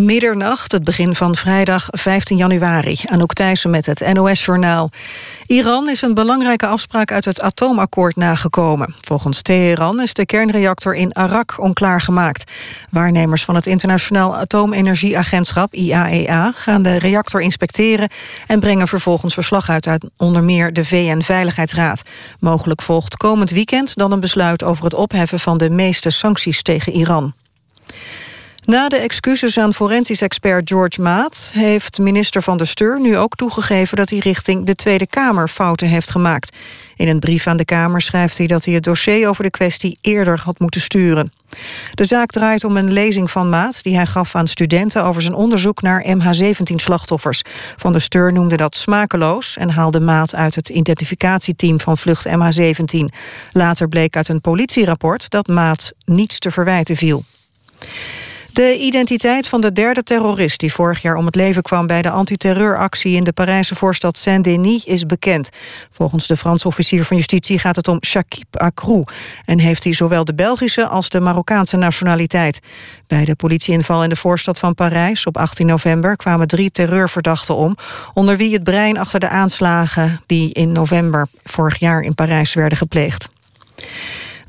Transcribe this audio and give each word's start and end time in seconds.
Middernacht, 0.00 0.72
het 0.72 0.84
begin 0.84 1.14
van 1.14 1.36
vrijdag 1.36 1.88
15 1.90 2.36
januari. 2.36 3.00
Anouk 3.04 3.32
Thijssen 3.32 3.70
met 3.70 3.86
het 3.86 4.12
NOS-journaal. 4.12 4.90
Iran 5.46 5.88
is 5.88 6.02
een 6.02 6.14
belangrijke 6.14 6.66
afspraak 6.66 7.12
uit 7.12 7.24
het 7.24 7.40
atoomakkoord 7.40 8.16
nagekomen. 8.16 8.94
Volgens 9.00 9.42
Teheran 9.42 10.00
is 10.00 10.14
de 10.14 10.26
kernreactor 10.26 10.94
in 10.94 11.14
Arak 11.14 11.54
onklaargemaakt. 11.58 12.52
Waarnemers 12.90 13.44
van 13.44 13.54
het 13.54 13.66
Internationaal 13.66 14.36
Atoomenergieagentschap, 14.36 15.74
IAEA... 15.74 16.48
E 16.48 16.52
gaan 16.54 16.82
de 16.82 16.98
reactor 16.98 17.40
inspecteren 17.40 18.08
en 18.46 18.60
brengen 18.60 18.88
vervolgens 18.88 19.34
verslag 19.34 19.70
uit... 19.70 19.86
uit 19.86 20.04
onder 20.16 20.44
meer 20.44 20.72
de 20.72 20.84
VN-veiligheidsraad. 20.84 22.02
Mogelijk 22.38 22.82
volgt 22.82 23.16
komend 23.16 23.50
weekend 23.50 23.96
dan 23.96 24.12
een 24.12 24.20
besluit 24.20 24.62
over 24.62 24.84
het 24.84 24.94
opheffen... 24.94 25.40
van 25.40 25.58
de 25.58 25.70
meeste 25.70 26.10
sancties 26.10 26.62
tegen 26.62 26.92
Iran. 26.92 27.34
Na 28.64 28.88
de 28.88 28.96
excuses 28.96 29.58
aan 29.58 29.74
forensisch 29.74 30.22
expert 30.22 30.68
George 30.68 31.00
Maat... 31.00 31.50
heeft 31.54 31.98
minister 31.98 32.42
Van 32.42 32.56
der 32.56 32.66
Steur 32.66 33.00
nu 33.00 33.16
ook 33.16 33.34
toegegeven... 33.34 33.96
dat 33.96 34.10
hij 34.10 34.18
richting 34.18 34.66
de 34.66 34.74
Tweede 34.74 35.06
Kamer 35.06 35.48
fouten 35.48 35.88
heeft 35.88 36.10
gemaakt. 36.10 36.56
In 36.96 37.08
een 37.08 37.18
brief 37.18 37.46
aan 37.46 37.56
de 37.56 37.64
Kamer 37.64 38.00
schrijft 38.00 38.38
hij 38.38 38.46
dat 38.46 38.64
hij 38.64 38.74
het 38.74 38.84
dossier 38.84 39.28
over 39.28 39.42
de 39.42 39.50
kwestie 39.50 39.98
eerder 40.00 40.40
had 40.44 40.58
moeten 40.58 40.80
sturen. 40.80 41.30
De 41.94 42.04
zaak 42.04 42.30
draait 42.30 42.64
om 42.64 42.76
een 42.76 42.92
lezing 42.92 43.30
van 43.30 43.48
Maat 43.48 43.82
die 43.82 43.96
hij 43.96 44.06
gaf 44.06 44.34
aan 44.34 44.48
studenten 44.48 45.04
over 45.04 45.22
zijn 45.22 45.34
onderzoek 45.34 45.82
naar 45.82 46.04
MH17-slachtoffers. 46.16 47.42
Van 47.76 47.92
der 47.92 48.00
Steur 48.00 48.32
noemde 48.32 48.56
dat 48.56 48.76
smakeloos 48.76 49.56
en 49.56 49.70
haalde 49.70 50.00
Maat 50.00 50.34
uit 50.34 50.54
het 50.54 50.68
identificatieteam 50.68 51.80
van 51.80 51.98
vlucht 51.98 52.28
MH17. 52.28 53.04
Later 53.52 53.88
bleek 53.88 54.16
uit 54.16 54.28
een 54.28 54.40
politierapport 54.40 55.30
dat 55.30 55.46
Maat 55.46 55.92
niets 56.04 56.38
te 56.38 56.50
verwijten 56.50 56.96
viel. 56.96 57.24
De 58.52 58.78
identiteit 58.78 59.48
van 59.48 59.60
de 59.60 59.72
derde 59.72 60.02
terrorist 60.02 60.60
die 60.60 60.72
vorig 60.72 61.02
jaar 61.02 61.16
om 61.16 61.26
het 61.26 61.34
leven 61.34 61.62
kwam... 61.62 61.86
bij 61.86 62.02
de 62.02 62.10
antiterreuractie 62.10 63.16
in 63.16 63.24
de 63.24 63.32
Parijse 63.32 63.74
voorstad 63.74 64.18
Saint-Denis 64.18 64.84
is 64.84 65.06
bekend. 65.06 65.50
Volgens 65.92 66.26
de 66.26 66.36
Franse 66.36 66.66
officier 66.66 67.04
van 67.04 67.16
justitie 67.16 67.58
gaat 67.58 67.76
het 67.76 67.88
om 67.88 67.98
Shakib 68.04 68.56
Akrou... 68.56 69.04
en 69.44 69.58
heeft 69.58 69.84
hij 69.84 69.92
zowel 69.92 70.24
de 70.24 70.34
Belgische 70.34 70.86
als 70.86 71.08
de 71.08 71.20
Marokkaanse 71.20 71.76
nationaliteit. 71.76 72.60
Bij 73.06 73.24
de 73.24 73.34
politieinval 73.34 74.02
in 74.02 74.08
de 74.08 74.16
voorstad 74.16 74.58
van 74.58 74.74
Parijs 74.74 75.26
op 75.26 75.36
18 75.36 75.66
november... 75.66 76.16
kwamen 76.16 76.48
drie 76.48 76.70
terreurverdachten 76.70 77.54
om... 77.54 77.74
onder 78.12 78.36
wie 78.36 78.52
het 78.52 78.64
brein 78.64 78.98
achter 78.98 79.20
de 79.20 79.28
aanslagen... 79.28 80.20
die 80.26 80.52
in 80.52 80.72
november 80.72 81.28
vorig 81.44 81.78
jaar 81.78 82.00
in 82.00 82.14
Parijs 82.14 82.54
werden 82.54 82.78
gepleegd. 82.78 83.28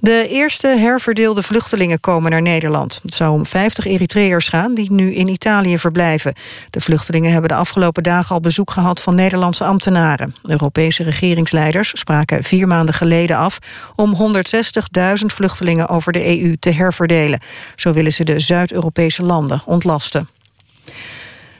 De 0.04 0.28
eerste 0.30 0.68
herverdeelde 0.68 1.44
vluchtelingen 1.44 2.00
komen 2.00 2.32
naar 2.32 2.42
Nederland. 2.42 3.00
Het 3.04 3.16
zou 3.16 3.32
om 3.32 3.46
50 3.46 3.86
Eritreërs 3.86 4.48
gaan 4.48 4.74
die 4.74 4.92
nu 4.92 5.14
in 5.14 5.28
Italië 5.28 5.80
verblijven. 5.80 6.34
De 6.70 6.82
vluchtelingen 6.82 7.32
hebben 7.32 7.50
de 7.50 7.56
afgelopen 7.56 8.04
dagen 8.04 8.36
al 8.36 8.42
bezoek 8.42 8.72
gehad 8.72 9.02
van 9.02 9.16
Nederlandse 9.16 9.64
ambtenaren. 9.64 10.36
Europese 10.44 11.04
regeringsleiders 11.04 11.92
spraken 11.94 12.44
vier 12.44 12.68
maanden 12.68 12.96
geleden 12.96 13.38
af 13.38 13.60
om 13.96 14.34
160.000 14.36 15.26
vluchtelingen 15.26 15.88
over 15.88 16.12
de 16.12 16.42
EU 16.42 16.56
te 16.60 16.72
herverdelen. 16.72 17.40
Zo 17.76 17.94
willen 17.94 18.14
ze 18.14 18.24
de 18.24 18.40
Zuid-Europese 18.40 19.24
landen 19.24 19.62
ontlasten. 19.66 20.28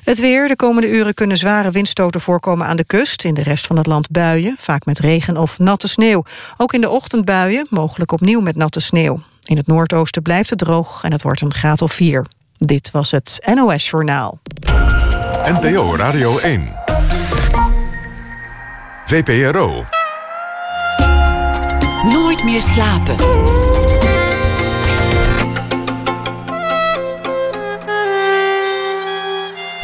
Het 0.04 0.20
weer. 0.20 0.48
De 0.48 0.56
komende 0.56 0.90
uren 0.90 1.14
kunnen 1.14 1.38
zware 1.38 1.72
windstoten 1.72 2.22
voorkomen 2.22 2.68
aan 2.68 2.78
de 2.78 2.84
kust. 2.84 3.24
In 3.24 3.34
de 3.34 3.44
rest 3.44 3.68
van 3.68 3.78
het 3.78 3.86
land 3.86 4.10
buien, 4.10 4.56
vaak 4.60 4.86
met 4.86 5.00
regen 5.00 5.38
of 5.38 5.60
natte 5.60 5.88
sneeuw. 5.88 6.24
Ook 6.58 6.74
in 6.74 6.82
de 6.82 6.90
ochtend 6.90 7.26
buien, 7.26 7.68
mogelijk 7.70 8.12
opnieuw 8.12 8.42
met 8.42 8.56
natte 8.56 8.80
sneeuw. 8.80 9.20
In 9.44 9.58
het 9.58 9.68
noordoosten 9.68 10.22
blijft 10.22 10.50
het 10.50 10.60
droog 10.60 11.04
en 11.04 11.12
het 11.12 11.24
wordt 11.24 11.42
een 11.42 11.54
graad 11.54 11.82
of 11.82 11.94
4. 11.94 12.26
Dit 12.58 12.92
was 12.92 13.12
het 13.12 13.52
NOS 13.56 13.90
Journaal. 13.90 14.40
NPO 15.44 15.96
Radio 15.96 16.38
1. 16.38 16.74
VPRO. 19.06 19.86
Nooit 22.04 22.44
meer 22.44 22.62
slapen. 22.62 23.16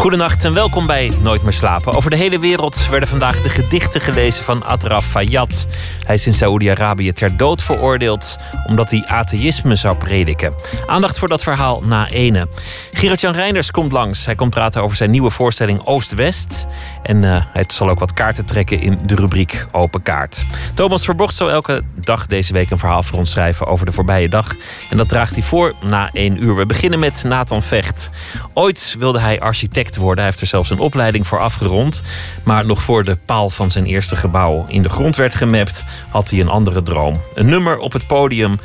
Goedenacht 0.00 0.44
en 0.44 0.54
welkom 0.54 0.86
bij 0.86 1.12
Nooit 1.22 1.42
meer 1.42 1.52
slapen. 1.52 1.94
Over 1.94 2.10
de 2.10 2.16
hele 2.16 2.38
wereld 2.38 2.88
werden 2.88 3.08
vandaag 3.08 3.40
de 3.40 3.48
gedichten 3.48 4.00
gelezen 4.00 4.44
van 4.44 4.64
Atraf 4.64 5.06
Fayyad. 5.06 5.66
Hij 6.06 6.14
is 6.14 6.26
in 6.26 6.34
Saoedi-Arabië 6.34 7.12
ter 7.12 7.36
dood 7.36 7.62
veroordeeld 7.62 8.36
omdat 8.66 8.90
hij 8.90 9.04
atheïsme 9.06 9.76
zou 9.76 9.96
prediken. 9.96 10.54
Aandacht 10.86 11.18
voor 11.18 11.28
dat 11.28 11.42
verhaal 11.42 11.82
na 11.82 12.08
ene. 12.08 12.48
Gerard-Jan 12.92 13.32
Reinders 13.32 13.70
komt 13.70 13.92
langs. 13.92 14.26
Hij 14.26 14.34
komt 14.34 14.50
praten 14.50 14.82
over 14.82 14.96
zijn 14.96 15.10
nieuwe 15.10 15.30
voorstelling 15.30 15.86
Oost-West. 15.86 16.66
En 17.02 17.22
uh, 17.22 17.44
hij 17.52 17.64
zal 17.66 17.88
ook 17.88 17.98
wat 17.98 18.12
kaarten 18.12 18.46
trekken 18.46 18.80
in 18.80 18.98
de 19.06 19.14
rubriek 19.14 19.66
Open 19.72 20.02
Kaart. 20.02 20.44
Thomas 20.74 21.04
Verbocht 21.04 21.34
zal 21.34 21.50
elke 21.50 21.82
dag 21.94 22.26
deze 22.26 22.52
week 22.52 22.70
een 22.70 22.78
verhaal 22.78 23.02
voor 23.02 23.18
ons 23.18 23.30
schrijven 23.30 23.66
over 23.66 23.86
de 23.86 23.92
voorbije 23.92 24.28
dag. 24.28 24.54
En 24.90 24.96
dat 24.96 25.08
draagt 25.08 25.34
hij 25.34 25.42
voor 25.42 25.74
na 25.82 26.10
één 26.12 26.42
uur. 26.44 26.56
We 26.56 26.66
beginnen 26.66 26.98
met 26.98 27.24
Nathan 27.24 27.62
Vecht. 27.62 28.10
Ooit 28.54 28.96
wilde 28.98 29.20
hij 29.20 29.40
architect 29.40 29.89
worden. 29.96 30.16
Hij 30.16 30.26
heeft 30.26 30.40
er 30.40 30.46
zelfs 30.46 30.70
een 30.70 30.78
opleiding 30.78 31.26
voor 31.26 31.38
afgerond. 31.38 32.02
Maar 32.44 32.66
nog 32.66 32.82
voor 32.82 33.04
de 33.04 33.18
paal 33.24 33.50
van 33.50 33.70
zijn 33.70 33.86
eerste 33.86 34.16
gebouw 34.16 34.64
in 34.68 34.82
de 34.82 34.88
grond 34.88 35.16
werd 35.16 35.34
gemapt, 35.34 35.84
had 36.08 36.30
hij 36.30 36.40
een 36.40 36.48
andere 36.48 36.82
droom. 36.82 37.20
Een 37.34 37.46
nummer 37.46 37.78
op 37.78 37.92
het 37.92 38.06
podium 38.06 38.58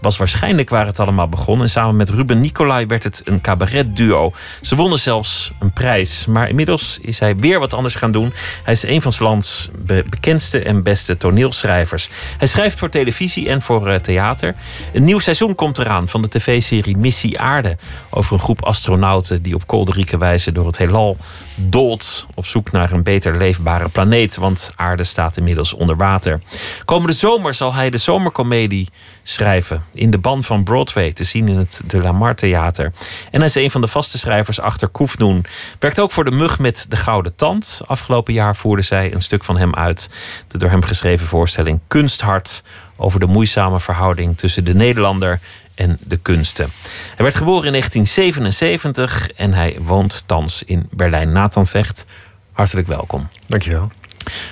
was 0.00 0.16
waarschijnlijk 0.16 0.70
waar 0.70 0.86
het 0.86 1.00
allemaal 1.00 1.28
begon. 1.28 1.60
En 1.60 1.68
samen 1.68 1.96
met 1.96 2.10
Ruben 2.10 2.40
Nicolai 2.40 2.86
werd 2.86 3.04
het 3.04 3.22
een 3.24 3.40
cabaretduo. 3.40 4.32
Ze 4.60 4.76
wonnen 4.76 4.98
zelfs 4.98 5.52
een 5.58 5.72
prijs. 5.72 6.26
Maar 6.26 6.48
inmiddels 6.48 6.98
is 7.00 7.18
hij 7.18 7.36
weer 7.36 7.58
wat 7.58 7.74
anders 7.74 7.94
gaan 7.94 8.12
doen. 8.12 8.32
Hij 8.62 8.72
is 8.72 8.82
een 8.82 9.02
van 9.02 9.12
zijn 9.12 9.28
lands 9.28 9.68
bekendste 9.86 10.62
en 10.62 10.82
beste 10.82 11.16
toneelschrijvers. 11.16 12.08
Hij 12.38 12.48
schrijft 12.48 12.78
voor 12.78 12.88
televisie 12.88 13.48
en 13.48 13.62
voor 13.62 13.88
eh, 13.88 13.98
theater. 13.98 14.54
Een 14.92 15.04
nieuw 15.04 15.18
seizoen 15.18 15.54
komt 15.54 15.78
eraan 15.78 16.08
van 16.08 16.22
de 16.22 16.28
tv-serie 16.28 16.96
Missie 16.96 17.40
Aarde. 17.40 17.76
Over 18.10 18.32
een 18.32 18.40
groep 18.40 18.64
astronauten 18.64 19.42
die 19.42 19.54
op 19.54 19.66
kolderieke 19.66 20.18
wijze 20.18 20.52
door 20.52 20.66
het 20.66 20.78
heelal 20.78 21.16
dolt 21.56 22.26
op 22.34 22.46
zoek 22.46 22.72
naar 22.72 22.92
een 22.92 23.02
beter 23.02 23.36
leefbare 23.36 23.88
planeet, 23.88 24.36
want 24.36 24.72
aarde 24.76 25.04
staat 25.04 25.36
inmiddels 25.36 25.72
onder 25.72 25.96
water. 25.96 26.40
Komende 26.84 27.12
zomer 27.12 27.54
zal 27.54 27.74
hij 27.74 27.90
de 27.90 27.98
zomercomedie 27.98 28.88
schrijven 29.22 29.84
in 29.92 30.10
de 30.10 30.18
ban 30.18 30.42
van 30.42 30.64
Broadway, 30.64 31.12
te 31.12 31.24
zien 31.24 31.48
in 31.48 31.56
het 31.56 31.82
De 31.86 31.98
La 31.98 32.12
Mar 32.12 32.34
Theater. 32.34 32.92
En 33.30 33.38
hij 33.38 33.48
is 33.48 33.54
een 33.54 33.70
van 33.70 33.80
de 33.80 33.86
vaste 33.86 34.18
schrijvers 34.18 34.60
achter 34.60 34.88
Koefnoen. 34.88 35.44
Werkt 35.78 36.00
ook 36.00 36.12
voor 36.12 36.24
de 36.24 36.30
Mug 36.30 36.58
met 36.58 36.86
de 36.88 36.96
Gouden 36.96 37.36
Tand. 37.36 37.80
Afgelopen 37.86 38.32
jaar 38.32 38.56
voerde 38.56 38.82
zij 38.82 39.14
een 39.14 39.22
stuk 39.22 39.44
van 39.44 39.58
hem 39.58 39.74
uit, 39.74 40.10
de 40.48 40.58
door 40.58 40.70
hem 40.70 40.82
geschreven 40.82 41.26
voorstelling 41.26 41.80
Kunsthart 41.86 42.62
over 42.96 43.20
de 43.20 43.26
moeizame 43.26 43.80
verhouding 43.80 44.38
tussen 44.38 44.64
de 44.64 44.74
Nederlander 44.74 45.40
en 45.74 45.98
de 46.00 46.16
kunsten. 46.16 46.70
Hij 47.14 47.24
werd 47.24 47.36
geboren 47.36 47.64
in 47.64 47.72
1977 47.72 49.30
en 49.30 49.52
hij 49.52 49.76
woont 49.80 50.24
thans 50.26 50.62
in 50.62 50.88
Berlijn. 50.90 51.32
Nathan 51.32 51.66
Vecht, 51.66 52.06
hartelijk 52.52 52.86
welkom. 52.86 53.28
Dankjewel. 53.46 53.90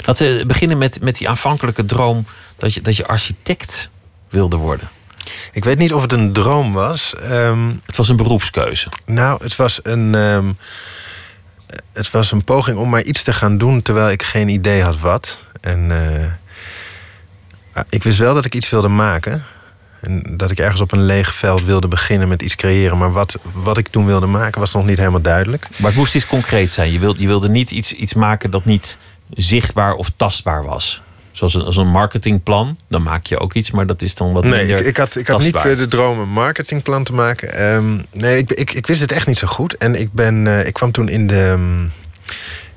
Laten 0.05 0.37
we 0.37 0.47
beginnen 0.47 0.79
met, 0.79 1.01
met 1.01 1.19
die 1.19 1.29
aanvankelijke 1.29 1.85
droom 1.85 2.27
dat 2.57 2.75
je, 2.75 2.81
dat 2.81 2.97
je 2.97 3.07
architect 3.07 3.91
wilde 4.29 4.57
worden. 4.57 4.89
Ik 5.53 5.65
weet 5.65 5.79
niet 5.79 5.93
of 5.93 6.03
het 6.03 6.13
een 6.13 6.33
droom 6.33 6.73
was. 6.73 7.15
Ehm, 7.15 7.71
het 7.87 7.97
was 7.97 8.09
een 8.09 8.17
beroepskeuze. 8.17 8.89
Nou, 9.07 9.43
het 9.43 9.57
was 9.57 9.81
een, 9.83 10.15
ehm, 10.15 10.53
het 11.93 12.11
was 12.11 12.33
een 12.33 12.45
poging 12.45 12.77
om 12.77 12.89
maar 12.89 13.03
iets 13.03 13.23
te 13.23 13.33
gaan 13.33 13.59
doen 13.59 13.83
terwijl 13.83 14.11
ik 14.11 14.23
geen 14.23 14.49
idee 14.49 14.83
had 14.83 14.99
wat. 14.99 15.39
En 15.61 15.91
uh, 15.91 16.33
ik 17.89 18.03
wist 18.03 18.19
wel 18.19 18.35
dat 18.35 18.45
ik 18.45 18.55
iets 18.55 18.71
wilde 18.71 18.89
maken. 18.89 19.45
En 20.01 20.23
dat 20.37 20.51
ik 20.51 20.59
ergens 20.59 20.81
op 20.81 20.93
een 20.93 21.05
leeg 21.05 21.35
veld 21.35 21.65
wilde 21.65 21.89
beginnen 21.89 22.29
met 22.29 22.43
iets 22.43 22.57
creëren. 22.57 22.99
Maar 22.99 23.13
wat, 23.13 23.39
wat 23.53 23.79
ik 23.79 23.89
toen 23.89 24.07
wilde 24.07 24.27
maken 24.27 24.61
was 24.61 24.73
nog 24.73 24.87
niet 24.87 24.99
helemaal 24.99 25.21
duidelijk. 25.21 25.67
Maar 25.77 25.91
het 25.91 25.99
moest 25.99 26.15
iets 26.15 26.27
concreet 26.27 26.71
zijn. 26.71 26.93
Je 26.93 26.99
wilde, 26.99 27.21
je 27.21 27.27
wilde 27.27 27.49
niet 27.49 27.71
iets, 27.71 27.93
iets 27.93 28.15
maken 28.15 28.51
dat 28.51 28.65
niet 28.65 28.99
zichtbaar 29.31 29.95
of 29.95 30.11
tastbaar 30.17 30.65
was. 30.65 31.03
Zoals 31.33 31.55
een, 31.55 31.63
als 31.63 31.77
een 31.77 31.89
marketingplan, 31.89 32.79
dan 32.89 33.03
maak 33.03 33.27
je 33.27 33.39
ook 33.39 33.55
iets, 33.55 33.71
maar 33.71 33.87
dat 33.87 34.03
is 34.03 34.15
dan 34.15 34.33
wat 34.33 34.45
nee, 34.45 34.53
minder 34.53 34.79
ik, 34.79 34.87
ik 34.87 34.97
had, 34.97 35.17
ik 35.17 35.27
had 35.27 35.41
niet 35.41 35.57
eh, 35.57 35.77
de 35.77 35.89
droom 35.89 36.19
een 36.19 36.29
marketingplan 36.29 37.05
te 37.05 37.13
maken. 37.13 37.75
Um, 37.75 38.05
nee, 38.13 38.39
ik, 38.39 38.53
ik, 38.53 38.73
ik 38.73 38.87
wist 38.87 39.01
het 39.01 39.13
echt 39.13 39.27
niet 39.27 39.39
zo 39.39 39.47
goed. 39.47 39.77
En 39.77 40.01
ik, 40.01 40.13
ben, 40.13 40.47
uh, 40.47 40.67
ik 40.67 40.73
kwam 40.73 40.93
toen 40.93 41.09
in 41.09 41.27
de... 41.27 41.49
Um, 41.49 41.93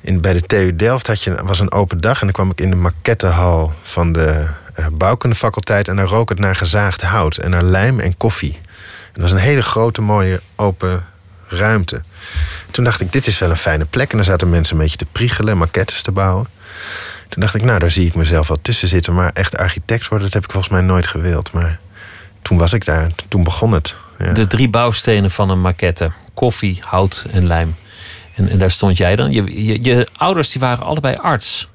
in, 0.02 0.22
bij 0.22 0.34
de 0.34 0.42
TU 0.42 0.76
Delft 0.76 1.08
had 1.08 1.24
je, 1.24 1.36
was 1.44 1.60
een 1.60 1.72
open 1.72 2.02
dag 2.02 2.20
en 2.20 2.26
dan 2.26 2.32
kwam 2.32 2.50
ik 2.50 2.62
in 2.62 2.70
de 2.70 2.76
maquettehal 2.76 3.74
van 3.84 4.12
de 4.12 4.48
bouwkundefaculteit 4.92 5.88
en 5.88 5.96
dan 5.96 6.06
rook 6.06 6.30
het 6.30 6.40
naar 6.40 6.56
gezaagd 6.56 7.02
hout 7.02 7.38
en 7.38 7.50
naar 7.50 7.64
lijm 7.64 8.00
en 8.00 8.18
koffie. 8.18 8.60
Het 9.12 9.22
was 9.22 9.32
een 9.32 9.38
hele 9.38 9.62
grote, 9.62 10.02
mooie, 10.02 10.42
open 10.56 11.06
ruimte. 11.48 12.04
Toen 12.72 12.84
dacht 12.84 13.02
ik, 13.02 13.12
dit 13.12 13.28
is 13.28 13.40
wel 13.40 13.50
een 13.50 13.58
fijne 13.58 13.86
plek. 13.86 14.12
En 14.12 14.18
dan 14.18 14.26
zaten 14.26 14.50
mensen 14.50 14.76
een 14.76 14.82
beetje 14.82 14.98
te 14.98 15.06
priegelen, 15.12 15.58
maquettes 15.58 16.02
te 16.02 16.12
bouwen. 16.12 16.48
Toen 17.30 17.42
dacht 17.42 17.56
ik, 17.56 17.64
nou, 17.64 17.80
daar 17.80 17.92
zie 17.92 18.06
ik 18.06 18.16
mezelf 18.16 18.48
wel 18.48 18.62
tussen 18.62 18.88
zitten. 18.88 19.14
Maar 19.14 19.32
echt 19.34 19.58
architect 19.58 20.08
worden, 20.08 20.26
dat 20.26 20.34
heb 20.34 20.44
ik 20.44 20.52
volgens 20.52 20.74
mij 20.74 20.82
nooit 20.82 21.08
gewild. 21.08 21.52
Maar 21.52 21.80
toen 22.42 22.58
was 22.58 22.74
ik 22.74 22.86
daar, 22.86 23.12
toen 23.28 23.44
begon 23.44 23.72
het. 23.72 23.96
De 24.34 24.48
drie 24.48 24.70
bouwstenen 24.70 25.32
van 25.32 25.50
een 25.50 25.62
maquette: 25.62 26.12
koffie, 26.34 26.80
hout 26.86 27.26
en 27.32 27.48
lijm. 27.48 27.76
En, 28.36 28.50
en 28.50 28.58
daar 28.58 28.72
stond 28.72 28.98
jij 28.98 29.16
dan. 29.16 29.32
Je, 29.32 29.66
je, 29.66 29.84
je 29.84 30.08
ouders 30.18 30.52
die 30.52 30.62
waren 30.62 30.86
allebei 30.86 31.16
arts. 31.16 31.70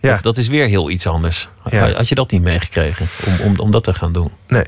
Ja. 0.00 0.14
Dat, 0.14 0.22
dat 0.22 0.36
is 0.36 0.48
weer 0.48 0.66
heel 0.66 0.90
iets 0.90 1.06
anders. 1.06 1.48
Ja. 1.70 1.92
Had 1.92 2.08
je 2.08 2.14
dat 2.14 2.30
niet 2.30 2.42
meegekregen 2.42 3.08
om, 3.26 3.46
om, 3.46 3.58
om 3.58 3.70
dat 3.70 3.84
te 3.84 3.94
gaan 3.94 4.12
doen? 4.12 4.30
Nee. 4.48 4.64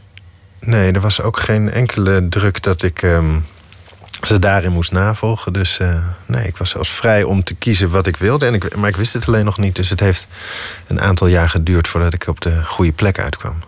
nee, 0.61 0.93
er 0.93 1.01
was 1.01 1.21
ook 1.21 1.39
geen 1.41 1.73
enkele 1.73 2.29
druk 2.29 2.63
dat 2.63 2.83
ik 2.83 3.03
ehm, 3.03 3.39
ze 4.23 4.39
daarin 4.39 4.73
moest 4.73 4.93
navolgen. 4.93 5.53
Dus 5.53 5.79
eh, 5.79 6.07
nee, 6.27 6.47
ik 6.47 6.57
was 6.57 6.71
zelfs 6.71 6.91
vrij 6.91 7.23
om 7.23 7.45
te 7.45 7.55
kiezen 7.55 7.91
wat 7.91 8.07
ik 8.07 8.17
wilde. 8.17 8.47
En 8.47 8.55
ik, 8.55 8.77
maar 8.77 8.89
ik 8.89 8.97
wist 8.97 9.13
het 9.13 9.27
alleen 9.27 9.45
nog 9.45 9.59
niet. 9.59 9.77
Dus 9.77 9.89
het 9.89 10.01
heeft 10.01 10.27
een 10.87 11.01
aantal 11.01 11.27
jaar 11.27 11.49
geduurd 11.49 11.89
voordat 11.89 12.13
ik 12.13 12.27
op 12.27 12.41
de 12.41 12.65
goede 12.65 12.93
plek 12.93 13.19
uitkwam. 13.19 13.63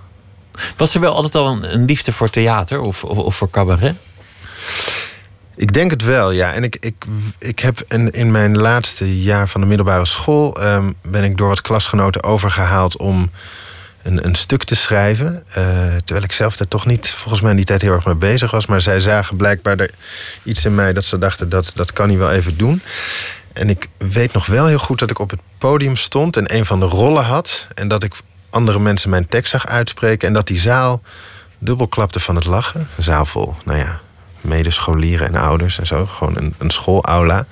Was 0.77 0.95
er 0.95 1.01
wel 1.01 1.15
altijd 1.15 1.35
al 1.35 1.47
een, 1.47 1.75
een 1.75 1.85
liefde 1.85 2.13
voor 2.13 2.31
theater 2.31 2.81
of, 2.81 3.05
of, 3.05 3.19
of 3.19 3.37
voor 3.37 3.51
cabaret? 3.51 3.97
Ik 5.57 5.73
denk 5.73 5.91
het 5.91 6.03
wel, 6.03 6.31
ja. 6.31 6.53
En 6.53 6.65
ik, 6.65 6.77
ik, 6.81 7.05
ik 7.39 7.59
heb 7.59 7.85
in, 7.89 8.11
in 8.11 8.31
mijn 8.31 8.59
laatste 8.59 9.23
jaar 9.23 9.49
van 9.49 9.61
de 9.61 9.67
middelbare 9.67 10.05
school... 10.05 10.61
ehm, 10.61 10.93
ben 11.03 11.25
ik 11.25 11.37
door 11.37 11.49
wat 11.49 11.61
klasgenoten 11.61 12.23
overgehaald 12.23 12.97
om 12.97 13.31
een, 14.03 14.27
een 14.27 14.35
stuk 14.35 14.65
te 14.65 14.77
schrijven. 14.77 15.45
Eh, 15.49 15.65
terwijl 16.05 16.25
ik 16.25 16.33
zelf 16.33 16.57
daar 16.57 16.69
toch 16.69 16.87
niet 16.87 17.09
volgens 17.09 17.41
mij 17.41 17.51
in 17.51 17.57
die 17.57 17.67
tijd 17.67 17.83
heel 17.83 17.93
erg 17.93 18.07
mee 18.07 18.15
bezig 18.15 18.51
was. 18.51 18.67
Maar 18.67 18.81
zij 18.81 19.01
zagen 19.01 19.37
blijkbaar 19.37 19.79
er 19.79 19.91
iets 20.43 20.65
in 20.65 20.75
mij 20.75 20.93
dat 20.93 21.05
ze 21.05 21.19
dachten... 21.19 21.49
dat, 21.49 21.73
dat 21.75 21.93
kan 21.93 22.09
hij 22.09 22.19
wel 22.19 22.31
even 22.31 22.57
doen. 22.57 22.83
En 23.53 23.69
ik 23.69 23.89
weet 23.97 24.33
nog 24.33 24.47
wel 24.47 24.67
heel 24.67 24.79
goed 24.79 24.99
dat 24.99 25.11
ik 25.11 25.19
op 25.19 25.31
het 25.31 25.41
podium 25.59 25.97
stond... 25.97 26.37
en 26.37 26.55
een 26.55 26.67
van 26.67 26.81
de 26.81 26.87
rollen 26.87 27.25
had. 27.25 27.67
En 27.75 27.89
dat 27.89 28.03
ik 28.03 28.15
andere 28.51 28.79
mensen 28.79 29.11
mijn 29.11 29.29
tekst 29.29 29.51
zag 29.51 29.67
uitspreken. 29.67 30.29
En 30.29 30.35
dat 30.35 30.47
die 30.47 30.61
zaal 30.61 31.03
dubbel 31.59 31.87
klapte 31.87 32.21
van 32.21 32.35
het 32.35 32.45
lachen. 32.45 32.89
Een 32.97 33.03
zaal 33.03 33.27
vol, 33.27 33.55
nou 33.65 33.79
ja, 33.79 34.01
medescholieren 34.45 35.27
en 35.27 35.35
ouders 35.35 35.79
en 35.79 35.87
zo. 35.87 36.07
Gewoon 36.07 36.37
een, 36.37 36.55
een 36.59 36.71
schoolaula. 36.71 37.47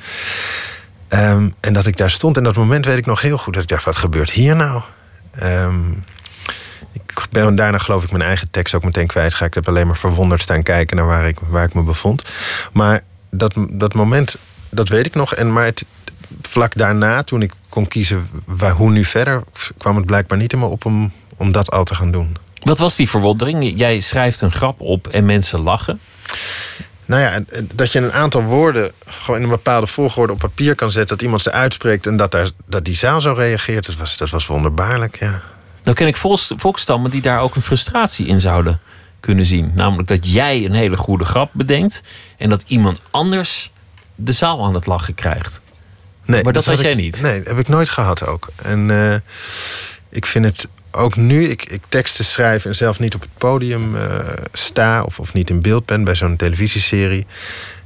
Ehm, 1.09 1.49
en 1.61 1.73
dat 1.73 1.87
ik 1.87 1.97
daar 1.97 2.11
stond. 2.11 2.37
En 2.37 2.45
dat 2.45 2.57
moment 2.57 2.85
weet 2.85 2.99
ik 2.99 3.07
nog 3.07 3.21
heel 3.21 3.39
goed. 3.39 3.55
Dat 3.55 3.63
ik 3.63 3.69
dacht, 3.69 3.85
wat 3.85 3.97
gebeurt 3.97 4.31
hier 4.31 4.57
nou? 4.57 4.83
Ehm, 5.31 5.91
ik 6.93 7.27
ben 7.31 7.55
daarna 7.55 7.79
geloof 7.79 8.05
ik 8.05 8.11
mijn 8.11 8.23
eigen 8.23 8.51
tekst 8.51 8.75
ook 8.75 8.85
meteen 8.85 9.07
kwijtgeraakt. 9.07 9.57
Ik 9.57 9.65
heb 9.65 9.75
alleen 9.75 9.87
maar 9.87 9.97
verwonderd 9.97 10.43
staan 10.43 10.63
kijken 10.63 10.97
naar 10.97 11.07
waar 11.07 11.29
ik, 11.29 11.39
waar 11.49 11.65
ik 11.65 11.75
me 11.75 11.83
bevond. 11.83 12.23
Maar 12.73 13.03
dat, 13.31 13.55
dat 13.71 13.95
moment, 13.95 14.37
dat 14.71 14.89
weet 14.89 15.07
ik 15.07 15.15
nog. 15.15 15.35
En 15.35 15.53
maar 15.53 15.65
het, 15.65 15.85
vlak 16.43 16.75
daarna, 16.75 17.23
toen 17.23 17.43
ik 17.43 17.53
kon 17.69 17.89
kiezen 17.89 18.29
waar, 18.45 18.73
hoe 18.73 18.91
nu 18.91 19.05
verder... 19.05 19.43
kwam 19.79 19.97
het 19.97 20.07
blijkbaar 20.07 20.39
niet 20.39 20.53
in 20.53 20.59
me 20.59 20.67
op 20.67 20.85
om, 20.85 21.13
om 21.37 21.53
dat 21.53 21.71
al 21.71 21.85
te 21.85 21.95
gaan 21.95 22.11
doen. 22.11 22.37
Wat 22.63 22.79
was 22.79 22.97
die 22.97 23.09
verwondering? 23.09 23.73
Jij 23.79 24.01
schrijft 24.01 24.41
een 24.41 24.53
grap 24.53 24.81
op 24.81 25.07
en 25.07 25.25
mensen 25.25 25.61
lachen. 25.61 26.01
Nou 27.05 27.23
ja, 27.23 27.41
dat 27.75 27.93
je 27.93 27.99
een 27.99 28.13
aantal 28.13 28.43
woorden 28.43 28.93
gewoon 29.07 29.37
in 29.37 29.43
een 29.47 29.51
bepaalde 29.53 29.87
volgorde 29.87 30.33
op 30.33 30.39
papier 30.39 30.75
kan 30.75 30.91
zetten, 30.91 31.17
dat 31.17 31.23
iemand 31.25 31.43
ze 31.43 31.53
uitspreekt 31.53 32.07
en 32.07 32.17
dat, 32.17 32.31
daar, 32.31 32.49
dat 32.67 32.85
die 32.85 32.97
zaal 32.97 33.21
zo 33.21 33.33
reageert, 33.33 33.87
dat 33.87 33.97
was, 33.97 34.17
dat 34.17 34.31
was 34.31 34.47
wonderbaarlijk, 34.47 35.19
ja. 35.19 35.43
Nou 35.85 35.97
ken 35.97 36.07
ik 36.07 36.17
volks, 36.17 36.53
volkstammen 36.57 37.11
die 37.11 37.21
daar 37.21 37.41
ook 37.41 37.55
een 37.55 37.63
frustratie 37.63 38.27
in 38.27 38.41
zouden 38.41 38.81
kunnen 39.21 39.47
zien. 39.47 39.73
Namelijk 39.75 40.09
dat 40.09 40.33
jij 40.33 40.65
een 40.65 40.73
hele 40.75 40.97
goede 40.97 41.25
grap 41.25 41.51
bedenkt 41.53 42.03
en 42.39 42.49
dat 42.51 42.65
iemand 42.67 43.01
anders 43.11 43.71
de 44.15 44.33
zaal 44.33 44.65
aan 44.65 44.75
het 44.75 44.87
lachen 44.87 45.15
krijgt. 45.15 45.61
Nee, 46.25 46.43
Maar 46.43 46.53
dat 46.53 46.65
had 46.65 46.75
heb 46.75 46.83
jij 46.83 46.93
ik- 46.93 46.99
niet? 46.99 47.23
Nee, 47.23 47.39
dat 47.39 47.47
heb 47.47 47.59
ik 47.59 47.69
nooit 47.69 47.89
gehad 47.89 48.27
ook. 48.27 48.49
En 48.63 48.91
eh, 49.13 49.15
ik 50.11 50.27
vind 50.27 50.45
het 50.45 50.69
ook 50.93 51.17
nu, 51.17 51.49
ik, 51.49 51.65
ik 51.65 51.83
teksten 51.89 52.25
schrijf 52.25 52.65
en 52.65 52.75
zelf 52.75 52.99
niet 52.99 53.15
op 53.15 53.21
het 53.21 53.31
podium 53.39 53.97
eh, 53.97 54.19
sta... 54.53 55.03
Of, 55.03 55.19
of 55.19 55.33
niet 55.33 55.51
in 55.51 55.63
beeld 55.63 55.87
ben 55.87 56.05
bij 56.05 56.15
zo'n 56.15 56.37
televisieserie... 56.37 57.27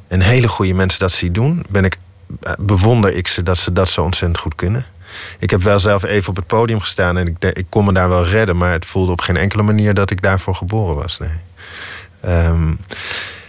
en 0.09 0.21
hele 0.21 0.49
goede 0.49 0.75
mensen 0.75 1.01
dat 1.01 1.13
zie 1.13 1.31
doen... 1.31 1.65
Ben 1.71 1.85
ik, 1.85 1.99
eh, 2.43 2.53
bewonder 2.59 3.13
ik 3.13 3.29
ze 3.29 3.43
dat 3.43 3.59
ze 3.59 3.73
dat 3.73 3.89
zo 3.89 4.03
ontzettend 4.03 4.41
goed 4.41 4.55
kunnen. 4.55 4.87
Ik 5.39 5.51
heb 5.51 5.63
wel 5.63 5.79
zelf 5.79 6.03
even 6.03 6.29
op 6.29 6.37
het 6.37 6.47
podium 6.47 6.81
gestaan... 6.81 7.17
en 7.17 7.27
ik, 7.27 7.45
ik 7.45 7.67
kon 7.69 7.85
me 7.85 7.93
daar 7.93 8.09
wel 8.09 8.27
redden... 8.27 8.57
maar 8.57 8.73
het 8.73 8.87
voelde 8.87 9.13
op 9.13 9.21
geen 9.21 9.37
enkele 9.37 9.63
manier 9.63 9.95
dat 9.95 10.11
ik 10.11 10.23
daarvoor 10.23 10.55
geboren 10.55 10.97
was. 10.97 11.19
Nee. 11.19 11.31
Ehm, 12.21 12.75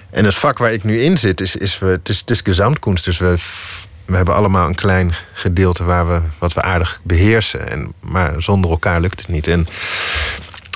en 0.10 0.26
het 0.26 0.36
vak 0.36 0.58
waar 0.58 0.74
ik 0.74 0.84
nu 0.84 1.02
in 1.02 1.18
zit, 1.18 1.42
is, 1.42 1.56
is 1.56 1.80
we, 1.80 1.86
het 1.86 2.10
is, 2.10 2.20
het 2.20 2.30
is 2.30 2.42
gezamtkunst. 2.42 3.06
Dus 3.06 3.18
we, 3.18 3.36
we 4.08 4.16
hebben 4.16 4.36
allemaal 4.36 4.68
een 4.68 4.76
klein 4.76 5.14
gedeelte 5.34 5.84
waar 5.84 6.08
we, 6.08 6.22
wat 6.38 6.54
we 6.54 6.62
aardig 6.62 7.02
beheersen. 7.04 7.70
En, 7.70 7.94
maar 8.00 8.42
zonder 8.42 8.72
elkaar 8.72 9.02
lukt 9.02 9.20
het 9.20 9.30
niet. 9.30 9.48
En 9.48 9.68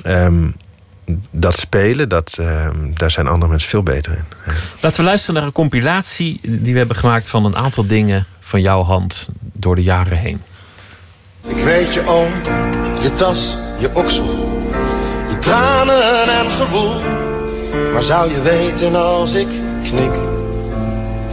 ehm, 0.03 0.49
dat 1.31 1.55
spelen, 1.55 2.09
dat, 2.09 2.37
ehm, 2.39 2.93
daar 2.93 3.11
zijn 3.11 3.27
andere 3.27 3.51
mensen 3.51 3.69
veel 3.69 3.83
beter 3.83 4.11
in. 4.11 4.23
Ja. 4.45 4.51
Laten 4.79 4.99
we 4.99 5.05
luisteren 5.05 5.35
naar 5.35 5.43
een 5.43 5.51
compilatie 5.51 6.39
die 6.41 6.71
we 6.71 6.77
hebben 6.77 6.97
gemaakt 6.97 7.29
van 7.29 7.45
een 7.45 7.55
aantal 7.55 7.87
dingen 7.87 8.25
van 8.39 8.61
jouw 8.61 8.83
hand 8.83 9.29
door 9.39 9.75
de 9.75 9.83
jaren 9.83 10.17
heen. 10.17 10.41
Ik 11.47 11.63
weet 11.63 11.93
je 11.93 12.07
oom, 12.07 12.31
je 13.01 13.13
tas, 13.15 13.57
je 13.79 13.89
oksel, 13.95 14.61
je 15.29 15.37
tranen 15.37 16.27
en 16.27 16.51
gewoel. 16.51 17.01
Maar 17.93 18.03
zou 18.03 18.31
je 18.31 18.41
weten 18.41 18.95
als 18.95 19.33
ik 19.33 19.47
knik, 19.83 20.11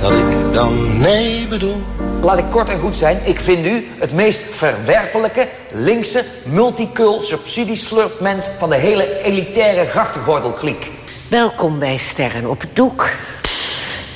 dat 0.01 0.13
ik 0.13 0.53
dan 0.53 0.99
nee 0.99 1.47
bedoel? 1.47 1.83
Laat 2.23 2.39
ik 2.39 2.45
kort 2.51 2.69
en 2.69 2.79
goed 2.79 2.97
zijn. 2.97 3.21
Ik 3.25 3.41
vind 3.41 3.67
u 3.67 3.89
het 3.99 4.13
meest 4.13 4.41
verwerpelijke, 4.51 5.49
linkse, 5.73 6.25
multicul, 6.45 7.23
subsidieslurpmens 7.23 8.49
van 8.59 8.71
de 8.71 8.77
hele 8.77 9.23
elitaire 9.23 9.85
grachtengordelkliek. 9.91 10.91
Welkom 11.29 11.79
bij 11.79 11.97
Sterren 11.97 12.51
op 12.51 12.61
het 12.61 12.77
Doek. 12.77 13.11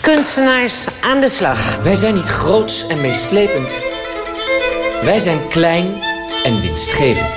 Kunstenaars 0.01 0.87
aan 1.01 1.21
de 1.21 1.29
slag. 1.29 1.77
Wij 1.77 1.95
zijn 1.95 2.15
niet 2.15 2.25
groots 2.25 2.87
en 2.87 3.01
meeslepend. 3.01 3.73
Wij 5.03 5.19
zijn 5.19 5.49
klein 5.49 6.03
en 6.45 6.61
winstgevend. 6.61 7.35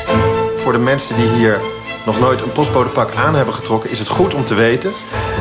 Voor 0.57 0.71
de 0.71 0.77
mensen 0.77 1.15
die 1.15 1.29
hier 1.29 1.61
nog 2.05 2.19
nooit 2.19 2.41
een 2.41 2.51
postbodepak 2.51 3.15
aan 3.15 3.35
hebben 3.35 3.53
getrokken... 3.53 3.91
is 3.91 3.99
het 3.99 4.07
goed 4.07 4.33
om 4.33 4.45
te 4.45 4.53
weten 4.53 4.91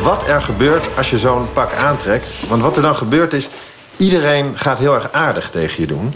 wat 0.03 0.27
er 0.29 0.43
gebeurt 0.43 0.89
als 0.97 1.11
je 1.11 1.19
zo'n 1.19 1.53
pak 1.53 1.73
aantrekt. 1.73 2.29
Want 2.49 2.63
wat 2.63 2.77
er 2.77 2.83
dan 2.83 2.97
gebeurt 2.97 3.33
is... 3.33 3.49
iedereen 3.97 4.53
gaat 4.55 4.79
heel 4.79 4.95
erg 4.95 5.13
aardig 5.13 5.51
tegen 5.51 5.81
je 5.81 5.87
doen. 5.87 6.15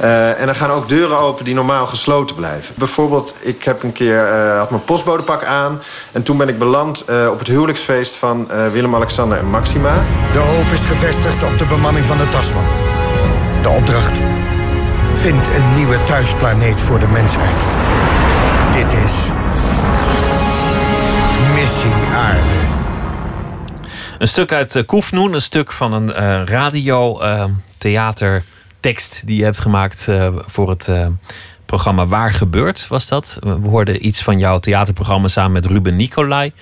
Eh, 0.00 0.40
en 0.40 0.48
er 0.48 0.54
gaan 0.54 0.70
ook 0.70 0.88
deuren 0.88 1.18
open 1.18 1.44
die 1.44 1.54
normaal 1.54 1.86
gesloten 1.86 2.36
blijven. 2.36 2.74
Bijvoorbeeld, 2.78 3.34
ik 3.40 3.64
heb 3.64 3.82
een 3.82 3.92
keer 3.92 4.26
eh, 4.26 4.58
had 4.58 4.70
mijn 4.70 4.84
postbodepak 4.84 5.44
aan... 5.44 5.80
en 6.12 6.22
toen 6.22 6.36
ben 6.36 6.48
ik 6.48 6.58
beland 6.58 7.04
eh, 7.04 7.28
op 7.30 7.38
het 7.38 7.48
huwelijksfeest 7.48 8.14
van 8.14 8.48
Willem-Alexander 8.72 9.38
en 9.38 9.50
Maxima. 9.50 9.94
De 10.32 10.38
hoop 10.38 10.72
is 10.72 10.80
gevestigd 10.80 11.42
op 11.42 11.58
de 11.58 11.66
bemanning 11.66 12.06
van 12.06 12.18
de 12.18 12.28
Tasman. 12.28 12.64
De 13.62 13.68
opdracht. 13.68 14.18
Vind 15.14 15.46
een 15.46 15.74
nieuwe 15.74 16.02
thuisplaneet 16.04 16.80
voor 16.80 16.98
de 16.98 17.08
mensheid. 17.08 17.56
Dit 18.72 18.92
is... 18.92 19.14
Missie 21.54 21.92
Aarde. 22.14 22.59
Een 24.20 24.28
stuk 24.28 24.52
uit 24.52 24.74
uh, 24.74 24.82
Koefnoen, 24.86 25.34
een 25.34 25.42
stuk 25.42 25.72
van 25.72 25.92
een 25.92 26.08
uh, 26.08 26.42
radio 26.44 27.22
uh, 27.22 27.44
theatertekst 27.78 29.26
die 29.26 29.36
je 29.36 29.44
hebt 29.44 29.60
gemaakt 29.60 30.08
voor 30.46 30.70
het 30.70 30.90
programma 31.66 32.06
Waar 32.06 32.32
Gebeurt, 32.32 32.88
was 32.88 33.08
dat. 33.08 33.38
We 33.40 33.68
hoorden 33.68 34.06
iets 34.06 34.22
van 34.22 34.38
jouw 34.38 34.58
theaterprogramma 34.58 35.28
samen 35.28 35.52
met 35.52 35.66
Ruben 35.66 35.94
Nicolai, 35.94 36.52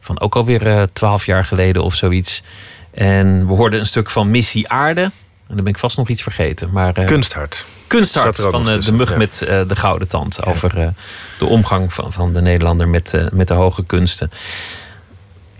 van 0.00 0.20
ook 0.20 0.36
alweer 0.36 0.88
twaalf 0.92 1.26
jaar 1.26 1.44
geleden 1.44 1.84
of 1.84 1.94
zoiets. 1.94 2.42
En 2.90 3.46
we 3.46 3.54
hoorden 3.54 3.80
een 3.80 3.86
stuk 3.86 4.10
van 4.10 4.30
Missie 4.30 4.68
Aarde. 4.68 5.02
En 5.02 5.54
dan 5.54 5.64
ben 5.64 5.72
ik 5.72 5.78
vast 5.78 5.96
nog 5.96 6.08
iets 6.08 6.22
vergeten. 6.22 6.70
Maar, 6.72 6.98
uh, 6.98 7.04
Kunsthart. 7.04 7.64
Kunsthart 7.86 8.36
van 8.36 8.64
de 8.64 8.92
mug 8.92 9.10
ja. 9.10 9.16
met 9.16 9.40
uh, 9.42 9.60
de 9.68 9.76
gouden 9.76 10.08
tand. 10.08 10.44
Over 10.44 10.94
de 11.38 11.46
omgang 11.46 11.92
van, 11.92 12.12
van 12.12 12.32
de 12.32 12.40
Nederlander 12.40 12.88
met, 12.88 13.28
met 13.32 13.48
de 13.48 13.54
hoge 13.54 13.84
kunsten. 13.84 14.30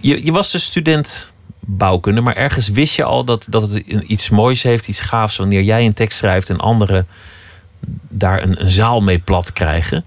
Je, 0.00 0.24
je 0.24 0.32
was 0.32 0.50
dus 0.50 0.64
student 0.64 1.30
bouwkunde, 1.70 2.20
maar 2.20 2.36
ergens 2.36 2.68
wist 2.68 2.94
je 2.94 3.04
al 3.04 3.24
dat, 3.24 3.46
dat 3.50 3.62
het 3.62 3.76
iets 3.86 4.28
moois 4.28 4.62
heeft, 4.62 4.88
iets 4.88 5.00
gaafs, 5.00 5.36
wanneer 5.36 5.62
jij 5.62 5.86
een 5.86 5.92
tekst 5.92 6.18
schrijft 6.18 6.50
en 6.50 6.58
anderen 6.58 7.06
daar 8.08 8.42
een, 8.42 8.64
een 8.64 8.70
zaal 8.70 9.00
mee 9.00 9.18
plat 9.18 9.52
krijgen. 9.52 10.04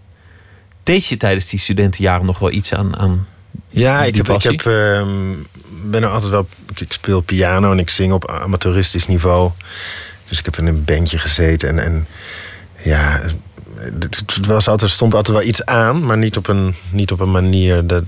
Deed 0.83 1.05
je 1.05 1.17
tijdens 1.17 1.49
die 1.49 1.59
studentenjaren 1.59 2.25
nog 2.25 2.39
wel 2.39 2.51
iets 2.51 2.73
aan, 2.73 2.97
aan 2.97 3.27
ja, 3.69 4.03
ik, 4.03 4.15
heb, 4.15 4.29
ik 4.29 4.41
heb, 4.41 4.61
uh, 4.61 5.07
ben 5.83 6.03
er 6.03 6.09
altijd 6.09 6.31
wel. 6.31 6.47
Ik 6.75 6.93
speel 6.93 7.21
piano 7.21 7.71
en 7.71 7.79
ik 7.79 7.89
zing 7.89 8.13
op 8.13 8.29
amateuristisch 8.29 9.07
niveau. 9.07 9.51
Dus 10.27 10.39
ik 10.39 10.45
heb 10.45 10.57
in 10.57 10.65
een 10.65 10.83
bandje 10.83 11.17
gezeten. 11.17 11.69
En, 11.69 11.79
en 11.83 12.07
ja, 12.83 13.21
het 13.99 14.45
was 14.45 14.67
altijd, 14.67 14.91
stond 14.91 15.13
altijd 15.13 15.37
wel 15.37 15.47
iets 15.47 15.65
aan, 15.65 16.05
maar 16.05 16.17
niet 16.17 16.37
op 16.37 16.47
een, 16.47 16.75
niet 16.89 17.11
op 17.11 17.19
een 17.19 17.31
manier 17.31 17.87
dat, 17.87 18.03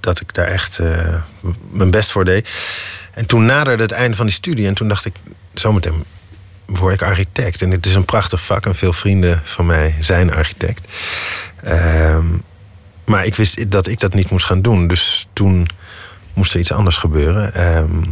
dat 0.00 0.20
ik 0.20 0.34
daar 0.34 0.46
echt 0.46 0.78
uh, 0.78 1.22
mijn 1.70 1.90
best 1.90 2.10
voor 2.10 2.24
deed. 2.24 2.48
En 3.12 3.26
toen 3.26 3.46
naderde 3.46 3.82
het 3.82 3.92
einde 3.92 4.16
van 4.16 4.26
die 4.26 4.34
studie 4.34 4.66
en 4.66 4.74
toen 4.74 4.88
dacht 4.88 5.04
ik, 5.04 5.14
zometeen 5.54 6.04
word 6.66 6.94
ik 6.94 7.02
architect. 7.02 7.62
En 7.62 7.70
het 7.70 7.86
is 7.86 7.94
een 7.94 8.04
prachtig 8.04 8.44
vak 8.44 8.66
en 8.66 8.74
veel 8.74 8.92
vrienden 8.92 9.42
van 9.44 9.66
mij 9.66 9.94
zijn 10.00 10.34
architect. 10.34 10.88
Uh, 11.64 12.18
maar 13.04 13.24
ik 13.24 13.34
wist 13.34 13.70
dat 13.70 13.86
ik 13.86 14.00
dat 14.00 14.14
niet 14.14 14.30
moest 14.30 14.46
gaan 14.46 14.62
doen. 14.62 14.86
Dus 14.86 15.28
toen 15.32 15.68
moest 16.32 16.54
er 16.54 16.60
iets 16.60 16.72
anders 16.72 16.96
gebeuren. 16.96 17.54
Ehm, 17.54 18.04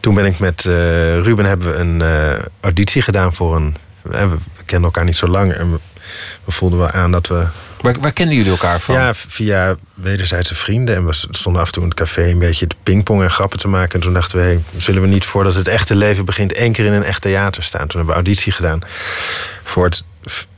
toen 0.00 0.14
ben 0.14 0.24
ik 0.24 0.38
met 0.38 0.66
eh, 0.66 1.20
Ruben 1.20 1.44
hebben 1.44 1.72
we 1.72 1.78
een 1.78 2.02
eh, 2.02 2.44
auditie 2.60 3.02
gedaan 3.02 3.34
voor 3.34 3.56
een. 3.56 3.76
We, 4.02 4.36
kenden 4.64 4.84
elkaar 4.84 5.04
niet 5.04 5.16
zo 5.16 5.28
lang 5.28 5.52
en 5.52 5.72
we 6.44 6.52
voelden 6.52 6.78
wel 6.78 6.90
aan 6.90 7.12
dat 7.12 7.26
we. 7.26 7.46
Waar, 7.82 8.00
waar 8.00 8.12
kenden 8.12 8.36
jullie 8.36 8.50
elkaar 8.50 8.80
van? 8.80 8.94
Ja, 8.94 9.14
via 9.14 9.76
wederzijdse 9.94 10.54
vrienden. 10.54 10.94
En 10.94 11.06
we 11.06 11.12
stonden 11.12 11.60
af 11.60 11.66
en 11.66 11.72
toe 11.72 11.82
in 11.82 11.88
het 11.88 11.98
café 11.98 12.28
een 12.28 12.38
beetje 12.38 12.66
te 12.66 12.76
pingpongen 12.82 13.24
en 13.24 13.30
grappen 13.30 13.58
te 13.58 13.68
maken. 13.68 13.94
En 13.94 14.00
toen 14.00 14.12
dachten 14.12 14.38
we, 14.38 14.60
zullen 14.76 15.02
we 15.02 15.08
niet 15.08 15.24
voordat 15.24 15.54
het 15.54 15.68
echte 15.68 15.94
leven 15.94 16.24
begint... 16.24 16.52
één 16.52 16.72
keer 16.72 16.84
in 16.84 16.92
een 16.92 17.04
echt 17.04 17.22
theater 17.22 17.62
staan. 17.62 17.86
Toen 17.86 17.96
hebben 17.96 18.06
we 18.06 18.22
auditie 18.22 18.52
gedaan 18.52 18.80
voor 19.62 19.84
het 19.84 20.04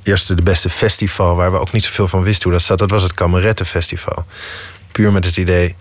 eerste 0.02 0.34
de 0.34 0.42
beste 0.42 0.70
festival... 0.70 1.36
waar 1.36 1.52
we 1.52 1.58
ook 1.58 1.72
niet 1.72 1.84
zoveel 1.84 2.08
van 2.08 2.22
wisten 2.22 2.42
hoe 2.42 2.52
dat 2.52 2.62
zat. 2.62 2.78
Dat 2.78 2.90
was 2.90 3.02
het 3.02 3.14
Kamerettenfestival. 3.14 4.26
Puur 4.92 5.12
met 5.12 5.24
het 5.24 5.36
idee, 5.36 5.76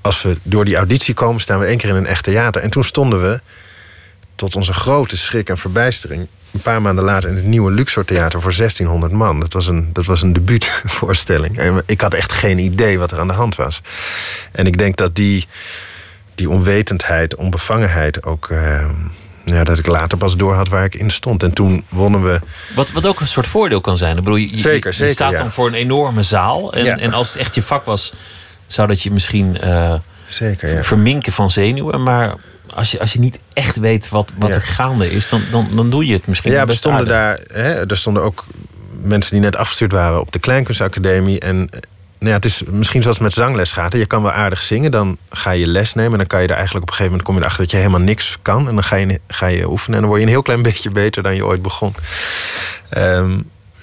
als 0.00 0.22
we 0.22 0.36
door 0.42 0.64
die 0.64 0.76
auditie 0.76 1.14
komen... 1.14 1.40
staan 1.40 1.58
we 1.58 1.66
één 1.66 1.78
keer 1.78 1.88
in 1.88 1.96
een 1.96 2.06
echt 2.06 2.24
theater. 2.24 2.62
En 2.62 2.70
toen 2.70 2.84
stonden 2.84 3.22
we, 3.22 3.40
tot 4.34 4.56
onze 4.56 4.72
grote 4.72 5.16
schrik 5.16 5.48
en 5.48 5.58
verbijstering... 5.58 6.28
een 6.52 6.60
paar 6.60 6.82
maanden 6.82 7.04
later 7.04 7.28
in 7.30 7.36
het 7.36 7.44
nieuwe 7.44 7.70
Luxor 7.72 8.04
Theater 8.04 8.40
voor 8.40 8.54
1600 8.56 9.12
man. 9.12 9.40
Dat 9.40 9.52
was 9.52 9.66
een, 9.66 9.90
dat 9.92 10.04
was 10.04 10.22
een 10.22 10.32
debuutvoorstelling. 10.32 11.58
En 11.58 11.82
ik 11.86 12.00
had 12.00 12.14
echt 12.14 12.32
geen 12.32 12.58
idee 12.58 12.98
wat 12.98 13.10
er 13.10 13.18
aan 13.20 13.26
de 13.26 13.32
hand 13.32 13.56
was. 13.56 13.80
En 14.52 14.66
ik 14.66 14.78
denk 14.78 14.96
dat 14.96 15.14
die, 15.14 15.46
die 16.34 16.50
onwetendheid, 16.50 17.34
onbevangenheid 17.34 18.24
ook... 18.24 18.48
eh, 18.50 18.88
ja, 19.44 19.64
dat 19.64 19.78
ik 19.78 19.86
later 19.86 20.18
pas 20.18 20.36
door 20.36 20.54
had 20.54 20.68
waar 20.68 20.84
ik 20.84 20.94
in 20.94 21.10
stond. 21.10 21.42
En 21.42 21.52
toen 21.52 21.84
wonnen 21.88 22.22
we... 22.22 22.40
Wat, 22.74 22.92
wat 22.92 23.06
ook 23.06 23.20
een 23.20 23.26
soort 23.28 23.46
voordeel 23.46 23.80
kan 23.80 23.96
zijn. 23.96 24.16
Ik 24.16 24.22
bedoel, 24.24 24.38
je, 24.38 24.48
Zeker, 24.60 24.90
je 24.90 24.96
zeker, 24.96 25.14
staat 25.14 25.32
ja. 25.32 25.38
dan 25.38 25.52
voor 25.52 25.66
een 25.66 25.74
enorme 25.74 26.22
zaal. 26.22 26.72
En, 26.72 26.84
Ja. 26.84 26.98
en 26.98 27.12
als 27.12 27.28
het 27.32 27.36
echt 27.36 27.54
je 27.54 27.62
vak 27.62 27.84
was, 27.84 28.12
zou 28.66 28.88
dat 28.88 29.02
je 29.02 29.10
misschien 29.10 29.60
eh, 29.60 29.94
Zeker, 30.26 30.74
ja. 30.74 30.82
verminken 30.82 31.32
van 31.32 31.50
zenuwen. 31.50 32.02
Maar 32.02 32.34
als 32.74 32.90
je, 32.90 33.00
als 33.00 33.12
je 33.12 33.18
niet 33.18 33.38
echt 33.52 33.76
weet 33.76 34.08
wat, 34.08 34.30
wat 34.36 34.48
Ja. 34.48 34.54
er 34.54 34.62
gaande 34.62 35.10
is, 35.10 35.28
dan, 35.28 35.40
dan, 35.50 35.68
dan 35.74 35.90
doe 35.90 36.06
je 36.06 36.12
het 36.12 36.26
misschien 36.26 36.52
Ja, 36.52 36.66
we 36.66 36.74
stonden 36.74 37.06
daar. 37.06 37.40
Hè, 37.52 37.86
er 37.90 37.96
stonden 37.96 38.22
ook 38.22 38.44
mensen 39.02 39.30
die 39.32 39.40
net 39.40 39.56
afgestuurd 39.56 39.92
waren 39.92 40.20
op 40.20 40.32
de 40.32 40.38
Kleinkunstacademie. 40.38 41.40
En 41.40 41.56
eh, 41.70 41.78
nou 42.18 42.30
ja, 42.30 42.36
het 42.36 42.44
is 42.44 42.62
misschien 42.70 43.02
zoals 43.02 43.16
het 43.16 43.26
met 43.26 43.34
zangles 43.34 43.72
gaat. 43.72 43.92
Je 43.92 44.06
kan 44.06 44.22
wel 44.22 44.32
aardig 44.32 44.62
zingen, 44.62 44.90
dan 44.90 45.16
ga 45.30 45.50
je 45.50 45.66
les 45.66 45.94
nemen. 45.94 46.12
En 46.12 46.18
dan 46.18 46.26
kan 46.26 46.40
je 46.42 46.46
er 46.48 46.54
eigenlijk 46.54 46.82
op 46.84 46.90
een 46.90 46.96
gegeven 46.96 47.10
moment 47.18 47.28
kom 47.28 47.34
je 47.34 47.40
erachter 47.40 47.62
dat 47.62 47.70
je 47.70 47.76
helemaal 47.76 48.00
niks 48.00 48.38
kan. 48.42 48.68
En 48.68 48.74
dan 48.74 48.84
ga 48.84 48.96
je, 48.96 49.20
ga 49.28 49.46
je 49.46 49.70
oefenen. 49.70 49.94
En 49.94 50.00
dan 50.00 50.08
word 50.08 50.20
je 50.20 50.26
een 50.26 50.32
heel 50.32 50.42
klein 50.42 50.62
beetje 50.72 50.90
beter 50.90 51.22
dan 51.22 51.34
je 51.34 51.46
ooit 51.46 51.62
begon. 51.62 51.94
Ehm, 52.88 53.38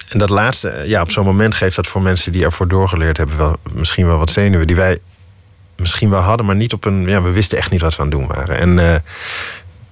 en 0.10 0.18
dat 0.20 0.30
laatste, 0.30 0.84
ja, 0.86 1.02
op 1.02 1.12
zo'n 1.12 1.26
moment 1.26 1.56
geeft 1.56 1.76
dat 1.76 1.88
voor 1.88 2.02
mensen 2.02 2.32
die 2.32 2.44
ervoor 2.44 2.68
doorgeleerd 2.68 3.18
hebben, 3.18 3.38
wel, 3.38 3.56
misschien 3.74 4.06
wel 4.08 4.18
wat 4.18 4.32
zenuwen. 4.32 4.68
Die 4.68 4.76
wij 4.76 4.98
misschien 5.80 6.10
wel 6.10 6.22
hadden, 6.22 6.46
maar 6.46 6.56
niet 6.56 6.74
op 6.74 6.86
een. 6.86 7.08
Ja, 7.08 7.22
we 7.22 7.30
wisten 7.32 7.58
echt 7.58 7.72
niet 7.72 7.82
wat 7.82 7.96
we 7.96 8.02
aan 8.02 8.10
het 8.10 8.18
doen 8.20 8.28
waren. 8.28 8.60
En 8.60 8.80
eh, 8.94 9.00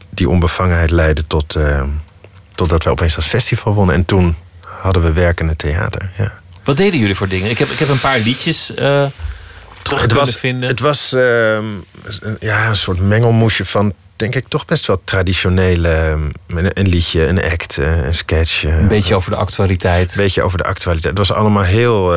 die 0.09 0.29
onbevangenheid 0.29 0.91
leidde 0.91 1.27
tot. 1.27 1.55
eh, 1.55 1.83
totdat 2.55 2.83
we 2.83 2.89
opeens 2.89 3.15
dat 3.15 3.23
festival 3.23 3.73
wonnen. 3.73 3.95
En 3.95 4.05
toen 4.05 4.35
hadden 4.65 5.01
we 5.03 5.11
werk 5.11 5.39
in 5.39 5.47
het 5.47 5.57
theater. 5.57 6.09
Ja. 6.17 6.33
Wat 6.63 6.77
deden 6.77 6.99
jullie 6.99 7.15
voor 7.15 7.27
dingen? 7.27 7.49
Ik 7.49 7.57
heb, 7.57 7.69
ik 7.69 7.79
heb 7.79 7.89
een 7.89 7.99
paar 7.99 8.19
liedjes 8.19 8.69
eh, 8.69 8.75
terug 8.75 9.11
Het 9.81 9.99
kunnen 9.99 10.17
was, 10.17 10.35
vinden. 10.35 10.69
het 10.69 10.79
was 10.79 11.13
ehm, 11.13 11.65
ja, 12.39 12.69
een 12.69 12.77
soort 12.77 12.99
mengelmoesje 12.99 13.65
van, 13.65 13.93
denk 14.15 14.35
ik, 14.35 14.47
toch 14.47 14.65
best 14.65 14.85
wel 14.85 15.01
traditionele. 15.03 15.89
ehm, 15.89 16.29
Een, 16.47 16.69
een 16.79 16.87
liedje, 16.87 17.27
een 17.27 17.43
act, 17.43 17.77
een 17.77 18.13
sketch. 18.15 18.63
een 18.63 18.87
beetje 18.87 19.15
over 19.15 19.31
de 19.31 19.37
actualiteit. 19.37 20.11
Een 20.15 20.21
beetje 20.23 20.41
over 20.43 20.57
de 20.57 20.63
actualiteit. 20.63 21.17
Het 21.17 21.27
was 21.27 21.37
allemaal 21.37 21.63
heel. 21.63 22.11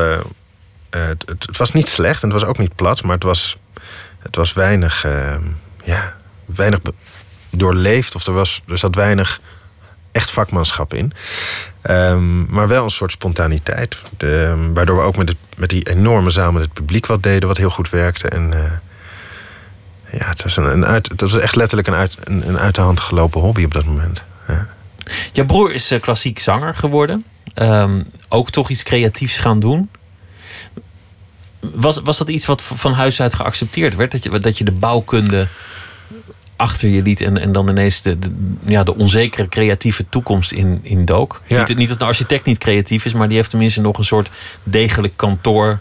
het- 0.89 1.23
het 1.27 1.57
was 1.57 1.71
niet 1.71 1.87
slecht 1.89 2.23
en 2.23 2.29
het 2.29 2.39
was 2.39 2.49
ook 2.49 2.57
niet 2.57 2.75
plat, 2.75 3.03
maar 3.03 3.13
het 3.15 3.23
was, 3.23 3.57
het 4.21 4.35
was 4.35 4.53
weinig. 4.53 5.05
ehm, 5.05 5.43
ja, 5.83 6.15
weinig 6.45 6.79
doorleefd. 7.49 8.15
Of 8.15 8.27
er, 8.27 8.33
was, 8.33 8.61
er 8.67 8.77
zat 8.77 8.95
weinig 8.95 9.39
echt 10.11 10.31
vakmanschap 10.31 10.93
in. 10.93 11.13
Ehm, 11.81 12.53
maar 12.53 12.67
wel 12.67 12.83
een 12.83 12.89
soort 12.89 13.11
spontaniteit. 13.11 13.97
Waardoor 14.73 14.97
we 14.97 15.03
ook 15.03 15.17
met, 15.17 15.27
het, 15.27 15.37
met 15.57 15.69
die 15.69 15.89
enorme 15.89 16.29
zaal 16.29 16.51
met 16.51 16.61
het 16.61 16.73
publiek 16.73 17.05
wat 17.05 17.23
deden, 17.23 17.47
wat 17.47 17.57
heel 17.57 17.69
goed 17.69 17.89
werkte. 17.89 18.27
En 18.27 18.53
eh, 18.53 18.71
ja, 20.19 20.29
het 20.29 20.43
was, 20.43 20.57
een, 20.57 20.81
het 20.81 21.21
was 21.21 21.37
echt 21.37 21.55
letterlijk 21.55 21.87
een 21.87 21.93
uit, 21.93 22.17
een, 22.23 22.47
een 22.47 22.59
uit 22.59 22.75
de 22.75 22.81
hand 22.81 22.99
gelopen 22.99 23.41
hobby 23.41 23.63
op 23.63 23.73
dat 23.73 23.85
moment. 23.85 24.21
Ja. 24.47 24.67
Jouw 25.31 25.45
broer 25.45 25.73
is 25.73 25.91
eh, 25.91 26.01
klassiek 26.01 26.39
zanger 26.39 26.75
geworden. 26.75 27.25
Ehm, 27.53 28.01
ook 28.29 28.49
toch 28.49 28.69
iets 28.69 28.83
creatiefs 28.83 29.37
gaan 29.37 29.59
doen. 29.59 29.89
Was, 31.75 31.99
was 32.03 32.17
dat 32.17 32.29
iets 32.29 32.45
wat 32.45 32.61
van 32.61 32.93
huis 32.93 33.21
uit 33.21 33.33
geaccepteerd 33.33 33.95
werd? 33.95 34.11
Dat 34.11 34.23
je, 34.23 34.39
dat 34.39 34.57
je 34.57 34.63
de 34.63 34.71
bouwkunde 34.71 35.47
achter 36.55 36.89
je 36.89 37.01
liet 37.01 37.21
en, 37.21 37.37
en 37.37 37.51
dan 37.51 37.69
ineens 37.69 38.01
de, 38.01 38.19
de, 38.19 38.31
ja, 38.65 38.83
de 38.83 38.95
onzekere 38.95 39.47
creatieve 39.49 40.05
toekomst 40.09 40.51
in, 40.51 40.79
in 40.81 41.05
dook? 41.05 41.41
Ja. 41.45 41.65
Niet, 41.67 41.77
niet 41.77 41.89
dat 41.89 42.01
een 42.01 42.07
architect 42.07 42.45
niet 42.45 42.57
creatief 42.57 43.05
is, 43.05 43.13
maar 43.13 43.27
die 43.27 43.37
heeft 43.37 43.49
tenminste 43.49 43.81
nog 43.81 43.97
een 43.97 44.05
soort 44.05 44.29
degelijk 44.63 45.13
kantoor 45.15 45.79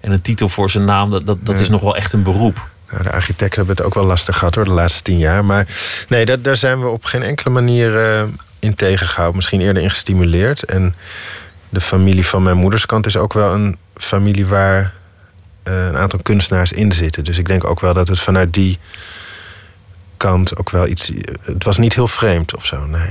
en 0.00 0.12
een 0.12 0.20
titel 0.22 0.48
voor 0.48 0.70
zijn 0.70 0.84
naam. 0.84 1.10
Dat, 1.10 1.26
dat, 1.26 1.46
dat 1.46 1.56
Ja. 1.56 1.62
is 1.62 1.68
nog 1.68 1.80
wel 1.80 1.96
echt 1.96 2.12
een 2.12 2.22
beroep. 2.22 2.68
Nou, 2.90 3.02
de 3.02 3.12
architecten 3.12 3.56
hebben 3.58 3.76
het 3.76 3.84
ook 3.84 3.94
wel 3.94 4.04
lastig 4.04 4.38
gehad 4.38 4.54
hoor, 4.54 4.64
de 4.64 4.70
laatste 4.70 5.02
tien 5.02 5.18
jaar. 5.18 5.44
Maar 5.44 5.66
nee, 6.08 6.24
dat, 6.24 6.44
daar 6.44 6.56
zijn 6.56 6.80
we 6.80 6.88
op 6.88 7.04
geen 7.04 7.22
enkele 7.22 7.50
manier 7.50 7.98
eh, 7.98 8.22
in 8.58 8.74
tegengehouden. 8.74 9.36
Misschien 9.36 9.60
eerder 9.60 9.82
in 9.82 9.90
gestimuleerd. 9.90 10.62
En 10.62 10.94
de 11.68 11.80
familie 11.80 12.26
van 12.26 12.42
mijn 12.42 12.56
moeders 12.56 12.86
kant 12.86 13.06
is 13.06 13.16
ook 13.16 13.32
wel 13.32 13.54
een 13.54 13.76
familie 13.96 14.46
waar 14.46 14.92
een 15.62 15.96
aantal 15.96 16.18
kunstenaars 16.22 16.72
in 16.72 16.92
zitten. 16.92 17.24
Dus 17.24 17.38
ik 17.38 17.46
denk 17.46 17.64
ook 17.64 17.80
wel 17.80 17.94
dat 17.94 18.08
het 18.08 18.20
vanuit 18.20 18.54
die 18.54 18.78
kant 20.16 20.56
ook 20.56 20.70
wel 20.70 20.86
iets. 20.86 21.10
Het 21.42 21.64
was 21.64 21.78
niet 21.78 21.94
heel 21.94 22.08
vreemd 22.08 22.56
of 22.56 22.66
zo, 22.66 22.86
nee. 22.86 23.10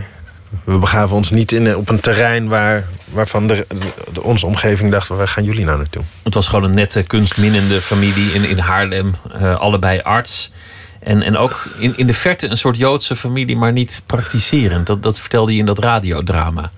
We 0.63 0.77
begaven 0.77 1.15
ons 1.15 1.29
niet 1.31 1.51
in, 1.51 1.75
op 1.75 1.89
een 1.89 1.99
terrein 1.99 2.47
waar, 2.47 2.87
waarvan 3.11 3.47
de, 3.47 3.65
de- 4.13 4.23
onze 4.23 4.45
omgeving 4.45 4.91
dacht: 4.91 5.07
waar 5.07 5.27
gaan 5.27 5.43
jullie 5.43 5.65
nou 5.65 5.77
naartoe? 5.77 6.03
Het 6.23 6.33
was 6.33 6.47
gewoon 6.47 6.63
een 6.63 6.73
nette, 6.73 7.03
kunstminnende 7.03 7.81
familie 7.81 8.33
in, 8.33 8.43
in 8.43 8.57
Haarlem. 8.57 9.15
eh, 9.33 9.59
allebei 9.59 9.99
arts. 10.01 10.51
En, 10.99 11.21
en 11.21 11.37
ook 11.37 11.67
in, 11.77 11.93
in 11.97 12.07
de 12.07 12.13
verte 12.13 12.47
een 12.47 12.57
soort 12.57 12.77
Joodse 12.77 13.15
familie, 13.15 13.57
maar 13.57 13.71
niet 13.71 14.01
praktiserend. 14.05 14.87
Dat, 14.87 15.03
dat 15.03 15.19
vertelde 15.19 15.51
je 15.53 15.59
in 15.59 15.65
dat 15.65 15.79
radiodrama. 15.79 16.71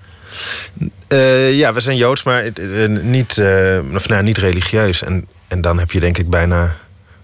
Eh, 1.08 1.52
ja, 1.58 1.72
we 1.72 1.80
zijn 1.80 1.96
Joods, 1.96 2.22
maar 2.22 2.42
eh, 2.44 2.88
niet, 2.88 3.38
eh, 3.38 3.78
of, 3.94 4.08
nou, 4.08 4.22
niet 4.22 4.38
religieus. 4.38 5.02
En, 5.02 5.26
en 5.48 5.60
dan 5.60 5.78
heb 5.78 5.90
je 5.90 6.00
denk 6.00 6.18
ik 6.18 6.30
bijna, 6.30 6.76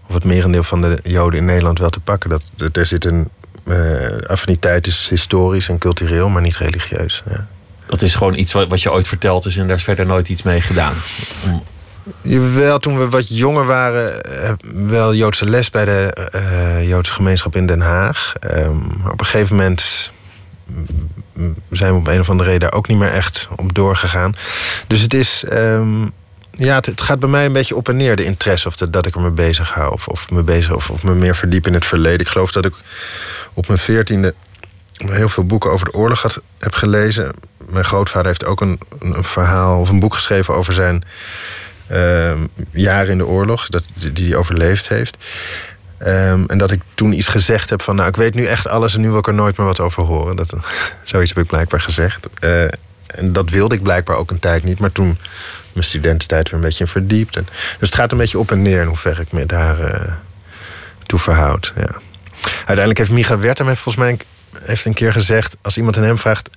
of 0.07 0.15
het 0.15 0.25
merendeel 0.25 0.63
van 0.63 0.81
de 0.81 0.99
Joden 1.03 1.39
in 1.39 1.45
Nederland 1.45 1.79
wel 1.79 1.91
te 1.91 2.01
pakken. 2.01 2.31
Dat, 2.31 2.43
dat 2.57 2.77
er 2.77 2.87
zit 2.87 3.05
een 3.05 3.29
eh, 3.65 4.27
affiniteit, 4.27 4.87
is 4.87 5.07
historisch 5.11 5.69
en 5.69 5.79
cultureel, 5.79 6.29
maar 6.29 6.43
niet 6.43 6.57
religieus. 6.57 7.23
Ja. 7.31 7.47
Dat 7.87 8.03
is 8.03 8.15
gewoon 8.15 8.35
iets 8.35 8.53
wat, 8.53 8.69
wat 8.69 8.83
je 8.83 8.93
ooit 8.93 9.09
verteld 9.09 9.47
is 9.47 9.57
en 9.57 9.67
daar 9.67 9.77
is 9.77 9.83
verder 9.83 10.07
nooit 10.07 10.29
iets 10.29 10.43
mee 10.43 10.61
gedaan. 10.61 10.95
Om- 11.45 11.63
Jawel, 12.23 12.79
toen 12.79 12.99
we 12.99 13.09
wat 13.09 13.37
jonger 13.37 13.67
waren, 13.67 14.23
eh, 14.25 14.53
wel 14.73 15.15
Joodse 15.15 15.45
les 15.45 15.71
bij 15.71 15.85
de 15.85 16.13
eh, 16.33 16.89
Joodse 16.89 17.13
gemeenschap 17.13 17.57
in 17.57 17.67
Den 17.67 17.81
Haag. 17.81 18.33
Maar 19.03 19.13
op 19.13 19.21
een 19.21 19.27
gegeven 19.27 19.57
moment 19.57 20.11
mm, 21.33 21.55
zijn 21.71 21.93
we 21.93 21.99
op 21.99 22.07
een 22.07 22.21
of 22.21 22.31
andere 22.31 22.49
reden 22.49 22.69
daar 22.71 22.79
ook 22.79 22.89
niet 22.89 22.99
meer 22.99 23.13
echt 23.13 23.49
op 23.57 23.75
doorgegaan. 23.75 24.35
Dus 24.87 25.01
het 25.01 25.15
is. 25.15 25.45
ehm, 25.45 26.07
ja, 26.61 26.77
het, 26.77 27.01
gaat 27.01 27.19
bij 27.19 27.29
mij 27.29 27.45
een 27.45 27.53
beetje 27.53 27.77
op 27.77 27.89
en 27.89 27.97
neer, 27.97 28.17
de 28.17 28.25
interesse 28.25 28.69
of 28.69 28.77
dat 28.77 29.07
ik 29.07 29.15
er 29.15 29.21
mee 29.21 29.31
bezig 29.31 29.71
hou. 29.71 29.93
Of, 29.93 30.09
of, 30.09 30.31
me 30.31 30.43
bezig, 30.43 30.75
of, 30.75 30.91
of 30.91 31.03
me 31.03 31.15
meer 31.15 31.37
verdiep 31.37 31.67
in 31.67 31.75
het 31.75 31.85
verleden. 31.85 32.21
Ik 32.21 32.29
geloof 32.29 32.53
dat 32.53 32.65
ik 32.65 32.75
op 33.53 33.67
mijn 33.67 33.79
veertiende 33.79 34.35
heel 34.97 35.29
veel 35.29 35.45
boeken 35.45 35.71
over 35.71 35.87
de 35.87 35.99
oorlog 35.99 36.23
had, 36.23 36.41
heb 36.59 36.75
gelezen. 36.75 37.31
Mijn 37.69 37.85
grootvader 37.85 38.27
heeft 38.27 38.45
ook 38.45 38.61
een, 38.61 38.81
een 38.99 39.17
een 39.17 39.25
verhaal 39.25 39.81
of 39.81 39.89
een 39.89 40.01
boek 40.01 40.15
geschreven 40.15 40.55
over 40.55 40.73
zijn 40.73 41.05
ehm, 41.87 42.47
jaren 42.71 43.11
in 43.11 43.19
de 43.19 43.27
oorlog, 43.27 43.69
dat, 43.69 43.85
die 44.13 44.29
hij 44.29 44.37
overleefd 44.37 44.89
heeft. 44.89 45.17
Ehm, 45.99 46.45
en 46.47 46.59
dat 46.59 46.71
ik 46.71 46.81
toen 46.95 47.13
iets 47.13 47.29
gezegd 47.29 47.71
heb 47.71 47.83
van, 47.83 47.97
nou, 47.97 48.09
ik 48.09 48.17
weet 48.17 48.35
nu 48.35 48.45
echt 48.45 48.69
alles 48.69 48.95
en 48.95 49.01
nu 49.01 49.09
wil 49.09 49.19
ik 49.19 49.27
er 49.27 49.35
nooit 49.35 49.57
meer 49.57 49.67
wat 49.67 49.81
over 49.81 50.03
horen. 50.03 50.37
Dat, 50.37 50.53
zoiets 51.05 51.33
heb 51.35 51.43
ik 51.43 51.51
blijkbaar 51.51 51.81
gezegd. 51.81 52.27
Eh, 52.41 52.63
en 53.07 53.33
dat 53.33 53.51
wilde 53.51 53.75
ik 53.75 53.83
blijkbaar 53.83 54.17
ook 54.17 54.31
een 54.31 54.39
tijd 54.39 54.65
niet, 54.65 54.79
maar 54.79 54.93
toen 54.93 55.19
mijn 55.73 55.87
studententijd 55.87 56.51
weer 56.51 56.59
een 56.59 56.67
beetje 56.67 56.85
in 56.85 56.91
verdiept. 56.91 57.37
En, 57.37 57.47
dus 57.79 57.89
het 57.89 57.95
gaat 57.95 58.13
een 58.13 58.19
beetje 58.19 58.39
op 58.39 58.51
en 58.51 58.63
neer 58.63 58.81
in 58.81 58.87
hoeverre 58.87 59.23
ik 59.23 59.33
me 59.33 59.47
daar 59.47 59.81
eh, 59.81 60.13
toe 61.07 61.19
verhoud. 61.19 61.73
Ja. 61.77 62.01
Uiteindelijk 62.43 62.99
heeft 62.99 63.11
Micha 63.11 63.39
Wertheim 63.39 63.69
heeft 63.69 63.81
volgens 63.81 64.05
mij 64.05 64.19
heeft 64.63 64.85
een 64.85 64.95
keer 64.95 65.13
gezegd, 65.13 65.57
als 65.63 65.77
iemand 65.77 65.97
aan 65.97 66.03
hem 66.03 66.19
vraagt, 66.19 66.51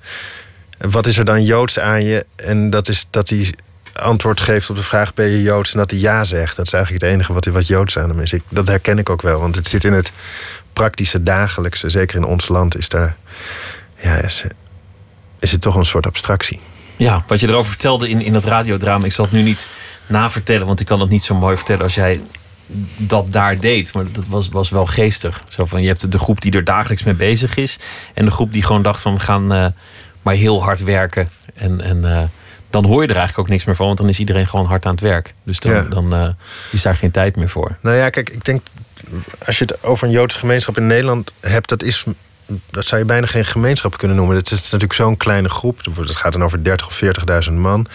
wat 0.77 1.07
is 1.07 1.17
er 1.17 1.25
dan 1.25 1.43
Joods 1.43 1.79
aan 1.79 2.03
je? 2.03 2.25
En 2.35 2.69
dat 2.69 2.87
is 2.87 3.07
dat 3.09 3.29
hij 3.29 3.53
antwoord 3.93 4.41
geeft 4.41 4.69
op 4.69 4.75
de 4.75 4.83
vraag: 4.83 5.13
ben 5.13 5.25
je 5.25 5.41
Joods? 5.41 5.73
En 5.73 5.79
dat 5.79 5.91
hij 5.91 5.99
ja 5.99 6.23
zegt. 6.23 6.55
Dat 6.55 6.65
is 6.65 6.73
eigenlijk 6.73 7.03
het 7.03 7.13
enige 7.13 7.33
wat, 7.33 7.45
wat 7.45 7.67
Joods 7.67 7.97
aan 7.97 8.09
hem 8.09 8.19
is. 8.19 8.33
Ik, 8.33 8.43
dat 8.49 8.67
herken 8.67 8.97
ik 8.97 9.09
ook 9.09 9.21
wel, 9.21 9.39
want 9.39 9.55
het 9.55 9.67
zit 9.67 9.83
in 9.83 9.93
het 9.93 10.11
praktische 10.73 11.23
dagelijkse. 11.23 11.89
Zeker 11.89 12.17
in 12.17 12.23
ons 12.23 12.47
land 12.47 12.77
is 12.77 12.89
daar. 12.89 13.15
Ja, 13.97 14.15
is, 14.15 14.43
is 15.39 15.51
het 15.51 15.61
toch 15.61 15.75
een 15.75 15.85
soort 15.85 16.05
abstractie. 16.05 16.59
Ja, 16.97 17.23
wat 17.27 17.39
je 17.39 17.47
erover 17.47 17.69
vertelde 17.69 18.09
in, 18.09 18.21
in 18.21 18.33
dat 18.33 18.45
radiodrama. 18.45 19.05
Ik 19.05 19.11
zal 19.11 19.25
het 19.25 19.33
nu 19.33 19.41
niet 19.41 19.67
navertellen, 20.07 20.67
want 20.67 20.79
ik 20.79 20.85
kan 20.85 20.99
het 20.99 21.09
niet 21.09 21.23
zo 21.23 21.35
mooi 21.35 21.55
vertellen 21.55 21.83
als 21.83 21.95
jij 21.95 22.21
dat 22.97 23.31
daar 23.31 23.59
deed. 23.59 23.93
Maar 23.93 24.11
dat 24.11 24.27
was, 24.27 24.49
was 24.49 24.69
wel 24.69 24.85
geestig. 24.85 25.41
Zo 25.49 25.65
van, 25.65 25.81
je 25.81 25.87
hebt 25.87 26.11
de 26.11 26.19
groep 26.19 26.41
die 26.41 26.51
er 26.51 26.63
dagelijks 26.63 27.03
mee 27.03 27.13
bezig 27.13 27.55
is. 27.55 27.77
En 28.13 28.25
de 28.25 28.31
groep 28.31 28.53
die 28.53 28.63
gewoon 28.63 28.81
dacht 28.81 29.01
van 29.01 29.13
we 29.13 29.19
gaan 29.19 29.53
eh, 29.53 29.65
maar 30.21 30.35
heel 30.35 30.63
hard 30.63 30.83
werken. 30.83 31.29
En, 31.53 31.81
en 31.81 32.05
eh, 32.15 32.23
dan 32.69 32.85
hoor 32.85 33.01
je 33.01 33.07
er 33.07 33.15
eigenlijk 33.15 33.39
ook 33.47 33.53
niks 33.53 33.65
meer 33.65 33.75
van. 33.75 33.85
Want 33.85 33.97
dan 33.97 34.09
is 34.09 34.19
iedereen 34.19 34.47
gewoon 34.47 34.65
hard 34.65 34.85
aan 34.85 34.91
het 34.91 35.01
werk. 35.01 35.33
Dus 35.43 35.59
dan, 35.59 35.71
Ja. 35.71 35.81
dan 35.81 36.13
eh, 36.13 36.27
is 36.71 36.81
daar 36.81 36.95
geen 36.97 37.11
tijd 37.11 37.35
meer 37.35 37.49
voor. 37.49 37.77
Nou 37.81 37.95
ja, 37.97 38.09
kijk, 38.09 38.29
ik 38.29 38.45
denk 38.45 38.61
als 39.45 39.57
je 39.57 39.65
het 39.65 39.83
over 39.83 40.07
een 40.07 40.13
Joodse 40.13 40.37
gemeenschap 40.37 40.77
in 40.77 40.87
Nederland 40.87 41.31
hebt, 41.39 41.69
dat 41.69 41.83
is. 41.83 42.03
Dat 42.69 42.85
zou 42.85 43.01
je 43.01 43.07
bijna 43.07 43.27
geen 43.27 43.45
gemeenschap 43.45 43.97
kunnen 43.97 44.17
noemen. 44.17 44.35
Het 44.35 44.51
is 44.51 44.61
natuurlijk 44.61 44.93
zo'n 44.93 45.17
kleine 45.17 45.49
groep. 45.49 45.79
Het 45.95 46.15
gaat 46.15 46.31
dan 46.31 46.43
over 46.43 46.59
30.000 46.59 46.63
of 46.87 47.01
40.000 47.47 47.53
man. 47.53 47.87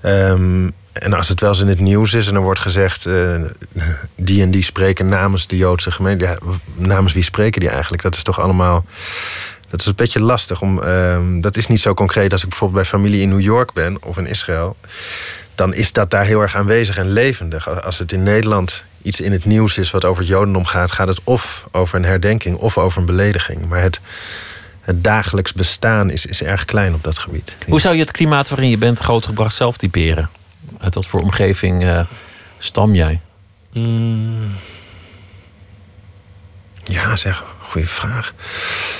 Ehm, 0.00 0.68
en 0.92 1.12
als 1.12 1.28
het 1.28 1.40
wel 1.40 1.50
eens 1.50 1.60
in 1.60 1.68
het 1.68 1.80
nieuws 1.80 2.14
is 2.14 2.28
en 2.28 2.34
er 2.34 2.40
wordt 2.40 2.60
gezegd... 2.60 3.06
eh, 3.06 3.42
die 4.14 4.42
en 4.42 4.50
die 4.50 4.64
spreken 4.64 5.08
namens 5.08 5.46
de 5.46 5.56
Joodse 5.56 5.90
gemeenschap... 5.90 6.42
Ja, 6.42 6.52
namens 6.74 7.12
wie 7.12 7.22
spreken 7.22 7.60
die 7.60 7.70
eigenlijk? 7.70 8.02
Dat 8.02 8.14
is 8.14 8.22
toch 8.22 8.40
allemaal... 8.40 8.84
Dat 9.68 9.80
is 9.80 9.86
een 9.86 9.94
beetje 9.94 10.20
lastig. 10.20 10.62
Om, 10.62 10.82
ehm, 10.82 11.40
dat 11.40 11.56
is 11.56 11.66
niet 11.66 11.80
zo 11.80 11.94
concreet 11.94 12.32
als 12.32 12.42
ik 12.42 12.48
bijvoorbeeld 12.48 12.82
bij 12.82 12.90
familie 12.90 13.20
in 13.20 13.28
New 13.28 13.40
York 13.40 13.72
ben... 13.72 14.02
of 14.02 14.16
in 14.16 14.26
Israël 14.26 14.76
dan 15.60 15.74
is 15.74 15.92
dat 15.92 16.10
daar 16.10 16.24
heel 16.24 16.40
erg 16.40 16.56
aanwezig 16.56 16.96
en 16.96 17.12
levendig. 17.12 17.82
Als 17.84 17.98
het 17.98 18.12
in 18.12 18.22
Nederland 18.22 18.82
iets 19.02 19.20
in 19.20 19.32
het 19.32 19.44
nieuws 19.44 19.78
is 19.78 19.90
wat 19.90 20.04
over 20.04 20.22
het 20.22 20.32
Jodendom 20.32 20.64
gaat, 20.64 20.92
gaat 20.92 21.08
het 21.08 21.20
of 21.24 21.68
over 21.72 21.98
een 21.98 22.04
herdenking 22.04 22.56
of 22.56 22.78
over 22.78 23.00
een 23.00 23.06
belediging. 23.06 23.68
Maar 23.68 23.82
het, 23.82 24.00
het 24.80 25.04
dagelijks 25.04 25.52
bestaan 25.52 26.10
is, 26.10 26.26
is 26.26 26.42
erg 26.42 26.64
klein 26.64 26.94
op 26.94 27.02
dat 27.02 27.18
gebied. 27.18 27.52
Hoe 27.68 27.80
zou 27.80 27.94
je 27.94 28.00
het 28.00 28.10
klimaat 28.10 28.48
waarin 28.48 28.68
je 28.68 28.78
bent 28.78 28.98
grootgebracht 28.98 29.54
zelf 29.54 29.76
typeren? 29.76 30.30
Uit 30.78 30.94
wat 30.94 31.06
voor 31.06 31.20
omgeving 31.20 31.84
eh, 31.84 32.00
stam 32.58 32.94
jij? 32.94 33.20
Mm. 33.72 34.50
Ja, 36.84 37.16
zeg, 37.16 37.44
goede 37.58 37.86
vraag. 37.86 38.34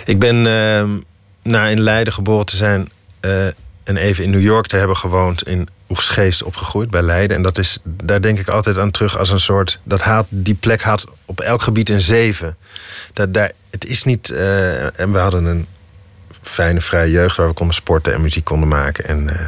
Ik 0.04 0.19
ben 0.19 0.47
ehm, 0.47 0.99
na 1.42 1.66
in 1.66 1.80
Leiden 1.80 2.12
geboren 2.12 2.47
te 2.47 2.57
zijn 2.57 2.90
eh, 3.21 3.47
en 3.85 3.97
even 3.97 4.25
in 4.25 4.30
New 4.30 4.42
York 4.42 4.66
te 4.66 4.76
hebben 4.76 4.97
gewoond 4.97 5.47
in 5.47 5.69
Oegsgeest 5.90 6.42
opgegroeid 6.42 6.90
bij 6.90 7.02
Leiden. 7.02 7.37
En 7.37 7.42
dat 7.42 7.59
is, 7.59 7.78
daar 7.85 8.20
denk 8.20 8.38
ik 8.38 8.49
altijd 8.49 8.78
aan 8.78 8.90
terug 8.90 9.18
als 9.18 9.30
een 9.30 9.40
soort. 9.40 9.78
Dat 9.82 10.00
haalt, 10.00 10.26
die 10.28 10.54
plek 10.54 10.82
had 10.82 11.04
op 11.25 11.40
elk 11.40 11.62
gebied 11.62 11.88
een 11.88 12.00
zeven. 12.00 12.56
Dat, 13.12 13.35
daar, 13.35 13.52
het 13.70 13.85
is 13.87 14.04
niet. 14.04 14.30
eh, 14.30 15.00
en 15.00 15.12
we 15.12 15.18
hadden 15.18 15.44
een 15.44 15.66
fijne 16.42 16.80
vrije 16.80 17.11
jeugd 17.11 17.37
waar 17.37 17.49
we 17.49 17.52
konden 17.54 17.75
sporten 17.75 18.14
en 18.14 18.20
muziek 18.20 18.44
konden 18.44 18.68
maken. 18.68 19.04
En 19.04 19.28
eh, 19.28 19.47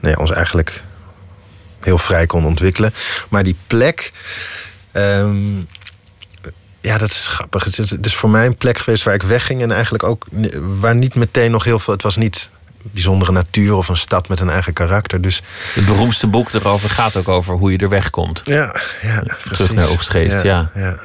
nou 0.00 0.14
ja, 0.14 0.20
ons 0.20 0.30
eigenlijk 0.30 0.82
heel 1.80 1.98
vrij 1.98 2.26
konden 2.26 2.48
ontwikkelen. 2.50 2.94
Maar 3.28 3.42
die 3.42 3.56
plek. 3.66 4.12
ehm, 4.92 5.58
ja, 6.80 6.98
dat 6.98 7.10
is 7.10 7.26
grappig. 7.26 7.64
Het 7.64 8.06
is, 8.06 8.14
voor 8.14 8.30
mij 8.30 8.46
een 8.46 8.56
plek 8.56 8.78
geweest 8.78 9.02
waar 9.02 9.14
ik 9.14 9.22
wegging 9.22 9.62
en 9.62 9.72
eigenlijk 9.72 10.02
ook 10.04 10.26
waar 10.78 10.94
niet 10.94 11.14
meteen 11.14 11.50
nog 11.50 11.64
heel 11.64 11.78
veel. 11.78 11.92
Het 11.92 12.02
was 12.02 12.16
niet 12.16 12.48
bijzondere 12.82 13.32
natuur 13.32 13.74
of 13.74 13.88
een 13.88 13.96
stad 13.96 14.28
met 14.28 14.40
een 14.40 14.50
eigen 14.50 14.72
karakter. 14.72 15.20
Dus 15.20 15.42
Het 15.74 15.86
beroemdste 15.86 16.26
boek 16.26 16.52
erover 16.52 16.90
gaat 16.90 17.16
ook 17.16 17.28
over 17.28 17.54
hoe 17.54 17.72
je 17.72 17.78
er 17.78 17.88
wegkomt. 17.88 18.42
ja, 18.44 18.74
ja 19.02 19.20
Terug 19.20 19.42
precies. 19.42 19.70
naar 19.70 19.88
Oostgeest, 19.88 20.42
ja. 20.42 20.70
ja. 20.74 21.00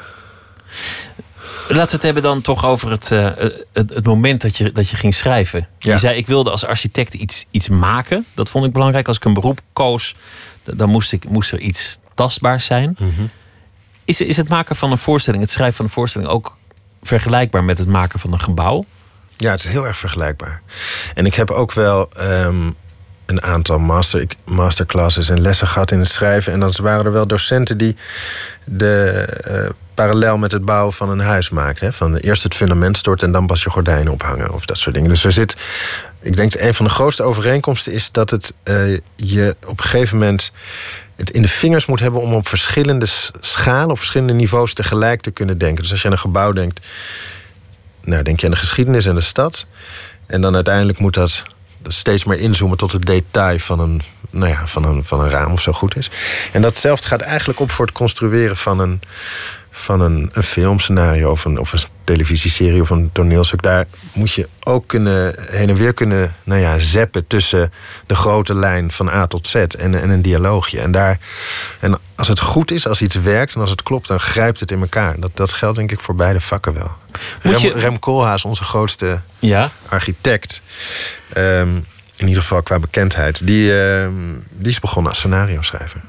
Laten 1.68 1.86
we 1.86 1.92
het 1.94 2.02
hebben 2.02 2.24
dan 2.24 2.42
toch 2.42 2.66
over 2.66 2.92
het, 2.92 3.12
eh, 3.12 3.26
het, 3.74 3.94
het 3.94 4.06
moment 4.06 4.42
dat 4.42 4.58
je, 4.58 4.72
dat 4.72 4.90
je 4.90 4.96
ging 4.96 5.14
schrijven. 5.16 5.68
Je 5.80 5.90
Ja. 5.90 5.98
zei, 5.98 6.18
ik 6.18 6.28
wilde 6.28 6.52
als 6.52 6.66
architect 6.66 7.14
iets, 7.14 7.46
iets 7.52 7.70
maken. 7.70 8.26
Dat 8.34 8.50
vond 8.50 8.66
ik 8.66 8.74
belangrijk. 8.74 9.08
Als 9.08 9.18
ik 9.18 9.26
een 9.26 9.34
beroep 9.34 9.60
koos, 9.74 10.16
dan 10.64 10.90
moest, 10.90 11.12
ik, 11.12 11.30
moest 11.30 11.52
er 11.52 11.60
iets 11.60 12.00
tastbaars 12.14 12.66
zijn. 12.66 12.96
Mhm. 13.00 13.10
Is, 14.06 14.22
is 14.22 14.38
het 14.38 14.50
maken 14.50 14.76
van 14.76 14.92
een 14.92 14.98
voorstelling, 14.98 15.44
het 15.44 15.52
schrijven 15.52 15.76
van 15.76 15.86
een 15.86 15.92
voorstelling... 15.92 16.30
ook 16.30 16.58
vergelijkbaar 17.04 17.64
met 17.64 17.78
het 17.78 17.88
maken 17.88 18.20
van 18.20 18.34
een 18.34 18.40
gebouw? 18.42 18.86
Ja, 19.38 19.52
het 19.52 19.60
is 19.60 19.66
heel 19.66 19.88
erg 19.88 19.98
vergelijkbaar. 19.98 20.62
En 21.14 21.26
ik 21.26 21.36
heb 21.36 21.52
ook 21.52 21.72
wel 21.72 22.10
ehm, 22.10 22.70
een 23.26 23.44
aantal 23.44 23.80
master, 23.80 24.26
masterclasses 24.44 25.30
en 25.30 25.42
lessen 25.42 25.68
gehad 25.68 25.92
in 25.92 26.00
het 26.00 26.08
schrijven. 26.08 26.54
En 26.54 26.60
dan 26.60 26.74
waren 26.82 27.06
er 27.06 27.12
wel 27.12 27.28
docenten 27.28 27.78
die 27.78 27.96
de 28.66 29.10
eh, 29.44 29.70
parallel 29.94 30.38
met 30.38 30.52
het 30.52 30.66
bouwen 30.66 30.94
van 30.94 31.10
een 31.10 31.20
huis 31.20 31.50
maakten. 31.50 31.94
Van 31.94 32.16
eerst 32.16 32.44
het 32.44 32.56
fundament 32.56 32.98
storten 32.98 33.28
en 33.28 33.34
dan 33.34 33.46
pas 33.46 33.64
je 33.64 33.70
gordijnen 33.70 34.14
ophangen 34.14 34.54
of 34.54 34.66
dat 34.66 34.78
soort 34.78 34.96
dingen. 34.96 35.10
Dus 35.10 35.24
er 35.24 35.32
zit, 35.32 35.56
ik 36.22 36.36
denk 36.36 36.52
dat 36.52 36.62
een 36.62 36.74
van 36.74 36.86
de 36.86 36.92
grootste 36.92 37.24
overeenkomsten 37.24 37.94
is 37.94 38.12
dat 38.12 38.30
het 38.30 38.54
eh, 38.64 38.94
je 39.16 39.56
op 39.66 39.78
een 39.78 39.84
gegeven 39.84 40.18
moment 40.18 40.52
het 41.16 41.30
in 41.30 41.42
de 41.42 41.48
vingers 41.48 41.86
moet 41.86 42.00
hebben 42.00 42.22
om 42.22 42.34
op 42.34 42.48
verschillende 42.48 43.06
schalen, 43.40 43.92
op 43.92 43.98
verschillende 43.98 44.34
niveaus 44.34 44.74
tegelijk 44.74 45.22
te 45.22 45.32
kunnen 45.32 45.58
denken. 45.58 45.82
Dus 45.82 45.92
als 45.92 46.02
je 46.02 46.08
aan 46.08 46.14
een 46.14 46.20
gebouw 46.20 46.52
denkt, 46.52 46.80
nou, 48.06 48.24
denk 48.24 48.40
je 48.40 48.46
aan 48.46 48.52
de 48.52 48.58
geschiedenis 48.58 49.06
en 49.06 49.16
de 49.16 49.22
stad. 49.22 49.66
En 50.26 50.42
dan 50.42 50.56
uiteindelijk 50.56 51.00
moet 51.00 51.14
dat 51.14 51.44
steeds 51.88 52.24
meer 52.24 52.40
inzoomen 52.40 52.78
tot 52.78 52.92
het 52.92 53.06
detail 53.06 53.60
van 53.60 53.80
een, 53.80 54.02
nou 54.30 54.52
ja, 54.52 54.68
van 54.68 54.86
een, 54.86 55.04
van 55.04 55.20
een 55.20 55.30
raam 55.30 55.52
of 55.52 55.62
zo 55.62 55.72
goed 55.72 55.96
is. 55.98 56.10
En 56.52 56.62
datzelfde 56.62 57.08
gaat 57.08 57.22
eigenlijk 57.22 57.60
op 57.60 57.72
voor 57.72 57.86
het 57.86 57.96
construeren 57.96 58.58
van 58.58 58.80
een, 58.80 59.02
van 59.86 60.02
een, 60.02 60.30
een 60.34 60.44
filmscenario 60.44 61.32
of 61.32 61.46
een, 61.46 61.60
of 61.60 61.74
een 61.74 61.80
televisieserie 62.04 62.82
of 62.82 62.90
een 62.90 63.10
toneelstuk. 63.14 63.62
Daar 63.62 63.86
moet 64.14 64.32
je 64.32 64.48
ook 64.64 64.88
kunnen, 64.88 65.36
heen 65.52 65.70
en 65.70 65.76
weer 65.76 65.94
kunnen 65.94 66.36
nou 66.44 66.62
ja, 66.62 66.80
zeppen 66.80 67.28
tussen 67.28 67.72
de 68.06 68.16
grote 68.16 68.56
lijn 68.56 68.92
van 68.92 69.10
A 69.10 69.28
tot 69.28 69.48
Z 69.48 69.56
en, 69.56 70.02
en 70.02 70.10
een 70.10 70.22
dialoogje. 70.22 70.80
En, 70.80 70.92
daar, 70.92 71.20
en 71.80 71.98
als 72.16 72.28
het 72.28 72.40
goed 72.40 72.72
is, 72.72 72.88
als 72.88 73.02
iets 73.02 73.16
werkt 73.16 73.56
en 73.56 73.62
als 73.62 73.70
het 73.70 73.84
klopt, 73.84 74.08
dan 74.08 74.20
grijpt 74.20 74.60
het 74.60 74.72
in 74.72 74.80
elkaar. 74.82 75.20
Dat, 75.20 75.32
dat 75.34 75.54
geldt 75.54 75.78
denk 75.78 75.92
ik 75.92 76.00
voor 76.00 76.16
beide 76.16 76.42
vakken 76.42 76.74
wel. 76.74 76.92
Moet 77.44 77.54
Rem, 77.54 77.62
je- 77.62 77.80
Rem 77.80 78.00
Koolhaas, 78.00 78.46
onze 78.46 78.64
grootste 78.64 79.22
Ja. 79.40 79.72
architect, 79.90 80.62
ehm, 81.34 81.70
in 82.18 82.28
ieder 82.28 82.42
geval 82.42 82.62
qua 82.64 82.80
bekendheid, 82.80 83.48
die, 83.48 83.80
ehm, 83.82 84.14
die 84.54 84.72
is 84.72 84.80
begonnen 84.80 85.10
als 85.12 85.20
scenario 85.20 85.62
schrijver. 85.62 86.02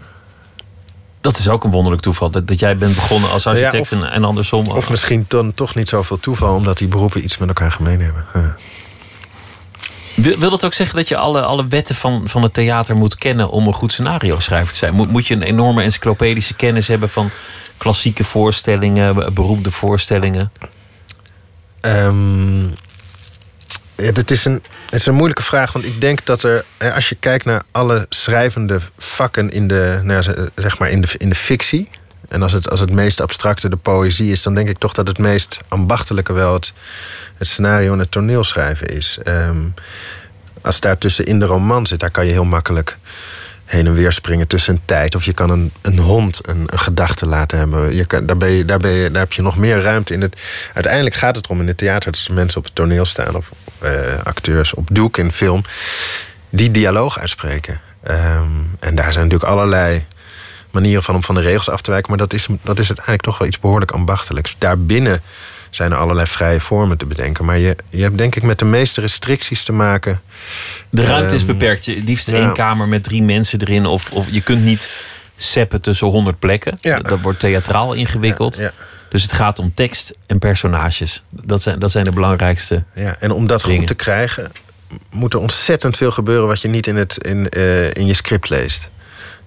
Dat 1.26 1.38
is 1.38 1.48
ook 1.48 1.64
een 1.64 1.70
wonderlijk 1.70 2.02
toeval. 2.02 2.30
Dat, 2.30 2.48
dat 2.48 2.58
jij 2.58 2.76
bent 2.76 2.94
begonnen 2.94 3.30
als 3.30 3.46
architect 3.46 3.90
Ja, 3.90 3.98
of- 3.98 4.04
en, 4.10 4.24
andersom. 4.24 4.66
Of 4.66 4.90
misschien 4.90 5.24
dan 5.28 5.54
toch 5.54 5.74
niet 5.74 5.88
zoveel 5.88 6.20
toeval, 6.20 6.54
omdat 6.54 6.78
die 6.78 6.88
beroepen 6.88 7.24
iets 7.24 7.38
met 7.38 7.48
elkaar 7.48 7.72
gemeen 7.72 8.00
hebben. 8.00 8.24
Ja. 8.34 8.56
Wil, 10.14 10.38
wil 10.38 10.50
dat 10.50 10.64
ook 10.64 10.74
zeggen 10.74 10.96
dat 10.96 11.08
je 11.08 11.16
alle, 11.16 11.42
alle 11.42 11.66
wetten 11.66 11.94
van, 11.94 12.28
van 12.28 12.42
het 12.42 12.54
theater 12.54 12.96
moet 12.96 13.16
kennen 13.16 13.50
om 13.50 13.66
een 13.66 13.72
goed 13.72 13.92
scenario 13.92 14.38
schrijver 14.40 14.72
te 14.72 14.78
zijn? 14.78 14.94
Moet, 14.94 15.10
moet 15.10 15.26
je 15.26 15.34
een 15.34 15.42
enorme 15.42 15.82
encyclopedische 15.82 16.54
kennis 16.54 16.88
hebben 16.88 17.08
van 17.08 17.30
klassieke 17.76 18.24
voorstellingen, 18.24 19.14
be- 19.14 19.30
beroemde 19.32 19.70
voorstellingen? 19.70 20.52
Ehm, 21.80 22.64
ja, 23.96 24.12
dit 24.12 24.30
is 24.30 24.44
een, 24.44 24.62
het 24.84 25.00
is 25.00 25.06
een 25.06 25.14
moeilijke 25.14 25.42
vraag, 25.42 25.72
want 25.72 25.84
ik 25.84 26.00
denk 26.00 26.24
dat 26.24 26.42
er, 26.42 26.64
als 26.94 27.08
je 27.08 27.16
kijkt 27.20 27.44
naar 27.44 27.62
alle 27.70 28.06
schrijvende 28.08 28.80
vakken 28.98 29.50
in 29.50 29.68
de, 29.68 30.00
nou 30.02 30.22
zeg 30.54 30.78
maar 30.78 30.90
in 30.90 31.00
de, 31.00 31.08
in 31.18 31.28
de 31.28 31.34
fictie, 31.34 31.90
en 32.28 32.42
als 32.42 32.52
het, 32.52 32.70
als 32.70 32.80
het 32.80 32.90
meest 32.90 33.20
abstracte 33.20 33.68
de 33.68 33.76
poëzie 33.76 34.30
is, 34.30 34.42
dan 34.42 34.54
denk 34.54 34.68
ik 34.68 34.78
toch 34.78 34.92
dat 34.92 35.06
het 35.06 35.18
meest 35.18 35.60
ambachtelijke 35.68 36.32
wel 36.32 36.54
het, 36.54 36.72
het 37.34 37.48
scenario 37.48 37.92
en 37.92 37.98
het 37.98 38.10
toneelschrijven 38.10 38.86
is. 38.86 39.18
Ehm, 39.22 39.60
als 40.60 40.80
daar 40.80 40.98
tussen 40.98 41.24
in 41.24 41.38
de 41.38 41.46
roman 41.46 41.86
zit, 41.86 42.00
daar 42.00 42.10
kan 42.10 42.26
je 42.26 42.32
heel 42.32 42.44
makkelijk 42.44 42.98
heen 43.66 43.86
en 43.86 43.94
weer 43.94 44.12
springen 44.12 44.46
tussen 44.46 44.74
een 44.74 44.80
tijd. 44.84 45.14
Of 45.14 45.24
je 45.24 45.32
kan 45.32 45.50
een, 45.50 45.72
een 45.82 45.98
hond 45.98 46.48
een, 46.48 46.64
een 46.66 46.78
gedachte 46.78 47.26
laten 47.26 47.58
hebben. 47.58 47.94
Je 47.94 48.04
kan, 48.04 48.26
daar, 48.26 48.36
ben 48.36 48.50
je, 48.50 48.64
daar, 48.64 48.78
ben 48.78 48.90
je, 48.90 49.10
daar 49.10 49.20
heb 49.20 49.32
je 49.32 49.42
nog 49.42 49.56
meer 49.56 49.82
ruimte 49.82 50.14
in. 50.14 50.20
Het, 50.20 50.40
uiteindelijk 50.74 51.14
gaat 51.14 51.36
het 51.36 51.44
erom 51.44 51.60
in 51.60 51.66
het 51.66 51.78
theater... 51.78 52.12
dat 52.12 52.28
mensen 52.30 52.58
op 52.58 52.64
het 52.64 52.74
toneel 52.74 53.04
staan 53.04 53.36
of 53.36 53.50
eh, 53.78 53.90
acteurs 54.22 54.74
op 54.74 54.88
doek 54.92 55.18
in 55.18 55.32
film... 55.32 55.62
die 56.50 56.70
dialoog 56.70 57.18
uitspreken. 57.18 57.80
Ehm, 58.02 58.46
en 58.80 58.94
daar 58.94 59.12
zijn 59.12 59.24
natuurlijk 59.24 59.52
allerlei 59.52 60.04
manieren 60.70 61.02
van 61.02 61.14
om 61.14 61.24
van 61.24 61.34
de 61.34 61.40
regels 61.40 61.68
af 61.68 61.82
te 61.82 61.90
wijken... 61.90 62.08
maar 62.08 62.18
dat 62.18 62.32
is, 62.32 62.46
dat 62.62 62.78
is 62.78 62.86
uiteindelijk 62.86 63.22
toch 63.22 63.38
wel 63.38 63.48
iets 63.48 63.60
behoorlijk 63.60 63.90
ambachtelijks. 63.90 64.56
Daarbinnen 64.58 65.22
zijn 65.76 65.92
er 65.92 65.98
allerlei 65.98 66.26
vrije 66.26 66.60
vormen 66.60 66.98
te 66.98 67.06
bedenken. 67.06 67.44
Maar 67.44 67.58
je, 67.58 67.76
je 67.88 68.02
hebt 68.02 68.18
denk 68.18 68.36
ik 68.36 68.42
met 68.42 68.58
de 68.58 68.64
meeste 68.64 69.00
restricties 69.00 69.64
te 69.64 69.72
maken... 69.72 70.20
De 70.90 71.04
ruimte 71.04 71.34
is 71.34 71.40
Ehm, 71.40 71.50
beperkt. 71.50 71.84
Je 71.84 72.02
liefst 72.04 72.26
ja. 72.26 72.36
één 72.36 72.52
kamer 72.52 72.88
met 72.88 73.02
drie 73.02 73.22
mensen 73.22 73.60
erin. 73.60 73.86
Of, 73.86 74.10
of 74.10 74.26
je 74.30 74.40
kunt 74.40 74.64
niet 74.64 74.90
seppen 75.36 75.80
tussen 75.80 76.06
honderd 76.06 76.38
plekken. 76.38 76.76
Ja. 76.80 76.98
Dat 76.98 77.20
wordt 77.20 77.40
theatraal 77.40 77.92
ingewikkeld. 77.92 78.56
Ja. 78.56 78.72
Dus 79.08 79.22
het 79.22 79.32
gaat 79.32 79.58
om 79.58 79.74
tekst 79.74 80.14
en 80.26 80.38
personages. 80.38 81.22
Dat 81.30 81.62
zijn, 81.62 81.78
dat 81.78 81.90
zijn 81.90 82.04
de 82.04 82.10
belangrijkste. 82.10 82.84
Ja, 82.94 83.16
en 83.20 83.30
om 83.30 83.46
dat 83.46 83.62
dingen. 83.62 83.78
goed 83.78 83.86
te 83.86 83.94
krijgen, 83.94 84.52
moet 85.10 85.34
er 85.34 85.40
ontzettend 85.40 85.96
veel 85.96 86.10
gebeuren 86.10 86.46
wat 86.46 86.60
je 86.60 86.68
niet 86.68 86.86
in, 86.86 86.96
het, 86.96 87.24
in, 87.24 87.48
eh, 87.48 87.94
in 87.94 88.06
je 88.06 88.14
script 88.14 88.48
leest. 88.48 88.88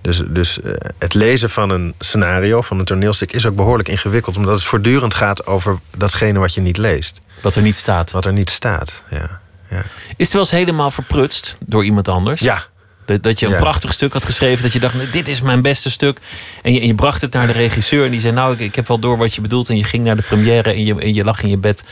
Dus, 0.01 0.21
dus 0.27 0.61
eh, 0.61 0.71
het 0.97 1.13
lezen 1.13 1.49
van 1.49 1.69
een 1.69 1.93
scenario, 1.99 2.61
van 2.61 2.79
een 2.79 2.85
toneelstuk, 2.85 3.31
is 3.31 3.45
ook 3.45 3.55
behoorlijk 3.55 3.89
ingewikkeld, 3.89 4.37
omdat 4.37 4.53
het 4.53 4.63
voortdurend 4.63 5.13
gaat 5.13 5.45
over 5.47 5.77
datgene 5.97 6.39
wat 6.39 6.53
je 6.53 6.61
niet 6.61 6.77
leest. 6.77 7.19
Wat 7.41 7.55
er 7.55 7.61
niet 7.61 7.75
staat. 7.75 8.11
Wat 8.11 8.25
er 8.25 8.33
niet 8.33 8.49
staat, 8.49 9.03
ja. 9.09 9.39
ja. 9.69 9.83
Is 10.07 10.25
het 10.25 10.31
wel 10.31 10.41
eens 10.41 10.51
helemaal 10.51 10.91
verprutst 10.91 11.57
door 11.65 11.83
iemand 11.85 12.07
anders? 12.07 12.41
Ja, 12.41 12.63
Dat, 13.05 13.23
dat 13.23 13.39
je 13.39 13.45
een 13.45 13.51
Ja. 13.51 13.57
prachtig 13.57 13.93
stuk 13.93 14.13
had 14.13 14.25
geschreven. 14.25 14.63
Dat 14.63 14.73
je 14.73 14.79
dacht, 14.79 15.13
dit 15.13 15.27
is 15.27 15.41
mijn 15.41 15.61
beste 15.61 15.89
stuk. 15.89 16.17
En 16.61 16.73
je, 16.73 16.79
en 16.79 16.87
je 16.87 16.95
bracht 16.95 17.21
het 17.21 17.33
naar 17.33 17.47
de 17.47 17.53
regisseur. 17.53 18.05
En 18.05 18.11
die 18.11 18.19
zei, 18.21 18.33
nou, 18.33 18.53
ik, 18.53 18.59
ik 18.59 18.75
heb 18.75 18.87
wel 18.87 18.99
door 18.99 19.17
wat 19.17 19.33
je 19.35 19.41
bedoelt. 19.41 19.69
En 19.69 19.77
je 19.77 19.83
ging 19.83 20.03
naar 20.03 20.15
de 20.15 20.21
première 20.21 20.69
en 20.71 20.83
je, 20.85 21.01
en 21.01 21.13
je 21.13 21.23
lag 21.23 21.41
in 21.43 21.49
je 21.49 21.57
bed 21.57 21.85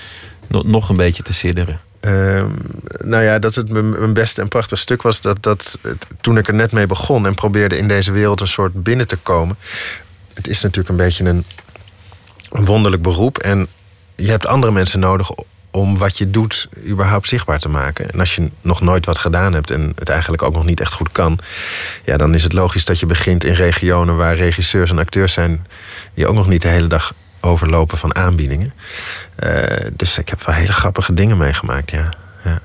no- 0.47 0.61
nog 0.65 0.89
een 0.89 0.95
beetje 0.95 1.23
te 1.23 1.33
sidderen. 1.33 1.79
Ehm, 1.99 2.49
nou 3.03 3.23
ja, 3.23 3.39
dat 3.39 3.55
het 3.55 3.69
mijn 3.69 4.13
beste 4.13 4.41
en 4.41 4.47
prachtig 4.47 4.79
stuk 4.79 5.01
was. 5.01 5.21
Dat, 5.21 5.43
dat 5.43 5.77
toen 6.21 6.38
ik 6.38 6.47
er 6.47 6.53
net 6.53 6.71
mee 6.71 6.88
begon 6.88 7.25
en 7.25 7.36
probeerde 7.36 7.77
in 7.77 7.88
deze 7.88 8.12
wereld 8.12 8.41
een 8.41 8.47
soort 8.47 8.83
binnen 8.83 9.07
te 9.07 9.17
komen. 9.17 9.57
Het 10.33 10.47
is 10.47 10.62
natuurlijk 10.62 10.89
een 10.89 11.05
beetje 11.05 11.25
een, 11.25 11.43
een 12.49 12.65
wonderlijk 12.65 13.01
beroep. 13.01 13.38
En 13.38 13.67
je 14.15 14.29
hebt 14.29 14.47
andere 14.47 14.71
mensen 14.71 14.99
nodig 14.99 15.29
om 15.71 15.97
wat 15.97 16.17
je 16.17 16.31
doet 16.31 16.69
überhaupt 16.88 17.27
zichtbaar 17.27 17.60
te 17.60 17.69
maken. 17.69 18.12
En 18.12 18.19
als 18.19 18.36
je 18.36 18.49
nog 18.62 18.81
nooit 18.81 19.05
wat 19.05 19.17
gedaan 19.17 19.53
hebt 19.53 19.71
en 19.71 19.93
het 19.95 20.10
eigenlijk 20.10 20.41
ook 20.41 20.53
nog 20.53 20.65
niet 20.65 20.79
echt 20.79 20.93
goed 20.93 21.12
kan, 21.12 21.39
ja, 22.03 22.17
dan 22.17 22.33
is 22.33 22.43
het 22.43 22.53
logisch 22.53 22.86
dat 22.86 22.99
je 22.99 23.05
begint 23.05 23.43
in 23.43 23.53
regionen 23.53 24.15
waar 24.15 24.36
regisseurs 24.36 24.91
en 24.91 24.99
acteurs 24.99 25.33
zijn 25.33 25.67
die 26.13 26.27
ook 26.27 26.36
nog 26.36 26.47
niet 26.47 26.62
de 26.62 26.67
hele 26.67 26.88
dag 26.88 27.13
overlopen 27.47 27.97
van 27.97 28.15
aanbiedingen. 28.15 28.73
Eh, 29.36 29.63
dus 29.95 30.17
ik 30.17 30.29
heb 30.29 30.43
wel 30.45 30.55
hele 30.55 30.73
grappige 30.73 31.13
dingen 31.13 31.38
meegemaakt, 31.38 31.91
ja. 31.91 32.13
ja. 32.43 32.62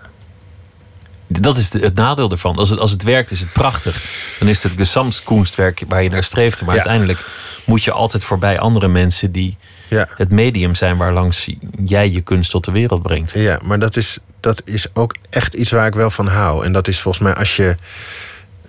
Dat 1.27 1.57
is 1.57 1.73
het 1.73 1.95
nadeel 1.95 2.31
ervan. 2.31 2.57
Als 2.57 2.69
het, 2.69 2.79
als 2.79 2.91
het 2.91 3.03
werkt, 3.03 3.31
is 3.31 3.41
het 3.41 3.53
prachtig. 3.53 4.05
Dan 4.39 4.49
is 4.49 4.63
het 4.63 4.73
gesamskunstwerk 4.77 5.83
waar 5.89 6.03
je 6.03 6.11
naar 6.11 6.25
streeft. 6.25 6.61
Maar 6.61 6.71
Ja. 6.75 6.81
uiteindelijk 6.81 7.19
moet 7.65 7.85
je 7.85 7.93
altijd 7.93 8.25
voorbij 8.25 8.59
andere 8.59 8.89
mensen 8.89 9.33
die 9.33 9.57
Ja. 9.89 10.09
het 10.17 10.31
medium 10.31 10.75
zijn 10.75 10.97
waarlangs 10.97 11.49
jij 11.85 12.11
je 12.11 12.21
kunst 12.21 12.51
tot 12.51 12.65
de 12.65 12.73
wereld 12.73 13.03
brengt. 13.03 13.33
Ja, 13.35 13.59
maar 13.63 13.79
dat 13.79 13.97
is, 13.97 14.19
dat 14.41 14.63
is 14.65 14.87
ook 14.93 15.17
echt 15.31 15.55
iets 15.55 15.71
waar 15.71 15.87
ik 15.87 15.95
wel 15.95 16.11
van 16.11 16.27
hou. 16.27 16.65
En 16.65 16.73
dat 16.73 16.89
is 16.89 17.01
volgens 17.01 17.25
mij 17.25 17.35
als 17.35 17.57
je 17.57 17.75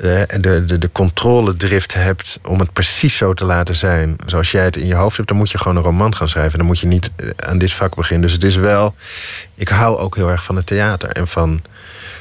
de, 0.04 0.64
de, 0.66 0.78
de 0.78 0.92
controledrift 0.92 1.94
hebt 1.94 2.40
om 2.48 2.60
het 2.60 2.74
precies 2.74 3.18
zo 3.18 3.34
te 3.34 3.46
laten 3.46 3.76
zijn 3.76 4.16
zoals 4.26 4.52
jij 4.52 4.64
het 4.64 4.78
in 4.78 4.88
je 4.88 4.96
hoofd 4.96 5.16
hebt, 5.16 5.28
dan 5.28 5.38
moet 5.38 5.52
je 5.52 5.58
gewoon 5.58 5.78
een 5.78 5.84
roman 5.84 6.16
gaan 6.16 6.30
schrijven. 6.30 6.58
Dan 6.58 6.68
moet 6.68 6.80
je 6.80 6.88
niet 6.88 7.12
eh, 7.16 7.30
aan 7.36 7.58
dit 7.58 7.74
vak 7.74 7.96
beginnen. 7.96 8.26
Dus 8.28 8.34
het 8.34 8.44
is 8.44 8.56
wel. 8.56 8.96
Ik 9.56 9.68
hou 9.68 9.98
ook 9.98 10.16
heel 10.16 10.30
erg 10.30 10.44
van 10.44 10.56
het 10.56 10.66
theater 10.66 11.10
en 11.10 11.28
van, 11.28 11.62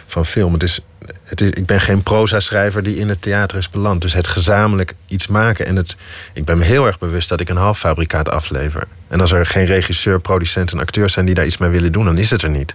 van 0.07 0.27
film. 0.27 0.61
Is, 0.61 0.81
het 1.25 1.41
is, 1.41 1.51
ik 1.51 1.67
ben 1.67 1.81
geen 1.81 2.03
proza-schrijver 2.03 2.83
die 2.83 2.97
in 2.97 3.09
het 3.09 3.23
theater 3.23 3.59
is 3.59 3.71
beland. 3.71 4.01
Dus 4.01 4.13
het 4.13 4.27
gezamenlijk 4.27 4.95
iets 5.07 5.27
maken. 5.27 5.67
En 5.67 5.77
het, 5.77 5.97
ik 6.33 6.45
ben 6.45 6.59
me 6.59 6.65
heel 6.65 6.87
erg 6.87 6.99
bewust 6.99 7.29
dat 7.29 7.41
ik 7.41 7.49
een 7.49 7.57
halffabrikaat 7.57 8.31
aflever. 8.31 8.83
En 9.09 9.21
als 9.21 9.33
er 9.33 9.47
geen 9.47 9.65
regisseur, 9.65 10.21
producent 10.21 10.73
en 10.73 10.79
acteurs 10.79 11.13
zijn 11.13 11.27
die 11.27 11.35
daar 11.35 11.47
iets 11.47 11.59
mee 11.59 11.71
willen 11.71 11.93
doen, 11.93 12.05
dan 12.05 12.19
is 12.19 12.31
het 12.31 12.43
er 12.43 12.51
niet. 12.51 12.75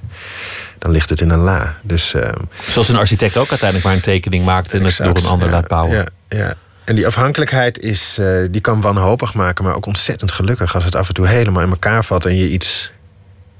Dan 0.78 0.92
ligt 0.92 1.10
het 1.10 1.22
in 1.22 1.30
een 1.30 1.40
la. 1.40 1.76
Dus, 1.82 2.14
ehm, 2.14 2.42
Zoals 2.70 2.90
een 2.90 2.96
architect 2.96 3.38
ook 3.38 3.50
uiteindelijk 3.50 3.88
maar 3.90 3.96
een 3.96 4.04
tekening 4.04 4.46
maakt 4.46 4.74
en 4.74 4.84
het 4.84 4.98
door 4.98 5.16
een 5.18 5.26
ander 5.26 5.48
ja, 5.48 5.54
laat 5.54 5.68
bouwen. 5.68 5.98
Ja, 5.98 6.06
ja. 6.28 6.54
En 6.84 6.96
die 6.96 7.08
afhankelijkheid 7.08 7.80
is, 7.80 8.18
eh, 8.20 8.28
die 8.52 8.62
kan 8.62 8.82
wanhopig 8.82 9.34
maken, 9.34 9.64
maar 9.64 9.76
ook 9.76 9.86
ontzettend 9.86 10.32
gelukkig 10.32 10.76
als 10.76 10.84
het 10.84 10.96
af 10.96 11.08
en 11.08 11.14
toe 11.14 11.28
helemaal 11.28 11.64
in 11.64 11.70
elkaar 11.70 12.06
valt 12.06 12.26
en 12.26 12.38
je 12.38 12.50
iets 12.50 12.92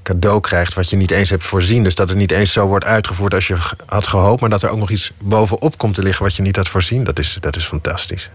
cadeau 0.08 0.40
krijgt 0.40 0.74
wat 0.74 0.90
je 0.90 0.96
niet 0.96 1.10
eens 1.10 1.30
hebt 1.30 1.44
voorzien. 1.44 1.82
Dus 1.82 1.94
dat 1.94 2.08
het 2.08 2.18
niet 2.18 2.32
eens 2.32 2.52
zo 2.52 2.66
wordt 2.66 2.84
uitgevoerd 2.84 3.34
als 3.34 3.46
je 3.46 3.56
had 3.86 4.06
gehoopt, 4.06 4.40
maar 4.40 4.50
dat 4.50 4.62
er 4.62 4.70
ook 4.70 4.78
nog 4.78 4.90
iets 4.90 5.12
bovenop 5.22 5.78
komt 5.78 5.94
te 5.94 6.02
liggen 6.02 6.24
wat 6.24 6.36
je 6.36 6.42
niet 6.42 6.56
had 6.56 6.68
voorzien. 6.68 7.04
Dat 7.04 7.18
is, 7.18 7.36
dat 7.40 7.56
is 7.56 7.64
fantastisch. 7.64 8.30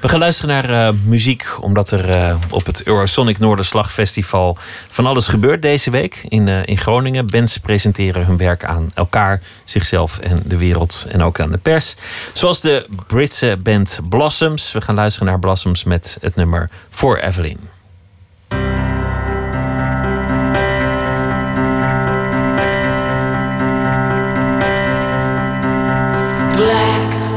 We 0.00 0.08
gaan 0.08 0.18
luisteren 0.18 0.50
naar 0.54 0.88
eh, 0.88 0.94
muziek, 1.04 1.62
omdat 1.62 1.90
er 1.90 2.10
eh, 2.10 2.36
op 2.50 2.66
het 2.66 2.82
Eurosonic 2.82 3.38
Noorderslag 3.38 3.92
Festival 3.92 4.56
van 4.90 5.06
alles 5.06 5.26
gebeurt 5.26 5.62
deze 5.62 5.90
week 5.90 6.20
in, 6.28 6.48
eh, 6.48 6.66
in 6.66 6.78
Groningen. 6.78 7.26
Bands 7.26 7.58
presenteren 7.58 8.26
hun 8.26 8.36
werk 8.36 8.64
aan 8.64 8.90
elkaar, 8.94 9.40
zichzelf 9.64 10.18
en 10.18 10.38
de 10.44 10.56
wereld 10.56 11.06
en 11.08 11.22
ook 11.22 11.40
aan 11.40 11.50
de 11.50 11.58
pers. 11.58 11.96
Zoals 12.32 12.60
de 12.60 12.86
Britse 13.06 13.58
band 13.62 14.00
Blossoms. 14.08 14.72
We 14.72 14.80
gaan 14.80 14.94
luisteren 14.94 15.28
naar 15.28 15.38
Blossoms 15.38 15.84
met 15.84 16.18
het 16.20 16.36
nummer 16.36 16.70
For 16.90 17.22
Evelyn. 17.22 17.77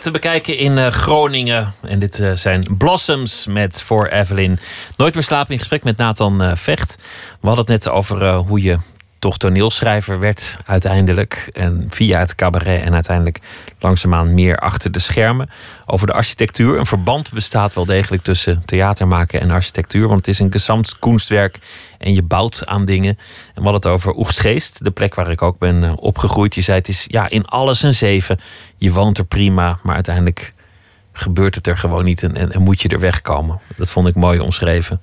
Te 0.00 0.10
bekijken 0.10 0.58
in 0.58 0.78
eh, 0.78 0.86
Groningen. 0.86 1.72
En 1.80 1.98
dit 1.98 2.20
eh, 2.20 2.32
zijn 2.32 2.64
Blossoms 2.78 3.46
met 3.46 3.82
For 3.82 4.12
Evelyn. 4.12 4.58
Nooit 4.96 5.14
meer 5.14 5.22
slapen 5.22 5.52
in 5.52 5.58
gesprek 5.58 5.84
met 5.84 5.96
Nathan 5.96 6.42
eh, 6.42 6.52
Vecht. 6.54 6.98
We 7.40 7.46
hadden 7.46 7.64
het 7.64 7.84
net 7.84 7.92
over 7.92 8.34
hoe 8.34 8.62
je 8.62 8.78
toch 9.18 9.38
toneelschrijver 9.38 10.20
werd 10.20 10.58
uiteindelijk. 10.66 11.50
En 11.52 11.86
via 11.90 12.18
het 12.18 12.34
cabaret 12.34 12.82
en 12.82 12.94
uiteindelijk 12.94 13.40
langzaamaan 13.78 14.34
meer 14.34 14.58
achter 14.58 14.92
de 14.92 14.98
schermen. 14.98 15.50
Over 15.86 16.06
de 16.06 16.12
architectuur. 16.12 16.78
Een 16.78 16.86
verband 16.86 17.32
bestaat 17.32 17.74
wel 17.74 17.84
degelijk 17.84 18.22
tussen 18.22 18.62
theater 18.64 19.08
maken 19.08 19.40
en 19.40 19.50
architectuur. 19.50 20.08
Want 20.08 20.18
het 20.18 20.28
is 20.28 20.38
een 20.38 20.52
gesamtkunstwerk 20.52 21.58
en 22.04 22.14
je 22.14 22.22
bouwt 22.22 22.66
aan 22.66 22.84
dingen. 22.84 23.18
En 23.54 23.62
we 23.62 23.62
hadden 23.62 23.74
het 23.74 23.86
over 23.86 24.16
Oegstgeest, 24.16 24.84
de 24.84 24.90
plek 24.90 25.14
waar 25.14 25.30
ik 25.30 25.42
ook 25.42 25.58
ben 25.58 25.84
eh, 25.84 25.92
opgegroeid. 25.96 26.54
Je 26.54 26.60
zei 26.60 26.78
het 26.78 26.88
is 26.88 27.04
ja, 27.08 27.28
in 27.28 27.44
alles 27.44 27.82
een 27.82 27.94
zeven. 27.94 28.40
Je 28.76 28.92
woont 28.92 29.18
er 29.18 29.24
prima, 29.24 29.78
maar 29.82 29.94
uiteindelijk 29.94 30.52
gebeurt 31.12 31.54
het 31.54 31.66
er 31.66 31.76
gewoon 31.76 32.04
niet 32.04 32.22
en, 32.22 32.36
en, 32.36 32.52
en 32.52 32.62
moet 32.62 32.82
je 32.82 32.88
er 32.88 33.00
wegkomen. 33.00 33.60
Dat 33.76 33.90
vond 33.90 34.06
ik 34.06 34.14
mooi 34.14 34.38
omschreven. 34.38 35.00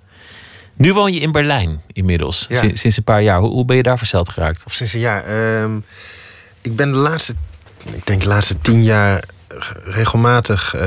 Nu 0.73 0.93
woon 0.93 1.13
je 1.13 1.19
in 1.19 1.31
Berlijn 1.31 1.81
inmiddels, 1.93 2.45
Ja. 2.49 2.59
sinds, 2.59 2.81
sinds 2.81 2.97
een 2.97 3.03
paar 3.03 3.21
jaar. 3.21 3.39
Hoe, 3.39 3.49
hoe 3.49 3.65
ben 3.65 3.75
je 3.75 3.83
daar 3.83 3.97
verzeld 3.97 4.29
geraakt? 4.29 4.63
Of 4.65 4.73
sinds 4.73 4.93
een 4.93 4.99
jaar. 4.99 5.23
Ehm, 5.23 5.77
ik 6.61 6.75
ben 6.75 6.91
de 6.91 6.97
laatste, 6.97 7.35
ik 7.83 8.05
denk 8.05 8.21
de 8.21 8.27
laatste 8.27 8.57
tien 8.57 8.83
jaar 8.83 9.23
regelmatig 9.83 10.75
eh, 10.75 10.81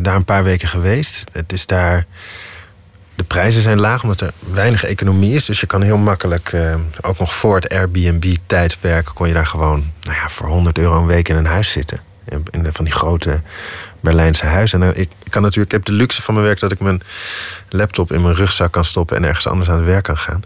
daar 0.00 0.16
een 0.16 0.24
paar 0.24 0.44
weken 0.44 0.68
geweest. 0.68 1.24
Het 1.32 1.52
is 1.52 1.66
daar. 1.66 2.06
De 3.18 3.24
prijzen 3.24 3.62
zijn 3.62 3.80
laag 3.80 4.02
omdat 4.02 4.20
er 4.20 4.32
weinig 4.52 4.84
economie 4.84 5.34
is. 5.34 5.44
Dus 5.44 5.60
je 5.60 5.66
kan 5.66 5.82
heel 5.82 5.96
makkelijk, 5.96 6.52
eh, 6.52 6.74
ook 7.00 7.18
nog 7.18 7.34
voor 7.34 7.54
het 7.54 7.68
Airbnb-tijdperk, 7.68 9.10
kon 9.14 9.28
je 9.28 9.34
daar 9.34 9.46
gewoon 9.46 9.90
nou 10.00 10.16
ja, 10.16 10.28
voor 10.28 10.46
100 10.46 10.78
euro 10.78 11.00
een 11.00 11.06
week 11.06 11.28
in 11.28 11.36
een 11.36 11.46
huis 11.46 11.70
zitten. 11.70 12.00
In, 12.50 12.68
van 12.72 12.84
die 12.84 12.94
grote 12.94 13.40
Berlijnse 14.00 14.46
huizen. 14.46 14.82
En 14.82 14.94
eh, 14.94 15.00
ik, 15.00 15.08
kan 15.28 15.42
natuurlijk, 15.42 15.72
heb 15.72 15.84
de 15.84 15.92
luxe 15.92 16.22
van 16.22 16.34
mijn 16.34 16.46
werk 16.46 16.60
dat 16.60 16.72
ik 16.72 16.80
mijn 16.80 17.02
laptop 17.68 18.12
in 18.12 18.22
mijn 18.22 18.34
rugzak 18.34 18.72
kan 18.72 18.84
stoppen 18.84 19.16
en 19.16 19.24
ergens 19.24 19.46
anders 19.46 19.70
aan 19.70 19.76
het 19.76 19.86
werk 19.86 20.04
kan 20.04 20.18
gaan. 20.18 20.44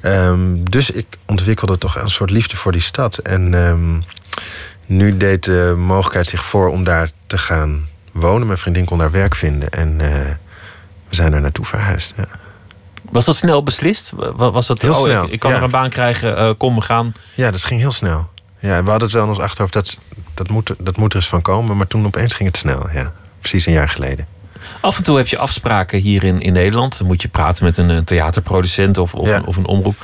Ehm, 0.00 0.64
dus 0.64 0.90
ik 0.90 1.06
ontwikkelde 1.26 1.78
toch 1.78 1.96
een 1.96 2.10
soort 2.10 2.30
liefde 2.30 2.56
voor 2.56 2.72
die 2.72 2.80
stad. 2.80 3.18
En 3.18 3.54
ehm, 3.54 4.00
nu 4.86 5.16
deed 5.16 5.44
de 5.44 5.74
mogelijkheid 5.76 6.26
zich 6.26 6.44
voor 6.44 6.68
om 6.68 6.84
daar 6.84 7.10
te 7.26 7.38
gaan 7.38 7.88
wonen. 8.12 8.46
Mijn 8.46 8.58
vriendin 8.58 8.84
kon 8.84 8.98
daar 8.98 9.10
werk 9.10 9.34
vinden. 9.34 9.70
En 9.70 10.00
eh, 10.00 10.10
we 11.08 11.14
zijn 11.14 11.32
er 11.32 11.40
naartoe 11.40 11.64
verhuisd. 11.64 12.12
Ja. 12.16 12.24
Was 13.10 13.24
dat 13.24 13.36
snel 13.36 13.62
beslist? 13.62 14.12
Wa- 14.16 14.50
Was 14.50 14.66
dat, 14.66 14.82
Heel 14.82 14.90
oh, 14.94 15.00
snel, 15.00 15.24
Ik, 15.24 15.30
ik 15.30 15.40
kan 15.40 15.50
ja. 15.50 15.56
er 15.56 15.62
een 15.62 15.70
baan 15.70 15.90
krijgen, 15.90 16.36
eh, 16.36 16.50
kom 16.58 16.74
we 16.74 16.80
gaan. 16.80 17.12
ja, 17.34 17.50
dat 17.50 17.64
ging 17.64 17.80
heel 17.80 17.92
snel. 17.92 18.28
Ja, 18.58 18.82
we 18.82 18.90
hadden 18.90 19.08
het 19.08 19.12
wel 19.12 19.22
in 19.22 19.28
ons 19.28 19.38
achterhoofd, 19.38 19.72
dat, 19.72 19.98
dat, 20.34 20.48
moet, 20.48 20.68
er- 20.68 20.76
dat 20.78 20.96
moet 20.96 21.12
er 21.12 21.18
eens 21.18 21.28
van 21.28 21.42
komen. 21.42 21.76
Maar 21.76 21.86
toen 21.86 22.06
opeens 22.06 22.34
ging 22.34 22.48
het 22.48 22.58
snel, 22.58 22.88
ja. 22.92 23.12
Precies 23.40 23.66
een 23.66 23.72
jaar 23.72 23.88
geleden. 23.88 24.26
Af 24.80 24.96
en 24.96 25.02
toe 25.02 25.16
heb 25.16 25.26
je 25.26 25.38
afspraken 25.38 25.98
hier 26.00 26.24
in, 26.24 26.40
in 26.40 26.52
Nederland. 26.52 26.98
Dan 26.98 27.06
moet 27.06 27.22
je 27.22 27.28
praten 27.28 27.64
met 27.64 27.76
een, 27.76 28.04
theaterproducent 28.04 28.98
of, 28.98 29.14
of, 29.14 29.28
Ja. 29.28 29.36
een, 29.36 29.44
of 29.46 29.56
een 29.56 29.66
omroep. 29.66 29.96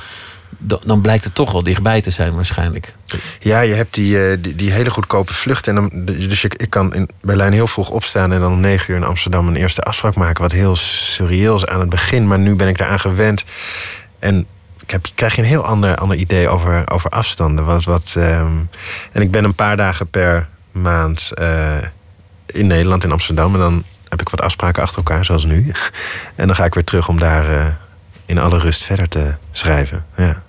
Dan, 0.58 1.00
blijkt 1.00 1.24
het 1.24 1.34
toch 1.34 1.52
wel 1.52 1.62
dichtbij 1.62 2.00
te 2.00 2.10
zijn 2.10 2.34
waarschijnlijk. 2.34 2.94
Ja, 3.40 3.60
je 3.60 3.74
hebt 3.74 3.94
die, 3.94 4.28
eh, 4.28 4.36
die, 4.40 4.54
die 4.54 4.70
hele 4.70 4.90
goedkope 4.90 5.34
vlucht. 5.34 5.68
En 5.68 5.74
dan, 5.74 5.90
dus 6.04 6.44
ik, 6.44 6.54
ik 6.54 6.70
kan 6.70 6.94
in 6.94 7.08
Berlijn 7.20 7.52
heel 7.52 7.66
vroeg 7.66 7.90
opstaan 7.90 8.32
en 8.32 8.40
dan 8.40 8.52
om 8.52 8.60
negen 8.60 8.90
uur 8.90 9.00
in 9.00 9.06
Amsterdam 9.06 9.48
een 9.48 9.56
eerste 9.56 9.82
afspraak 9.82 10.14
maken. 10.14 10.42
Wat 10.42 10.52
heel 10.52 10.76
surreëel 10.76 11.56
is 11.56 11.66
aan 11.66 11.80
het 11.80 11.88
begin, 11.88 12.26
maar 12.26 12.38
nu 12.38 12.54
ben 12.54 12.68
ik 12.68 12.78
daaraan 12.78 13.00
gewend. 13.00 13.44
En 14.18 14.46
ik 14.80 14.90
heb, 14.90 15.06
krijg 15.14 15.34
je 15.34 15.42
een 15.42 15.48
heel 15.48 15.64
ander, 15.64 15.96
ander 15.96 16.16
idee 16.16 16.48
over, 16.48 16.90
over 16.90 17.10
afstanden. 17.10 17.64
Wat, 17.64 17.84
wat, 17.84 18.14
ehm, 18.16 18.56
en 19.12 19.22
ik 19.22 19.30
ben 19.30 19.44
een 19.44 19.54
paar 19.54 19.76
dagen 19.76 20.10
per 20.10 20.48
maand 20.72 21.30
eh, 21.34 21.76
in 22.46 22.66
Nederland, 22.66 23.04
in 23.04 23.12
Amsterdam. 23.12 23.54
En 23.54 23.60
dan 23.60 23.82
heb 24.08 24.20
ik 24.20 24.28
wat 24.28 24.40
afspraken 24.40 24.82
achter 24.82 24.96
elkaar, 24.96 25.24
zoals 25.24 25.44
nu. 25.44 25.72
En 26.34 26.46
dan 26.46 26.56
ga 26.56 26.64
ik 26.64 26.74
weer 26.74 26.84
terug 26.84 27.08
om 27.08 27.18
daar 27.18 27.56
eh, 27.56 27.66
in 28.26 28.38
alle 28.38 28.58
rust 28.58 28.84
verder 28.84 29.08
te 29.08 29.34
schrijven. 29.52 30.06
Ja. 30.16 30.42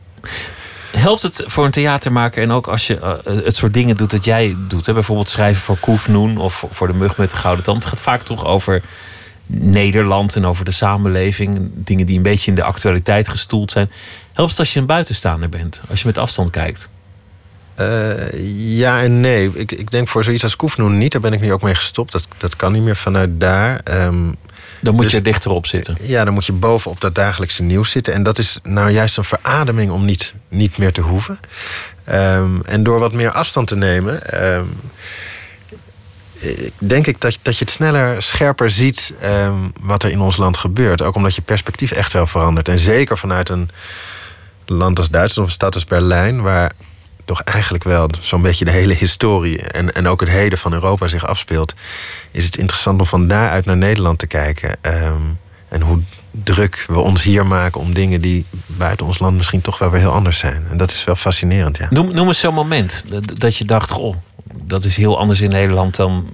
Helpt 0.91 1.21
het 1.21 1.43
voor 1.45 1.65
een 1.65 1.71
theatermaker 1.71 2.43
en 2.43 2.51
ook 2.51 2.67
als 2.67 2.87
je 2.87 2.95
eh, 2.95 3.13
het 3.43 3.55
soort 3.55 3.73
dingen 3.73 3.97
doet 3.97 4.11
dat 4.11 4.25
jij 4.25 4.55
doet? 4.67 4.85
Hè? 4.85 4.93
Bijvoorbeeld 4.93 5.29
schrijven 5.29 5.61
voor 5.61 5.77
Koef 5.77 6.07
Noen 6.07 6.37
of 6.37 6.65
voor 6.71 6.87
de 6.87 6.93
Mug 6.93 7.17
met 7.17 7.29
de 7.29 7.35
Gouden 7.35 7.63
Tand. 7.63 7.83
Het 7.83 7.93
gaat 7.93 8.01
vaak 8.01 8.21
toch 8.21 8.45
over 8.45 8.81
Nederland 9.45 10.35
en 10.35 10.45
over 10.45 10.65
de 10.65 10.71
samenleving. 10.71 11.71
Dingen 11.73 12.05
die 12.05 12.17
een 12.17 12.23
beetje 12.23 12.49
in 12.49 12.55
de 12.55 12.63
actualiteit 12.63 13.29
gestoeld 13.29 13.71
zijn. 13.71 13.91
Helpt 14.33 14.51
het 14.51 14.59
als 14.59 14.73
je 14.73 14.79
een 14.79 14.85
buitenstaander 14.85 15.49
bent? 15.49 15.81
Als 15.89 15.99
je 15.99 16.07
met 16.07 16.17
afstand 16.17 16.49
kijkt? 16.49 16.89
Eh, 17.75 18.77
ja 18.77 19.01
en 19.01 19.19
nee. 19.19 19.51
Ik, 19.53 19.71
ik 19.71 19.91
denk 19.91 20.07
voor 20.07 20.23
zoiets 20.23 20.43
als 20.43 20.55
Koefnoen 20.55 20.97
niet. 20.97 21.11
Daar 21.11 21.21
ben 21.21 21.33
ik 21.33 21.41
nu 21.41 21.53
ook 21.53 21.61
mee 21.61 21.75
gestopt. 21.75 22.11
Dat, 22.11 22.27
dat 22.37 22.55
kan 22.55 22.71
niet 22.71 22.83
meer 22.83 22.95
vanuit 22.95 23.39
daar. 23.39 23.79
Ehm, 23.83 24.31
Dan 24.85 24.95
moet 24.95 25.03
dus- 25.03 25.13
je 25.13 25.21
dichterop 25.21 25.65
zitten. 25.65 25.97
Ja, 26.01 26.23
dan 26.23 26.33
moet 26.33 26.45
je 26.45 26.51
bovenop 26.51 27.01
dat 27.01 27.15
dagelijkse 27.15 27.63
nieuws 27.63 27.91
zitten. 27.91 28.13
En 28.13 28.23
dat 28.23 28.37
is 28.37 28.59
nou 28.63 28.89
juist 28.89 29.17
een 29.17 29.23
verademing 29.23 29.91
om 29.91 30.05
niet, 30.05 30.33
niet 30.47 30.77
meer 30.77 30.91
te 30.91 31.01
hoeven. 31.01 31.39
Ehm, 32.03 32.59
en 32.65 32.83
door 32.83 32.99
wat 32.99 33.13
meer 33.13 33.31
afstand 33.31 33.67
te 33.67 33.75
nemen... 33.75 34.21
ik 36.39 36.73
denk 36.77 37.07
ik 37.07 37.21
dat, 37.21 37.39
dat 37.41 37.57
je 37.57 37.65
het 37.65 37.73
sneller, 37.73 38.21
scherper 38.21 38.69
ziet 38.69 39.13
ehm, 39.21 39.57
wat 39.81 40.03
er 40.03 40.09
in 40.09 40.19
ons 40.19 40.37
land 40.37 40.57
gebeurt. 40.57 41.01
Ook 41.01 41.15
omdat 41.15 41.35
je 41.35 41.41
perspectief 41.41 41.91
echt 41.91 42.13
wel 42.13 42.27
verandert. 42.27 42.67
En 42.67 42.79
zeker 42.79 43.17
vanuit 43.17 43.49
een 43.49 43.69
land 44.65 44.97
als 44.97 45.09
Duitsland 45.09 45.47
of 45.47 45.53
een 45.53 45.59
stad 45.59 45.73
als 45.73 45.85
Berlijn... 45.85 46.41
waar 46.41 46.71
toch 47.25 47.41
eigenlijk 47.41 47.83
wel 47.83 48.09
zo'n 48.21 48.41
beetje 48.41 48.65
de 48.65 48.71
hele 48.71 48.93
historie... 48.93 49.61
En, 49.61 49.93
en 49.93 50.07
ook 50.07 50.19
het 50.19 50.29
heden 50.29 50.57
van 50.57 50.73
Europa 50.73 51.07
zich 51.07 51.27
afspeelt... 51.27 51.73
is 52.31 52.45
het 52.45 52.57
interessant 52.57 52.99
om 52.99 53.05
van 53.05 53.27
daaruit 53.27 53.65
naar 53.65 53.77
Nederland 53.77 54.19
te 54.19 54.27
kijken. 54.27 54.75
ehm, 54.81 55.21
en 55.69 55.81
hoe 55.81 55.99
druk 56.31 56.85
we 56.87 56.99
ons 56.99 57.23
hier 57.23 57.45
maken 57.45 57.81
om 57.81 57.93
dingen 57.93 58.21
die 58.21 58.45
buiten 58.65 59.05
ons 59.05 59.19
land 59.19 59.37
misschien 59.37 59.61
toch 59.61 59.77
wel 59.77 59.89
weer 59.89 59.99
heel 59.99 60.11
anders 60.11 60.37
zijn. 60.37 60.65
En 60.69 60.77
dat 60.77 60.91
is 60.91 61.03
wel 61.03 61.15
fascinerend, 61.15 61.77
ja. 61.77 61.87
Noem, 61.89 62.13
noem 62.13 62.27
eens 62.27 62.39
zo'n 62.39 62.53
moment 62.53 63.05
dat, 63.09 63.39
dat 63.39 63.57
je 63.57 63.65
dacht: 63.65 63.89
Goh, 63.89 64.15
dat 64.53 64.83
is 64.83 64.97
heel 64.97 65.19
anders 65.19 65.41
in 65.41 65.49
Nederland 65.49 65.95
dan, 65.95 66.29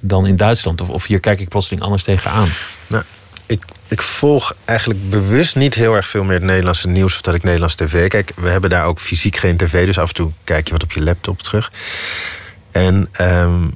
dan 0.00 0.26
in 0.26 0.36
Duitsland. 0.36 0.80
Of, 0.80 0.88
of 0.88 1.06
hier 1.06 1.20
kijk 1.20 1.40
ik 1.40 1.48
plotseling 1.48 1.82
anders 1.82 2.02
tegenaan. 2.02 2.48
Nou, 2.86 3.04
ik, 3.48 3.64
ik 3.88 4.02
volg 4.02 4.54
eigenlijk 4.64 5.10
bewust 5.10 5.56
niet 5.56 5.74
heel 5.74 5.94
erg 5.94 6.08
veel 6.08 6.24
meer 6.24 6.34
het 6.34 6.42
Nederlandse 6.42 6.88
nieuws... 6.88 7.14
of 7.14 7.20
dat 7.20 7.34
ik 7.34 7.42
Nederlands 7.42 7.74
tv 7.74 8.08
kijk. 8.08 8.32
We 8.36 8.48
hebben 8.48 8.70
daar 8.70 8.84
ook 8.84 8.98
fysiek 8.98 9.36
geen 9.36 9.56
tv, 9.56 9.86
dus 9.86 9.98
af 9.98 10.08
en 10.08 10.14
toe 10.14 10.32
kijk 10.44 10.66
je 10.66 10.72
wat 10.72 10.82
op 10.82 10.92
je 10.92 11.02
laptop 11.02 11.42
terug. 11.42 11.72
En 12.70 13.08
ehm, 13.12 13.68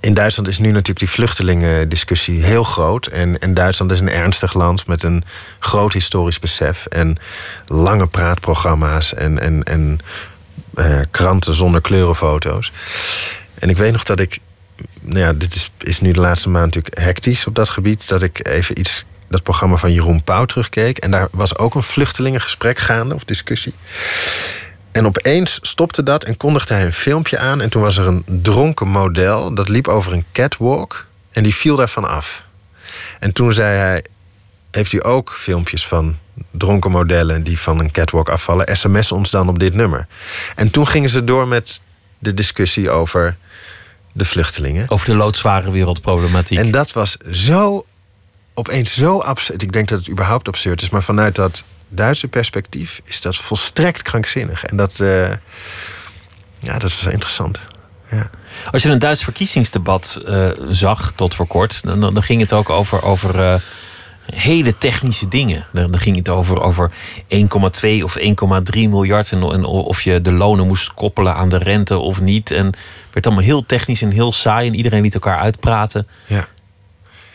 in 0.00 0.14
Duitsland 0.14 0.48
is 0.48 0.58
nu 0.58 0.68
natuurlijk 0.68 0.98
die 0.98 1.10
vluchtelingendiscussie 1.10 2.42
heel 2.42 2.64
groot. 2.64 3.06
En, 3.06 3.38
en 3.38 3.54
Duitsland 3.54 3.92
is 3.92 4.00
een 4.00 4.10
ernstig 4.10 4.54
land 4.54 4.86
met 4.86 5.02
een 5.02 5.24
groot 5.58 5.92
historisch 5.92 6.38
besef... 6.38 6.86
en 6.86 7.18
lange 7.66 8.06
praatprogramma's 8.06 9.14
en, 9.14 9.38
en, 9.38 9.62
en 9.62 9.98
eh, 10.74 11.00
kranten 11.10 11.54
zonder 11.54 11.80
kleurenfoto's. 11.80 12.72
En 13.54 13.68
ik 13.68 13.76
weet 13.76 13.92
nog 13.92 14.04
dat 14.04 14.20
ik 14.20 14.38
nou 15.00 15.18
ja, 15.18 15.32
dit 15.32 15.54
is, 15.54 15.70
is 15.78 16.00
nu 16.00 16.12
de 16.12 16.20
laatste 16.20 16.48
maand 16.48 16.64
natuurlijk 16.64 16.98
hectisch 16.98 17.46
op 17.46 17.54
dat 17.54 17.68
gebied. 17.68 18.08
Dat 18.08 18.22
ik 18.22 18.48
even 18.48 18.78
iets, 18.78 19.04
dat 19.28 19.42
programma 19.42 19.76
van 19.76 19.92
Jeroen 19.92 20.24
Pauw 20.24 20.44
terugkeek. 20.44 20.98
En 20.98 21.10
daar 21.10 21.28
was 21.30 21.58
ook 21.58 21.74
een 21.74 21.82
vluchtelingengesprek 21.82 22.78
gaande, 22.78 23.14
of 23.14 23.24
discussie. 23.24 23.74
En 24.92 25.06
opeens 25.06 25.58
stopte 25.62 26.02
dat 26.02 26.24
en 26.24 26.36
kondigde 26.36 26.74
hij 26.74 26.84
een 26.84 26.92
filmpje 26.92 27.38
aan. 27.38 27.60
En 27.60 27.68
toen 27.68 27.82
was 27.82 27.96
er 27.96 28.06
een 28.06 28.24
dronken 28.42 28.88
model, 28.88 29.54
dat 29.54 29.68
liep 29.68 29.88
over 29.88 30.12
een 30.12 30.24
catwalk. 30.32 31.06
En 31.30 31.42
die 31.42 31.54
viel 31.54 31.76
daarvan 31.76 32.08
af. 32.08 32.42
En 33.18 33.32
toen 33.32 33.52
zei 33.52 33.76
hij, 33.76 34.04
heeft 34.70 34.92
u 34.92 35.04
ook 35.04 35.32
filmpjes 35.38 35.86
van 35.86 36.18
dronken 36.50 36.90
modellen... 36.90 37.42
die 37.42 37.58
van 37.58 37.78
een 37.78 37.90
catwalk 37.90 38.28
afvallen? 38.28 38.76
SMS 38.76 39.12
ons 39.12 39.30
dan 39.30 39.48
op 39.48 39.58
dit 39.58 39.74
nummer. 39.74 40.06
En 40.56 40.70
toen 40.70 40.88
gingen 40.88 41.10
ze 41.10 41.24
door 41.24 41.48
met 41.48 41.80
de 42.18 42.34
discussie 42.34 42.90
over 42.90 43.36
de 44.12 44.24
vluchtelingen. 44.24 44.90
Over 44.90 45.06
de 45.06 45.14
loodzware 45.14 45.70
wereldproblematiek. 45.70 46.58
En 46.58 46.70
dat 46.70 46.92
was 46.92 47.16
zo 47.30 47.86
opeens 48.54 48.94
zo 48.94 49.18
absurd. 49.18 49.62
Ik 49.62 49.72
denk 49.72 49.88
dat 49.88 49.98
het 49.98 50.08
überhaupt 50.08 50.48
absurd 50.48 50.82
is, 50.82 50.90
maar 50.90 51.02
vanuit 51.02 51.34
dat 51.34 51.64
Duitse 51.88 52.28
perspectief 52.28 53.00
is 53.04 53.20
dat 53.20 53.36
volstrekt 53.36 54.02
krankzinnig. 54.02 54.64
En 54.64 54.76
dat, 54.76 55.00
eh, 55.00 55.28
ja, 56.58 56.78
dat 56.78 56.82
was 56.82 57.06
interessant. 57.06 57.60
Ja. 58.10 58.30
Als 58.70 58.82
je 58.82 58.88
een 58.88 58.98
Duits 58.98 59.24
verkiezingsdebat 59.24 60.20
eh, 60.26 60.48
zag 60.68 61.12
tot 61.14 61.34
voor 61.34 61.46
kort, 61.46 61.82
dan, 61.82 62.00
dan 62.00 62.22
ging 62.22 62.40
het 62.40 62.52
ook 62.52 62.70
over, 62.70 63.02
over 63.02 63.40
eh, 63.40 63.60
hele 64.34 64.78
technische 64.78 65.28
dingen. 65.28 65.66
Dan, 65.72 65.98
ging 65.98 66.16
het 66.16 66.28
over, 66.28 66.62
over 66.62 66.90
1,2 67.22 68.02
of 68.02 68.16
1,3 68.18 68.24
miljard 68.74 69.32
en, 69.32 69.42
en 69.42 69.64
of 69.64 70.02
je 70.02 70.20
de 70.20 70.32
lonen 70.32 70.66
moest 70.66 70.94
koppelen 70.94 71.34
aan 71.34 71.48
de 71.48 71.58
rente 71.58 71.96
of 71.98 72.20
niet. 72.20 72.50
En 72.50 72.66
het 72.66 72.76
werd 73.12 73.26
allemaal 73.26 73.44
heel 73.44 73.66
technisch 73.66 74.02
en 74.02 74.10
heel 74.10 74.32
saai 74.32 74.68
en 74.68 74.74
iedereen 74.74 75.02
liet 75.02 75.14
elkaar 75.14 75.38
uitpraten. 75.38 76.06
Ja. 76.26 76.46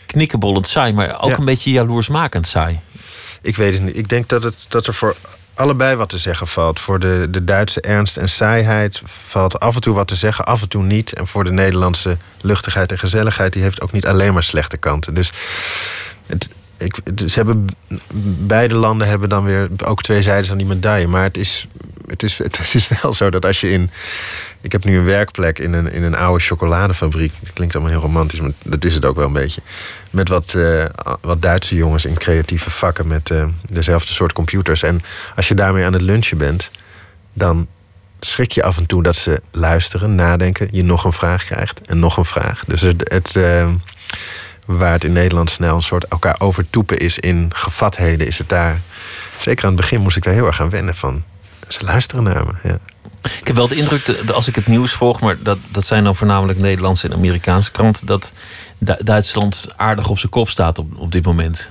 Knikkenbollend 0.06 0.68
saai, 0.68 0.92
maar 0.92 1.22
ook 1.22 1.30
Ja. 1.30 1.38
een 1.38 1.44
beetje 1.44 1.70
jaloersmakend 1.70 2.46
saai. 2.46 2.80
Ik 3.42 3.56
weet 3.56 3.72
het 3.72 3.82
niet. 3.82 3.96
Ik 3.96 4.08
denk 4.08 4.28
dat, 4.28 4.42
het, 4.42 4.54
dat 4.68 4.86
er 4.86 4.94
voor 4.94 5.16
allebei 5.54 5.96
wat 5.96 6.08
te 6.08 6.18
zeggen 6.18 6.46
valt. 6.46 6.80
Voor 6.80 6.98
de, 7.00 7.26
de 7.30 7.44
Duitse 7.44 7.80
ernst 7.80 8.16
en 8.16 8.28
saaiheid 8.28 9.02
valt 9.04 9.60
af 9.60 9.74
en 9.74 9.80
toe 9.80 9.94
wat 9.94 10.08
te 10.08 10.14
zeggen, 10.14 10.44
af 10.44 10.62
en 10.62 10.68
toe 10.68 10.82
niet. 10.82 11.12
En 11.12 11.26
voor 11.26 11.44
de 11.44 11.52
Nederlandse 11.52 12.16
luchtigheid 12.40 12.92
en 12.92 12.98
gezelligheid, 12.98 13.52
die 13.52 13.62
heeft 13.62 13.80
ook 13.80 13.92
niet 13.92 14.06
alleen 14.06 14.32
maar 14.32 14.42
slechte 14.42 14.76
kanten. 14.76 15.14
Dus 15.14 15.32
het, 16.26 16.48
ik, 16.76 16.98
ze 17.26 17.34
hebben, 17.34 17.66
beide 18.46 18.74
landen 18.74 19.08
hebben 19.08 19.28
dan 19.28 19.44
weer 19.44 19.68
ook 19.84 20.02
twee 20.02 20.22
zijdes 20.22 20.50
aan 20.50 20.56
die 20.56 20.66
medaille. 20.66 21.06
Maar 21.06 21.22
het 21.22 21.36
is, 21.36 21.66
het, 22.08 22.22
is, 22.22 22.38
het 22.38 22.70
is 22.74 22.88
wel 23.02 23.14
zo 23.14 23.30
dat 23.30 23.44
als 23.44 23.60
je 23.60 23.70
in. 23.70 23.90
Ik 24.60 24.72
heb 24.72 24.84
nu 24.84 24.98
een 24.98 25.04
werkplek 25.04 25.58
in 25.58 25.72
een, 25.72 25.92
in 25.92 26.02
een 26.02 26.14
oude 26.14 26.44
chocoladefabriek. 26.44 27.32
Dat 27.40 27.52
klinkt 27.52 27.74
allemaal 27.74 27.92
heel 27.92 28.02
romantisch, 28.02 28.40
maar 28.40 28.50
dat 28.64 28.84
is 28.84 28.94
het 28.94 29.04
ook 29.04 29.16
wel 29.16 29.26
een 29.26 29.32
beetje. 29.32 29.60
Met 30.10 30.28
wat, 30.28 30.54
eh, 30.54 30.84
wat 31.20 31.42
Duitse 31.42 31.74
jongens 31.74 32.04
in 32.04 32.14
creatieve 32.14 32.70
vakken 32.70 33.06
met 33.06 33.30
eh, 33.30 33.48
dezelfde 33.70 34.12
soort 34.12 34.32
computers. 34.32 34.82
En 34.82 35.02
als 35.36 35.48
je 35.48 35.54
daarmee 35.54 35.84
aan 35.84 35.92
het 35.92 36.02
lunchen 36.02 36.38
bent, 36.38 36.70
dan 37.32 37.66
schrik 38.20 38.52
je 38.52 38.62
af 38.62 38.76
en 38.76 38.86
toe 38.86 39.02
dat 39.02 39.16
ze 39.16 39.40
luisteren, 39.50 40.14
nadenken, 40.14 40.68
je 40.70 40.84
nog 40.84 41.04
een 41.04 41.12
vraag 41.12 41.44
krijgt 41.44 41.80
en 41.80 41.98
nog 41.98 42.16
een 42.16 42.24
vraag. 42.24 42.64
Dus 42.66 42.80
het, 42.80 43.08
het, 43.12 43.36
eh, 43.36 43.68
waar 44.66 44.92
het 44.92 45.04
in 45.04 45.12
Nederland 45.12 45.50
snel 45.50 45.76
een 45.76 45.82
soort 45.82 46.04
elkaar 46.04 46.36
overtoepen 46.38 46.96
is 46.98 47.18
in 47.18 47.50
gevatheden, 47.54 48.26
is 48.26 48.38
het 48.38 48.48
daar. 48.48 48.80
Zeker 49.38 49.64
aan 49.64 49.70
het 49.72 49.80
begin 49.80 50.00
moest 50.00 50.16
ik 50.16 50.22
daar 50.22 50.34
heel 50.34 50.46
erg 50.46 50.60
aan 50.60 50.70
wennen 50.70 50.96
van. 50.96 51.22
Ze 51.68 51.84
luisteren 51.84 52.24
naar 52.24 52.44
me. 52.44 52.52
Ja. 52.68 52.78
Ik 53.40 53.46
heb 53.46 53.56
wel 53.56 53.68
de 53.68 53.74
indruk, 53.74 54.06
dat 54.06 54.32
als 54.32 54.48
ik 54.48 54.54
het 54.54 54.66
nieuws 54.66 54.92
volg, 54.92 55.20
maar 55.20 55.36
dat, 55.42 55.58
dat 55.70 55.86
zijn 55.86 56.04
dan 56.04 56.16
voornamelijk 56.16 56.58
Nederlandse 56.58 57.06
en 57.08 57.14
Amerikaanse 57.14 57.70
kranten, 57.70 58.06
dat 58.06 58.32
Du- 58.78 58.96
Duitsland 59.04 59.68
aardig 59.76 60.08
op 60.08 60.18
zijn 60.18 60.30
kop 60.32 60.48
staat 60.48 60.78
op, 60.78 60.98
op 60.98 61.12
dit 61.12 61.24
moment. 61.24 61.70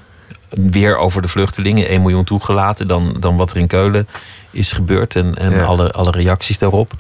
Weer 0.50 0.98
over 0.98 1.22
de 1.22 1.28
vluchtelingen, 1.28 1.88
1 1.88 2.02
miljoen 2.02 2.24
toegelaten, 2.24 2.88
dan, 2.88 3.18
dan 3.20 3.38
wat 3.38 3.52
er 3.52 3.58
in 3.58 3.68
Keulen 3.68 4.08
is 4.52 4.72
gebeurd 4.72 5.16
en, 5.16 5.38
en 5.38 5.52
Ja. 5.52 5.64
alle, 5.64 5.92
alle 5.92 6.12
reacties 6.12 6.58
daarop. 6.58 6.94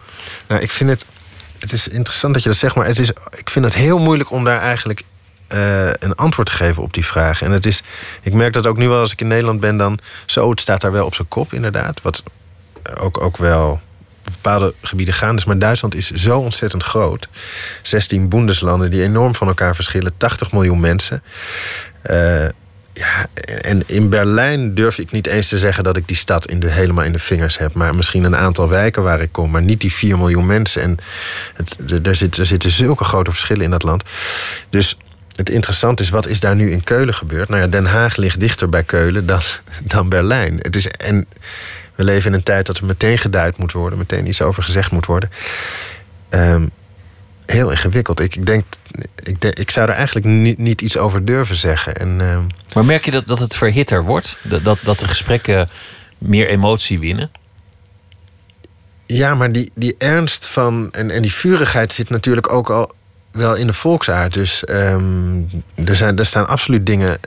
Nou, 0.48 0.62
ik 0.62 0.72
vind 0.72 0.90
het. 0.90 1.06
Het 1.60 1.72
is 1.72 1.88
interessant 1.88 2.34
dat 2.34 2.44
je 2.44 2.50
dat 2.50 2.58
zegt, 2.58 2.76
maar 2.76 2.86
het 2.86 3.00
is, 3.00 3.10
ik 3.32 3.50
vind 3.50 3.66
het 3.66 3.74
heel 3.74 3.98
moeilijk 4.00 4.32
om 4.32 4.44
daar 4.44 4.62
eigenlijk 4.62 5.04
eh, 5.48 5.88
een 5.88 6.16
antwoord 6.16 6.48
te 6.48 6.54
geven 6.54 6.84
op 6.84 6.94
die 6.94 7.06
vraag. 7.06 7.42
En 7.42 7.52
het 7.52 7.66
is, 7.66 7.84
ik 8.22 8.34
merk 8.34 8.54
dat 8.54 8.68
ook 8.68 8.78
nu 8.78 8.88
wel 8.88 9.00
als 9.00 9.12
ik 9.12 9.22
in 9.22 9.28
Nederland 9.28 9.60
ben, 9.60 9.78
dan 9.78 10.00
zo, 10.26 10.50
het 10.50 10.60
staat 10.60 10.82
daar 10.82 10.92
wel 10.92 11.06
op 11.06 11.16
zijn 11.16 11.28
kop, 11.28 11.54
inderdaad. 11.54 12.02
Wat 12.02 12.24
ook, 13.00 13.22
ook 13.22 13.38
wel 13.38 13.80
bepaalde 14.24 14.74
gebieden 14.82 15.14
gaan 15.14 15.36
is. 15.36 15.46
Maar 15.46 15.60
Duitsland 15.60 15.96
is 15.96 16.12
zo 16.12 16.40
ontzettend 16.40 16.84
groot. 16.84 17.28
16 17.82 18.30
boendeslanden 18.30 18.92
die 18.92 19.04
enorm 19.04 19.36
van 19.36 19.48
elkaar 19.48 19.76
verschillen. 19.76 20.18
80 20.18 20.52
miljoen 20.52 20.80
mensen. 20.80 21.24
Eh, 22.02 22.46
ja, 22.94 23.28
en 23.62 23.84
in 23.86 24.10
Berlijn 24.10 24.76
durf 24.76 24.98
ik 24.98 25.12
niet 25.12 25.28
eens 25.28 25.48
te 25.48 25.58
zeggen 25.58 25.84
dat 25.84 25.98
ik 25.98 26.08
die 26.08 26.18
stad 26.18 26.48
in 26.48 26.60
de, 26.60 26.70
helemaal 26.70 27.04
in 27.04 27.12
de 27.12 27.20
vingers 27.20 27.58
heb. 27.58 27.74
Maar 27.74 27.96
misschien 27.96 28.24
een 28.24 28.36
aantal 28.36 28.70
wijken 28.70 29.04
waar 29.04 29.22
ik 29.22 29.32
kom. 29.32 29.52
Maar 29.52 29.62
niet 29.62 29.82
die 29.82 29.94
4 29.94 30.18
miljoen 30.18 30.46
mensen. 30.46 30.82
En 30.82 30.98
het, 31.54 31.78
er, 32.06 32.16
zit, 32.16 32.38
er 32.38 32.46
zitten 32.46 32.72
zulke 32.72 33.04
grote 33.04 33.32
verschillen 33.32 33.64
in 33.64 33.70
dat 33.70 33.84
land. 33.84 34.04
Dus 34.70 34.98
het 35.36 35.50
interessante 35.50 36.04
is, 36.04 36.10
wat 36.10 36.28
is 36.28 36.40
daar 36.40 36.56
nu 36.56 36.72
in 36.72 36.84
Keulen 36.84 37.14
gebeurd? 37.14 37.50
Nou 37.50 37.62
ja, 37.62 37.68
Den 37.68 37.86
Haag 37.86 38.16
ligt 38.16 38.40
dichter 38.40 38.70
bij 38.70 38.84
Keulen 38.84 39.26
dan, 39.26 39.42
dan 39.84 40.10
Berlijn. 40.10 40.58
Het 40.62 40.76
is, 40.76 40.88
en 40.88 41.26
we 41.96 42.04
leven 42.04 42.32
in 42.32 42.38
een 42.38 42.44
tijd 42.44 42.66
dat 42.66 42.78
er 42.78 42.86
meteen 42.86 43.18
geduid 43.18 43.58
moet 43.58 43.72
worden. 43.72 44.00
Meteen 44.00 44.28
iets 44.28 44.42
over 44.42 44.64
gezegd 44.64 44.92
moet 44.92 45.06
worden. 45.06 45.30
Ehm, 46.30 46.68
heel 47.46 47.72
ingewikkeld. 47.72 48.20
Ik, 48.20 48.36
ik 48.36 48.46
denk, 48.46 48.66
ik, 49.24 49.42
denk, 49.42 49.58
ik 49.58 49.72
zou 49.72 49.90
er 49.90 49.96
eigenlijk 49.96 50.26
niet, 50.26 50.58
niet 50.58 50.82
iets 50.82 50.98
over 50.98 51.26
durven 51.26 51.56
zeggen. 51.56 51.96
En, 51.96 52.22
ehm, 52.22 52.44
Maar 52.74 52.86
merk 52.86 53.06
je 53.06 53.12
dat, 53.12 53.28
dat 53.28 53.40
het 53.40 53.56
verhitter 53.56 54.04
wordt? 54.04 54.38
Dat, 54.42 54.64
dat, 54.64 54.80
dat 54.84 55.00
de 55.00 55.08
gesprekken 55.08 55.70
meer 56.18 56.48
emotie 56.48 57.00
winnen? 57.00 57.32
Ja, 59.06 59.36
maar 59.36 59.52
die, 59.52 59.72
die 59.76 59.96
ernst 59.98 60.48
van 60.48 60.90
en, 60.92 61.12
en 61.12 61.22
die 61.22 61.34
vurigheid 61.34 61.94
zit 61.94 62.10
natuurlijk 62.10 62.52
ook 62.52 62.70
al 62.70 62.92
wel 63.36 63.56
in 63.56 63.68
de 63.68 63.74
volksaard. 63.74 64.34
Dus 64.34 64.64
ehm, 64.64 65.42
er, 65.86 65.96
zijn, 65.96 66.18
er 66.18 66.26
staan 66.26 66.48
absoluut 66.48 66.86
dingen 66.86 67.20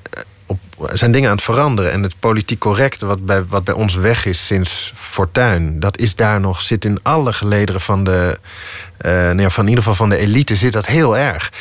op, 0.46 0.58
zijn 0.92 1.12
dingen 1.12 1.30
aan 1.30 1.36
het 1.36 1.44
veranderen. 1.44 1.92
En 1.92 2.02
het 2.02 2.14
politiek 2.18 2.58
correcte, 2.58 3.06
wat 3.06 3.26
bij, 3.26 3.44
wat 3.44 3.64
bij 3.64 3.74
ons 3.74 3.94
weg 3.94 4.24
is 4.24 4.46
sinds 4.46 4.92
Fortuin, 4.94 5.80
dat 5.80 5.98
is 5.98 6.16
daar 6.16 6.40
nog, 6.40 6.62
zit 6.62 6.84
in 6.84 6.98
alle 7.02 7.32
gelederen 7.32 7.80
van 7.80 8.04
de, 8.04 8.38
eh, 8.96 9.10
nou 9.30 9.50
van 9.50 9.62
in 9.62 9.68
ieder 9.68 9.84
geval 9.84 9.94
van 9.94 10.08
de 10.08 10.16
elite, 10.16 10.56
zit 10.56 10.72
dat 10.72 10.86
heel 10.86 11.16
erg. 11.16 11.52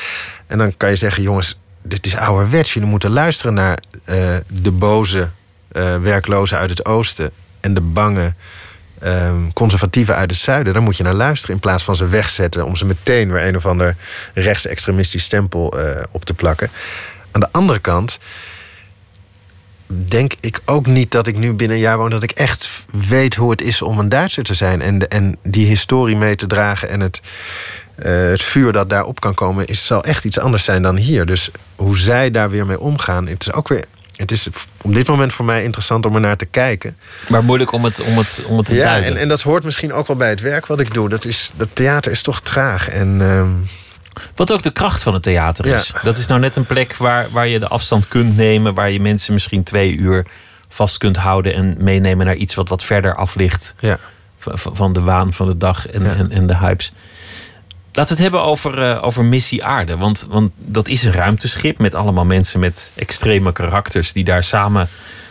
En 0.48 0.58
dan 0.58 0.78
kan 0.78 0.90
je 0.90 0.96
zeggen, 0.96 1.24
jongens, 1.24 1.60
dit 1.82 2.06
is 2.06 2.16
ouderwets. 2.16 2.74
Jullie 2.74 2.90
moeten 2.90 3.12
luisteren 3.12 3.54
naar 3.54 3.80
eh, 4.04 4.36
de 4.48 4.72
boze 4.72 5.30
eh, 5.72 5.98
werklozen 5.98 6.58
uit 6.58 6.70
het 6.70 6.86
oosten 6.86 7.32
en 7.60 7.74
de 7.74 7.82
bange 7.82 8.34
ehm, 9.00 9.52
conservatieven 9.54 10.16
uit 10.16 10.30
het 10.32 10.40
zuiden. 10.40 10.74
Daar 10.74 10.82
moet 10.82 10.98
je 10.98 11.04
naar 11.04 11.14
luisteren 11.14 11.56
in 11.56 11.62
plaats 11.62 11.84
van 11.84 11.96
ze 11.96 12.08
wegzetten 12.08 12.66
om 12.66 12.76
ze 12.76 12.86
meteen 12.86 13.32
weer 13.32 13.48
een 13.48 13.56
of 13.56 13.66
ander 13.66 13.96
rechtsextremistisch 14.34 15.24
stempel 15.24 15.80
eh, 15.80 16.04
op 16.12 16.26
te 16.26 16.34
plakken. 16.34 16.70
Aan 17.32 17.42
de 17.42 17.52
andere 17.52 17.80
kant 17.80 18.20
denk 19.88 20.34
ik 20.40 20.60
ook 20.66 20.86
niet 20.86 21.12
dat 21.12 21.28
ik 21.28 21.38
nu 21.38 21.54
binnen 21.54 21.78
een 21.78 21.84
jaar 21.84 21.98
woon... 21.98 22.10
dat 22.10 22.24
ik 22.24 22.32
echt 22.32 22.70
weet 23.08 23.36
hoe 23.36 23.52
het 23.52 23.62
is 23.62 23.82
om 23.82 24.00
een 24.00 24.10
Duitser 24.10 24.44
te 24.44 24.54
zijn... 24.54 24.82
en, 24.82 25.00
de- 25.00 25.08
en 25.08 25.38
die 25.44 25.66
historie 25.66 26.16
mee 26.16 26.36
te 26.36 26.48
dragen 26.48 26.90
en 26.90 27.00
het, 27.00 27.22
eh, 27.96 28.12
het 28.12 28.42
vuur 28.42 28.72
dat 28.72 28.90
daarop 28.90 29.20
kan 29.20 29.34
komen... 29.34 29.68
Is, 29.68 29.86
zal 29.86 30.04
echt 30.04 30.26
iets 30.26 30.40
anders 30.40 30.64
zijn 30.64 30.82
dan 30.82 30.96
hier. 30.96 31.26
Dus 31.26 31.50
hoe 31.76 31.98
zij 31.98 32.32
daar 32.32 32.50
weer 32.50 32.66
mee 32.66 32.80
omgaan... 32.80 33.28
het 33.28 33.48
is 33.48 33.54
ook 33.54 33.68
weer... 33.68 33.84
Het 34.18 34.32
is 34.32 34.48
op 34.82 34.94
dit 34.94 35.08
moment 35.08 35.34
voor 35.34 35.46
mij 35.46 35.64
interessant 35.64 36.06
om 36.06 36.16
er 36.16 36.22
naar 36.22 36.38
te 36.38 36.46
kijken. 36.46 36.98
Maar 37.28 37.44
moeilijk 37.44 37.72
om 37.72 37.84
het, 37.84 38.00
om 38.02 38.18
het, 38.18 38.42
om 38.48 38.58
het 38.58 38.66
te 38.66 38.76
Ja, 38.76 38.84
duiden. 38.84 39.12
en, 39.12 39.18
en 39.18 39.28
dat 39.28 39.42
hoort 39.42 39.64
misschien 39.64 39.94
ook 39.94 40.08
wel 40.08 40.16
bij 40.18 40.30
het 40.30 40.42
werk 40.42 40.66
wat 40.66 40.80
ik 40.80 40.94
doe. 40.94 41.10
Dat, 41.10 41.26
is, 41.26 41.52
dat 41.56 41.68
theater 41.74 42.12
is 42.12 42.22
toch 42.22 42.42
traag. 42.42 42.90
En, 42.90 43.22
ehm, 43.22 43.50
Wat 44.36 44.52
ook 44.52 44.62
de 44.62 44.72
kracht 44.72 45.04
van 45.04 45.14
het 45.14 45.24
theater 45.24 45.66
is. 45.66 45.92
Ja. 45.94 46.00
Dat 46.04 46.18
is 46.18 46.28
nou 46.28 46.40
net 46.40 46.56
een 46.56 46.66
plek 46.66 46.96
waar, 46.96 47.28
waar 47.32 47.48
je 47.48 47.60
de 47.60 47.68
afstand 47.68 48.08
kunt 48.08 48.36
nemen. 48.36 48.74
Waar 48.74 48.92
je 48.92 49.00
mensen 49.02 49.34
misschien 49.34 49.64
twee 49.64 49.96
uur 49.96 50.26
vast 50.70 50.98
kunt 50.98 51.18
houden. 51.18 51.54
En 51.54 51.76
meenemen 51.80 52.26
naar 52.26 52.36
iets 52.36 52.56
wat 52.56 52.70
wat 52.70 52.84
verder 52.84 53.16
af 53.16 53.36
ligt. 53.36 53.76
Ja. 53.80 54.00
v- 54.40 54.48
v- 54.54 54.68
Van 54.74 54.94
de 54.94 55.02
waan 55.02 55.34
van 55.34 55.48
de 55.48 55.58
dag 55.58 55.88
en, 55.88 56.16
en, 56.18 56.32
en 56.32 56.48
de 56.48 56.58
hypes. 56.58 56.94
Laten 57.98 58.16
we 58.16 58.24
het 58.24 58.32
hebben 58.32 58.52
over, 58.52 58.82
eh, 58.84 59.04
over 59.04 59.26
Missie 59.26 59.64
Aarde. 59.64 59.98
Want, 59.98 60.26
want 60.30 60.52
dat 60.56 60.88
is 60.88 61.04
een 61.04 61.12
ruimteschip 61.12 61.78
met 61.78 61.96
allemaal 61.96 62.26
mensen 62.26 62.60
met 62.60 62.92
extreme 62.96 63.52
karakters. 63.52 64.14
Die 64.14 64.24
daar 64.24 64.44
samen 64.44 64.90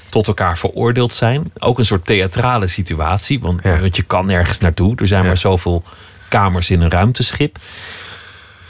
tot 0.09 0.27
elkaar 0.27 0.59
veroordeeld 0.59 1.13
zijn. 1.13 1.53
Ook 1.59 1.79
een 1.79 1.85
soort 1.85 2.07
theatrale 2.07 2.67
situatie. 2.67 3.41
Want, 3.41 3.63
want 3.63 3.97
je 3.97 4.03
kan 4.03 4.27
nergens 4.27 4.59
naartoe. 4.59 4.97
Er 4.97 5.07
zijn 5.07 5.27
maar 5.27 5.37
zoveel 5.37 5.83
kamers 6.29 6.71
in 6.71 6.81
een 6.81 6.91
ruimteschip. 6.91 7.59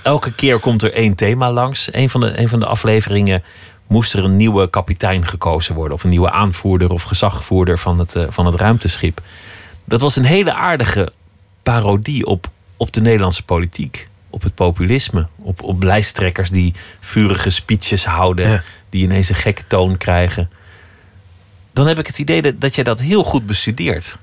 Elke 0.03 0.33
keer 0.33 0.59
komt 0.59 0.83
er 0.83 0.93
één 0.93 1.15
thema 1.15 1.53
langs. 1.53 1.89
Een 1.93 2.11
van 2.11 2.21
de, 2.21 2.39
een 2.39 2.49
van 2.49 2.61
de 2.61 2.67
afleveringen 2.67 3.43
moest 3.87 4.13
er 4.13 4.25
een 4.25 4.37
nieuwe 4.37 4.71
kapitein 4.71 5.27
gekozen 5.27 5.75
worden. 5.75 5.95
Of 5.97 6.05
een 6.05 6.11
nieuwe 6.11 6.31
aanvoerder 6.31 6.91
of 6.91 7.03
gezagvoerder 7.03 7.79
van 7.79 7.99
het, 7.99 8.15
eh, 8.15 8.25
van 8.29 8.47
het 8.47 8.55
ruimteschip. 8.55 9.21
Dat 9.85 10.01
was 10.01 10.17
een 10.17 10.25
hele 10.25 10.55
aardige 10.55 11.13
parodie 11.63 12.27
op, 12.27 12.51
op 12.77 12.93
de 12.93 13.01
Nederlandse 13.01 13.45
politiek. 13.45 14.09
Op 14.31 14.43
het 14.43 14.55
populisme. 14.55 15.27
Op, 15.37 15.63
op 15.63 15.83
lijsttrekkers 15.83 16.51
die 16.51 16.75
vurige 17.01 17.51
speeches 17.51 18.05
houden. 18.05 18.65
Die 18.89 19.03
ineens 19.03 19.29
een 19.29 19.35
gekke 19.35 19.67
toon 19.67 19.97
krijgen. 19.97 20.51
Dan 21.73 21.87
heb 21.87 21.99
ik 21.99 22.07
het 22.07 22.19
idee 22.19 22.43
dat, 22.43 22.61
dat 22.61 22.75
jij 22.75 22.85
dat 22.85 23.01
heel 23.01 23.25
goed 23.25 23.47
bestudeert. 23.47 24.19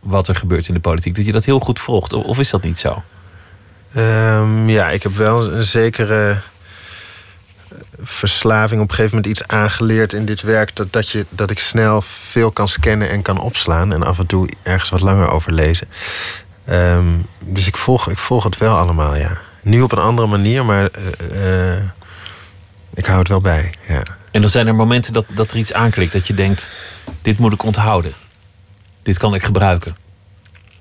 Wat 0.00 0.28
er 0.28 0.34
gebeurt 0.34 0.68
in 0.68 0.74
de 0.74 0.80
politiek. 0.80 1.14
Dat 1.14 1.26
je 1.26 1.32
dat 1.32 1.44
heel 1.44 1.60
goed 1.60 1.80
volgt. 1.80 2.12
Of, 2.12 2.24
of 2.24 2.38
is 2.38 2.50
dat 2.50 2.62
niet 2.62 2.78
zo? 2.78 3.02
Ehm, 3.92 4.68
ja, 4.68 4.90
ik 4.90 5.02
heb 5.02 5.16
wel 5.16 5.52
een 5.52 5.64
zekere 5.64 6.42
verslaving 8.00 8.80
op 8.80 8.88
een 8.88 8.94
gegeven 8.94 9.16
moment 9.16 9.38
iets 9.38 9.48
aangeleerd 9.48 10.12
in 10.12 10.24
dit 10.24 10.42
werk. 10.42 10.76
Dat, 10.76 10.92
dat, 10.92 11.08
je, 11.08 11.26
dat 11.28 11.50
ik 11.50 11.58
snel 11.58 12.02
veel 12.02 12.50
kan 12.50 12.68
scannen 12.68 13.10
en 13.10 13.22
kan 13.22 13.40
opslaan. 13.40 13.92
En 13.92 14.02
af 14.02 14.18
en 14.18 14.26
toe 14.26 14.48
ergens 14.62 14.90
wat 14.90 15.00
langer 15.00 15.30
over 15.30 15.52
lezen. 15.52 15.88
Ehm, 16.64 17.08
dus 17.44 17.66
ik 17.66 17.76
volg, 17.76 18.10
ik 18.10 18.18
volg 18.18 18.44
het 18.44 18.58
wel 18.58 18.76
allemaal, 18.76 19.16
ja. 19.16 19.40
Nu 19.62 19.80
op 19.80 19.92
een 19.92 19.98
andere 19.98 20.28
manier, 20.28 20.64
maar 20.64 20.90
eh, 20.90 21.72
eh, 21.72 21.82
ik 22.94 23.06
hou 23.06 23.18
het 23.18 23.28
wel 23.28 23.40
bij. 23.40 23.74
Ja. 23.88 24.02
En 24.30 24.40
dan 24.40 24.50
zijn 24.50 24.66
er 24.66 24.74
momenten 24.74 25.12
dat, 25.12 25.24
dat 25.28 25.50
er 25.50 25.56
iets 25.56 25.72
aanklikt. 25.72 26.12
Dat 26.12 26.26
je 26.26 26.34
denkt, 26.34 26.70
dit 27.22 27.38
moet 27.38 27.52
ik 27.52 27.62
onthouden. 27.62 28.12
Dit 29.02 29.18
kan 29.18 29.34
ik 29.34 29.44
gebruiken. 29.44 29.96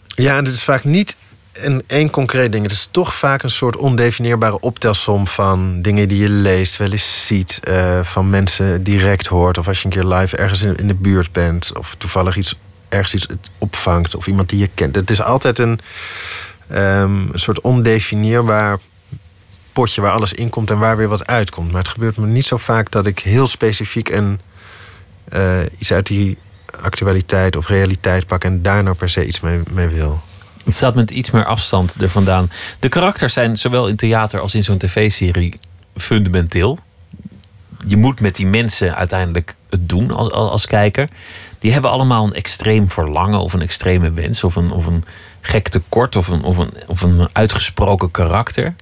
Ja, 0.08 0.38
en 0.38 0.46
het 0.46 0.54
is 0.54 0.64
vaak 0.64 0.84
niet 0.84 1.16
een 1.54 1.84
één 1.88 2.10
concreet 2.10 2.52
ding. 2.52 2.64
Het 2.64 2.72
is 2.72 2.88
toch 2.92 3.16
vaak 3.16 3.44
een 3.44 3.52
soort 3.52 3.76
ondefinieerbare 3.76 4.60
optelsom 4.60 5.28
van 5.28 5.82
dingen 5.82 6.08
die 6.08 6.22
je 6.22 6.30
leest, 6.30 6.78
wel 6.78 6.92
eens 6.92 7.26
ziet, 7.26 7.60
eh, 7.64 8.00
van 8.04 8.30
mensen 8.30 8.84
direct 8.84 9.28
hoort. 9.28 9.58
Of 9.58 9.68
als 9.68 9.80
je 9.80 9.86
een 9.86 9.92
keer 9.92 10.14
live 10.14 10.38
ergens 10.38 10.62
in, 10.62 10.76
in 10.76 10.88
de 10.88 10.94
buurt 10.94 11.32
bent, 11.32 11.78
of 11.78 11.96
toevallig 11.96 12.38
iets 12.38 12.56
ergens 12.94 13.14
iets 13.14 13.28
opvangt, 13.58 14.16
of 14.16 14.28
iemand 14.28 14.50
die 14.50 14.60
je 14.60 14.70
kent. 14.74 14.96
Het 14.96 15.10
is 15.10 15.22
altijd 15.22 15.60
een, 15.60 15.80
ehm, 16.68 17.16
een 17.16 17.40
soort 17.40 17.62
ondefinieerbaar 17.62 18.78
potje 19.74 20.02
waar 20.02 20.12
alles 20.12 20.34
in 20.34 20.50
komt 20.50 20.70
en 20.70 20.78
waar 20.78 20.98
weer 20.98 21.08
wat 21.08 21.28
uitkomt. 21.28 21.72
Maar 21.72 21.82
het 21.82 21.92
gebeurt 21.92 22.18
me 22.18 22.28
niet 22.28 22.46
zo 22.46 22.58
vaak 22.58 22.92
dat 22.92 23.06
ik 23.06 23.20
heel 23.20 23.48
specifiek 23.48 24.10
een, 24.10 24.40
eh, 25.30 25.60
iets 25.78 25.94
uit 25.94 26.08
die 26.08 26.38
actualiteit 26.82 27.56
of 27.56 27.68
realiteit 27.68 28.28
pakken 28.28 28.52
en 28.52 28.62
daar 28.62 28.84
nou 28.84 28.96
per 28.96 29.10
se 29.10 29.26
iets 29.26 29.40
mee, 29.40 29.60
mee 29.72 29.88
wil. 29.88 30.22
Het 30.64 30.74
staat 30.74 30.96
met 30.96 31.12
iets 31.12 31.32
meer 31.32 31.46
afstand 31.46 32.02
er 32.02 32.10
vandaan. 32.10 32.52
De 32.80 32.90
karakters 32.90 33.34
zijn 33.34 33.58
zowel 33.58 33.88
in 33.88 33.96
theater 33.96 34.40
als 34.40 34.56
in 34.56 34.64
zo'n 34.64 34.78
tv-serie 34.78 35.54
fundamenteel. 35.96 36.80
Je 37.88 37.98
moet 37.98 38.20
met 38.20 38.36
die 38.36 38.46
mensen 38.46 38.96
uiteindelijk 38.96 39.56
het 39.70 39.90
doen 39.90 40.12
als, 40.12 40.32
als 40.32 40.66
kijker. 40.66 41.10
Die 41.64 41.72
hebben 41.72 41.92
allemaal 41.92 42.26
een 42.26 42.34
extreem 42.34 42.92
verlangen 42.92 43.40
of 43.40 43.54
een 43.54 43.62
extreme 43.62 44.12
wens 44.12 44.44
of 44.44 44.56
een, 44.56 44.72
of 44.72 44.86
een 44.86 45.06
gek 45.42 45.68
tekort 45.68 46.16
of 46.16 46.28
een, 46.28 46.44
of, 46.44 46.58
een, 46.58 46.74
of 46.88 47.02
een 47.02 47.30
uitgesproken 47.32 48.12
karakter. 48.12 48.76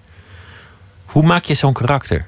Hoe 1.05 1.23
maak 1.23 1.43
je 1.43 1.53
zo'n 1.53 1.73
karakter? 1.73 2.27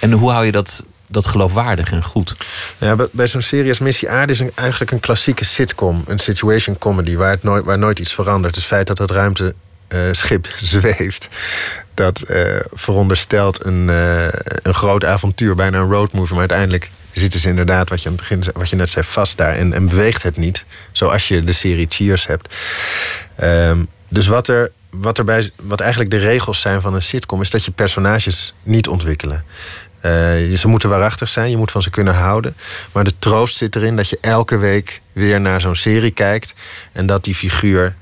En 0.00 0.12
hoe 0.12 0.30
hou 0.30 0.44
je 0.44 0.52
dat, 0.52 0.86
dat 1.06 1.26
geloofwaardig 1.26 1.92
en 1.92 2.02
goed? 2.02 2.36
Ja, 2.78 2.96
bij, 3.12 3.26
zo'n 3.26 3.42
serie 3.42 3.68
als 3.68 3.78
Missie 3.78 4.10
Aarde 4.10 4.32
is 4.32 4.42
eigenlijk 4.54 4.90
een 4.90 5.00
klassieke 5.00 5.44
sitcom, 5.44 6.04
een 6.06 6.18
situation 6.18 6.78
comedy, 6.78 7.16
waar, 7.16 7.30
het 7.30 7.42
nooit, 7.42 7.64
waar 7.64 7.78
nooit 7.78 7.98
iets 7.98 8.14
verandert. 8.14 8.54
Het 8.54 8.64
feit 8.64 8.86
dat 8.86 8.98
het 8.98 9.10
ruimteschip 9.10 10.48
zweeft, 10.62 11.28
dat 11.94 12.20
eh, 12.20 12.60
veronderstelt 12.72 13.64
een, 13.64 13.90
eh, 13.90 14.28
een 14.62 14.74
groot 14.74 15.04
avontuur, 15.04 15.54
bijna 15.54 15.78
een 15.78 15.90
roadmovie, 15.90 16.30
maar 16.30 16.38
uiteindelijk 16.38 16.90
zitten 17.20 17.40
ze 17.40 17.48
inderdaad, 17.48 17.88
wat 17.88 18.02
je 18.02 18.08
aan 18.08 18.14
het 18.14 18.28
begin 18.28 18.42
wat 18.54 18.70
je 18.70 18.76
net 18.76 18.90
zei, 18.90 19.04
vast 19.04 19.36
daar 19.36 19.54
en, 19.54 19.72
en 19.72 19.88
beweegt 19.88 20.22
het 20.22 20.36
niet. 20.36 20.64
Zoals 20.92 21.28
je 21.28 21.44
de 21.44 21.52
serie 21.52 21.86
Cheers 21.88 22.26
hebt. 22.26 22.54
Ehm, 23.36 23.84
dus 24.08 24.26
wat 24.26 24.48
er. 24.48 24.70
Wat, 24.90 25.18
erbij, 25.18 25.50
wat 25.62 25.80
eigenlijk 25.80 26.10
de 26.10 26.18
regels 26.18 26.60
zijn 26.60 26.80
van 26.80 26.94
een 26.94 27.02
sitcom, 27.02 27.40
is 27.40 27.50
dat 27.50 27.64
je 27.64 27.70
personages 27.70 28.54
niet 28.62 28.88
ontwikkelen. 28.88 29.44
Je- 30.02 30.54
ze 30.58 30.68
moeten 30.68 30.88
waarachtig 30.88 31.28
zijn, 31.28 31.50
je 31.50 31.56
moet 31.56 31.70
van 31.70 31.82
ze 31.82 31.90
kunnen 31.90 32.14
houden. 32.14 32.56
Maar 32.92 33.04
de 33.04 33.12
troost 33.18 33.56
zit 33.56 33.76
erin 33.76 33.96
dat 33.96 34.08
je 34.08 34.18
elke 34.20 34.56
week 34.56 35.00
weer 35.12 35.40
naar 35.40 35.60
zo'n 35.60 35.76
serie 35.76 36.10
kijkt. 36.10 36.54
En 36.92 37.06
dat 37.06 37.24
die 37.24 37.34
figuur 37.34 37.94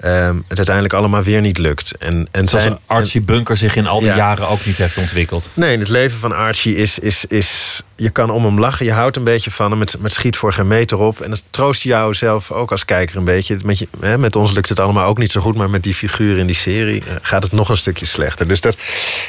ehm, 0.00 0.36
het 0.48 0.56
uiteindelijk 0.56 0.94
allemaal 0.94 1.22
weer 1.22 1.40
niet 1.40 1.58
lukt. 1.58 1.92
En, 1.98 2.28
en 2.30 2.48
Zoals 2.48 2.64
zijn- 2.64 2.76
een 2.76 2.96
Archie 2.96 3.20
Bunker 3.20 3.56
zich 3.56 3.76
in 3.76 3.86
al 3.86 3.98
die 3.98 4.08
Ja. 4.08 4.16
jaren 4.16 4.48
ook 4.48 4.64
niet 4.66 4.78
heeft 4.78 4.98
ontwikkeld. 4.98 5.48
Nee, 5.54 5.78
het 5.78 5.88
leven 5.88 6.18
van 6.18 6.36
Archie 6.36 6.76
is, 6.76 6.98
is, 6.98 7.24
is... 7.24 7.80
Je 7.96 8.10
kan 8.10 8.30
om 8.30 8.44
hem 8.44 8.58
lachen, 8.60 8.84
je 8.86 8.92
houdt 8.92 9.16
een 9.16 9.24
beetje 9.24 9.50
van 9.50 9.70
hem. 9.70 9.80
Het, 9.80 9.96
met 10.00 10.12
schiet 10.12 10.36
voor 10.36 10.52
geen 10.52 10.66
meter 10.68 10.98
op. 10.98 11.20
En 11.20 11.30
dat 11.30 11.42
troost 11.50 11.82
jou 11.82 12.14
zelf 12.14 12.50
ook 12.50 12.70
als 12.70 12.84
kijker 12.84 13.16
een 13.16 13.24
beetje. 13.24 13.56
Met, 13.64 13.78
je, 13.78 13.88
hè, 14.00 14.18
met 14.18 14.36
ons 14.36 14.52
lukt 14.52 14.68
het 14.68 14.80
allemaal 14.80 15.06
ook 15.06 15.18
niet 15.18 15.32
zo 15.32 15.40
goed... 15.40 15.54
maar 15.56 15.70
met 15.70 15.82
die 15.82 15.94
figuur 15.94 16.38
in 16.38 16.46
die 16.46 16.56
serie 16.56 17.00
eh, 17.06 17.14
gaat 17.22 17.42
het 17.42 17.52
nog 17.52 17.68
een 17.68 17.76
stukje 17.76 18.06
slechter. 18.06 18.48
Dus 18.48 18.60
dat, 18.60 18.76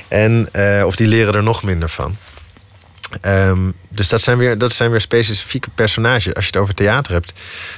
en, 0.07 0.49
eh, 0.51 0.83
of 0.85 0.95
die 0.95 1.07
leren 1.07 1.33
er 1.33 1.43
nog 1.43 1.63
minder 1.63 1.89
van. 1.89 2.17
Ehm, 3.21 3.71
dus 3.89 4.07
dat 4.07 4.21
zijn, 4.21 4.37
weer, 4.37 4.57
dat 4.57 4.73
zijn 4.73 4.91
weer 4.91 5.01
specifieke 5.01 5.69
personages. 5.75 6.33
Als 6.33 6.45
je 6.45 6.51
het 6.51 6.61
over 6.61 6.73
theater 6.73 7.13
hebt, 7.13 7.33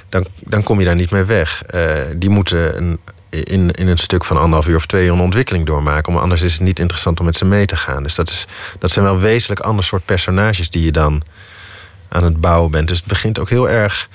dan, 0.10 0.26
dan 0.40 0.64
kom 0.64 0.80
je 0.80 0.86
daar 0.86 0.96
niet 0.96 1.12
mee 1.12 1.24
weg. 1.24 1.64
Eh, 1.64 1.84
die 2.16 2.30
moeten 2.30 2.78
een, 2.78 3.00
in, 3.30 3.72
in 3.72 3.88
een 3.88 3.98
stuk 3.98 4.24
van 4.24 4.38
anderhalf 4.38 4.68
uur 4.68 4.76
of 4.76 4.86
twee 4.86 5.06
uur 5.06 5.12
een 5.14 5.20
ontwikkeling 5.20 5.66
doormaken. 5.66 6.14
Maar 6.14 6.22
anders 6.22 6.42
is 6.42 6.54
het 6.54 6.62
niet 6.62 6.80
interessant 6.80 7.20
om 7.20 7.26
met 7.26 7.36
ze 7.36 7.46
mee 7.46 7.66
te 7.66 7.76
gaan. 7.78 8.04
Dus 8.04 8.16
dat, 8.16 8.30
is, 8.30 8.48
dat 8.80 8.92
zijn 8.92 9.06
wel 9.06 9.20
wezenlijk 9.20 9.60
ander 9.60 9.84
soort 9.86 10.06
personages 10.06 10.70
die 10.70 10.84
je 10.86 10.92
dan 10.92 11.24
aan 12.10 12.24
het 12.24 12.42
bouwen 12.42 12.72
bent. 12.72 12.88
Dus 12.88 12.98
het 12.98 13.08
begint 13.08 13.40
ook 13.40 13.50
heel 13.50 13.70
erg. 13.70 14.10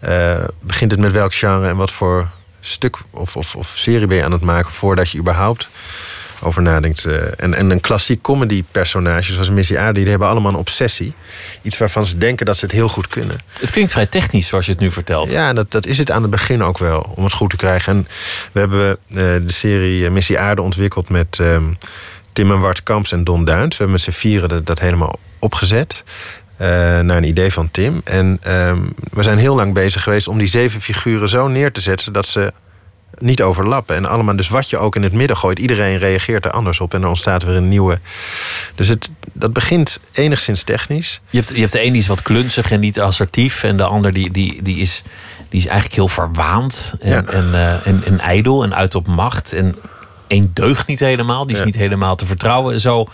eh, 0.00 0.44
begint 0.60 0.90
het 0.90 1.00
met 1.00 1.12
welk 1.12 1.34
genre 1.34 1.68
en 1.68 1.76
wat 1.76 1.90
voor 1.90 2.28
stuk 2.60 2.96
of, 3.10 3.36
of, 3.36 3.54
of 3.56 3.72
serie 3.76 4.06
ben 4.06 4.16
je 4.16 4.24
aan 4.24 4.32
het 4.32 4.40
maken 4.40 4.70
voordat 4.70 5.10
je 5.10 5.18
überhaupt 5.18 5.68
over 6.42 6.62
nadenkt. 6.62 7.04
eh, 7.04 7.16
en, 7.36 7.54
en 7.54 7.70
een 7.70 7.80
klassiek 7.80 8.22
comedy 8.22 8.64
personage 8.70 9.32
zoals 9.32 9.50
Missy 9.50 9.76
Aarde, 9.76 10.00
die 10.00 10.08
hebben 10.08 10.28
allemaal 10.28 10.52
een 10.52 10.58
obsessie. 10.58 11.12
Iets 11.62 11.78
waarvan 11.78 12.06
ze 12.06 12.18
denken 12.18 12.46
dat 12.46 12.56
ze 12.56 12.64
het 12.64 12.74
heel 12.74 12.88
goed 12.88 13.08
kunnen. 13.08 13.40
Het 13.60 13.70
klinkt 13.70 13.92
vrij 13.92 14.06
technisch 14.06 14.46
zoals 14.46 14.66
je 14.66 14.72
het 14.72 14.80
nu 14.80 14.90
vertelt. 14.90 15.30
Ja, 15.30 15.52
dat, 15.52 15.70
dat 15.70 15.86
is 15.86 15.98
het 15.98 16.10
aan 16.10 16.22
het 16.22 16.30
begin 16.30 16.62
ook 16.62 16.78
wel, 16.78 17.12
om 17.14 17.24
het 17.24 17.32
goed 17.32 17.50
te 17.50 17.56
krijgen. 17.56 17.92
En 17.92 18.08
we 18.52 18.60
hebben 18.60 18.90
eh, 18.90 19.16
de 19.16 19.42
serie 19.52 20.04
eh, 20.04 20.10
Missie 20.10 20.38
Aarde 20.38 20.62
ontwikkeld 20.62 21.08
met 21.08 21.38
ehm, 21.40 21.64
Tim 22.32 22.50
en 22.50 22.60
Wart 22.60 22.82
Kamps 22.82 23.12
en 23.12 23.24
Don 23.24 23.44
Duint. 23.44 23.70
We 23.70 23.76
hebben 23.76 23.90
met 23.92 24.00
z'n 24.00 24.20
vieren 24.20 24.48
dat, 24.48 24.66
dat 24.66 24.78
helemaal 24.78 25.18
opgezet. 25.38 26.02
naar 26.56 27.16
een 27.16 27.24
idee 27.24 27.52
van 27.52 27.70
Tim. 27.70 28.00
En 28.04 28.38
ehm, 28.42 28.82
we 29.12 29.22
zijn 29.22 29.38
heel 29.38 29.54
lang 29.54 29.74
bezig 29.74 30.02
geweest 30.02 30.28
om 30.28 30.38
die 30.38 30.46
zeven 30.46 30.80
figuren 30.80 31.28
zo 31.28 31.48
neer 31.48 31.72
te 31.72 31.80
zetten 31.80 32.12
dat 32.12 32.26
ze 32.26 32.52
niet 33.18 33.42
overlappen. 33.42 33.96
En 33.96 34.06
allemaal, 34.06 34.36
dus 34.36 34.48
wat 34.48 34.70
je 34.70 34.78
ook 34.78 34.96
in 34.96 35.02
het 35.02 35.12
midden 35.12 35.36
gooit, 35.36 35.58
iedereen 35.58 35.98
reageert 35.98 36.44
er 36.44 36.50
anders 36.50 36.80
op. 36.80 36.94
En 36.94 37.02
er 37.02 37.08
ontstaat 37.08 37.42
weer 37.42 37.56
een 37.56 37.68
nieuwe. 37.68 37.98
Dus 38.74 38.88
het, 38.88 39.10
dat 39.32 39.52
begint 39.52 40.00
enigszins 40.12 40.62
technisch. 40.62 41.20
Je 41.30 41.38
hebt, 41.38 41.50
je 41.54 41.60
hebt 41.60 41.72
de 41.72 41.84
een 41.84 41.92
die 41.92 42.00
is 42.02 42.06
wat 42.06 42.22
klunzig 42.22 42.70
en 42.70 42.80
niet 42.80 43.00
assertief. 43.00 43.62
En 43.62 43.76
de 43.76 43.84
ander 43.84 44.12
die, 44.12 44.30
die, 44.30 44.62
die, 44.62 44.76
is, 44.76 45.02
die 45.48 45.60
is 45.60 45.66
eigenlijk 45.66 45.94
heel 45.94 46.08
verwaand. 46.08 46.94
En, 47.00 47.10
Ja. 47.10 47.22
en, 47.22 47.54
eh, 47.54 47.86
en, 47.86 48.02
en 48.04 48.20
ijdel 48.20 48.62
en 48.62 48.74
uit 48.74 48.94
op 48.94 49.06
macht. 49.06 49.52
En 49.52 49.76
één 50.26 50.50
deugt 50.54 50.86
niet 50.86 51.00
helemaal. 51.00 51.44
Die 51.46 51.52
is 51.54 51.60
Ja. 51.60 51.66
niet 51.66 51.76
helemaal 51.76 52.16
te 52.16 52.26
vertrouwen. 52.26 52.74
En 52.74 52.80
zo 52.80 53.08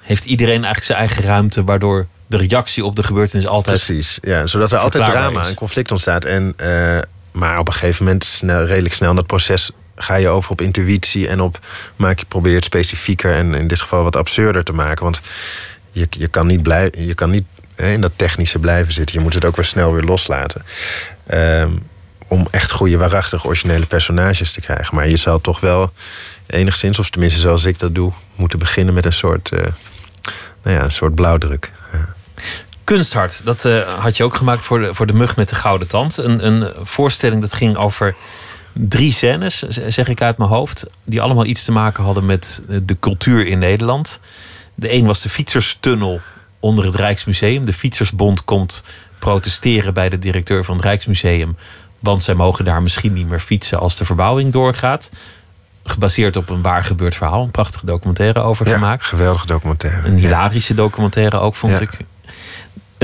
heeft 0.00 0.24
iedereen 0.24 0.54
eigenlijk 0.64 0.84
zijn 0.84 0.98
eigen 0.98 1.24
ruimte. 1.24 1.64
Waardoor 1.64 2.06
de 2.26 2.36
reactie 2.36 2.84
op 2.84 2.96
de 2.96 3.02
gebeurtenis 3.02 3.46
altijd... 3.46 3.84
Precies, 3.84 4.18
ja, 4.22 4.46
zodat 4.46 4.72
er 4.72 4.78
altijd 4.78 5.04
drama 5.04 5.40
is. 5.40 5.48
en 5.48 5.54
conflict 5.54 5.90
ontstaat. 5.90 6.24
En, 6.24 6.52
eh, 6.56 6.98
maar 7.34 7.58
op 7.58 7.66
een 7.66 7.72
gegeven 7.72 8.04
moment, 8.04 8.24
snel, 8.24 8.64
redelijk 8.64 8.94
snel 8.94 9.10
in 9.10 9.16
dat 9.16 9.26
proces, 9.26 9.70
ga 9.96 10.14
je 10.14 10.28
over 10.28 10.50
op 10.50 10.60
intuïtie 10.60 11.28
en 11.28 11.40
op 11.40 11.58
maak 11.96 12.18
je 12.18 12.26
probeer 12.26 12.54
het 12.54 12.64
specifieker 12.64 13.34
en 13.34 13.54
in 13.54 13.66
dit 13.66 13.80
geval 13.80 14.02
wat 14.02 14.16
absurder 14.16 14.64
te 14.64 14.72
maken. 14.72 15.04
Want 15.04 15.20
je, 15.90 16.06
je 16.10 16.28
kan 16.28 16.46
niet, 16.46 16.62
blij, 16.62 16.92
je 16.98 17.14
kan 17.14 17.30
niet 17.30 17.44
hè, 17.74 17.92
in 17.92 18.00
dat 18.00 18.12
technische 18.16 18.58
blijven 18.58 18.92
zitten. 18.92 19.16
Je 19.16 19.22
moet 19.22 19.34
het 19.34 19.44
ook 19.44 19.56
weer 19.56 19.64
snel 19.64 19.94
weer 19.94 20.02
loslaten. 20.02 20.62
Ehm, 21.26 21.70
om 22.26 22.46
echt 22.50 22.70
goede, 22.70 22.96
waarachtige, 22.96 23.46
originele 23.46 23.86
personages 23.86 24.52
te 24.52 24.60
krijgen. 24.60 24.94
Maar 24.94 25.08
je 25.08 25.16
zal 25.16 25.40
toch 25.40 25.60
wel 25.60 25.92
enigszins, 26.46 26.98
of 26.98 27.10
tenminste 27.10 27.40
zoals 27.40 27.64
ik 27.64 27.78
dat 27.78 27.94
doe, 27.94 28.12
moeten 28.34 28.58
beginnen 28.58 28.94
met 28.94 29.04
een 29.04 29.12
soort, 29.12 29.52
eh, 29.52 29.60
nou 30.62 30.76
ja, 30.76 30.84
een 30.84 30.92
soort 30.92 31.14
blauwdruk. 31.14 31.72
Kunsthart, 32.84 33.40
dat 33.44 33.64
eh, 33.64 33.88
had 33.88 34.16
je 34.16 34.24
ook 34.24 34.34
gemaakt 34.34 34.62
voor 34.64 34.80
de, 34.80 34.94
voor 34.94 35.06
de 35.06 35.12
Mug 35.12 35.36
met 35.36 35.48
de 35.48 35.54
Gouden 35.54 35.88
Tand. 35.88 36.16
Een, 36.16 36.46
een 36.46 36.70
voorstelling 36.82 37.40
dat 37.40 37.54
ging 37.54 37.76
over 37.76 38.14
drie 38.72 39.12
scènes, 39.12 39.58
zeg 39.88 40.08
ik 40.08 40.22
uit 40.22 40.38
mijn 40.38 40.50
hoofd. 40.50 40.86
Die 41.04 41.20
allemaal 41.20 41.44
iets 41.44 41.64
te 41.64 41.72
maken 41.72 42.04
hadden 42.04 42.26
met 42.26 42.62
eh, 42.68 42.78
de 42.82 42.96
cultuur 43.00 43.46
in 43.46 43.58
Nederland. 43.58 44.20
De 44.74 44.92
een 44.92 45.06
was 45.06 45.22
de 45.22 45.28
fietserstunnel 45.28 46.20
onder 46.60 46.84
het 46.84 46.94
Rijksmuseum. 46.94 47.64
De 47.64 47.72
Fietsersbond 47.72 48.44
komt 48.44 48.84
protesteren 49.18 49.94
bij 49.94 50.08
de 50.08 50.18
directeur 50.18 50.64
van 50.64 50.76
het 50.76 50.84
Rijksmuseum. 50.84 51.56
Want 51.98 52.22
zij 52.22 52.34
mogen 52.34 52.64
daar 52.64 52.82
misschien 52.82 53.12
niet 53.12 53.28
meer 53.28 53.40
fietsen 53.40 53.78
als 53.78 53.96
de 53.96 54.04
verbouwing 54.04 54.52
doorgaat. 54.52 55.10
Gebaseerd 55.84 56.36
op 56.36 56.50
een 56.50 56.62
waar 56.62 56.84
gebeurd 56.84 57.14
verhaal. 57.14 57.42
Een 57.42 57.50
prachtige 57.50 57.86
documentaire 57.86 58.40
over 58.40 58.66
gemaakt. 58.66 59.04
Geweldige 59.04 59.46
documentaire. 59.46 60.08
Een 60.08 60.16
hilarische 60.16 60.74
documentaire 60.74 61.38
ook, 61.40 61.54
vond 61.54 61.72
Ja. 61.72 61.80
ik. 61.80 61.90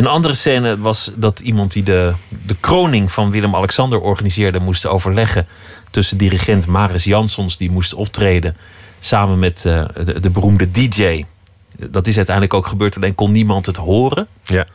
Een 0.01 0.07
andere 0.07 0.35
scène 0.35 0.79
was 0.79 1.11
dat 1.17 1.41
iemand 1.41 1.73
die 1.73 1.83
de, 1.83 2.13
de 2.47 2.57
kroning 2.61 3.13
van 3.13 3.31
Willem-Alexander 3.31 4.01
organiseerde... 4.01 4.61
moest 4.61 4.87
overleggen 4.87 5.47
tussen 5.91 6.17
dirigent 6.17 6.67
Maris 6.67 7.05
Jansons... 7.05 7.57
die 7.57 7.71
moest 7.71 7.95
optreden 7.95 8.57
samen 9.01 9.39
met 9.39 9.65
eh, 9.65 9.85
de, 10.05 10.21
de 10.21 10.31
beroemde 10.31 10.71
DJ. 10.71 11.25
Dat 11.77 12.07
is 12.07 12.17
uiteindelijk 12.17 12.55
ook 12.55 12.67
gebeurd, 12.67 12.97
alleen 12.97 13.15
kon 13.15 13.33
niemand 13.33 13.67
het 13.67 13.77
horen. 13.77 14.27
Ja. 14.45 14.67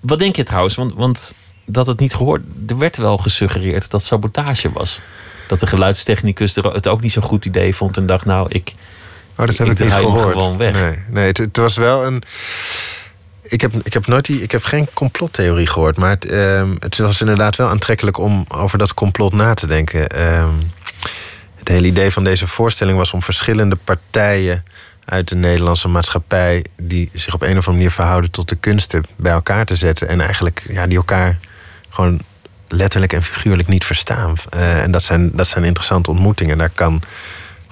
Wat 0.00 0.18
denk 0.18 0.36
je 0.36 0.42
trouwens? 0.42 0.74
Want, 0.74 0.94
want 0.94 1.34
dat 1.66 1.86
het 1.86 1.98
niet 1.98 2.14
gehoord... 2.14 2.42
Er 2.66 2.78
werd 2.78 2.96
wel 2.96 3.16
gesuggereerd 3.16 3.90
dat 3.90 4.02
sabotage 4.02 4.72
was. 4.72 5.00
Dat 5.48 5.60
de 5.60 5.66
geluidstechnicus 5.66 6.54
het 6.54 6.88
ook 6.88 7.00
niet 7.00 7.12
zo'n 7.12 7.22
goed 7.22 7.44
idee 7.44 7.74
vond... 7.74 7.96
en 7.96 8.06
dacht, 8.06 8.24
nou, 8.24 8.46
ik, 8.48 8.74
Oh, 9.36 9.46
dat 9.46 9.58
heb 9.58 9.66
ik 9.66 9.78
ik, 9.78 9.84
niet 9.84 9.92
gehoord. 9.92 10.42
gewoon 10.42 10.56
weg. 10.56 10.82
Nee, 10.82 10.98
nee 11.10 11.26
het, 11.26 11.38
het 11.38 11.56
was 11.56 11.76
wel 11.76 12.06
een. 12.06 12.22
Ik 13.54 13.60
heb, 13.60 13.72
ik 13.82 13.92
heb 13.92 14.06
nooit 14.06 14.24
die. 14.24 14.42
Ik 14.42 14.50
heb 14.50 14.64
geen 14.64 14.88
complottheorie 14.94 15.66
gehoord. 15.66 15.96
Maar 15.96 16.10
het, 16.10 16.24
ehm, 16.24 16.74
het 16.78 16.98
was 16.98 17.20
inderdaad 17.20 17.56
wel 17.56 17.68
aantrekkelijk 17.68 18.18
om 18.18 18.44
over 18.48 18.78
dat 18.78 18.94
complot 18.94 19.32
na 19.32 19.54
te 19.54 19.66
denken. 19.66 20.08
Ehm, 20.08 20.54
het 21.54 21.68
hele 21.68 21.86
idee 21.86 22.10
van 22.10 22.24
deze 22.24 22.46
voorstelling 22.46 22.98
was 22.98 23.12
om 23.12 23.22
verschillende 23.22 23.76
partijen 23.76 24.64
uit 25.04 25.28
de 25.28 25.34
Nederlandse 25.34 25.88
maatschappij. 25.88 26.64
die 26.76 27.10
zich 27.12 27.34
op 27.34 27.42
een 27.42 27.48
of 27.48 27.54
andere 27.54 27.72
manier 27.72 27.90
verhouden 27.90 28.30
tot 28.30 28.48
de 28.48 28.56
kunsten. 28.56 29.04
bij 29.16 29.32
elkaar 29.32 29.66
te 29.66 29.76
zetten. 29.76 30.08
En 30.08 30.20
eigenlijk 30.20 30.64
ja, 30.68 30.86
die 30.86 30.96
elkaar 30.96 31.38
gewoon 31.88 32.20
letterlijk 32.68 33.12
en 33.12 33.22
figuurlijk 33.22 33.68
niet 33.68 33.84
verstaan. 33.84 34.34
Eh, 34.50 34.82
en 34.82 34.90
dat 34.90 35.02
zijn, 35.02 35.30
dat 35.32 35.46
zijn 35.46 35.64
interessante 35.64 36.10
ontmoetingen. 36.10 36.58
Daar 36.58 36.70
kan 36.74 37.02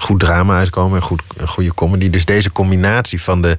goed 0.02 0.20
drama 0.20 0.58
uitkomen 0.58 0.96
en 0.96 1.02
goed, 1.02 1.22
een 1.36 1.48
goede 1.48 1.74
comedy. 1.74 2.10
Dus 2.10 2.24
deze 2.24 2.52
combinatie 2.52 3.22
van 3.22 3.42
de 3.42 3.58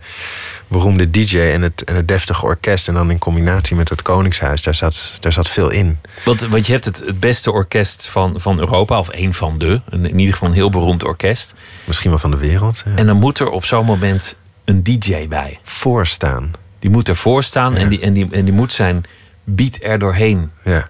beroemde 0.73 1.09
DJ 1.09 1.39
en 1.39 1.61
het, 1.61 1.83
en 1.83 1.95
het 1.95 2.07
deftige 2.07 2.45
orkest... 2.45 2.87
en 2.87 2.93
dan 2.93 3.11
in 3.11 3.17
combinatie 3.17 3.75
met 3.75 3.89
het 3.89 4.01
Koningshuis, 4.01 4.61
daar 4.61 4.75
zat, 4.75 5.13
daar 5.19 5.33
zat 5.33 5.49
veel 5.49 5.69
in. 5.69 5.99
Want, 6.25 6.41
want 6.41 6.65
je 6.65 6.71
hebt 6.71 6.85
het, 6.85 7.03
het 7.05 7.19
beste 7.19 7.51
orkest 7.51 8.07
van, 8.07 8.33
van 8.39 8.59
Europa, 8.59 8.99
of 8.99 9.09
één 9.09 9.33
van 9.33 9.57
de. 9.57 9.81
Een, 9.89 10.05
in 10.09 10.19
ieder 10.19 10.33
geval 10.33 10.47
een 10.49 10.53
heel 10.53 10.69
beroemd 10.69 11.03
orkest. 11.03 11.53
Misschien 11.85 12.09
wel 12.09 12.19
van 12.19 12.31
de 12.31 12.37
wereld. 12.37 12.81
ja. 12.85 12.95
En 12.95 13.05
dan 13.05 13.17
moet 13.17 13.39
er 13.39 13.49
op 13.49 13.65
zo'n 13.65 13.85
moment 13.85 14.37
een 14.65 14.83
DJ 14.83 15.27
bij. 15.27 15.59
Voorstaan. 15.63 16.51
Die 16.79 16.89
moet 16.91 17.09
ervoor 17.09 17.43
staan 17.43 17.75
en, 17.75 17.89
die, 17.89 17.99
en, 17.99 18.13
die, 18.13 18.27
en 18.31 18.45
die 18.45 18.53
moet 18.53 18.73
zijn 18.73 19.03
beat 19.43 19.77
er 19.81 19.99
doorheen 19.99 20.51
Ja. 20.63 20.87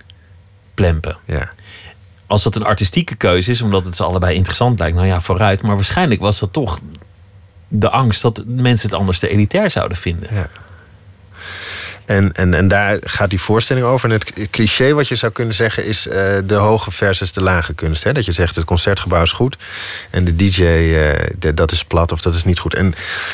plempen. 0.73 1.17
Ja. 1.25 1.51
Als 2.27 2.43
dat 2.43 2.55
een 2.55 2.63
artistieke 2.65 3.15
keuze 3.15 3.51
is, 3.51 3.61
omdat 3.61 3.85
het 3.85 3.95
ze 3.95 4.03
allebei 4.03 4.35
interessant 4.35 4.79
lijkt, 4.79 4.95
nou 4.95 5.07
ja, 5.07 5.21
vooruit. 5.21 5.61
Maar 5.61 5.75
waarschijnlijk 5.75 6.21
was 6.21 6.39
dat 6.39 6.53
toch 6.53 6.79
de 7.75 7.89
angst 7.89 8.21
dat 8.21 8.43
mensen 8.47 8.89
het 8.89 8.99
anders 8.99 9.19
te 9.19 9.27
elitair 9.29 9.71
zouden 9.71 9.97
vinden. 9.97 10.29
Ja. 10.33 10.49
En, 12.05 12.31
en, 12.33 12.53
en 12.53 12.67
daar 12.67 12.97
gaat 13.03 13.29
die 13.29 13.39
voorstelling 13.41 13.85
over. 13.85 14.09
En 14.11 14.15
het 14.19 14.49
cliché 14.51 14.93
wat 14.93 15.07
je 15.07 15.15
zou 15.15 15.31
kunnen 15.31 15.53
zeggen 15.55 15.85
is 15.85 16.07
eh, 16.07 16.37
de 16.45 16.53
hoge 16.55 16.91
versus 16.91 17.33
de 17.33 17.41
lage 17.41 17.73
kunst. 17.73 18.03
Hè? 18.03 18.13
Dat 18.13 18.25
je 18.25 18.31
zegt 18.31 18.55
het 18.55 18.65
concertgebouw 18.65 19.21
is 19.23 19.31
goed 19.31 19.57
en 20.09 20.23
de 20.25 20.35
DJ 20.35 20.63
eh, 20.63 21.29
de- 21.39 21.53
dat 21.53 21.71
is 21.71 21.83
plat 21.83 22.11
of 22.11 22.21
dat 22.21 22.35
is 22.35 22.43
niet 22.43 22.59
goed. 22.59 22.73
En 22.75 22.93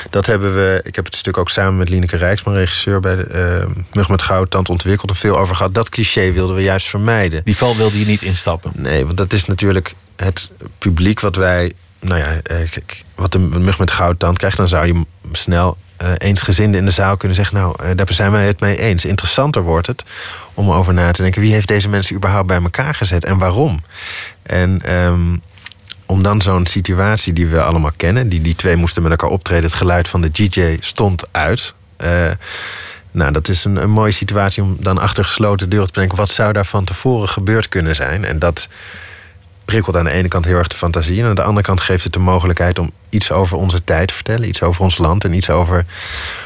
dat 0.09 0.25
hebben 0.25 0.53
we, 0.53 0.81
ik 0.83 0.95
heb 0.95 1.05
het 1.05 1.15
stuk 1.15 1.37
ook 1.37 1.49
samen 1.49 1.77
met 1.77 1.89
Lineke 1.89 2.17
Rijksman, 2.17 2.53
regisseur 2.53 2.99
bij 2.99 3.15
de, 3.15 3.23
eh, 3.23 3.65
Mug 3.93 4.09
met 4.09 4.21
Goud, 4.21 4.51
Tand 4.51 4.69
ontwikkeld, 4.69 5.09
er 5.09 5.15
veel 5.15 5.37
over 5.37 5.55
gehad. 5.55 5.73
Dat 5.73 5.89
cliché 5.89 6.31
wilden 6.31 6.55
we 6.55 6.61
juist 6.61 6.87
vermijden. 6.87 7.41
Die 7.43 7.57
val 7.57 7.75
wilde 7.77 7.99
je 7.99 8.05
niet 8.05 8.21
instappen. 8.21 8.71
Nee, 8.75 9.05
want 9.05 9.17
dat 9.17 9.33
is 9.33 9.45
natuurlijk 9.45 9.93
het 10.15 10.49
publiek 10.77 11.19
wat 11.19 11.35
wij. 11.35 11.71
Nou 11.99 12.19
ja, 12.19 12.33
eh, 12.43 12.69
kijk, 12.69 13.03
wat 13.15 13.31
de 13.31 13.39
mug 13.39 13.79
met 13.79 13.91
goudtand 13.91 14.37
krijgt, 14.37 14.57
dan 14.57 14.67
zou 14.67 14.87
je 14.87 15.05
snel 15.31 15.77
eh 15.97 16.11
eensgezinden 16.17 16.79
in 16.79 16.85
de 16.85 16.91
zaal 16.91 17.17
kunnen 17.17 17.37
zeggen: 17.37 17.55
Nou, 17.55 17.75
eh, 17.83 17.89
daar 17.95 18.07
zijn 18.09 18.31
wij 18.31 18.45
het 18.45 18.59
mee 18.59 18.77
eens. 18.77 19.05
Interessanter 19.05 19.61
wordt 19.61 19.87
het 19.87 20.03
om 20.53 20.71
over 20.71 20.93
na 20.93 21.11
te 21.11 21.21
denken: 21.21 21.41
wie 21.41 21.53
heeft 21.53 21.67
deze 21.67 21.89
mensen 21.89 22.15
überhaupt 22.15 22.47
bij 22.47 22.61
elkaar 22.61 22.95
gezet 22.95 23.25
en 23.25 23.37
waarom? 23.37 23.79
En 24.43 24.81
ehm, 24.81 25.37
om 26.05 26.23
dan 26.23 26.41
zo'n 26.41 26.65
situatie 26.65 27.33
die 27.33 27.47
we 27.47 27.61
allemaal 27.61 27.91
kennen, 27.97 28.29
die, 28.29 28.41
die 28.41 28.55
twee 28.55 28.75
moesten 28.75 29.01
met 29.01 29.11
elkaar 29.11 29.29
optreden, 29.29 29.63
het 29.63 29.73
geluid 29.73 30.07
van 30.07 30.21
de 30.21 30.31
DJ 30.31 30.77
stond 30.79 31.23
uit. 31.31 31.73
Eh, 31.97 32.31
nou, 33.11 33.31
dat 33.31 33.47
is 33.47 33.63
een, 33.63 33.75
een 33.75 33.91
mooie 33.91 34.11
situatie 34.11 34.63
om 34.63 34.77
dan 34.79 34.97
achter 34.97 35.23
gesloten 35.23 35.69
deuren 35.69 35.91
te 35.91 35.99
denken: 35.99 36.17
wat 36.17 36.29
zou 36.29 36.53
daar 36.53 36.65
van 36.65 36.85
tevoren 36.85 37.29
gebeurd 37.29 37.69
kunnen 37.69 37.95
zijn? 37.95 38.25
En 38.25 38.39
dat 38.39 38.67
prikkelt 39.69 39.95
aan 39.95 40.03
de 40.03 40.11
ene 40.11 40.27
kant 40.27 40.45
heel 40.45 40.57
erg 40.57 40.67
de 40.67 40.75
fantasie. 40.75 41.21
En 41.21 41.27
aan 41.27 41.35
de 41.35 41.41
andere 41.41 41.65
kant 41.65 41.81
geeft 41.81 42.03
het 42.03 42.13
de 42.13 42.19
mogelijkheid 42.19 42.79
om 42.79 42.91
iets 43.09 43.31
over 43.31 43.57
onze 43.57 43.83
tijd 43.83 44.07
te 44.07 44.13
vertellen. 44.13 44.47
Iets 44.47 44.61
over 44.61 44.83
ons 44.83 44.97
land 44.97 45.23
en 45.23 45.33
iets 45.33 45.49
over 45.49 45.85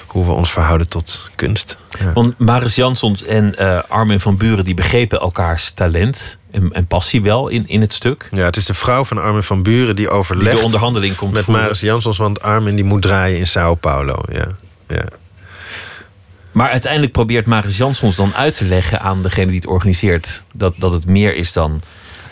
hoe 0.07 0.25
we 0.25 0.31
ons 0.31 0.51
verhouden 0.51 0.89
tot 0.89 1.29
kunst. 1.35 1.77
Ja. 1.99 2.13
Want 2.13 2.39
Maris 2.39 2.75
Jansons 2.75 3.23
en 3.23 3.57
eh, 3.57 3.79
Armin 3.87 4.19
van 4.19 4.37
Buren 4.37 4.65
die 4.65 4.73
begrepen 4.73 5.19
elkaars 5.19 5.71
talent 5.71 6.37
en, 6.51 6.71
en 6.71 6.87
passie 6.87 7.21
wel 7.21 7.47
in, 7.47 7.67
in 7.67 7.81
het 7.81 7.93
stuk. 7.93 8.27
Ja, 8.31 8.45
het 8.45 8.57
is 8.57 8.65
de 8.65 8.73
vrouw 8.73 9.05
van 9.05 9.21
Armin 9.21 9.43
van 9.43 9.63
Buren 9.63 9.95
die 9.95 10.09
overlegt... 10.09 10.49
Die 10.49 10.57
de 10.57 10.65
onderhandeling 10.65 11.15
komt 11.15 11.33
Met 11.33 11.43
voeren. 11.43 11.63
Maris 11.63 11.79
Jansons, 11.79 12.17
want 12.17 12.41
Armin 12.41 12.75
die 12.75 12.85
moet 12.85 13.01
draaien 13.01 13.37
in 13.37 13.47
Sao 13.47 13.75
Paulo. 13.75 14.15
Ja, 14.31 14.47
ja. 14.87 15.05
Maar 16.51 16.69
uiteindelijk 16.69 17.11
probeert 17.11 17.45
Maris 17.45 17.77
Jansons 17.77 18.15
dan 18.15 18.35
uit 18.35 18.57
te 18.57 18.65
leggen 18.65 19.01
aan 19.01 19.21
degene 19.21 19.45
die 19.45 19.55
het 19.55 19.67
organiseert 19.67 20.43
dat, 20.53 20.73
dat 20.77 20.93
het 20.93 21.07
meer 21.07 21.35
is 21.35 21.53
dan, 21.53 21.81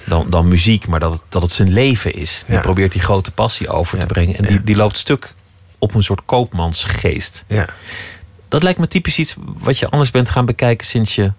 dan, 0.06 0.30
dan 0.30 0.48
muziek, 0.48 0.88
maar 0.88 1.00
dat 1.00 1.14
het, 1.14 1.22
dat 1.30 1.42
het 1.42 1.52
zijn 1.52 1.72
leven 1.74 2.14
is. 2.14 2.44
Die 2.48 2.56
Ja. 2.56 2.62
probeert 2.62 2.92
die 2.92 3.02
grote 3.02 3.32
passie 3.32 3.70
over 3.70 4.00
te 4.00 4.06
brengen. 4.06 4.36
En 4.38 4.44
die, 4.44 4.64
die 4.64 4.76
loopt 4.76 4.98
stuk 4.98 5.34
op 5.80 5.94
een 5.94 6.04
soort 6.04 6.22
koopmansgeest. 6.26 7.46
Ja. 7.48 7.66
Dat 8.48 8.64
lijkt 8.64 8.80
me 8.80 8.88
typisch 8.88 9.20
iets 9.20 9.36
wat 9.40 9.78
je 9.78 9.90
anders 9.90 10.12
bent 10.12 10.30
gaan 10.30 10.46
bekijken 10.46 10.88
sinds 10.88 11.16
je 11.16 11.32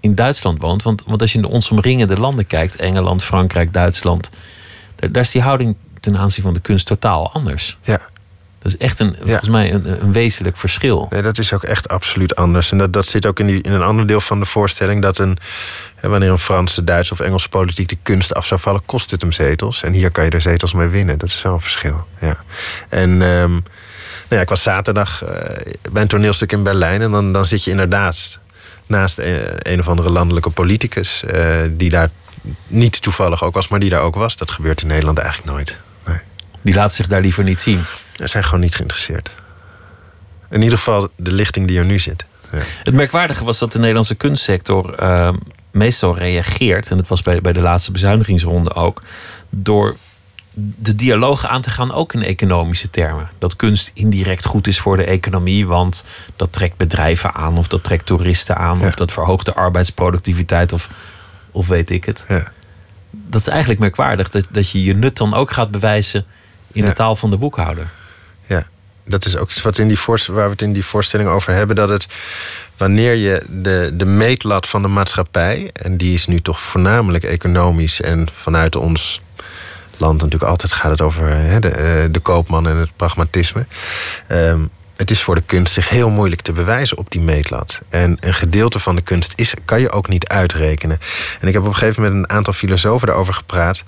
in 0.00 0.14
Duitsland 0.14 0.60
woont. 0.62 0.82
Want, 0.82 1.02
want 1.06 1.20
als 1.20 1.30
je 1.32 1.36
in 1.38 1.44
de 1.44 1.50
ons 1.50 1.70
omringende 1.70 2.18
landen 2.18 2.46
kijkt, 2.46 2.76
Engeland, 2.76 3.24
Frankrijk, 3.24 3.72
Duitsland, 3.72 4.30
daar, 4.96 5.12
daar 5.12 5.22
is 5.22 5.30
die 5.30 5.42
houding 5.42 5.76
ten 6.00 6.16
aanzien 6.18 6.42
van 6.44 6.54
de 6.54 6.60
kunst 6.60 6.86
totaal 6.86 7.32
anders. 7.32 7.76
Ja. 7.82 8.00
Dat 8.72 8.80
is 8.80 8.86
echt 8.86 9.00
een, 9.00 9.16
volgens 9.22 9.48
mij 9.48 9.72
een, 9.72 10.02
een 10.02 10.12
wezenlijk 10.12 10.56
verschil. 10.56 11.06
Nee, 11.10 11.22
dat 11.22 11.38
is 11.38 11.52
ook 11.52 11.64
echt 11.64 11.88
absoluut 11.88 12.36
anders. 12.36 12.70
En 12.72 12.78
dat, 12.78 12.92
dat 12.92 13.06
zit 13.06 13.26
ook 13.26 13.38
in, 13.40 13.46
die, 13.46 13.62
in 13.62 13.72
een 13.72 13.82
ander 13.82 14.06
deel 14.06 14.20
van 14.20 14.40
de 14.40 14.46
voorstelling. 14.46 15.02
Dat 15.02 15.18
een, 15.18 15.38
hè, 15.94 16.08
wanneer 16.08 16.30
een 16.30 16.38
Franse, 16.38 16.84
Duitse 16.84 17.12
of 17.12 17.20
Engelse 17.20 17.48
politiek 17.48 17.88
de 17.88 17.98
kunst 18.02 18.34
af 18.34 18.46
zou 18.46 18.60
vallen, 18.60 18.82
kost 18.86 19.10
het 19.10 19.20
hem 19.20 19.32
zetels. 19.32 19.82
En 19.82 19.92
hier 19.92 20.10
kan 20.10 20.24
je 20.24 20.30
er 20.30 20.40
zetels 20.40 20.72
mee 20.72 20.88
winnen. 20.88 21.18
Dat 21.18 21.28
is 21.28 21.42
wel 21.42 21.52
een 21.52 21.60
verschil. 21.60 22.06
Ja. 22.20 22.38
En 22.88 23.10
ehm, 23.22 23.50
nou 23.50 23.60
ja, 24.28 24.40
ik 24.40 24.48
was 24.48 24.62
zaterdag 24.62 25.24
eh, 25.24 25.72
bij 25.92 26.02
een 26.02 26.08
toneelstuk 26.08 26.52
in 26.52 26.62
Berlijn. 26.62 27.02
En 27.02 27.10
dan, 27.10 27.32
dan 27.32 27.46
zit 27.46 27.64
je 27.64 27.70
inderdaad 27.70 28.38
naast 28.86 29.18
een, 29.18 29.40
een 29.58 29.80
of 29.80 29.88
andere 29.88 30.10
landelijke 30.10 30.50
politicus. 30.50 31.24
eh, 31.24 31.46
die 31.70 31.90
daar 31.90 32.08
niet 32.66 33.02
toevallig 33.02 33.44
ook 33.44 33.54
was, 33.54 33.68
maar 33.68 33.80
die 33.80 33.90
daar 33.90 34.02
ook 34.02 34.14
was. 34.14 34.36
Dat 34.36 34.50
gebeurt 34.50 34.80
in 34.80 34.86
Nederland 34.86 35.18
eigenlijk 35.18 35.50
nooit. 35.50 35.76
Die 36.62 36.74
laat 36.74 36.94
zich 36.94 37.06
daar 37.06 37.20
liever 37.20 37.44
niet 37.44 37.60
zien. 37.60 37.84
Ze 38.18 38.26
zijn 38.26 38.44
gewoon 38.44 38.60
niet 38.60 38.74
geïnteresseerd. 38.74 39.30
In 40.50 40.62
ieder 40.62 40.78
geval 40.78 41.08
de 41.16 41.32
lichting 41.32 41.66
die 41.66 41.78
er 41.78 41.84
nu 41.84 41.98
zit. 41.98 42.24
Ja. 42.52 42.58
Het 42.82 42.94
merkwaardige 42.94 43.44
was 43.44 43.58
dat 43.58 43.72
de 43.72 43.78
Nederlandse 43.78 44.14
kunstsector 44.14 44.94
eh, 44.94 45.32
meestal 45.70 46.16
reageert, 46.16 46.90
en 46.90 46.96
dat 46.96 47.08
was 47.08 47.22
bij, 47.22 47.40
bij 47.40 47.52
de 47.52 47.60
laatste 47.60 47.92
bezuinigingsronde 47.92 48.74
ook, 48.74 49.02
door 49.50 49.96
de 50.54 50.94
dialoog 50.94 51.46
aan 51.46 51.60
te 51.60 51.70
gaan, 51.70 51.92
ook 51.92 52.12
in 52.12 52.22
economische 52.22 52.90
termen. 52.90 53.30
Dat 53.38 53.56
kunst 53.56 53.90
indirect 53.94 54.44
goed 54.44 54.66
is 54.66 54.78
voor 54.78 54.96
de 54.96 55.04
economie, 55.04 55.66
want 55.66 56.04
dat 56.36 56.52
trekt 56.52 56.76
bedrijven 56.76 57.34
aan, 57.34 57.58
of 57.58 57.68
dat 57.68 57.84
trekt 57.84 58.06
toeristen 58.06 58.56
aan, 58.56 58.80
of 58.80 58.94
dat 58.94 59.12
verhoogt 59.12 59.46
de 59.46 59.54
arbeidsproductiviteit, 59.54 60.72
of, 60.72 60.88
of 61.50 61.68
weet 61.68 61.90
ik 61.90 62.04
het. 62.04 62.24
Ja. 62.28 62.52
Dat 63.10 63.40
is 63.40 63.46
eigenlijk 63.46 63.80
merkwaardig, 63.80 64.28
dat, 64.28 64.48
dat 64.50 64.70
je 64.70 64.84
je 64.84 64.94
nut 64.94 65.16
dan 65.16 65.34
ook 65.34 65.50
gaat 65.50 65.70
bewijzen 65.70 66.24
in 66.72 66.84
de 66.84 66.92
taal 66.92 67.16
van 67.16 67.30
de 67.30 67.36
boekhouder. 67.36 67.90
Dat 69.08 69.24
is 69.24 69.36
ook 69.36 69.50
iets 69.50 69.62
wat 69.62 69.78
in 69.78 69.88
die 69.88 69.98
waar 70.06 70.44
we 70.44 70.50
het 70.50 70.62
in 70.62 70.72
die 70.72 70.84
voorstelling 70.84 71.28
over 71.28 71.52
hebben. 71.52 71.76
Dat 71.76 71.88
het 71.88 72.06
wanneer 72.76 73.14
je 73.14 73.42
de, 73.48 73.90
de 73.94 74.04
meetlat 74.04 74.68
van 74.68 74.82
de 74.82 74.88
maatschappij, 74.88 75.70
en 75.72 75.96
die 75.96 76.14
is 76.14 76.26
nu 76.26 76.40
toch 76.40 76.60
voornamelijk 76.60 77.24
economisch 77.24 78.00
en 78.00 78.28
vanuit 78.32 78.76
ons 78.76 79.20
land 79.96 80.22
natuurlijk 80.22 80.50
altijd 80.50 80.72
gaat 80.72 80.90
het 80.90 81.00
over 81.00 81.28
hè, 81.28 81.60
de, 81.60 81.68
eh, 81.68 82.04
de 82.10 82.20
koopman 82.20 82.68
en 82.68 82.76
het 82.76 82.96
pragmatisme. 82.96 83.66
Ehm, 84.26 84.60
het 84.96 85.10
is 85.10 85.22
voor 85.22 85.34
de 85.34 85.40
kunst 85.40 85.72
zich 85.72 85.88
heel 85.88 86.10
moeilijk 86.10 86.40
te 86.40 86.52
bewijzen 86.52 86.98
op 86.98 87.10
die 87.10 87.20
meetlat. 87.20 87.80
En 87.88 88.16
een 88.20 88.34
gedeelte 88.34 88.78
van 88.78 88.96
de 88.96 89.02
kunst 89.02 89.32
is, 89.36 89.54
kan 89.64 89.80
je 89.80 89.90
ook 89.90 90.08
niet 90.08 90.28
uitrekenen. 90.28 91.00
En 91.40 91.48
ik 91.48 91.52
heb 91.54 91.62
op 91.62 91.68
een 91.68 91.74
gegeven 91.74 92.02
moment 92.02 92.22
een 92.22 92.36
aantal 92.36 92.52
filosofen 92.52 93.06
daarover 93.06 93.34
gepraat. 93.34 93.82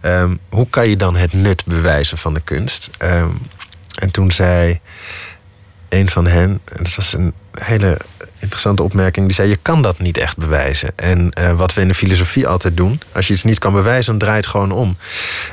Ehm, 0.00 0.36
hoe 0.48 0.66
kan 0.70 0.88
je 0.88 0.96
dan 0.96 1.16
het 1.16 1.32
nut 1.32 1.64
bewijzen 1.64 2.18
van 2.18 2.34
de 2.34 2.40
kunst? 2.40 2.90
Ehm, 2.98 3.28
en 3.94 4.10
toen 4.10 4.32
zei 4.32 4.80
een 5.88 6.10
van 6.10 6.26
hen, 6.26 6.60
en 6.64 6.82
dat 6.82 6.94
was 6.94 7.12
een 7.12 7.32
hele 7.60 7.96
interessante 8.38 8.82
opmerking, 8.82 9.26
die 9.26 9.34
zei: 9.34 9.48
Je 9.48 9.58
kan 9.62 9.82
dat 9.82 9.98
niet 9.98 10.18
echt 10.18 10.36
bewijzen. 10.36 10.90
En 10.96 11.30
eh, 11.30 11.52
wat 11.52 11.74
we 11.74 11.80
in 11.80 11.88
de 11.88 11.94
filosofie 11.94 12.46
altijd 12.46 12.76
doen, 12.76 13.00
als 13.12 13.26
je 13.26 13.32
iets 13.32 13.44
niet 13.44 13.58
kan 13.58 13.72
bewijzen, 13.72 14.10
dan 14.10 14.18
draai 14.18 14.36
het 14.36 14.46
gewoon 14.46 14.72
om. 14.72 14.96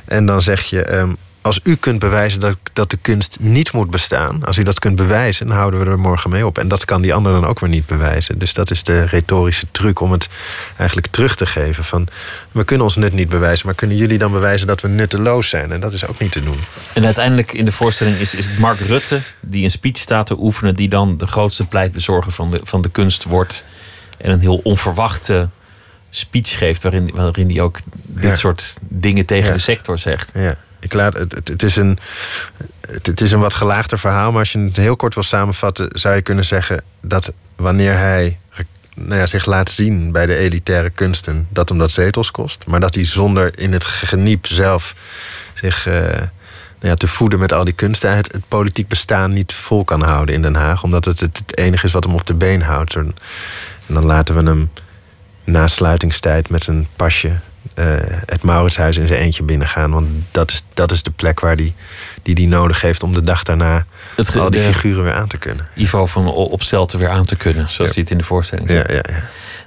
En 0.06 0.26
dan 0.26 0.42
zeg 0.42 0.64
je. 0.64 0.84
ehm, 0.84 1.14
als 1.50 1.60
u 1.64 1.76
kunt 1.76 2.00
bewijzen 2.00 2.40
dat, 2.40 2.56
dat 2.74 2.90
de 2.90 2.98
kunst 2.98 3.38
niet 3.40 3.72
moet 3.72 3.90
bestaan, 3.90 4.46
als 4.46 4.58
u 4.58 4.64
dat 4.64 4.80
kunt 4.80 4.96
bewijzen, 4.96 5.48
dan 5.48 5.56
houden 5.56 5.80
we 5.80 5.86
er 5.86 6.00
morgen 6.00 6.30
mee 6.30 6.46
op. 6.46 6.58
En 6.58 6.68
dat 6.68 6.86
kan 6.86 7.02
die 7.02 7.14
ander 7.14 7.32
dan 7.32 7.46
ook 7.46 7.60
weer 7.60 7.70
niet 7.70 7.86
bewijzen. 7.86 8.38
Dus 8.40 8.54
dat 8.54 8.72
is 8.72 8.84
de 8.84 9.04
retorische 9.04 9.66
truc 9.72 10.00
om 10.00 10.12
het 10.12 10.28
eigenlijk 10.78 11.08
terug 11.12 11.36
te 11.36 11.46
geven. 11.46 11.84
Van, 11.84 12.08
we 12.52 12.64
kunnen 12.64 12.86
ons 12.86 12.96
nut 12.96 13.14
niet 13.14 13.30
bewijzen, 13.30 13.66
maar 13.66 13.76
kunnen 13.76 13.98
jullie 13.98 14.18
dan 14.18 14.32
bewijzen 14.32 14.68
dat 14.68 14.82
we 14.82 14.88
nutteloos 14.88 15.50
zijn? 15.50 15.72
En 15.72 15.80
dat 15.80 15.94
is 15.94 16.06
ook 16.08 16.20
niet 16.20 16.32
te 16.32 16.42
doen. 16.44 16.58
En 16.94 17.06
uiteindelijk 17.06 17.54
in 17.54 17.66
de 17.66 17.72
voorstelling 17.72 18.18
is, 18.18 18.34
is 18.36 18.48
het 18.48 18.58
Mark 18.60 18.80
Rutte 18.80 19.22
die 19.42 19.64
een 19.64 19.72
speech 19.72 19.98
staat 19.98 20.28
te 20.28 20.36
oefenen, 20.40 20.76
die 20.76 20.90
dan 20.90 21.18
de 21.18 21.28
grootste 21.28 21.66
pleitbezorger 21.68 22.32
van 22.32 22.52
de, 22.52 22.60
van 22.64 22.82
de 22.82 22.90
kunst 22.90 23.24
wordt. 23.24 23.66
En 24.18 24.32
een 24.32 24.40
heel 24.40 24.60
onverwachte 24.64 25.50
speech 26.10 26.58
geeft, 26.58 26.84
waarin, 26.84 27.12
waarin 27.14 27.50
hij 27.50 27.62
ook 27.62 27.80
dit 27.94 28.24
Ja. 28.24 28.36
soort 28.36 28.78
dingen 28.82 29.26
tegen 29.26 29.48
Ja. 29.48 29.54
de 29.54 29.60
sector 29.60 30.00
zegt. 30.00 30.32
Ja, 30.34 30.56
ik 30.80 30.94
laat, 30.94 31.18
het, 31.18 31.32
het, 31.32 31.48
het, 31.48 31.64
is 31.64 31.76
een, 31.76 32.00
het, 32.88 33.22
is 33.22 33.32
een 33.32 33.40
wat 33.40 33.54
gelaagder 33.54 34.00
verhaal, 34.00 34.32
maar 34.32 34.40
als 34.40 34.52
je 34.52 34.60
het 34.60 34.78
heel 34.78 34.96
kort 34.96 35.14
wil 35.14 35.24
samenvatten, 35.24 35.90
zou 35.92 36.16
je 36.16 36.22
kunnen 36.22 36.46
zeggen 36.46 36.84
dat 37.02 37.32
wanneer 37.56 37.98
hij 37.98 38.38
nou 38.96 39.20
ja, 39.20 39.26
zich 39.26 39.46
laat 39.46 39.70
zien 39.70 40.12
bij 40.12 40.26
de 40.26 40.36
elitaire 40.36 40.90
kunsten, 40.90 41.48
dat 41.50 41.70
hem 41.70 41.78
dat 41.78 41.92
zetels 41.92 42.32
kost, 42.32 42.64
maar 42.66 42.80
dat 42.80 42.96
hij 42.96 43.06
zonder 43.06 43.60
in 43.60 43.72
het 43.72 43.86
geniep 43.86 44.46
zelf 44.46 44.96
zich 45.54 45.88
eh, 45.88 45.94
nou 45.94 46.92
ja, 46.92 46.96
te 46.96 47.08
voeden 47.08 47.40
met 47.40 47.54
al 47.54 47.64
die 47.64 47.74
kunsten, 47.74 48.16
het, 48.16 48.32
het 48.32 48.48
politiek 48.48 48.88
bestaan 48.88 49.34
niet 49.34 49.54
vol 49.54 49.84
kan 49.84 50.02
houden 50.02 50.36
in 50.36 50.42
Den 50.42 50.56
Haag, 50.56 50.84
omdat 50.84 51.06
het 51.06 51.20
het, 51.20 51.38
het 51.38 51.58
enige 51.58 51.86
is 51.86 51.92
wat 51.92 52.04
hem 52.04 52.14
op 52.14 52.26
de 52.26 52.34
been 52.34 52.62
houdt. 52.62 52.96
En 52.96 53.16
dan 53.86 54.06
laten 54.06 54.36
we 54.36 54.50
hem 54.50 54.70
na 55.44 55.68
sluitingstijd 55.68 56.50
met 56.50 56.68
een 56.68 56.88
pasje 56.96 57.40
eh, 57.74 57.86
het 58.26 58.44
Mauritshuis 58.44 58.98
in 58.98 59.08
zijn 59.08 59.20
eentje 59.20 59.44
binnengaan. 59.44 59.92
Want 59.92 60.08
dat 60.32 60.52
is, 60.52 60.64
dat 60.74 60.92
is 60.92 61.04
de 61.04 61.12
plek 61.12 61.40
waar 61.40 61.56
die, 61.56 61.74
die 62.24 62.36
die 62.36 62.48
nodig 62.48 62.82
heeft 62.82 63.04
om 63.04 63.14
de 63.14 63.22
dag 63.22 63.44
daarna 63.44 63.86
Het 64.16 64.36
al 64.38 64.50
die 64.52 64.60
de- 64.62 64.66
figuren 64.74 65.04
weer 65.04 65.14
aan 65.14 65.28
te 65.28 65.38
kunnen. 65.38 65.68
Ivo 65.76 66.06
van 66.06 66.28
Opstelten 66.28 67.00
weer 67.00 67.10
aan 67.10 67.26
te 67.26 67.36
kunnen, 67.36 67.70
zoals 67.70 67.78
Ja. 67.78 67.86
hij 67.94 68.02
het 68.04 68.12
in 68.12 68.18
de 68.18 68.24
voorstelling 68.24 68.70
zegt. 68.70 68.90
ja, 68.92 68.96
ja. 69.10 69.24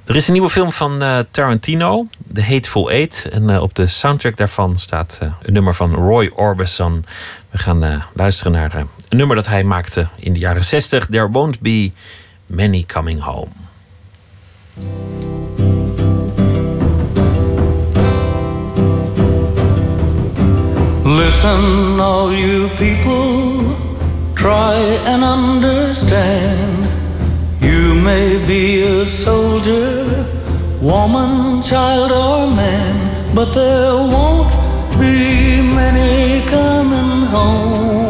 Er 0.07 0.17
is 0.17 0.27
een 0.27 0.33
nieuwe 0.33 0.51
film 0.51 0.73
van 0.73 1.03
eh, 1.03 1.19
Tarantino, 1.31 2.07
The 2.33 2.43
Hateful 2.43 2.91
Eight. 2.91 3.29
En 3.33 3.51
eh, 3.51 3.63
op 3.63 3.75
de 3.75 3.87
soundtrack 3.87 4.37
daarvan 4.37 4.79
staat 4.79 5.19
een 5.43 5.53
nummer 5.53 5.75
van 5.75 5.95
Roy 5.95 6.31
Orbison. 6.35 7.05
We 7.51 7.59
gaan 7.59 8.05
luisteren 8.15 8.53
naar 8.53 8.75
een 8.75 8.89
nummer 9.09 9.37
dat 9.37 9.47
hij 9.47 9.65
maakte 9.65 10.07
in 10.17 10.33
de 10.33 10.39
jaren 10.39 10.65
60. 10.65 11.07
There 11.07 11.29
won't 11.31 11.61
be 11.61 11.91
many 12.47 12.85
coming 12.87 13.21
home. 13.23 13.49
Listen, 21.17 22.01
all 22.01 22.33
you 22.33 22.71
people, 22.79 23.77
try 24.35 24.77
and 25.11 25.23
understand. 25.23 26.89
You 27.61 27.93
may 27.95 28.39
be 28.47 28.83
a 28.83 29.07
soldier, 29.07 30.27
woman, 30.81 31.61
child, 31.61 32.13
or 32.13 32.51
man, 32.51 33.35
but 33.35 33.53
there 33.53 33.95
won't 33.95 34.53
be 34.99 35.61
many 35.61 36.49
coming 36.49 37.27
home. 37.27 38.02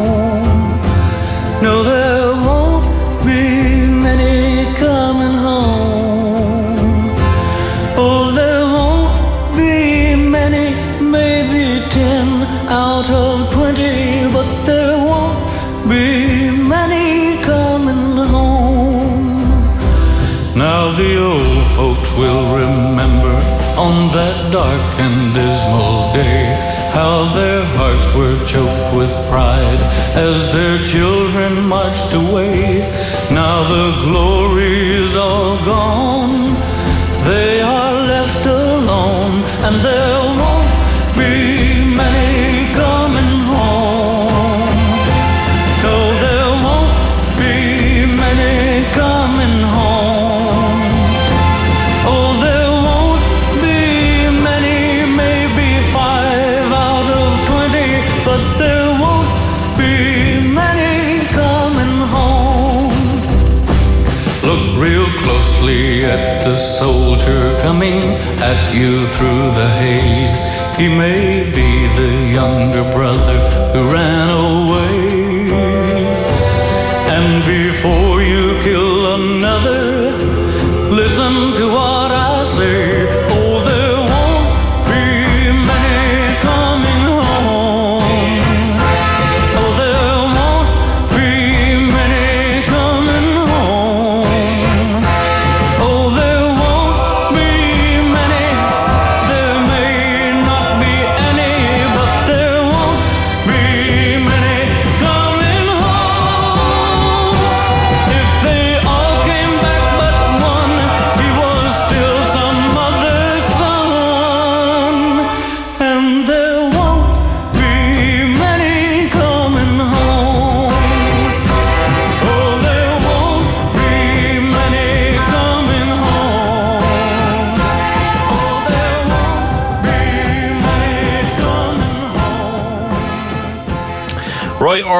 On 23.77 24.07
that 24.09 24.51
dark 24.51 24.99
and 24.99 25.33
dismal 25.33 26.13
day 26.13 26.53
how 26.93 27.33
their 27.33 27.63
hearts 27.77 28.07
were 28.15 28.37
choked 28.45 28.95
with 28.95 29.09
pride 29.27 29.81
as 30.15 30.51
their 30.53 30.77
children 30.83 31.67
marched 31.67 32.13
away. 32.13 32.81
Now 33.31 33.63
the 33.67 33.87
glory 34.05 34.91
is 35.03 35.15
all 35.15 35.57
gone, 35.65 36.53
they 37.25 37.61
are 37.61 37.93
left 37.93 38.45
alone, 38.45 39.41
and 39.65 39.75
there 39.81 40.22
coming 67.61 67.99
at 68.49 68.73
you 68.73 69.07
through 69.07 69.51
the 69.59 69.69
haze. 69.81 70.33
He 70.77 70.87
may 70.89 71.49
be 71.51 71.87
the 71.99 72.31
younger 72.33 72.83
brother 72.91 73.37
who 73.73 73.89
ran 73.89 74.29
away. 74.29 74.52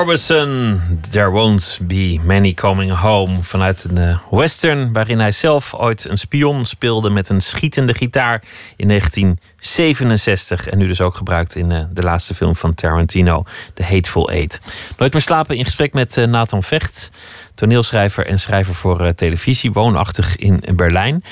Orbison, 0.04 0.82
There 1.12 1.30
Won't 1.30 1.80
Be 1.82 2.20
Many 2.24 2.54
Coming 2.54 2.91
Home. 2.91 3.43
Vanuit 3.43 3.84
een 3.84 3.97
eh, 3.97 4.20
western 4.32 4.93
waarin 4.93 5.20
hij 5.20 5.32
zelf 5.32 5.74
ooit 5.76 6.06
een 6.10 6.18
spion 6.18 6.66
speelde 6.66 7.10
met 7.10 7.30
een 7.30 7.41
schietende 7.41 7.93
gitaar 7.93 8.43
in 8.76 8.88
1967. 8.88 10.68
En 10.68 10.78
nu 10.78 10.88
dus 10.88 11.01
ook 11.01 11.16
gebruikt 11.16 11.56
in 11.56 11.72
eh, 11.72 11.84
de 11.91 12.01
laatste 12.01 12.36
film 12.36 12.56
van 12.56 12.74
Tarantino, 12.74 13.43
The 13.74 13.84
Hateful 13.84 14.30
Eight. 14.30 14.60
Nooit 14.97 15.14
meer 15.14 15.22
slapen 15.22 15.58
in 15.58 15.64
gesprek 15.64 15.93
met 15.93 16.18
eh, 16.18 16.26
Nathan 16.26 16.64
Vecht, 16.64 17.12
toneelschrijver 17.56 18.28
en 18.28 18.39
schrijver 18.39 18.76
voor 18.76 19.16
televisie, 19.16 19.72
woonachtig 19.72 20.36
in 20.36 20.64
Berlijn. 20.76 21.24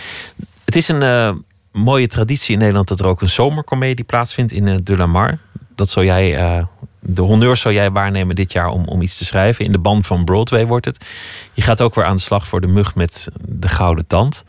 Het 0.65 0.75
is 0.75 0.87
een 0.87 1.43
mooie 1.71 2.07
traditie 2.07 2.53
in 2.53 2.59
Nederland 2.59 2.87
dat 2.87 2.99
er 2.99 3.07
ook 3.07 3.21
een 3.21 3.29
zomercomedie 3.29 4.05
plaatsvindt 4.05 4.51
in 4.51 4.79
De 4.83 4.97
La 4.97 5.05
Mar. 5.05 5.37
Dat 5.75 5.89
zou 5.89 6.05
jij, 6.05 6.65
de 7.03 7.21
honneurs 7.21 7.61
zou 7.61 7.73
jij 7.73 7.91
waarnemen 7.91 8.35
dit 8.35 8.51
jaar 8.51 8.67
om, 8.67 8.85
om 8.85 9.01
iets 9.01 9.17
te 9.17 9.25
schrijven. 9.25 9.65
In 9.65 9.71
de 9.71 9.79
band 9.79 10.07
van 10.07 10.25
Broadway 10.25 10.65
wordt 10.65 10.85
het. 10.85 11.05
Je 11.53 11.61
gaat 11.61 11.81
ook 11.81 11.95
weer 11.95 12.05
aan 12.05 12.15
de 12.15 12.21
slag 12.21 12.47
voor 12.47 12.61
de 12.61 12.67
mug 12.67 12.95
met 12.95 13.27
de 13.41 13.69
gouden 13.69 14.07
tand. 14.07 14.43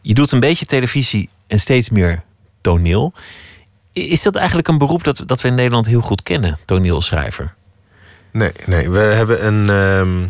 Je 0.00 0.14
doet 0.14 0.32
een 0.32 0.40
beetje 0.40 0.66
televisie 0.66 1.28
en 1.46 1.60
steeds 1.60 1.90
meer 1.90 2.22
toneel. 2.60 3.12
Is 3.92 4.22
dat 4.22 4.36
eigenlijk 4.36 4.68
een 4.68 4.78
beroep 4.78 5.04
dat, 5.04 5.22
dat 5.26 5.40
we 5.40 5.48
in 5.48 5.54
Nederland 5.54 5.86
heel 5.86 6.00
goed 6.00 6.22
kennen, 6.22 6.58
toneelschrijver? 6.64 7.54
Nee, 8.30 8.52
nee. 8.66 8.90
We 8.90 8.98
hebben 8.98 9.46
een. 9.46 9.70
ehm, 9.70 10.28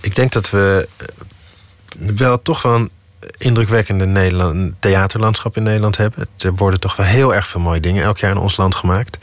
ik 0.00 0.14
denk 0.14 0.32
dat 0.32 0.50
we 0.50 0.88
eh, 0.96 2.08
wel 2.16 2.42
toch 2.42 2.62
wel 2.62 2.74
een 2.74 2.90
indrukwekkende 3.38 4.06
Nederland, 4.06 4.72
theaterlandschap 4.80 5.56
in 5.56 5.62
Nederland 5.62 5.96
hebben. 5.96 6.26
Er 6.38 6.54
worden 6.54 6.80
toch 6.80 6.96
wel 6.96 7.06
heel 7.06 7.34
erg 7.34 7.46
veel 7.46 7.60
mooie 7.60 7.80
dingen 7.80 8.02
elk 8.02 8.18
jaar 8.18 8.30
in 8.30 8.36
ons 8.36 8.56
land 8.56 8.74
gemaakt. 8.74 9.18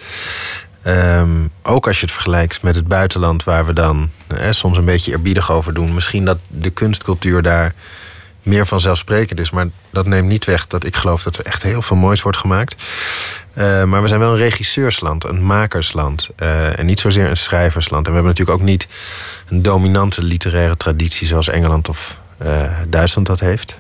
Ehm, 0.84 1.48
ook 1.64 1.88
als 1.88 2.00
je 2.00 2.06
het 2.06 2.14
vergelijkt 2.14 2.62
met 2.62 2.76
het 2.76 2.88
buitenland, 2.88 3.44
waar 3.44 3.66
we 3.66 3.74
dan 3.74 4.10
eh, 4.28 4.52
soms 4.52 4.78
een 4.78 4.86
beetje 4.86 5.12
eerbiedig 5.12 5.52
over 5.52 5.74
doen. 5.74 5.94
Misschien 5.94 6.26
dat 6.26 6.38
de 6.48 6.70
kunstcultuur 6.70 7.42
daar 7.42 7.74
meer 8.44 8.66
vanzelfsprekend 8.66 9.40
is. 9.40 9.50
Maar 9.52 9.68
dat 9.90 10.06
neemt 10.06 10.28
niet 10.28 10.46
weg 10.46 10.68
dat 10.68 10.86
ik 10.86 10.96
geloof 10.96 11.24
dat 11.24 11.38
er 11.38 11.46
echt 11.46 11.64
heel 11.64 11.82
veel 11.82 11.98
moois 11.98 12.22
wordt 12.22 12.38
gemaakt. 12.38 12.84
Eh, 13.54 13.84
maar 13.84 14.02
we 14.02 14.08
zijn 14.08 14.20
wel 14.20 14.32
een 14.32 14.38
regisseursland, 14.38 15.24
een 15.24 15.46
makersland. 15.46 16.30
eh, 16.36 16.80
en 16.80 16.86
niet 16.86 17.00
zozeer 17.00 17.30
een 17.30 17.38
schrijversland. 17.38 18.06
En 18.06 18.12
we 18.12 18.18
hebben 18.18 18.36
natuurlijk 18.38 18.60
ook 18.60 18.68
niet 18.68 18.88
een 19.48 19.62
dominante 19.62 20.24
literaire 20.24 20.78
traditie 20.78 21.28
zoals 21.28 21.48
Engeland 21.48 21.90
of 21.90 22.18
Duitsland 22.88 23.28
dat 23.28 23.40
heeft. 23.40 23.76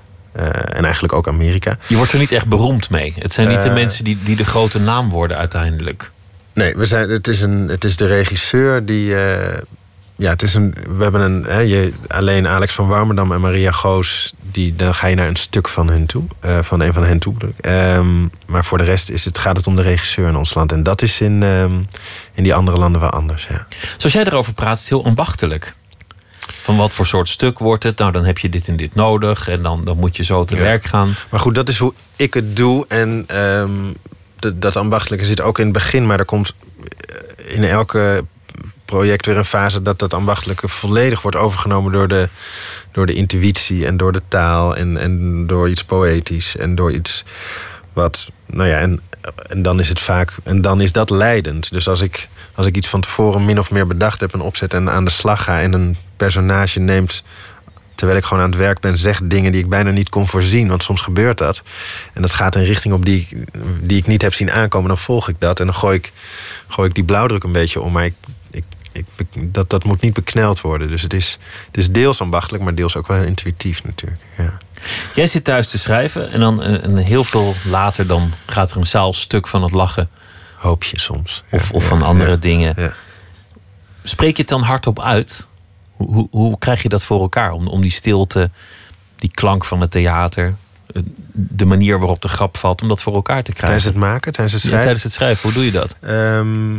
En 0.65 0.83
eigenlijk 0.83 1.13
ook 1.13 1.27
Amerika. 1.27 1.77
Je 1.87 1.95
wordt 1.95 2.11
er 2.11 2.19
niet 2.19 2.31
echt 2.31 2.45
beroemd 2.45 2.89
mee. 2.89 3.13
Het 3.19 3.33
zijn 3.33 3.47
niet 3.47 3.61
de 3.61 3.69
mensen 3.69 4.03
die, 4.03 4.17
die 4.23 4.35
de 4.35 4.45
grote 4.45 4.79
naam 4.79 5.09
worden 5.09 5.37
uiteindelijk. 5.37 6.11
Nee, 6.53 6.75
we 6.75 6.85
zijn, 6.85 7.09
het, 7.09 7.27
is 7.27 7.41
een, 7.41 7.67
het 7.67 7.83
is 7.83 7.95
de 7.95 8.05
regisseur 8.07 8.85
die. 8.85 9.15
eh, 9.15 9.57
ja, 10.15 10.29
het 10.29 10.41
is 10.41 10.53
een. 10.53 10.75
We 10.97 11.03
hebben 11.03 11.21
een. 11.21 11.43
Hè, 11.43 11.59
je, 11.59 11.93
alleen 12.07 12.47
Alex 12.47 12.73
van 12.73 12.87
Warmerdam 12.87 13.31
en 13.31 13.41
Maria 13.41 13.71
Goos. 13.71 14.33
Die, 14.51 14.75
dan 14.75 14.93
ga 14.95 15.07
je 15.07 15.15
naar 15.15 15.27
een 15.27 15.35
stuk 15.35 15.67
van 15.67 15.89
hun 15.89 16.05
toe. 16.05 16.23
eh, 16.39 16.59
van 16.61 16.79
een 16.79 16.93
van 16.93 17.03
hen 17.03 17.19
toe. 17.19 17.33
Ehm, 17.61 18.27
maar 18.45 18.65
voor 18.65 18.77
de 18.77 18.83
rest 18.83 19.09
is 19.09 19.25
het, 19.25 19.37
gaat 19.37 19.55
het 19.57 19.67
om 19.67 19.75
de 19.75 19.81
regisseur 19.81 20.27
in 20.27 20.35
ons 20.35 20.53
land. 20.53 20.71
En 20.71 20.83
dat 20.83 21.01
is 21.01 21.21
in, 21.21 21.43
ehm, 21.43 21.73
in 22.33 22.43
die 22.43 22.53
andere 22.53 22.77
landen 22.77 23.01
wel 23.01 23.09
anders. 23.09 23.47
Ja. 23.49 23.67
Zoals 23.97 24.13
jij 24.15 24.23
erover 24.23 24.53
praat, 24.53 24.73
is 24.75 24.79
het 24.79 24.89
heel 24.89 25.05
ambachtelijk. 25.05 25.73
Van 26.61 26.77
wat 26.77 26.91
voor 26.93 27.05
soort 27.07 27.29
stuk 27.29 27.59
wordt 27.59 27.83
het? 27.83 27.97
Nou, 27.97 28.11
dan 28.11 28.25
heb 28.25 28.37
je 28.37 28.49
dit 28.49 28.67
en 28.67 28.75
dit 28.75 28.95
nodig. 28.95 29.47
En 29.47 29.61
dan, 29.61 29.85
dan 29.85 29.97
moet 29.97 30.17
je 30.17 30.23
zo 30.23 30.45
te 30.45 30.55
Ja. 30.55 30.61
werk 30.61 30.85
gaan. 30.85 31.13
Maar 31.29 31.39
goed, 31.39 31.55
dat 31.55 31.69
is 31.69 31.77
hoe 31.77 31.93
ik 32.15 32.33
het 32.33 32.55
doe. 32.55 32.85
En 32.87 33.23
ehm, 33.27 33.71
dat, 34.55 34.75
ambachtelijke 34.75 35.25
zit 35.25 35.41
ook 35.41 35.59
in 35.59 35.63
het 35.63 35.73
begin. 35.73 36.07
Maar 36.07 36.19
er 36.19 36.25
komt 36.25 36.53
eh, 36.99 37.55
in 37.55 37.63
elke 37.63 38.25
project 38.85 39.25
weer 39.25 39.37
een 39.37 39.45
fase 39.45 39.81
dat 39.81 39.99
dat 39.99 40.13
ambachtelijke 40.13 40.67
volledig 40.67 41.21
wordt 41.21 41.37
overgenomen 41.37 41.91
door 41.91 42.07
de, 42.07 42.29
door 42.91 43.05
de 43.05 43.13
intuïtie 43.13 43.85
en 43.85 43.97
door 43.97 44.11
de 44.11 44.21
taal 44.27 44.75
en, 44.75 44.97
en 44.97 45.47
door 45.47 45.69
iets 45.69 45.83
poëtisch 45.83 46.55
en 46.55 46.75
door 46.75 46.91
iets 46.91 47.23
wat, 47.93 48.31
nou 48.45 48.69
ja, 48.69 48.77
en, 48.77 49.01
en 49.47 49.61
dan 49.61 49.79
is 49.79 49.89
het 49.89 49.99
vaak, 49.99 50.37
en 50.43 50.61
dan 50.61 50.81
is 50.81 50.91
dat 50.91 51.09
leidend. 51.09 51.71
Dus 51.71 51.87
als 51.87 52.01
ik, 52.01 52.27
als 52.53 52.65
ik 52.65 52.75
iets 52.75 52.87
van 52.87 53.01
tevoren 53.01 53.45
min 53.45 53.59
of 53.59 53.71
meer 53.71 53.87
bedacht 53.87 54.19
heb, 54.19 54.33
een 54.33 54.41
opzet 54.41 54.73
en 54.73 54.89
aan 54.89 55.05
de 55.05 55.11
slag 55.11 55.43
ga 55.43 55.61
en 55.61 55.73
een 55.73 55.97
personage 56.17 56.79
neemt 56.79 57.23
terwijl 57.99 58.19
ik 58.19 58.25
gewoon 58.25 58.43
aan 58.43 58.49
het 58.49 58.59
werk 58.59 58.79
ben, 58.79 58.97
zeg 58.97 59.21
dingen 59.23 59.51
die 59.51 59.61
ik 59.61 59.69
bijna 59.69 59.89
niet 59.91 60.09
kon 60.09 60.27
voorzien. 60.27 60.67
Want 60.67 60.83
soms 60.83 61.01
gebeurt 61.01 61.37
dat. 61.37 61.61
En 62.13 62.21
dat 62.21 62.33
gaat 62.33 62.55
in 62.55 62.63
richting 62.63 62.93
op 62.93 63.05
die, 63.05 63.19
ik- 63.29 63.37
die 63.81 63.97
ik 63.97 64.07
niet 64.07 64.21
heb 64.21 64.33
zien 64.33 64.51
aankomen. 64.51 64.87
Dan 64.87 64.97
volg 64.97 65.27
ik 65.29 65.35
dat. 65.39 65.59
En 65.59 65.65
dan 65.65 65.75
gooi 65.75 65.97
ik, 65.97 66.11
gooi 66.67 66.89
ik 66.89 66.95
die 66.95 67.03
blauwdruk 67.03 67.43
een 67.43 67.51
beetje 67.51 67.81
om. 67.81 67.91
Maar 67.91 68.05
ik, 68.05 68.13
ik, 68.51 68.63
ik, 68.91 69.27
dat, 69.53 69.69
dat 69.69 69.83
moet 69.83 70.01
niet 70.01 70.13
bekneld 70.13 70.61
worden. 70.61 70.87
Dus 70.87 71.01
het 71.01 71.13
is, 71.13 71.37
het 71.67 71.77
is 71.77 71.91
deels 71.91 72.21
ambachtelijk, 72.21 72.63
maar 72.63 72.75
deels 72.75 72.95
ook 72.97 73.07
wel 73.07 73.23
intuïtief 73.23 73.83
natuurlijk. 73.83 74.21
Ja. 74.37 74.57
Jij 75.15 75.27
zit 75.27 75.43
thuis 75.43 75.67
te 75.67 75.77
schrijven 75.77 76.31
en 76.31 76.39
dan 76.39 76.61
een, 76.63 76.83
een 76.83 76.97
heel 76.97 77.23
veel 77.23 77.55
later 77.65 78.07
dan 78.07 78.33
gaat 78.45 78.71
er 78.71 78.77
een 78.77 78.87
zaal 78.87 79.13
stuk 79.13 79.47
van 79.47 79.63
het 79.63 79.71
lachen. 79.71 80.09
Hoop 80.55 80.83
je 80.83 80.99
soms. 80.99 81.43
Of, 81.51 81.71
of 81.71 81.83
van 81.85 82.01
andere 82.01 82.39
dingen. 82.39 82.93
Spreek 84.03 84.35
je 84.35 84.41
het 84.41 84.49
dan 84.51 84.61
hardop 84.61 85.01
uit? 85.01 85.47
Hoe, 86.05 86.27
hoe, 86.31 86.57
krijg 86.57 86.81
je 86.81 86.89
dat 86.89 87.03
voor 87.03 87.21
elkaar? 87.21 87.51
Om, 87.51 87.67
om 87.67 87.81
die 87.81 87.91
stilte, 87.91 88.49
die 89.15 89.31
klank 89.33 89.65
van 89.65 89.81
het 89.81 89.91
theater, 89.91 90.55
eh, 90.87 91.01
de 91.33 91.65
manier 91.65 91.99
waarop 91.99 92.21
de 92.21 92.27
grap 92.27 92.57
valt, 92.57 92.81
om 92.81 92.87
dat 92.87 93.01
voor 93.01 93.13
elkaar 93.13 93.43
te 93.43 93.51
krijgen? 93.51 93.79
Tijdens 93.79 93.83
het 93.83 93.95
maken, 93.95 94.31
tijdens 94.31 94.53
het 94.53 94.61
Ja, 94.61 94.67
schrijven? 94.67 94.81
tijdens 94.81 95.03
het 95.03 95.13
schrijven, 95.13 95.43
hoe 95.43 95.53
doe 95.53 95.65
je 95.65 95.71
dat? 95.71 95.95
Ehm, 96.01 96.75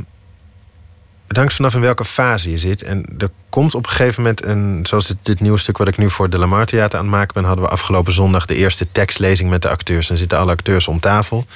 het 1.30 1.36
hangt 1.36 1.54
vanaf 1.54 1.74
in 1.74 1.80
welke 1.80 2.04
fase 2.04 2.50
je 2.50 2.58
zit. 2.58 2.82
En 2.82 3.04
er 3.18 3.30
komt 3.48 3.74
op 3.74 3.84
een 3.84 3.90
gegeven 3.90 4.22
moment 4.22 4.44
een... 4.44 4.86
Zoals 4.86 5.14
dit 5.22 5.40
nieuwe 5.40 5.58
stuk 5.58 5.78
wat 5.78 5.88
ik 5.88 5.96
nu 5.96 6.10
voor 6.10 6.30
de 6.30 6.38
Lamar 6.38 6.66
Theater 6.66 6.98
aan 6.98 7.04
het 7.04 7.14
maken 7.14 7.34
ben... 7.34 7.44
hadden 7.44 7.64
we 7.64 7.70
afgelopen 7.70 8.12
zondag 8.12 8.46
de 8.46 8.54
eerste 8.54 8.86
tekstlezing 8.92 9.50
met 9.50 9.62
de 9.62 9.68
acteurs. 9.68 10.06
Dan 10.06 10.16
zitten 10.16 10.38
alle 10.38 10.50
acteurs 10.50 10.88
om 10.88 11.00
tafel 11.00 11.46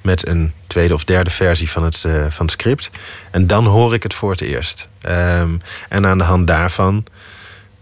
met 0.00 0.26
een 0.28 0.52
tweede 0.66 0.94
of 0.94 1.04
derde 1.04 1.30
versie 1.30 1.70
van 1.70 1.84
het, 1.84 2.04
eh, 2.04 2.12
van 2.28 2.44
het 2.46 2.50
script. 2.50 2.90
En 3.30 3.46
dan 3.46 3.66
hoor 3.66 3.94
ik 3.94 4.02
het 4.02 4.14
voor 4.14 4.30
het 4.30 4.40
eerst. 4.40 4.88
Ehm, 5.00 5.56
en 5.88 6.06
aan 6.06 6.18
de 6.18 6.24
hand 6.24 6.46
daarvan 6.46 7.04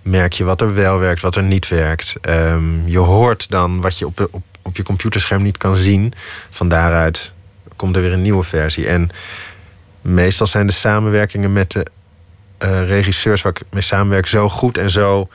merk 0.02 0.32
je 0.32 0.44
wat 0.44 0.60
er 0.60 0.74
wel 0.74 0.98
werkt, 0.98 1.22
wat 1.22 1.36
er 1.36 1.42
niet 1.42 1.68
werkt. 1.68 2.14
Ehm, 2.20 2.86
je 2.86 2.98
hoort 2.98 3.50
dan 3.50 3.80
wat 3.80 3.98
je 3.98 4.06
op, 4.06 4.28
op, 4.30 4.42
op 4.62 4.76
je 4.76 4.82
computerscherm 4.82 5.42
niet 5.42 5.56
kan 5.56 5.76
zien. 5.76 6.12
Van 6.50 6.68
daaruit 6.68 7.32
komt 7.76 7.96
er 7.96 8.02
weer 8.02 8.12
een 8.12 8.22
nieuwe 8.22 8.44
versie. 8.44 8.86
En 8.86 9.10
meestal 10.00 10.46
zijn 10.46 10.66
de 10.66 10.72
samenwerkingen 10.72 11.52
met 11.52 11.70
de 11.72 11.86
eh, 12.58 12.88
regisseurs 12.88 13.42
waar 13.42 13.52
ik 13.52 13.62
mee 13.70 13.82
samenwerk 13.82 14.26
zo 14.26 14.48
goed 14.48 14.78
en 14.78 14.90
zo. 14.90 15.28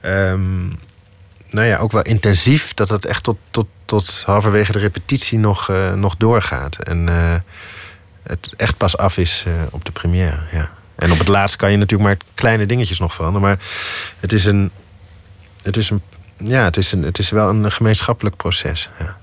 ehm, 0.00 0.70
nou 1.52 1.66
ja, 1.66 1.76
ook 1.76 1.92
wel 1.92 2.02
intensief 2.02 2.74
dat 2.74 2.88
het 2.88 3.04
echt 3.04 3.22
tot, 3.22 3.36
tot, 3.50 3.66
tot 3.84 4.22
halverwege 4.26 4.72
de 4.72 4.78
repetitie 4.78 5.38
nog, 5.38 5.68
eh, 5.68 5.92
nog 5.92 6.16
doorgaat. 6.16 6.76
En 6.76 7.08
eh, 7.08 7.34
het 8.22 8.54
echt 8.56 8.76
pas 8.76 8.96
af 8.96 9.18
is 9.18 9.44
eh, 9.46 9.52
op 9.70 9.84
de 9.84 9.92
première. 9.92 10.38
Ja. 10.52 10.72
En 10.94 11.12
op 11.12 11.18
het 11.18 11.28
laatst 11.28 11.56
kan 11.56 11.70
je 11.70 11.76
natuurlijk 11.76 12.08
maar 12.08 12.28
kleine 12.34 12.66
dingetjes 12.66 12.98
nog 12.98 13.14
veranderen. 13.14 13.48
Maar 13.48 13.58
het 14.18 14.32
is 14.32 14.44
een. 14.44 14.70
Het 15.62 15.76
is 15.76 15.90
een 15.90 16.02
ja, 16.36 16.64
het 16.64 16.76
is, 16.76 16.92
een, 16.92 17.02
het 17.02 17.18
is 17.18 17.30
wel 17.30 17.48
een 17.48 17.72
gemeenschappelijk 17.72 18.36
proces. 18.36 18.90
Ja. 18.98 19.16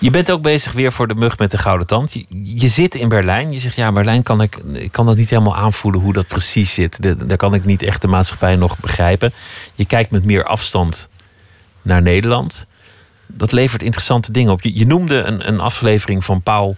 Je 0.00 0.10
bent 0.10 0.30
ook 0.30 0.42
bezig 0.42 0.72
weer 0.72 0.92
voor 0.92 1.08
de 1.08 1.14
mug 1.14 1.38
met 1.38 1.50
de 1.50 1.58
gouden 1.58 1.86
tand. 1.86 2.12
Je, 2.12 2.26
je 2.42 2.68
zit 2.68 2.94
in 2.94 3.08
Berlijn. 3.08 3.52
Je 3.52 3.58
zegt 3.58 3.76
ja, 3.76 3.92
Berlijn 3.92 4.22
kan 4.22 4.42
ik, 4.42 4.56
ik 4.72 4.92
kan 4.92 5.06
dat 5.06 5.16
niet 5.16 5.30
helemaal 5.30 5.56
aanvoelen 5.56 6.00
hoe 6.00 6.12
dat 6.12 6.26
precies 6.26 6.74
zit. 6.74 7.18
Daar 7.28 7.36
kan 7.36 7.54
ik 7.54 7.64
niet 7.64 7.82
echt 7.82 8.00
de 8.00 8.08
maatschappij 8.08 8.56
nog 8.56 8.78
begrijpen. 8.78 9.32
Je 9.74 9.84
kijkt 9.84 10.10
met 10.10 10.24
meer 10.24 10.44
afstand 10.44 11.08
naar 11.86 12.02
Nederland. 12.02 12.66
Dat 13.26 13.52
levert 13.52 13.82
interessante 13.82 14.32
dingen 14.32 14.52
op. 14.52 14.62
Je, 14.62 14.78
je 14.78 14.86
noemde 14.86 15.22
een, 15.22 15.48
een 15.48 15.60
aflevering 15.60 16.24
van 16.24 16.42
Pauw, 16.42 16.74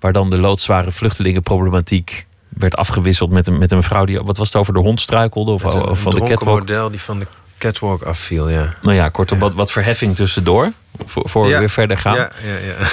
waar 0.00 0.12
dan 0.12 0.30
de 0.30 0.38
loodzware 0.38 0.92
vluchtelingenproblematiek 0.92 2.26
werd 2.48 2.76
afgewisseld 2.76 3.30
met 3.30 3.46
een, 3.46 3.58
met 3.58 3.70
een 3.70 3.76
mevrouw 3.76 4.04
die, 4.04 4.20
wat 4.20 4.36
was 4.36 4.46
het 4.46 4.56
over 4.56 4.72
de 4.72 4.78
hond 4.78 5.00
struikelde 5.00 5.50
of, 5.50 5.62
een, 5.62 5.82
of 5.82 6.00
van 6.00 6.14
de 6.14 6.20
catwalk. 6.20 6.58
model 6.58 6.90
die 6.90 7.00
van 7.00 7.18
de 7.18 7.26
catwalk 7.58 8.02
afviel, 8.02 8.48
ja. 8.48 8.74
Nou 8.82 8.94
ja, 8.94 9.08
kortom, 9.08 9.38
wat, 9.38 9.52
wat 9.52 9.72
verheffing 9.72 10.16
tussendoor. 10.16 10.72
Voor, 11.04 11.28
voor 11.28 11.46
we 11.46 11.58
weer 11.58 11.70
verder 11.70 11.98
gaan. 11.98 12.14
Ja, 12.14 12.30
ja, 12.44 12.56
ja. 12.66 12.86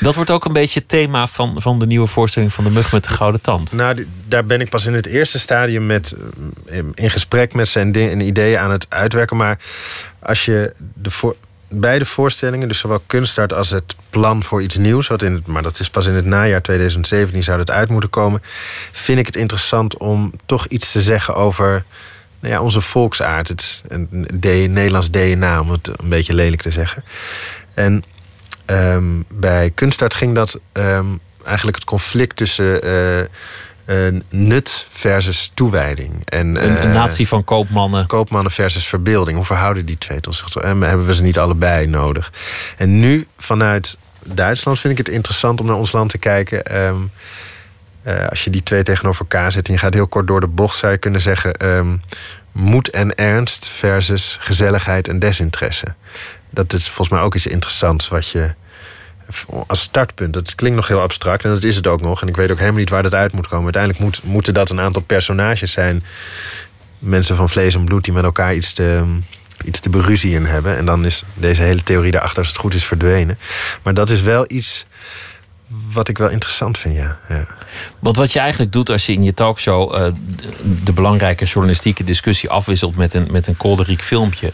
Dat 0.00 0.14
wordt 0.14 0.30
ook 0.30 0.44
een 0.44 0.52
beetje 0.52 0.80
het 0.80 0.88
thema 0.88 1.26
van, 1.26 1.62
van 1.62 1.78
de 1.78 1.86
nieuwe 1.86 2.06
voorstelling 2.06 2.52
van 2.52 2.64
de 2.64 2.70
mug 2.70 2.92
met 2.92 3.04
de 3.04 3.10
gouden 3.10 3.40
tand. 3.40 3.72
Nou, 3.72 4.06
daar 4.28 4.44
ben 4.44 4.60
ik 4.60 4.70
pas 4.70 4.86
in 4.86 4.94
het 4.94 5.06
eerste 5.06 5.38
stadium 5.38 5.86
met, 5.86 6.14
eh, 6.66 6.78
in 6.94 7.10
gesprek 7.10 7.54
met 7.54 7.68
zijn 7.68 8.20
ideeën 8.20 8.58
aan 8.58 8.70
het 8.70 8.86
uitwerken. 8.88 9.36
Maar 9.36 9.58
als 10.18 10.44
je 10.44 10.74
de 10.94 11.34
beide 11.68 12.04
voorstellingen, 12.04 12.68
dus 12.68 12.78
zowel 12.78 13.02
Kunststart 13.06 13.52
als 13.52 13.70
het 13.70 13.94
plan 14.10 14.42
voor 14.42 14.62
iets 14.62 14.76
nieuws, 14.76 15.06
wat 15.06 15.22
in 15.22 15.32
het, 15.32 15.46
maar 15.46 15.62
dat 15.62 15.80
is 15.80 15.90
pas 15.90 16.06
in 16.06 16.14
het 16.14 16.24
najaar 16.24 16.62
2017 16.62 17.42
zou 17.42 17.58
dat 17.58 17.70
uit 17.70 17.88
moeten 17.88 18.10
komen, 18.10 18.42
vind 18.92 19.18
ik 19.18 19.26
het 19.26 19.36
interessant 19.36 19.96
om 19.96 20.32
toch 20.46 20.66
iets 20.66 20.92
te 20.92 21.02
zeggen 21.02 21.34
over 21.34 21.84
nou 22.40 22.54
ja, 22.54 22.60
onze 22.60 22.80
volksaard, 22.80 23.48
het 23.48 23.82
D- 24.40 24.44
Nederlands 24.68 25.10
DNA, 25.10 25.60
om 25.60 25.70
het 25.70 25.86
een 25.86 26.08
beetje 26.08 26.34
lelijk 26.34 26.62
te 26.62 26.70
zeggen. 26.70 27.04
En 27.74 28.04
ehm, 28.66 29.04
bij 29.28 29.70
Kunststart 29.70 30.14
ging 30.14 30.34
dat 30.34 30.60
ehm, 30.72 31.06
eigenlijk 31.46 31.76
het 31.76 31.86
conflict 31.86 32.36
tussen 32.36 32.82
eh, 32.82 33.20
eh, 33.20 34.14
nut 34.28 34.86
versus 34.90 35.50
toewijding. 35.54 36.22
En, 36.24 36.46
Een, 36.46 36.70
een 36.70 36.76
eh, 36.76 36.92
natie 36.92 37.28
van 37.28 37.44
koopmannen. 37.44 38.06
Koopmannen 38.06 38.52
versus 38.52 38.86
verbeelding. 38.86 39.36
Hoe 39.36 39.46
verhouden 39.46 39.86
die 39.86 39.98
twee 39.98 40.20
tot 40.20 40.36
zich? 40.36 40.54
En 40.56 40.80
hebben 40.80 41.06
we 41.06 41.14
ze 41.14 41.22
niet 41.22 41.38
allebei 41.38 41.86
nodig? 41.86 42.32
En 42.76 42.98
nu 42.98 43.26
vanuit 43.38 43.96
Duitsland 44.24 44.80
vind 44.80 44.98
ik 44.98 45.06
het 45.06 45.14
interessant 45.14 45.60
om 45.60 45.66
naar 45.66 45.76
ons 45.76 45.92
land 45.92 46.10
te 46.10 46.18
kijken. 46.18 46.64
Ehm, 46.64 46.96
als 48.28 48.44
je 48.44 48.50
die 48.50 48.62
twee 48.62 48.82
tegenover 48.82 49.20
elkaar 49.20 49.52
zet 49.52 49.66
en 49.66 49.72
je 49.72 49.78
gaat 49.78 49.94
heel 49.94 50.06
kort 50.06 50.26
door 50.26 50.40
de 50.40 50.46
bocht, 50.46 50.76
zou 50.76 50.92
je 50.92 50.98
kunnen 50.98 51.20
zeggen: 51.20 51.54
ehm, 51.54 51.96
moed 52.52 52.90
en 52.90 53.14
ernst 53.14 53.68
versus 53.68 54.36
gezelligheid 54.40 55.08
en 55.08 55.18
desinteresse. 55.18 55.94
Dat 56.50 56.72
is 56.72 56.86
volgens 56.86 57.08
mij 57.08 57.20
ook 57.20 57.34
iets 57.34 57.46
interessants 57.46 58.08
wat 58.08 58.28
je 58.28 58.54
als 59.66 59.80
startpunt. 59.80 60.32
Dat 60.32 60.54
klinkt 60.54 60.76
nog 60.76 60.88
heel 60.88 61.00
abstract 61.00 61.44
en 61.44 61.50
dat 61.50 61.62
is 61.62 61.76
het 61.76 61.86
ook 61.86 62.00
nog. 62.00 62.22
En 62.22 62.28
ik 62.28 62.36
weet 62.36 62.50
ook 62.50 62.58
helemaal 62.58 62.80
niet 62.80 62.90
waar 62.90 63.02
dat 63.02 63.14
uit 63.14 63.32
moet 63.32 63.48
komen. 63.48 63.64
Uiteindelijk 63.64 64.02
moet, 64.02 64.20
moeten 64.22 64.54
dat 64.54 64.70
een 64.70 64.80
aantal 64.80 65.02
personages 65.02 65.72
zijn. 65.72 66.04
Mensen 66.98 67.36
van 67.36 67.48
vlees 67.48 67.74
en 67.74 67.84
bloed 67.84 68.04
die 68.04 68.12
met 68.12 68.24
elkaar 68.24 68.54
iets 68.54 68.72
te, 68.72 69.02
iets 69.64 69.80
te 69.80 69.90
beruzien 69.90 70.46
hebben. 70.46 70.76
En 70.76 70.84
dan 70.84 71.04
is 71.04 71.22
deze 71.34 71.62
hele 71.62 71.82
theorie 71.82 72.10
daarachter, 72.10 72.38
als 72.38 72.48
het 72.48 72.56
goed 72.56 72.74
is, 72.74 72.84
verdwenen. 72.84 73.38
Maar 73.82 73.94
dat 73.94 74.10
is 74.10 74.20
wel 74.20 74.44
iets 74.48 74.86
wat 75.92 76.08
ik 76.08 76.18
wel 76.18 76.28
interessant 76.28 76.78
vind, 76.78 76.96
ja. 76.96 77.18
Want 77.98 78.16
wat 78.16 78.32
je 78.32 78.38
eigenlijk 78.38 78.72
doet 78.72 78.90
als 78.90 79.06
je 79.06 79.12
in 79.12 79.24
je 79.24 79.34
talkshow 79.34 79.94
eh, 79.94 80.12
de 80.84 80.92
belangrijke 80.92 81.44
journalistieke 81.44 82.04
discussie 82.04 82.50
afwisselt 82.50 82.96
met 82.96 83.14
een, 83.14 83.26
met 83.30 83.46
een 83.46 83.56
kolderiek 83.56 84.02
filmpje, 84.02 84.52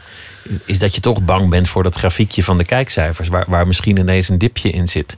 is 0.64 0.78
dat 0.78 0.94
je 0.94 1.00
toch 1.00 1.22
bang 1.22 1.50
bent 1.50 1.68
voor 1.68 1.82
dat 1.82 1.94
grafiekje 1.94 2.44
van 2.44 2.58
de 2.58 2.64
kijkcijfers, 2.64 3.28
waar, 3.28 3.44
waar 3.48 3.66
misschien 3.66 3.96
ineens 3.96 4.28
een 4.28 4.38
dipje 4.38 4.70
in 4.70 4.88
zit. 4.88 5.16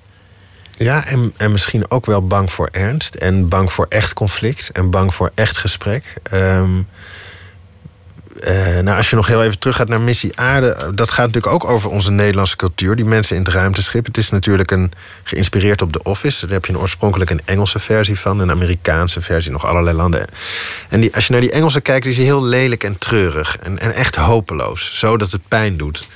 Ja, 0.76 1.04
en, 1.06 1.32
en 1.36 1.52
misschien 1.52 1.90
ook 1.90 2.06
wel 2.06 2.26
bang 2.26 2.52
voor 2.52 2.68
ernst. 2.72 3.14
En 3.14 3.48
bang 3.48 3.72
voor 3.72 3.86
echt 3.88 4.12
conflict. 4.12 4.70
En 4.72 4.90
bang 4.90 5.14
voor 5.14 5.30
echt 5.34 5.56
gesprek. 5.56 6.12
Ehm, 6.22 6.82
eh, 8.40 8.78
nou, 8.78 8.96
als 8.96 9.10
je 9.10 9.16
nog 9.16 9.26
heel 9.26 9.42
even 9.44 9.58
teruggaat 9.58 9.88
naar 9.88 10.00
Missie 10.00 10.38
Aarde... 10.38 10.92
dat 10.94 11.10
gaat 11.10 11.26
natuurlijk 11.26 11.52
ook 11.52 11.64
over 11.64 11.90
onze 11.90 12.10
Nederlandse 12.10 12.56
cultuur. 12.56 12.96
Die 12.96 13.04
mensen 13.04 13.36
in 13.36 13.42
het 13.42 13.52
ruimteschip. 13.52 14.04
Het 14.04 14.16
is 14.16 14.30
natuurlijk 14.30 14.70
een, 14.70 14.92
geïnspireerd 15.22 15.82
op 15.82 15.92
The 15.92 16.02
Office. 16.02 16.46
Daar 16.46 16.54
heb 16.54 16.64
je 16.64 16.72
een 16.72 16.78
oorspronkelijk 16.78 17.30
een 17.30 17.40
Engelse 17.44 17.78
versie 17.78 18.18
van. 18.18 18.38
Een 18.38 18.50
Amerikaanse 18.50 19.20
versie, 19.20 19.52
nog 19.52 19.66
allerlei 19.66 19.96
landen. 19.96 20.26
En 20.88 21.00
die, 21.00 21.14
als 21.14 21.26
je 21.26 21.32
naar 21.32 21.40
die 21.40 21.50
Engelse 21.50 21.80
kijkt, 21.80 22.06
is 22.06 22.16
die 22.16 22.24
heel 22.24 22.44
lelijk 22.44 22.84
en 22.84 22.98
treurig. 22.98 23.58
En, 23.58 23.78
en 23.78 23.94
echt 23.94 24.16
hopeloos. 24.16 24.98
Zodat 24.98 25.32
het 25.32 25.48
pijn 25.48 25.76
doet. 25.76 26.08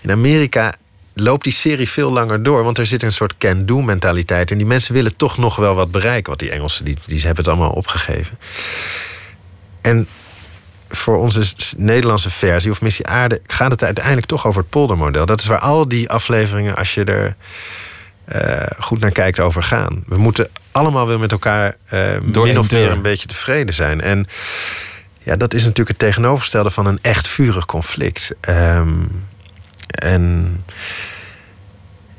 In 0.00 0.10
Amerika 0.10 0.74
loopt 1.14 1.44
die 1.44 1.52
serie 1.52 1.88
veel 1.88 2.12
langer 2.12 2.42
door. 2.42 2.64
Want 2.64 2.78
er 2.78 2.86
zit 2.86 3.02
een 3.02 3.12
soort 3.12 3.38
can-do 3.38 3.80
mentaliteit. 3.80 4.50
En 4.50 4.56
die 4.56 4.66
mensen 4.66 4.94
willen 4.94 5.16
toch 5.16 5.38
nog 5.38 5.56
wel 5.56 5.74
wat 5.74 5.90
bereiken. 5.90 6.26
Want 6.26 6.38
die 6.38 6.50
Engelsen, 6.50 6.84
die, 6.84 6.98
die 7.06 7.18
hebben 7.20 7.44
het 7.44 7.48
allemaal 7.48 7.70
opgegeven. 7.70 8.38
En 9.80 10.06
voor 10.96 11.16
onze 11.16 11.54
Nederlandse 11.76 12.30
versie, 12.30 12.70
of 12.70 12.80
Missie 12.80 13.06
Aarde... 13.06 13.40
gaat 13.46 13.70
het 13.70 13.84
uiteindelijk 13.84 14.26
toch 14.26 14.46
over 14.46 14.60
het 14.60 14.70
poldermodel. 14.70 15.26
Dat 15.26 15.40
is 15.40 15.46
waar 15.46 15.58
al 15.58 15.88
die 15.88 16.10
afleveringen, 16.10 16.76
als 16.76 16.94
je 16.94 17.04
er 17.04 17.36
eh, 18.24 18.66
goed 18.78 19.00
naar 19.00 19.10
kijkt, 19.10 19.40
over 19.40 19.62
gaan. 19.62 20.04
We 20.06 20.16
moeten 20.16 20.48
allemaal 20.72 21.06
weer 21.06 21.18
met 21.18 21.32
elkaar 21.32 21.76
Door 22.22 22.46
min 22.46 22.58
of 22.58 22.70
meer 22.70 22.90
een 22.90 23.02
beetje 23.02 23.28
tevreden 23.28 23.74
zijn. 23.74 24.00
En 24.00 24.26
ja, 25.18 25.36
dat 25.36 25.54
is 25.54 25.62
natuurlijk 25.62 25.88
het 25.88 25.98
tegenovergestelde 25.98 26.70
van 26.70 26.86
een 26.86 26.98
echt 27.02 27.28
vurig 27.28 27.66
conflict. 27.66 28.30
Ehm, 28.40 28.92
en 29.86 30.64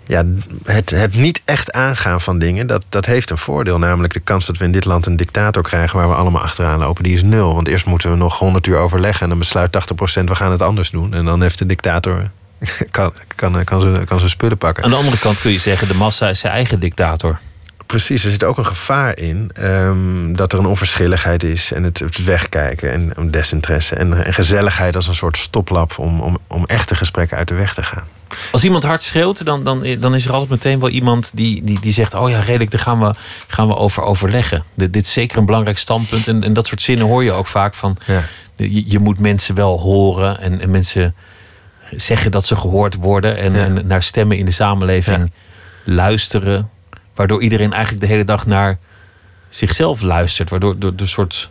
ja, 0.07 0.23
het, 0.63 0.89
het 0.89 1.15
niet 1.15 1.41
echt 1.45 1.71
aangaan 1.71 2.21
van 2.21 2.39
dingen, 2.39 2.67
dat, 2.67 2.85
dat 2.89 3.05
heeft 3.05 3.29
een 3.29 3.37
voordeel. 3.37 3.79
Namelijk 3.79 4.13
de 4.13 4.19
kans 4.19 4.45
dat 4.45 4.57
we 4.57 4.63
in 4.63 4.71
dit 4.71 4.85
land 4.85 5.05
een 5.05 5.15
dictator 5.15 5.63
krijgen 5.63 5.97
waar 5.97 6.09
we 6.09 6.15
allemaal 6.15 6.41
achteraan 6.41 6.79
lopen, 6.79 7.03
die 7.03 7.13
is 7.13 7.23
nul. 7.23 7.53
Want 7.53 7.67
eerst 7.67 7.85
moeten 7.85 8.11
we 8.11 8.17
nog 8.17 8.39
100 8.39 8.67
uur 8.67 8.77
overleggen 8.77 9.21
en 9.21 9.29
dan 9.29 9.37
besluit 9.37 9.77
80% 10.19 10.23
we 10.23 10.35
gaan 10.35 10.51
het 10.51 10.61
anders 10.61 10.89
doen. 10.89 11.13
En 11.13 11.25
dan 11.25 11.41
heeft 11.41 11.57
de 11.57 11.65
dictator 11.65 12.29
kan, 12.91 13.13
kan, 13.35 13.63
kan, 13.63 13.81
zijn, 13.81 14.05
kan 14.05 14.17
zijn 14.17 14.29
spullen 14.29 14.57
pakken. 14.57 14.83
Aan 14.83 14.89
de 14.89 14.95
andere 14.95 15.17
kant 15.17 15.39
kun 15.39 15.51
je 15.51 15.59
zeggen, 15.59 15.87
de 15.87 15.93
massa 15.93 16.29
is 16.29 16.39
zijn 16.39 16.53
eigen 16.53 16.79
dictator. 16.79 17.39
Precies, 17.85 18.25
er 18.25 18.31
zit 18.31 18.43
ook 18.43 18.57
een 18.57 18.65
gevaar 18.65 19.17
in 19.17 19.49
ehm, 19.53 20.33
dat 20.33 20.53
er 20.53 20.59
een 20.59 20.65
onverschilligheid 20.65 21.43
is 21.43 21.71
en 21.71 21.83
het, 21.83 21.99
het 21.99 22.23
wegkijken 22.23 22.91
en 22.91 23.13
um, 23.17 23.31
desinteresse 23.31 23.95
en, 23.95 24.25
en, 24.25 24.33
gezelligheid 24.33 24.95
als 24.95 25.07
een 25.07 25.15
soort 25.15 25.37
stoplap 25.37 25.97
om, 25.97 26.21
om, 26.21 26.37
om 26.47 26.65
echte 26.65 26.95
gesprekken 26.95 27.37
uit 27.37 27.47
de 27.47 27.55
weg 27.55 27.73
te 27.73 27.83
gaan. 27.83 28.07
Als 28.51 28.63
iemand 28.63 28.83
hard 28.83 29.01
schreeuwt, 29.01 29.45
dan, 29.45 29.63
dan, 29.63 29.85
dan 29.99 30.15
is 30.15 30.25
er 30.25 30.31
altijd 30.31 30.49
meteen 30.49 30.79
wel 30.79 30.89
iemand 30.89 31.31
die, 31.33 31.63
die, 31.63 31.79
die 31.79 31.91
zegt: 31.91 32.13
Oh 32.13 32.29
ja, 32.29 32.39
redelijk, 32.39 32.71
daar 32.71 32.79
gaan 32.79 32.99
we, 32.99 33.13
gaan 33.47 33.67
we 33.67 33.75
over 33.75 34.03
overleggen. 34.03 34.63
Dit, 34.73 34.93
dit 34.93 35.05
is 35.05 35.13
zeker 35.13 35.37
een 35.37 35.45
belangrijk 35.45 35.77
standpunt. 35.77 36.27
En, 36.27 36.43
en 36.43 36.53
dat 36.53 36.67
soort 36.67 36.81
zinnen 36.81 37.05
hoor 37.05 37.23
je 37.23 37.31
ook 37.31 37.47
vaak 37.47 37.73
van: 37.73 37.97
ja. 38.05 38.23
je, 38.55 38.89
je, 38.89 38.99
moet 38.99 39.19
mensen 39.19 39.55
wel 39.55 39.79
horen 39.79 40.39
en, 40.39 40.59
en 40.59 40.71
mensen 40.71 41.15
zeggen 41.95 42.31
dat 42.31 42.45
ze 42.45 42.55
gehoord 42.55 42.95
worden 42.95 43.37
en, 43.37 43.53
ja. 43.53 43.63
en 43.63 43.87
naar 43.87 44.03
stemmen 44.03 44.37
in 44.37 44.45
de 44.45 44.51
samenleving 44.51 45.17
ja. 45.17 45.93
luisteren. 45.93 46.69
Waardoor 47.15 47.41
iedereen 47.41 47.73
eigenlijk 47.73 48.03
de 48.03 48.09
hele 48.09 48.23
dag 48.23 48.45
naar 48.45 48.77
zichzelf 49.49 50.01
luistert. 50.01 50.49
Waardoor 50.49 50.79
door 50.79 50.93
een 50.95 51.07
soort 51.07 51.49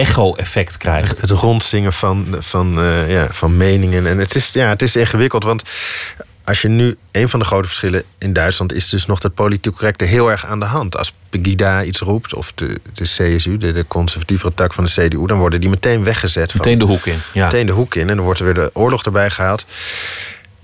echo-effect 0.00 0.76
krijgt. 0.76 1.20
Het 1.20 1.30
rondzingen 1.30 1.92
van, 1.92 2.36
van, 2.38 2.78
uh, 2.78 3.10
ja, 3.10 3.26
van 3.30 3.56
meningen. 3.56 4.06
En 4.06 4.18
het 4.18 4.34
is, 4.34 4.50
ja, 4.52 4.68
het 4.68 4.82
is 4.82 4.96
ingewikkeld, 4.96 5.44
want 5.44 5.62
als 6.44 6.62
je 6.62 6.68
nu... 6.68 6.96
een 7.12 7.28
van 7.28 7.38
de 7.38 7.44
grote 7.44 7.66
verschillen 7.66 8.02
in 8.18 8.32
Duitsland 8.32 8.72
is 8.72 8.88
dus 8.88 9.06
nog 9.06 9.20
dat 9.20 9.34
politiek 9.34 9.74
correcte 9.74 10.04
heel 10.04 10.30
erg 10.30 10.46
aan 10.46 10.60
de 10.60 10.66
hand. 10.66 10.96
Als 10.96 11.12
Pegida 11.30 11.82
iets 11.82 12.00
roept, 12.00 12.34
of 12.34 12.52
de, 12.52 12.80
de 12.94 13.04
CSU, 13.04 13.58
de, 13.58 13.72
de 13.72 13.86
conservatievere 13.86 14.54
tak 14.54 14.72
van 14.72 14.84
de 14.84 14.90
CDU... 14.90 15.26
dan 15.26 15.38
worden 15.38 15.60
die 15.60 15.70
meteen 15.70 16.04
weggezet. 16.04 16.54
Meteen 16.54 16.78
de 16.78 16.84
hoek 16.84 17.06
in. 17.06 17.18
Ja. 17.32 17.44
Meteen 17.44 17.66
de 17.66 17.72
hoek 17.72 17.94
in 17.94 18.08
en 18.08 18.16
dan 18.16 18.24
wordt 18.24 18.38
er 18.38 18.44
weer 18.44 18.54
de 18.54 18.70
oorlog 18.72 19.04
erbij 19.04 19.30
gehaald. 19.30 19.64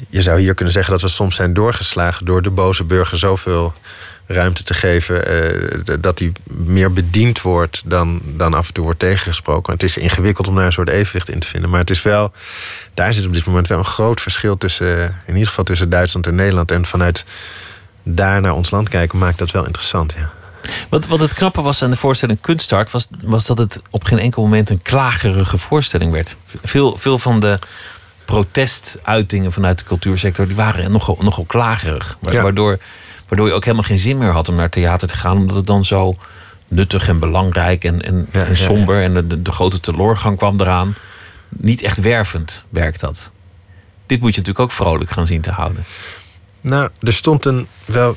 Je 0.09 0.22
zou 0.22 0.41
hier 0.41 0.55
kunnen 0.55 0.74
zeggen 0.74 0.93
dat 0.93 1.03
we 1.03 1.09
soms 1.09 1.37
zijn 1.37 1.55
doorgeslagen... 1.55 2.24
door 2.24 2.43
de 2.43 2.51
boze 2.51 2.84
burger 2.84 3.18
zoveel 3.18 3.74
ruimte 4.26 4.62
te 4.62 4.74
geven. 4.74 5.32
Uh, 5.86 5.96
dat 6.00 6.18
hij 6.18 6.32
meer 6.44 6.92
bediend 6.92 7.42
wordt 7.42 7.82
dan, 7.84 8.20
dan 8.24 8.54
af 8.54 8.66
en 8.66 8.74
toe 8.74 8.84
wordt 8.84 8.98
tegengesproken. 8.98 9.72
Het 9.72 9.82
is 9.82 9.96
ingewikkeld 9.96 10.48
om 10.48 10.54
daar 10.54 10.66
een 10.66 10.72
soort 10.72 10.88
evenwicht 10.88 11.28
in 11.28 11.38
te 11.38 11.46
vinden. 11.46 11.70
Maar 11.70 11.80
het 11.80 11.90
is 11.90 12.02
wel, 12.02 12.32
daar 12.94 13.14
zit 13.14 13.26
op 13.26 13.32
dit 13.32 13.46
moment 13.46 13.68
wel 13.68 13.78
een 13.78 13.84
groot 13.84 14.20
verschil 14.20 14.58
tussen, 14.58 15.14
in 15.26 15.32
ieder 15.32 15.48
geval 15.48 15.64
tussen 15.64 15.90
Duitsland 15.90 16.26
en 16.26 16.34
Nederland. 16.34 16.70
En 16.70 16.86
vanuit 16.86 17.24
daar 18.02 18.40
naar 18.40 18.54
ons 18.54 18.70
land 18.70 18.88
kijken 18.88 19.18
maakt 19.18 19.38
dat 19.38 19.50
wel 19.50 19.64
interessant. 19.64 20.12
Ja. 20.16 20.30
Wat, 20.88 21.06
wat 21.06 21.20
het 21.20 21.34
knappe 21.34 21.62
was 21.62 21.82
aan 21.82 21.90
de 21.90 21.96
voorstelling 21.96 22.40
Kunststart, 22.40 22.90
was, 22.90 23.08
was 23.22 23.46
dat 23.46 23.58
het 23.58 23.80
op 23.90 24.04
geen 24.04 24.18
enkel 24.18 24.42
moment 24.42 24.70
een 24.70 24.82
klagerige 24.82 25.58
voorstelling 25.58 26.12
werd. 26.12 26.36
Veel, 26.62 26.96
veel 26.98 27.18
van 27.18 27.40
de 27.40 27.58
protestuitingen 28.24 29.52
vanuit 29.52 29.78
de 29.78 29.84
cultuursector 29.84 30.46
die 30.46 30.56
waren 30.56 30.92
nogal, 30.92 31.18
nogal 31.20 31.44
klagerig. 31.44 32.18
Waardoor. 32.20 32.70
Ja 32.70 32.78
Waardoor 33.28 33.46
je 33.46 33.52
ook 33.52 33.64
helemaal 33.64 33.86
geen 33.86 33.98
zin 33.98 34.18
meer 34.18 34.30
had 34.30 34.48
om 34.48 34.54
naar 34.54 34.70
theater 34.70 35.08
te 35.08 35.16
gaan. 35.16 35.36
Omdat 35.36 35.56
het 35.56 35.66
dan 35.66 35.84
zo 35.84 36.16
nuttig 36.68 37.08
en 37.08 37.18
belangrijk 37.18 37.84
en, 37.84 38.02
en, 38.02 38.28
ja, 38.32 38.44
en 38.44 38.56
somber. 38.56 38.94
Ja, 38.94 39.00
ja. 39.00 39.06
En 39.06 39.28
de, 39.28 39.42
de, 39.42 39.52
grote 39.52 39.80
teleurgang 39.80 40.36
kwam 40.36 40.60
eraan. 40.60 40.94
Niet 41.48 41.82
echt 41.82 42.00
wervend 42.00 42.64
werkt 42.68 43.00
dat. 43.00 43.32
Dit 44.06 44.20
moet 44.20 44.34
je 44.34 44.40
natuurlijk 44.40 44.64
ook 44.64 44.72
vrolijk 44.72 45.10
gaan 45.10 45.26
zien 45.26 45.40
te 45.40 45.50
houden. 45.50 45.84
Nou, 46.66 46.88
er 47.00 47.12
stond 47.12 47.44
een 47.44 47.66
wel. 47.84 48.16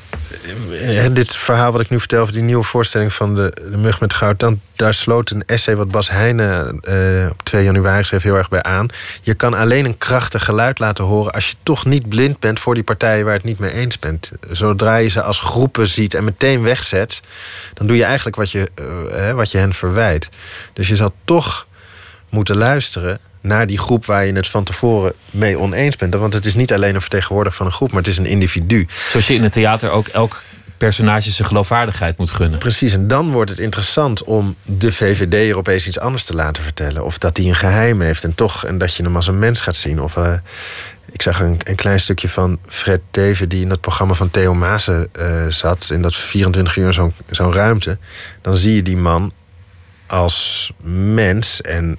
Dit 1.12 1.36
verhaal 1.36 1.72
wat 1.72 1.80
ik 1.80 1.90
nu 1.90 1.98
vertel 1.98 2.20
over 2.20 2.34
die 2.34 2.42
nieuwe 2.42 2.64
voorstelling 2.64 3.12
van 3.12 3.34
de, 3.34 3.52
de 3.70 3.76
Mug 3.76 4.00
met 4.00 4.14
Goud. 4.14 4.38
Dan, 4.38 4.60
daar 4.76 4.94
sloot 4.94 5.30
een 5.30 5.42
essay 5.46 5.76
wat 5.76 5.90
Bas 5.90 6.10
Heijnen 6.10 6.80
uh, 6.88 7.30
op 7.30 7.42
2 7.42 7.64
januari 7.64 8.04
schreef 8.04 8.22
heel 8.22 8.36
erg 8.36 8.48
bij 8.48 8.62
aan. 8.62 8.86
Je 9.20 9.34
kan 9.34 9.54
alleen 9.54 9.84
een 9.84 9.98
krachtig 9.98 10.44
geluid 10.44 10.78
laten 10.78 11.04
horen 11.04 11.32
als 11.32 11.50
je 11.50 11.56
toch 11.62 11.84
niet 11.84 12.08
blind 12.08 12.38
bent 12.38 12.60
voor 12.60 12.74
die 12.74 12.82
partijen 12.82 13.24
waar 13.24 13.34
het 13.34 13.44
niet 13.44 13.58
mee 13.58 13.72
eens 13.72 13.98
bent. 13.98 14.30
Zodra 14.50 14.96
je 14.96 15.08
ze 15.08 15.22
als 15.22 15.40
groepen 15.40 15.86
ziet 15.86 16.14
en 16.14 16.24
meteen 16.24 16.62
wegzet, 16.62 17.20
dan 17.74 17.86
doe 17.86 17.96
je 17.96 18.04
eigenlijk 18.04 18.36
wat 18.36 18.50
je, 18.50 18.68
uh, 19.14 19.32
wat 19.32 19.50
je 19.50 19.58
hen 19.58 19.74
verwijt. 19.74 20.28
Dus 20.72 20.88
je 20.88 20.96
zal 20.96 21.12
toch 21.24 21.66
moeten 22.28 22.56
luisteren 22.56 23.20
naar 23.40 23.66
die 23.66 23.78
groep 23.78 24.06
waar 24.06 24.26
je 24.26 24.32
het 24.32 24.48
van 24.48 24.64
tevoren 24.64 25.12
mee 25.30 25.58
oneens 25.58 25.96
bent. 25.96 26.14
Want 26.14 26.32
het 26.32 26.46
is 26.46 26.54
niet 26.54 26.72
alleen 26.72 26.94
een 26.94 27.00
vertegenwoordiger 27.00 27.56
van 27.56 27.66
een 27.66 27.72
groep, 27.72 27.88
maar 27.90 28.02
het 28.02 28.10
is 28.10 28.18
een 28.18 28.26
individu. 28.26 28.86
Zoals 29.08 29.26
je 29.26 29.34
in 29.34 29.42
het 29.42 29.52
theater 29.52 29.90
ook 29.90 30.08
elk 30.08 30.42
personage 30.80 31.30
zijn 31.30 31.48
geloofwaardigheid 31.48 32.18
moet 32.18 32.30
gunnen. 32.30 32.58
Precies, 32.58 32.92
en 32.92 33.08
dan 33.08 33.30
wordt 33.30 33.50
het 33.50 33.58
interessant 33.58 34.22
om 34.24 34.56
de 34.62 34.92
VVD 34.92 35.50
er 35.50 35.56
opeens 35.56 35.86
iets 35.86 35.98
anders 35.98 36.24
te 36.24 36.34
laten 36.34 36.62
vertellen. 36.62 37.04
Of 37.04 37.18
dat 37.18 37.36
hij 37.36 37.46
een 37.46 37.54
geheim 37.54 38.00
heeft 38.00 38.24
en 38.24 38.34
toch 38.34 38.64
en 38.64 38.78
dat 38.78 38.94
je 38.94 39.02
hem 39.02 39.16
als 39.16 39.26
een 39.26 39.38
mens 39.38 39.60
gaat 39.60 39.76
zien. 39.76 40.02
Of 40.02 40.16
uh, 40.16 40.32
ik 41.12 41.22
zag 41.22 41.40
een, 41.40 41.60
een, 41.64 41.74
klein 41.74 42.00
stukje 42.00 42.28
van 42.28 42.58
Fred 42.66 43.00
Teven 43.10 43.48
die 43.48 43.62
in 43.62 43.70
het 43.70 43.80
programma 43.80 44.14
van 44.14 44.30
Theo 44.30 44.54
Maassen 44.54 45.08
uh, 45.18 45.46
zat. 45.48 45.88
In 45.90 46.02
dat 46.02 46.14
24 46.14 46.76
uur 46.76 46.92
zo'n 46.92 47.14
zo'n 47.30 47.52
ruimte. 47.52 47.98
Dan 48.42 48.56
zie 48.56 48.74
je 48.74 48.82
die 48.82 48.96
man 48.96 49.32
als 50.10 50.72
mens, 51.14 51.60
en 51.60 51.98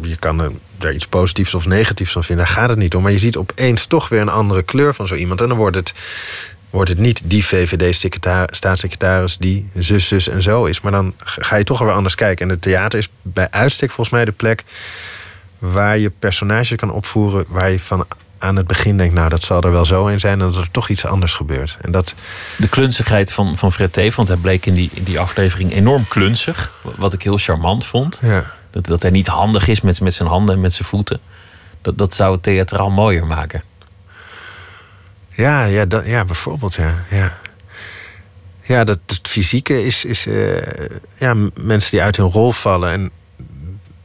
je 0.00 0.16
kan 0.16 0.40
er 0.40 0.50
daar 0.78 0.94
iets 0.94 1.06
positiefs 1.06 1.54
of 1.54 1.66
negatiefs 1.66 2.12
van 2.12 2.24
vinden, 2.24 2.44
daar 2.44 2.54
gaat 2.54 2.68
het 2.68 2.78
niet 2.78 2.94
om. 2.94 3.02
Maar 3.02 3.12
je 3.12 3.18
ziet 3.18 3.36
opeens 3.36 3.86
toch 3.86 4.08
weer 4.08 4.20
een 4.20 4.28
andere 4.28 4.62
kleur 4.62 4.94
van 4.94 5.06
zo 5.06 5.14
iemand. 5.14 5.40
En 5.40 5.48
dan 5.48 5.56
wordt 5.56 5.76
het, 5.76 5.92
wordt 6.70 6.90
het 6.90 6.98
niet 6.98 7.22
die 7.24 7.46
VVD-staatssecretaris 7.46 9.36
die 9.36 9.68
zus, 9.74 10.08
zus 10.08 10.28
en 10.28 10.42
zo 10.42 10.64
is. 10.64 10.80
Maar 10.80 10.92
dan 10.92 11.14
ga 11.18 11.56
je 11.56 11.64
toch 11.64 11.78
weer 11.78 11.92
anders 11.92 12.14
kijken. 12.14 12.46
En 12.46 12.52
het 12.52 12.62
theater 12.62 12.98
is 12.98 13.08
bij 13.22 13.50
uitstek 13.50 13.90
volgens 13.90 14.16
mij 14.16 14.24
de 14.24 14.32
plek 14.32 14.64
waar 15.58 15.98
je 15.98 16.10
personages 16.10 16.76
kan 16.76 16.92
opvoeren 16.92 17.44
waar 17.48 17.70
je 17.70 17.80
van 17.80 18.06
aan 18.40 18.56
het 18.56 18.66
begin 18.66 18.96
denkt, 18.96 19.14
nou, 19.14 19.28
dat 19.28 19.42
zal 19.42 19.62
er 19.62 19.72
wel 19.72 19.84
zo 19.84 20.06
in 20.06 20.20
zijn... 20.20 20.38
dat 20.38 20.56
er 20.56 20.70
toch 20.70 20.88
iets 20.88 21.04
anders 21.04 21.34
gebeurt. 21.34 21.76
En 21.80 21.92
dat... 21.92 22.14
De 22.56 22.68
klunzigheid 22.68 23.32
van, 23.32 23.58
van 23.58 23.72
Fred 23.72 23.92
Teef, 23.92 24.14
want 24.14 24.28
hij 24.28 24.36
bleek 24.36 24.66
in 24.66 24.74
die, 24.74 24.90
in 24.92 25.02
die 25.02 25.18
aflevering 25.18 25.72
enorm 25.72 26.08
klunzig. 26.08 26.78
Wat 26.96 27.12
ik 27.12 27.22
heel 27.22 27.38
charmant 27.38 27.86
vond. 27.86 28.18
Ja. 28.22 28.54
Dat, 28.70 28.86
dat 28.86 29.02
hij 29.02 29.10
niet 29.10 29.26
handig 29.26 29.68
is 29.68 29.80
met, 29.80 30.00
met 30.00 30.14
zijn 30.14 30.28
handen 30.28 30.54
en 30.54 30.60
met 30.60 30.72
zijn 30.72 30.88
voeten. 30.88 31.20
Dat, 31.82 31.98
dat 31.98 32.14
zou 32.14 32.32
het 32.32 32.42
theatraal 32.42 32.90
mooier 32.90 33.26
maken. 33.26 33.62
Ja, 35.30 35.64
ja, 35.64 35.84
dat, 35.84 36.06
ja 36.06 36.24
bijvoorbeeld, 36.24 36.74
ja. 36.74 36.94
ja. 37.10 37.38
Ja, 38.62 38.84
dat, 38.84 38.98
het 39.06 39.28
fysieke 39.28 39.84
is, 39.84 40.04
is 40.04 40.26
uh, 40.26 40.56
ja, 41.18 41.34
mensen 41.62 41.90
die 41.90 42.02
uit 42.02 42.16
hun 42.16 42.30
rol 42.30 42.52
vallen. 42.52 42.90
En 42.90 43.10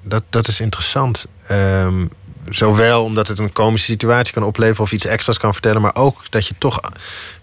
dat, 0.02 0.24
dat 0.30 0.48
is 0.48 0.60
interessant. 0.60 1.26
Um, 1.52 2.10
Zowel 2.50 3.04
omdat 3.04 3.28
het 3.28 3.40
een 3.40 3.54
komische 3.54 3.86
situatie 3.86 4.34
kan 4.34 4.44
opleveren 4.44 4.84
of 4.84 4.92
iets 4.92 5.06
extra's 5.06 5.38
kan 5.38 5.54
vertellen, 5.54 5.82
maar 5.82 5.96
ook 5.96 6.22
dat 6.30 6.48
je 6.48 6.54
toch 6.58 6.80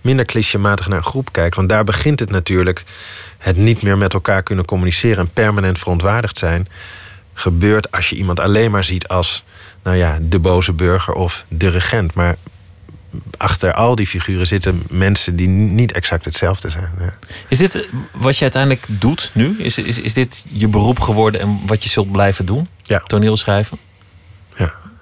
minder 0.00 0.24
clichématig 0.24 0.88
naar 0.88 0.98
een 0.98 1.04
groep 1.04 1.32
kijkt. 1.32 1.56
Want 1.56 1.68
daar 1.68 1.84
begint 1.84 2.20
het 2.20 2.30
natuurlijk. 2.30 2.84
Het 3.38 3.56
niet 3.56 3.82
meer 3.82 3.98
met 3.98 4.14
elkaar 4.14 4.42
kunnen 4.42 4.64
communiceren 4.64 5.18
en 5.18 5.30
permanent 5.32 5.78
verontwaardigd 5.78 6.38
zijn. 6.38 6.68
gebeurt 7.34 7.92
als 7.92 8.10
je 8.10 8.16
iemand 8.16 8.40
alleen 8.40 8.70
maar 8.70 8.84
ziet 8.84 9.08
als 9.08 9.44
nou 9.82 9.96
ja, 9.96 10.18
de 10.22 10.38
boze 10.38 10.72
burger 10.72 11.14
of 11.14 11.44
de 11.48 11.68
regent. 11.68 12.14
Maar 12.14 12.36
achter 13.36 13.72
al 13.72 13.94
die 13.94 14.06
figuren 14.06 14.46
zitten 14.46 14.82
mensen 14.90 15.36
die 15.36 15.48
niet 15.48 15.92
exact 15.92 16.24
hetzelfde 16.24 16.70
zijn. 16.70 16.90
Ja. 16.98 17.14
Is 17.48 17.58
dit 17.58 17.86
wat 18.12 18.36
je 18.36 18.42
uiteindelijk 18.42 18.86
doet 18.88 19.30
nu? 19.34 19.56
Is, 19.58 19.78
is, 19.78 20.00
is 20.00 20.12
dit 20.12 20.44
je 20.48 20.68
beroep 20.68 21.00
geworden 21.00 21.40
en 21.40 21.60
wat 21.66 21.82
je 21.82 21.88
zult 21.88 22.12
blijven 22.12 22.46
doen? 22.46 22.68
Ja. 22.82 22.98
Toneelschrijven? 22.98 23.78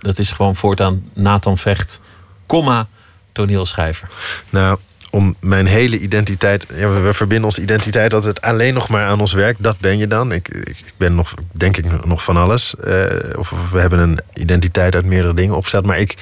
Dat 0.01 0.18
is 0.18 0.32
gewoon 0.32 0.57
voortaan 0.57 1.11
Nathan 1.14 1.59
Vecht, 1.59 2.01
comma, 2.46 2.88
toneelschrijver. 3.32 4.09
Nou, 4.51 4.78
om 5.11 5.36
mijn 5.40 5.66
hele 5.66 5.98
identiteit. 5.98 6.66
Ja, 6.74 6.88
we, 6.88 7.12
verbinden 7.12 7.46
onze 7.46 7.62
identiteit 7.62 8.14
altijd 8.14 8.40
alleen 8.40 8.74
nog 8.74 8.88
maar 8.88 9.07
aan 9.07 9.20
ons 9.20 9.32
werk. 9.32 9.57
Dat 9.59 9.78
ben 9.78 9.98
je 9.98 10.07
dan. 10.07 10.32
Ik, 10.32 10.48
ik, 10.48 10.92
ben 10.96 11.14
nog, 11.14 11.34
denk 11.53 11.76
ik, 11.76 12.05
nog 12.05 12.24
van 12.24 12.36
alles. 12.36 12.74
Uh, 12.84 13.05
of, 13.36 13.70
we 13.70 13.78
hebben 13.78 13.98
een 13.98 14.18
identiteit 14.34 14.94
uit 14.94 15.05
meerdere 15.05 15.34
dingen 15.34 15.57
opgesteld. 15.57 15.86
Maar 15.86 15.98
ik, 15.98 16.16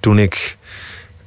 toen 0.00 0.18
ik. 0.18 0.56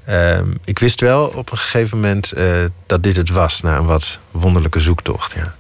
Uh, 0.09 0.39
ik 0.65 0.79
wist 0.79 1.01
wel 1.01 1.27
op 1.27 1.51
een 1.51 1.57
gegeven 1.57 1.97
moment 1.97 2.37
uh, 2.37 2.45
dat 2.85 3.03
dit 3.03 3.15
het 3.15 3.29
was 3.29 3.61
na 3.61 3.77
een 3.77 3.85
wat 3.85 4.19
wonderlijke 4.31 4.79
zoektocht. 4.79 5.33
Ja. 5.33 5.55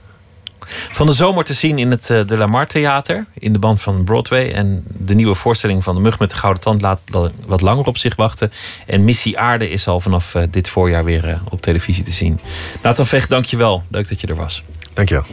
Van 0.91 1.05
de 1.05 1.13
zomer 1.13 1.43
te 1.43 1.53
zien 1.53 1.77
in 1.77 1.91
het 1.91 2.05
De 2.05 2.37
La 2.37 2.47
Mar 2.47 2.67
Theater. 2.67 3.25
In 3.33 3.53
de 3.53 3.59
band 3.59 3.81
van 3.81 4.03
Broadway. 4.03 4.51
En 4.51 4.83
de 4.87 5.15
nieuwe 5.15 5.35
voorstelling 5.35 5.83
van 5.83 5.95
De 5.95 6.01
Mug 6.01 6.19
met 6.19 6.29
de 6.29 6.35
Gouden 6.35 6.61
Tand 6.61 6.81
laat 6.81 7.01
wat 7.47 7.61
langer 7.61 7.85
op 7.85 7.97
zich 7.97 8.15
wachten. 8.15 8.51
En 8.85 9.03
Missie 9.03 9.39
Aarde 9.39 9.69
is 9.69 9.87
al 9.87 10.01
vanaf 10.01 10.35
dit 10.49 10.69
voorjaar 10.69 11.03
weer 11.03 11.41
op 11.49 11.61
televisie 11.61 12.03
te 12.03 12.11
zien. 12.11 12.39
Nathan 12.81 13.05
Vecht, 13.05 13.29
dank 13.29 13.45
je 13.45 13.57
wel. 13.57 13.83
Leuk 13.89 14.09
dat 14.09 14.21
je 14.21 14.27
er 14.27 14.35
was. 14.35 14.63
Dank 14.93 15.09
je 15.09 15.15
wel. 15.15 15.25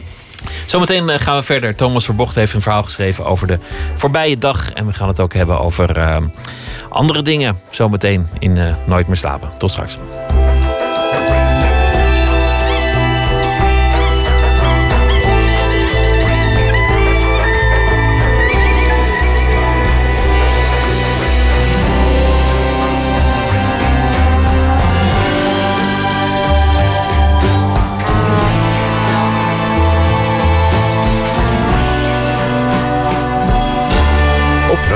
Zometeen 0.65 1.19
gaan 1.19 1.37
we 1.37 1.43
verder. 1.43 1.75
Thomas 1.75 2.05
Verbocht 2.05 2.35
heeft 2.35 2.53
een 2.53 2.61
verhaal 2.61 2.83
geschreven 2.83 3.25
over 3.25 3.47
de 3.47 3.59
voorbije 3.95 4.37
dag. 4.37 4.71
En 4.71 4.85
we 4.85 4.93
gaan 4.93 5.07
het 5.07 5.19
ook 5.19 5.33
hebben 5.33 5.59
over 5.59 5.97
uh, 5.97 6.17
andere 6.89 7.21
dingen. 7.21 7.59
Zometeen 7.69 8.27
in 8.39 8.55
uh, 8.55 8.75
Nooit 8.85 9.07
meer 9.07 9.17
slapen. 9.17 9.49
Tot 9.57 9.71
straks. 9.71 9.97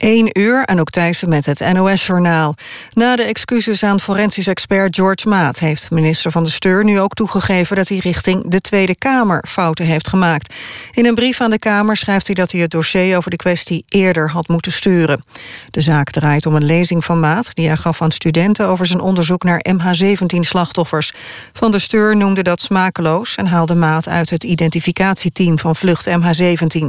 1 0.00 0.30
uur, 0.32 0.64
en 0.64 0.80
ook 0.80 0.90
Thijssen 0.90 1.28
met 1.28 1.46
het 1.46 1.72
NOS-journaal. 1.72 2.54
Na 2.92 3.16
de 3.16 3.22
excuses 3.22 3.82
aan 3.82 4.00
forensisch 4.00 4.46
expert 4.46 4.94
George 4.96 5.28
Maat... 5.28 5.58
heeft 5.58 5.90
minister 5.90 6.30
van 6.30 6.44
de 6.44 6.50
Steur 6.50 6.84
nu 6.84 7.00
ook 7.00 7.14
toegegeven... 7.14 7.76
dat 7.76 7.88
hij 7.88 7.98
richting 7.98 8.50
de 8.50 8.60
Tweede 8.60 8.94
Kamer 8.94 9.44
fouten 9.48 9.84
heeft 9.84 10.08
gemaakt. 10.08 10.54
In 10.92 11.06
een 11.06 11.14
brief 11.14 11.40
aan 11.40 11.50
de 11.50 11.58
Kamer 11.58 11.96
schrijft 11.96 12.26
hij 12.26 12.34
dat 12.34 12.52
hij 12.52 12.60
het 12.60 12.70
dossier... 12.70 13.16
over 13.16 13.30
de 13.30 13.36
kwestie 13.36 13.84
eerder 13.88 14.30
had 14.30 14.48
moeten 14.48 14.72
sturen. 14.72 15.24
De 15.70 15.80
zaak 15.80 16.10
draait 16.10 16.46
om 16.46 16.54
een 16.54 16.66
lezing 16.66 17.04
van 17.04 17.20
Maat... 17.20 17.54
die 17.54 17.66
hij 17.66 17.76
gaf 17.76 18.02
aan 18.02 18.10
studenten 18.10 18.66
over 18.66 18.86
zijn 18.86 19.00
onderzoek 19.00 19.42
naar 19.42 19.64
MH17-slachtoffers. 19.68 21.12
Van 21.52 21.70
de 21.70 21.78
Steur 21.78 22.16
noemde 22.16 22.42
dat 22.42 22.60
smakeloos... 22.60 23.34
en 23.34 23.46
haalde 23.46 23.74
Maat 23.74 24.08
uit 24.08 24.30
het 24.30 24.44
identificatieteam 24.44 25.58
van 25.58 25.76
vlucht 25.76 26.08
MH17. 26.08 26.86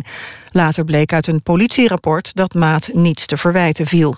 Later 0.51 0.83
bleek 0.83 1.13
uit 1.13 1.27
een 1.27 1.41
politierapport 1.41 2.35
dat 2.35 2.53
Maat 2.53 2.89
niets 2.93 3.25
te 3.25 3.37
verwijten 3.37 3.85
viel. 3.85 4.17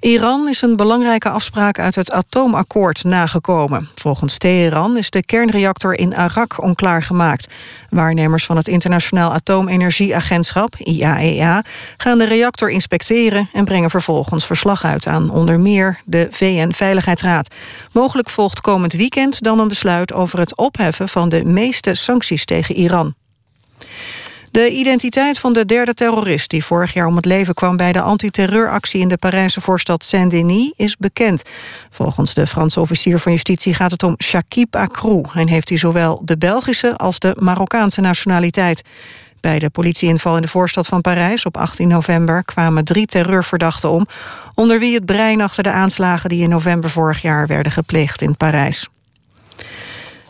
Iran 0.00 0.48
is 0.48 0.62
een 0.62 0.76
belangrijke 0.76 1.28
afspraak 1.28 1.78
uit 1.78 1.94
het 1.94 2.12
atoomakkoord 2.12 3.04
nagekomen. 3.04 3.88
Volgens 3.94 4.38
Teheran 4.38 4.96
is 4.96 5.10
de 5.10 5.22
kernreactor 5.22 5.98
in 5.98 6.16
Arak 6.16 6.62
onklaargemaakt. 6.62 7.54
Waarnemers 7.90 8.46
van 8.46 8.56
het 8.56 8.68
Internationaal 8.68 9.32
Atoomenergieagentschap, 9.32 10.74
IAEA... 10.78 11.58
E 11.58 11.62
gaan 11.96 12.18
de 12.18 12.24
reactor 12.24 12.70
inspecteren 12.70 13.48
en 13.52 13.64
brengen 13.64 13.90
vervolgens 13.90 14.46
verslag 14.46 14.84
uit... 14.84 15.06
aan 15.06 15.30
onder 15.30 15.60
meer 15.60 16.00
de 16.04 16.28
VN-veiligheidsraad. 16.30 17.54
Mogelijk 17.92 18.30
volgt 18.30 18.60
komend 18.60 18.92
weekend 18.92 19.42
dan 19.42 19.58
een 19.58 19.68
besluit 19.68 20.12
over 20.12 20.38
het 20.38 20.56
opheffen... 20.56 21.08
van 21.08 21.28
de 21.28 21.44
meeste 21.44 21.94
sancties 21.94 22.44
tegen 22.44 22.74
Iran. 22.74 23.14
De 24.50 24.70
identiteit 24.70 25.38
van 25.38 25.52
de 25.52 25.66
derde 25.66 25.94
terrorist 25.94 26.50
die 26.50 26.64
vorig 26.64 26.92
jaar 26.92 27.06
om 27.06 27.16
het 27.16 27.24
leven 27.24 27.54
kwam... 27.54 27.76
bij 27.76 27.92
de 27.92 28.00
antiterreuractie 28.00 29.00
in 29.00 29.08
de 29.08 29.16
Parijse 29.16 29.60
voorstad 29.60 30.04
Saint-Denis 30.04 30.72
is 30.76 30.96
bekend. 30.96 31.42
Volgens 31.90 32.34
de 32.34 32.46
Franse 32.46 32.80
officier 32.80 33.18
van 33.18 33.32
justitie 33.32 33.74
gaat 33.74 33.90
het 33.90 34.02
om 34.02 34.14
Shakib 34.22 34.76
Akrou... 34.76 35.24
en 35.34 35.48
heeft 35.48 35.68
hij 35.68 35.78
zowel 35.78 36.22
de 36.24 36.38
Belgische 36.38 36.96
als 36.96 37.18
de 37.18 37.36
Marokkaanse 37.40 38.00
nationaliteit. 38.00 38.82
Bij 39.40 39.58
de 39.58 39.70
politieinval 39.70 40.36
in 40.36 40.42
de 40.42 40.48
voorstad 40.48 40.86
van 40.86 41.00
Parijs 41.00 41.44
op 41.44 41.56
18 41.56 41.88
november... 41.88 42.44
kwamen 42.44 42.84
drie 42.84 43.06
terreurverdachten 43.06 43.90
om... 43.90 44.06
onder 44.54 44.78
wie 44.78 44.94
het 44.94 45.04
brein 45.04 45.40
achter 45.40 45.62
de 45.62 45.70
aanslagen 45.70 46.28
die 46.28 46.42
in 46.42 46.48
november 46.48 46.90
vorig 46.90 47.22
jaar 47.22 47.46
werden 47.46 47.72
gepleegd 47.72 48.22
in 48.22 48.36
Parijs. 48.36 48.88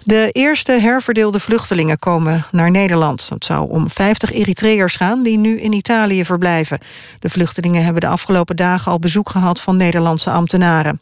De 0.08 0.28
eerste 0.32 0.72
herverdeelde 0.72 1.40
vluchtelingen 1.40 1.98
komen 1.98 2.44
naar 2.50 2.70
Nederland. 2.70 3.28
Het 3.28 3.44
zou 3.44 3.70
om 3.70 3.90
50 3.90 4.32
Eritreërs 4.32 4.96
gaan 4.96 5.22
die 5.22 5.38
nu 5.38 5.60
in 5.60 5.72
Italië 5.72 6.24
verblijven. 6.24 6.78
De 7.18 7.30
vluchtelingen 7.30 7.84
hebben 7.84 8.00
de 8.00 8.08
afgelopen 8.08 8.56
dagen 8.56 8.92
al 8.92 8.98
bezoek 8.98 9.28
gehad 9.28 9.60
van 9.60 9.76
Nederlandse 9.76 10.30
ambtenaren. 10.30 11.00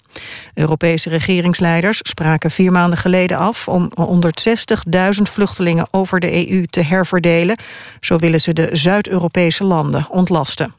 Europese 0.55 1.09
regeringsleiders 1.09 2.01
spraken 2.03 2.51
vier 2.51 2.73
maanden 2.73 2.99
geleden 2.99 3.39
af... 3.39 3.69
om 3.69 3.93
160.000 4.01 5.23
vluchtelingen 5.23 5.89
over 5.91 6.21
de 6.21 6.51
EU 6.51 6.67
te 6.67 6.81
herverdelen. 6.81 7.57
Zo 8.01 8.17
willen 8.17 8.41
ze 8.41 8.53
de 8.53 8.69
Zuid-Europese 8.73 9.65
landen 9.65 10.07
ontlasten. 10.11 10.75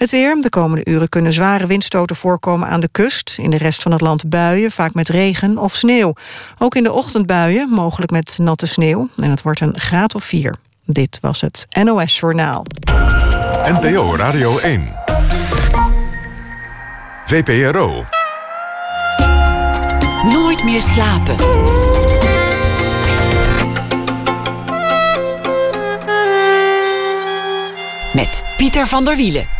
Het 0.00 0.10
weer. 0.10 0.36
De 0.40 0.48
komende 0.48 0.90
uren 0.90 1.08
kunnen 1.08 1.32
zware 1.32 1.66
windstoten 1.66 2.16
voorkomen 2.16 2.68
aan 2.68 2.80
de 2.80 2.88
kust. 2.92 3.36
In 3.38 3.50
de 3.50 3.56
rest 3.56 3.82
van 3.82 3.92
het 3.92 4.00
land 4.00 4.28
buien, 4.28 4.70
vaak 4.70 4.94
met 4.94 5.08
regen 5.08 5.58
of 5.58 5.74
sneeuw. 5.74 6.12
Ook 6.58 6.74
in 6.74 6.82
de 6.82 6.92
ochtendbuien, 6.92 7.68
mogelijk 7.68 8.10
met 8.10 8.38
natte 8.38 8.66
sneeuw. 8.66 9.08
En 9.16 9.30
het 9.30 9.42
wordt 9.42 9.60
een 9.60 9.80
graad 9.80 10.14
of 10.14 10.24
4. 10.24 10.54
Dit 10.84 11.18
was 11.20 11.40
het 11.40 11.66
NOS 11.82 12.18
Journaal. 12.18 12.64
NPO 13.64 14.16
Radio 14.16 14.58
1. 14.58 14.92
VPRO. 17.26 18.04
Nooit 20.24 20.64
meer 20.64 20.82
slapen. 20.82 21.36
Met 28.14 28.42
Pieter 28.56 28.86
van 28.86 29.04
der 29.04 29.16
Wielen. 29.16 29.59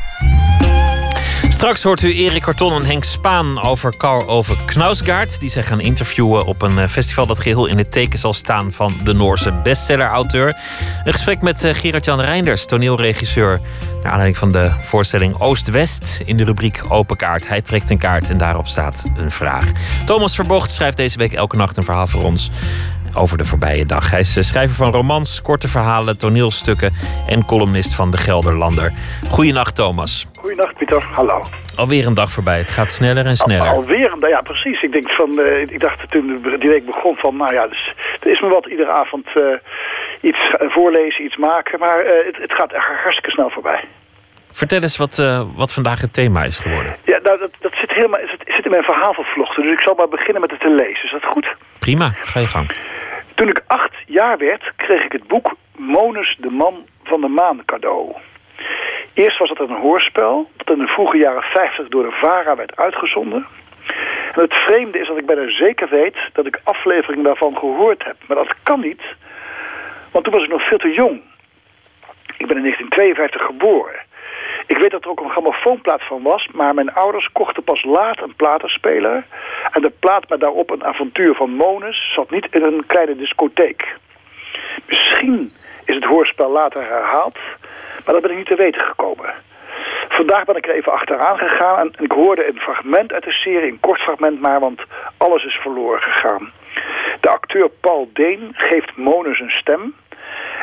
Straks 1.60 1.82
hoort 1.82 2.02
u 2.02 2.14
Erik 2.14 2.42
Karton 2.42 2.72
en 2.72 2.86
Henk 2.86 3.04
Spaan 3.04 3.62
over 3.62 3.96
Karl 3.96 4.28
over 4.28 4.56
Knausgaard... 4.64 5.40
die 5.40 5.50
zij 5.50 5.62
gaan 5.62 5.80
interviewen 5.80 6.44
op 6.44 6.62
een 6.62 6.78
eh, 6.78 6.88
festival 6.88 7.26
dat 7.26 7.40
geheel 7.40 7.66
in 7.66 7.78
het 7.78 7.92
teken 7.92 8.18
zal 8.18 8.32
staan... 8.32 8.72
van 8.72 9.00
de 9.02 9.12
Noorse 9.12 9.52
bestseller-auteur. 9.52 10.56
Een 11.04 11.12
gesprek 11.12 11.42
met 11.42 11.64
eh, 11.64 11.74
Gerard-Jan 11.74 12.20
Reinders, 12.20 12.66
toneelregisseur... 12.66 13.60
naar 14.02 14.12
aanleiding 14.12 14.36
van 14.36 14.52
de 14.52 14.70
voorstelling 14.80 15.40
Oost-West 15.40 16.22
in 16.24 16.36
de 16.36 16.44
rubriek 16.44 16.82
Open 16.88 17.16
Kaart. 17.16 17.48
Hij 17.48 17.62
trekt 17.62 17.90
een 17.90 17.98
kaart 17.98 18.30
en 18.30 18.38
daarop 18.38 18.66
staat 18.66 19.04
een 19.16 19.30
vraag. 19.30 19.70
Thomas 20.04 20.34
Verbocht 20.34 20.70
schrijft 20.70 20.96
deze 20.96 21.18
week 21.18 21.32
elke 21.32 21.56
nacht 21.56 21.76
een 21.76 21.84
verhaal 21.84 22.06
voor 22.06 22.24
ons 22.24 22.50
over 23.14 23.38
de 23.38 23.44
voorbije 23.44 23.86
dag. 23.86 24.10
Hij 24.10 24.20
is 24.20 24.36
eh, 24.36 24.42
schrijver 24.42 24.76
van 24.76 24.92
romans, 24.92 25.42
korte 25.42 25.68
verhalen, 25.68 26.18
toneelstukken 26.18 26.92
en 27.28 27.44
columnist 27.44 27.94
van 27.94 28.10
De 28.10 28.16
Gelderlander. 28.16 28.92
Goedenacht, 29.28 29.74
Thomas. 29.74 30.26
Goedenacht, 30.38 30.76
Pieter. 30.76 31.06
Hallo. 31.12 31.42
Alweer 31.76 32.06
een 32.06 32.14
dag 32.14 32.30
voorbij. 32.30 32.58
Het 32.58 32.70
gaat 32.70 32.90
sneller 32.90 33.26
en 33.26 33.36
sneller. 33.36 33.68
Al, 33.68 33.74
alweer 33.74 34.12
een 34.12 34.20
dag, 34.20 34.30
ja 34.30 34.40
precies. 34.40 34.82
Ik, 34.82 34.92
denk 34.92 35.10
van, 35.10 35.30
uh, 35.38 35.60
ik 35.60 35.80
dacht 35.80 36.10
toen 36.10 36.56
die 36.58 36.68
week 36.68 36.86
begon 36.86 37.16
van, 37.16 37.36
nou 37.36 37.54
ja, 37.54 37.66
dus, 37.66 37.94
er 38.20 38.30
is 38.30 38.40
me 38.40 38.48
wat 38.48 38.66
iedere 38.66 38.90
avond 38.90 39.26
uh, 39.34 39.44
iets 40.20 40.38
voorlezen, 40.58 41.24
iets 41.24 41.36
maken. 41.36 41.78
Maar 41.78 42.04
uh, 42.04 42.10
het, 42.26 42.36
het 42.36 42.52
gaat 42.52 42.72
echt 42.72 42.86
hartstikke 42.86 43.30
snel 43.30 43.50
voorbij. 43.50 43.84
Vertel 44.52 44.82
eens 44.82 44.96
wat, 44.96 45.18
uh, 45.18 45.42
wat 45.56 45.72
vandaag 45.72 46.00
het 46.00 46.12
thema 46.12 46.44
is 46.44 46.58
geworden. 46.58 46.96
Ja, 47.04 47.18
nou, 47.22 47.38
dat, 47.38 47.50
dat 47.60 47.72
zit 47.74 47.90
helemaal 47.90 48.20
zit, 48.20 48.54
zit 48.54 48.64
in 48.64 48.70
mijn 48.70 48.82
verhaal 48.82 49.14
vervlochten. 49.14 49.62
Dus 49.62 49.72
ik 49.72 49.80
zal 49.80 49.94
maar 49.94 50.08
beginnen 50.08 50.40
met 50.40 50.50
het 50.50 50.60
te 50.60 50.70
lezen. 50.70 51.04
Is 51.04 51.10
dat 51.10 51.24
goed? 51.24 51.46
Prima, 51.78 52.12
ga 52.24 52.40
je 52.40 52.46
gang. 52.46 52.70
Toen 53.40 53.48
ik 53.48 53.62
acht 53.66 53.94
jaar 54.06 54.38
werd, 54.38 54.72
kreeg 54.76 55.04
ik 55.04 55.12
het 55.12 55.26
boek 55.26 55.54
Monus 55.76 56.36
de 56.38 56.50
Man 56.50 56.86
van 57.04 57.20
de 57.20 57.28
Maan 57.28 57.64
cadeau. 57.64 58.12
Eerst 59.14 59.38
was 59.38 59.48
het 59.48 59.58
een 59.58 59.76
hoorspel 59.76 60.50
dat 60.56 60.70
in 60.70 60.78
de 60.78 60.86
vroege 60.86 61.16
jaren 61.16 61.42
50 61.42 61.88
door 61.88 62.02
de 62.02 62.16
VARA 62.20 62.56
werd 62.56 62.76
uitgezonden. 62.76 63.46
En 64.34 64.40
het 64.42 64.54
vreemde 64.54 64.98
is 64.98 65.06
dat 65.06 65.16
ik 65.16 65.26
bijna 65.26 65.50
zeker 65.50 65.88
weet 65.88 66.16
dat 66.32 66.46
ik 66.46 66.60
afleveringen 66.64 67.24
daarvan 67.24 67.58
gehoord 67.58 68.04
heb. 68.04 68.16
Maar 68.26 68.36
dat 68.36 68.54
kan 68.62 68.80
niet, 68.80 69.02
want 70.10 70.24
toen 70.24 70.34
was 70.34 70.44
ik 70.44 70.50
nog 70.50 70.68
veel 70.68 70.78
te 70.78 70.92
jong. 70.92 71.20
Ik 72.36 72.46
ben 72.46 72.56
in 72.56 72.62
1952 72.62 73.42
geboren. 73.42 74.00
Ik 74.70 74.78
weet 74.78 74.90
dat 74.90 75.04
er 75.04 75.10
ook 75.10 75.20
een 75.20 75.30
grammofoonplaat 75.30 76.02
van 76.02 76.22
was, 76.22 76.48
maar 76.52 76.74
mijn 76.74 76.92
ouders 76.92 77.32
kochten 77.32 77.64
pas 77.64 77.84
laat 77.84 78.22
een 78.22 78.34
platenspeler. 78.36 79.24
En 79.72 79.82
de 79.82 79.92
plaat 79.98 80.28
met 80.28 80.40
daarop 80.40 80.70
een 80.70 80.84
avontuur 80.84 81.34
van 81.34 81.50
Monus 81.50 82.12
zat 82.12 82.30
niet 82.30 82.46
in 82.50 82.62
een 82.62 82.86
kleine 82.86 83.16
discotheek. 83.16 83.96
Misschien 84.86 85.52
is 85.84 85.94
het 85.94 86.04
hoorspel 86.04 86.50
later 86.50 86.82
herhaald, 86.82 87.38
maar 88.04 88.14
dat 88.14 88.22
ben 88.22 88.30
ik 88.30 88.36
niet 88.36 88.46
te 88.46 88.54
weten 88.54 88.80
gekomen. 88.80 89.34
Vandaag 90.08 90.44
ben 90.44 90.56
ik 90.56 90.66
er 90.66 90.74
even 90.74 90.92
achteraan 90.92 91.38
gegaan 91.38 91.78
en 91.78 92.04
ik 92.04 92.12
hoorde 92.12 92.48
een 92.48 92.60
fragment 92.60 93.12
uit 93.12 93.24
de 93.24 93.32
serie, 93.32 93.70
een 93.70 93.80
kort 93.80 94.00
fragment 94.00 94.40
maar, 94.40 94.60
want 94.60 94.82
alles 95.16 95.44
is 95.44 95.54
verloren 95.54 96.02
gegaan. 96.02 96.52
De 97.20 97.28
acteur 97.28 97.68
Paul 97.68 98.10
Deen 98.12 98.52
geeft 98.52 98.96
Monus 98.96 99.40
een 99.40 99.50
stem. 99.50 99.94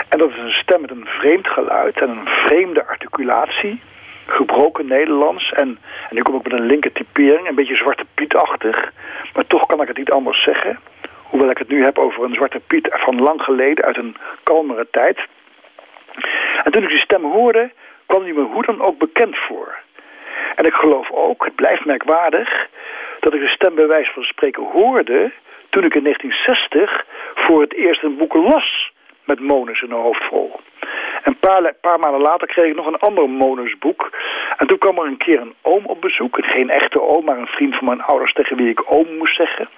En 0.10 0.18
dat 0.18 0.30
is 0.30 0.38
een 0.38 0.52
stem 0.52 0.82
met 0.82 0.92
een 0.92 1.08
vreemd 1.08 1.48
geluid 1.48 2.02
en 2.02 2.10
een 2.10 2.28
vreemde 2.28 2.88
articulatie 2.88 3.82
gebroken 4.28 4.88
Nederlands. 4.88 5.52
En, 5.52 5.80
en 6.10 6.16
nu 6.16 6.22
kom 6.22 6.36
ik 6.36 6.44
met 6.44 6.60
een 6.60 6.66
linker 6.66 6.92
typering, 6.92 7.48
een 7.48 7.56
beetje 7.56 7.76
Zwarte 7.76 8.06
Piet-achtig. 8.14 8.92
Maar 9.34 9.48
toch 9.48 9.66
kan 9.66 9.82
ik 9.82 9.88
het 9.88 9.98
niet 9.98 10.12
anders 10.12 10.44
zeggen. 10.44 10.80
Hoewel 11.24 11.50
ik 11.50 11.58
het 11.58 11.68
nu 11.68 11.84
heb 11.84 11.98
over 11.98 12.24
een 12.24 12.34
Zwarte 12.34 12.62
Piet 12.68 12.88
van 12.92 13.22
lang 13.22 13.42
geleden, 13.42 13.86
uit 13.86 13.98
een 13.98 14.16
kalmere 14.44 14.88
tijd. 14.92 15.20
En 16.64 16.72
toen 16.72 16.84
ik 16.84 16.90
die 16.90 17.00
stem 17.00 17.24
hoorde, 17.24 17.72
kwam 18.06 18.24
die 18.24 18.34
me 18.34 18.42
hoe 18.42 18.66
dan 18.66 18.82
ook 18.82 18.98
bekend 18.98 19.38
voor. 19.38 19.76
En 20.56 20.66
ik 20.66 20.74
geloof 20.74 21.12
ook, 21.12 21.46
het 21.46 21.56
blijft 21.56 21.86
merkwaardig, 21.86 22.68
dat 23.20 23.34
ik 23.34 23.42
de 23.42 23.48
stem 23.48 23.76
bij 23.76 23.88
wijze 23.88 24.14
van 24.14 24.24
spreken 24.24 24.64
hoorde... 24.64 25.32
toen 25.70 25.84
ik 25.84 25.96
in 25.96 26.04
1960 26.04 27.06
voor 27.36 27.62
het 27.62 27.74
eerst 27.74 28.04
een 28.04 28.18
boek 28.18 28.34
las 28.34 28.92
met 29.24 29.40
Monus 29.40 29.82
in 29.82 29.90
de 29.90 29.96
hoofdrol. 29.96 30.60
Een 31.28 31.40
paar, 31.82 32.00
maanden 32.00 32.22
later 32.22 32.48
kreeg 32.48 32.70
ik 32.70 32.76
nog 32.76 32.86
een 32.86 33.00
ander 33.00 33.30
Monusboek. 33.30 34.10
En 34.58 34.68
toen 34.68 34.78
kwam 34.78 34.98
er 34.98 35.06
een 35.06 35.18
keer 35.18 35.42
een 35.42 35.54
oom 35.62 35.86
op 35.86 36.02
bezoek. 36.02 36.38
Geen 36.42 36.70
echte 36.70 37.02
oom, 37.02 37.26
maar 37.26 37.38
een 37.38 37.48
vriend 37.48 37.76
van 37.76 37.86
mijn 37.86 38.02
ouders 38.02 38.34
tegen 38.34 38.58
wie 38.58 38.70
ik 38.70 38.92
oom 38.92 39.18
moest 39.18 39.36
zeggen. 39.36 39.70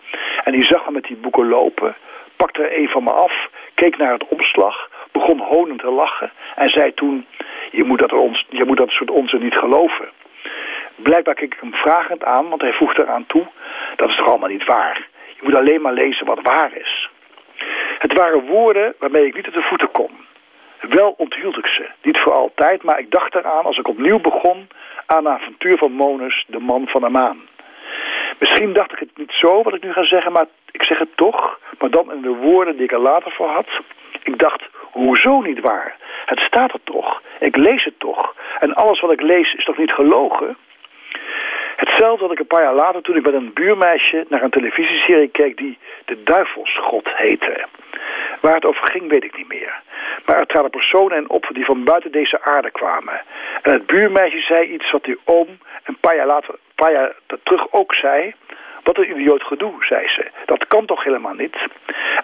En 0.43 0.51
die 0.51 0.63
zag 0.63 0.85
me 0.85 0.91
met 0.91 1.03
die 1.03 1.15
boeken 1.15 1.47
lopen, 1.47 1.95
pakte 2.35 2.61
er 2.63 2.79
een 2.79 2.89
van 2.89 3.03
me 3.03 3.11
af, 3.11 3.49
keek 3.73 3.97
naar 3.97 4.11
het 4.11 4.27
omslag, 4.27 4.89
begon 5.11 5.39
honend 5.39 5.79
te 5.79 5.91
lachen 5.91 6.31
en 6.55 6.69
zei 6.69 6.93
toen... 6.93 7.25
je 7.71 7.83
moet 7.83 7.99
dat, 7.99 8.13
ons, 8.13 8.45
je 8.49 8.65
moet 8.65 8.77
dat 8.77 8.89
soort 8.89 9.11
onzin 9.11 9.41
niet 9.41 9.57
geloven. 9.57 10.09
Blijkbaar 10.95 11.35
keek 11.35 11.53
ik 11.53 11.59
hem 11.59 11.73
vragend 11.73 12.23
aan, 12.23 12.49
want 12.49 12.61
hij 12.61 12.73
voegde 12.73 13.03
eraan 13.03 13.25
toe... 13.27 13.47
dat 13.95 14.09
is 14.09 14.15
toch 14.15 14.27
allemaal 14.27 14.49
niet 14.49 14.65
waar. 14.65 15.07
Je 15.35 15.41
moet 15.43 15.55
alleen 15.55 15.81
maar 15.81 15.93
lezen 15.93 16.25
wat 16.25 16.41
waar 16.41 16.71
is. 16.73 17.09
Het 17.99 18.13
waren 18.13 18.45
woorden 18.45 18.93
waarmee 18.99 19.25
ik 19.25 19.35
niet 19.35 19.47
op 19.47 19.55
de 19.55 19.63
voeten 19.63 19.91
kon. 19.91 20.27
Wel 20.79 21.13
onthield 21.17 21.57
ik 21.57 21.67
ze. 21.67 21.89
Niet 22.01 22.19
voor 22.19 22.33
altijd, 22.33 22.83
maar 22.83 22.99
ik 22.99 23.11
dacht 23.11 23.35
eraan 23.35 23.65
als 23.65 23.77
ik 23.77 23.87
opnieuw 23.87 24.19
begon... 24.19 24.67
aan 25.05 25.25
een 25.25 25.31
avontuur 25.31 25.77
van 25.77 25.91
Monus, 25.91 26.45
de 26.47 26.59
man 26.59 26.87
van 26.87 27.01
de 27.01 27.09
maan. 27.09 27.47
Misschien 28.39 28.73
dacht 28.73 28.91
ik 28.91 28.99
het 28.99 29.17
niet 29.17 29.31
zo 29.31 29.63
wat 29.63 29.73
ik 29.73 29.83
nu 29.83 29.93
ga 29.93 30.03
zeggen, 30.03 30.31
maar 30.31 30.45
ik 30.71 30.83
zeg 30.83 30.99
het 30.99 31.17
toch. 31.17 31.59
Maar 31.79 31.89
dan 31.89 32.13
in 32.13 32.21
de 32.21 32.35
woorden 32.35 32.75
die 32.75 32.83
ik 32.83 32.91
er 32.91 32.99
later 32.99 33.31
voor 33.31 33.47
had. 33.47 33.67
Ik 34.23 34.39
dacht, 34.39 34.63
hoezo 34.91 35.41
niet 35.41 35.59
waar? 35.59 35.95
Het 36.25 36.39
staat 36.39 36.73
er 36.73 36.83
toch. 36.83 37.21
Ik 37.39 37.55
lees 37.55 37.83
het 37.83 37.99
toch. 37.99 38.35
En 38.59 38.73
alles 38.73 38.99
wat 38.99 39.11
ik 39.11 39.21
lees 39.21 39.53
is 39.53 39.65
toch 39.65 39.77
niet 39.77 39.91
gelogen? 39.91 40.57
Hetzelfde 41.79 42.23
had 42.23 42.31
ik 42.31 42.39
een 42.39 42.47
paar 42.47 42.63
jaar 42.63 42.73
later 42.73 43.01
toen 43.01 43.15
ik 43.15 43.25
met 43.25 43.33
een 43.33 43.53
buurmeisje 43.53 44.25
naar 44.29 44.43
een 44.43 44.49
televisieserie 44.49 45.27
keek 45.27 45.57
die 45.57 45.77
De 46.05 46.23
Duivelsgod 46.23 47.09
heette. 47.13 47.65
Waar 48.41 48.53
het 48.53 48.65
over 48.65 48.87
ging 48.87 49.09
weet 49.09 49.23
ik 49.23 49.37
niet 49.37 49.47
meer. 49.47 49.81
Maar 50.25 50.39
er 50.39 50.45
traden 50.45 50.69
personen 50.69 51.17
in 51.17 51.29
op 51.29 51.49
die 51.53 51.65
van 51.65 51.83
buiten 51.83 52.11
deze 52.11 52.41
aarde 52.41 52.71
kwamen. 52.71 53.21
En 53.61 53.71
het 53.71 53.85
buurmeisje 53.85 54.39
zei 54.39 54.67
iets 54.67 54.91
wat 54.91 55.03
die 55.03 55.19
oom 55.23 55.47
een 55.83 55.97
paar 55.99 56.15
jaar, 56.15 56.25
later, 56.25 56.53
een 56.53 56.75
paar 56.75 56.91
jaar 56.91 57.15
terug 57.43 57.71
ook 57.71 57.93
zei. 57.93 58.33
Wat 58.83 58.97
een 58.97 59.11
idioot 59.11 59.43
gedoe, 59.43 59.73
zei 59.79 60.07
ze. 60.07 60.27
Dat 60.45 60.67
kan 60.67 60.85
toch 60.85 61.03
helemaal 61.03 61.33
niet? 61.33 61.55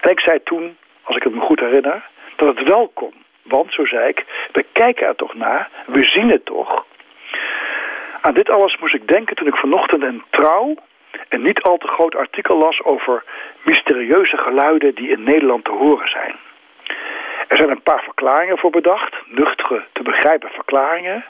En 0.02 0.10
ik 0.10 0.20
zei 0.20 0.44
toen, 0.44 0.78
als 1.04 1.16
ik 1.16 1.24
het 1.24 1.34
me 1.34 1.42
goed 1.42 1.60
herinner, 1.60 2.10
dat 2.36 2.58
het 2.58 2.68
wel 2.68 2.92
kon. 2.94 3.14
Want, 3.42 3.74
zo 3.74 3.86
zei 3.86 4.08
ik, 4.08 4.26
we 4.52 4.66
kijken 4.72 5.08
er 5.08 5.16
toch 5.16 5.34
naar, 5.34 5.70
we 5.86 6.04
zien 6.04 6.30
het 6.30 6.46
toch. 6.46 6.86
Aan 8.26 8.34
dit 8.34 8.50
alles 8.50 8.78
moest 8.78 8.94
ik 8.94 9.08
denken 9.08 9.36
toen 9.36 9.48
ik 9.48 9.56
vanochtend 9.56 10.04
een 10.04 10.24
trouw 10.30 10.76
een 11.30 11.42
niet 11.42 11.62
al 11.62 11.78
te 11.78 11.88
groot 11.88 12.16
artikel 12.16 12.58
las 12.58 12.84
over 12.84 13.24
mysterieuze 13.64 14.38
geluiden 14.38 14.96
die 14.96 15.10
in 15.10 15.24
Nederland 15.24 15.64
te 15.66 15.72
horen 15.72 16.10
zijn. 16.10 16.36
Er 17.48 17.58
zijn 17.58 17.70
een 17.70 17.82
paar 17.82 18.04
verklaringen 18.04 18.58
voor 18.58 18.70
bedacht, 18.70 19.16
nuchtere 19.26 19.84
te 19.94 20.04
begrijpen 20.04 20.50
verklaringen. 20.50 21.26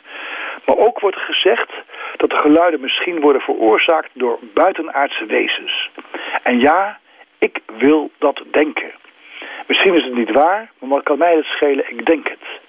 Maar 0.66 0.78
ook 0.78 1.00
wordt 1.00 1.18
gezegd 1.18 1.72
dat 2.18 2.30
de 2.30 2.40
geluiden 2.40 2.82
misschien 2.82 3.20
worden 3.20 3.42
veroorzaakt 3.42 4.10
door 4.14 4.40
buitenaardse 4.54 5.26
wezens. 5.26 5.90
En 6.44 6.60
ja, 6.60 7.00
ik 7.38 7.60
wil 7.78 8.12
dat 8.18 8.44
denken. 8.52 8.92
Misschien 9.68 9.94
is 9.94 10.04
het 10.04 10.16
niet 10.16 10.32
waar, 10.32 10.72
maar 10.80 10.90
wat 10.90 11.04
kan 11.04 11.18
mij 11.18 11.36
het 11.36 11.46
schelen, 11.46 11.90
ik 11.90 12.06
denk 12.06 12.28
het. 12.28 12.64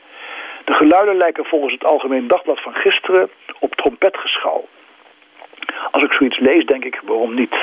De 0.67 0.75
geluiden 0.75 1.17
lijken 1.17 1.45
volgens 1.45 1.73
het 1.73 1.85
Algemeen 1.85 2.27
Dagblad 2.27 2.63
van 2.63 2.75
gisteren 2.75 3.31
op 3.59 3.75
trompetgeschal. 3.75 4.69
Als 5.91 6.03
ik 6.03 6.13
zoiets 6.13 6.39
lees, 6.39 6.65
denk 6.65 6.85
ik, 6.85 7.01
waarom 7.05 7.35
niet? 7.35 7.57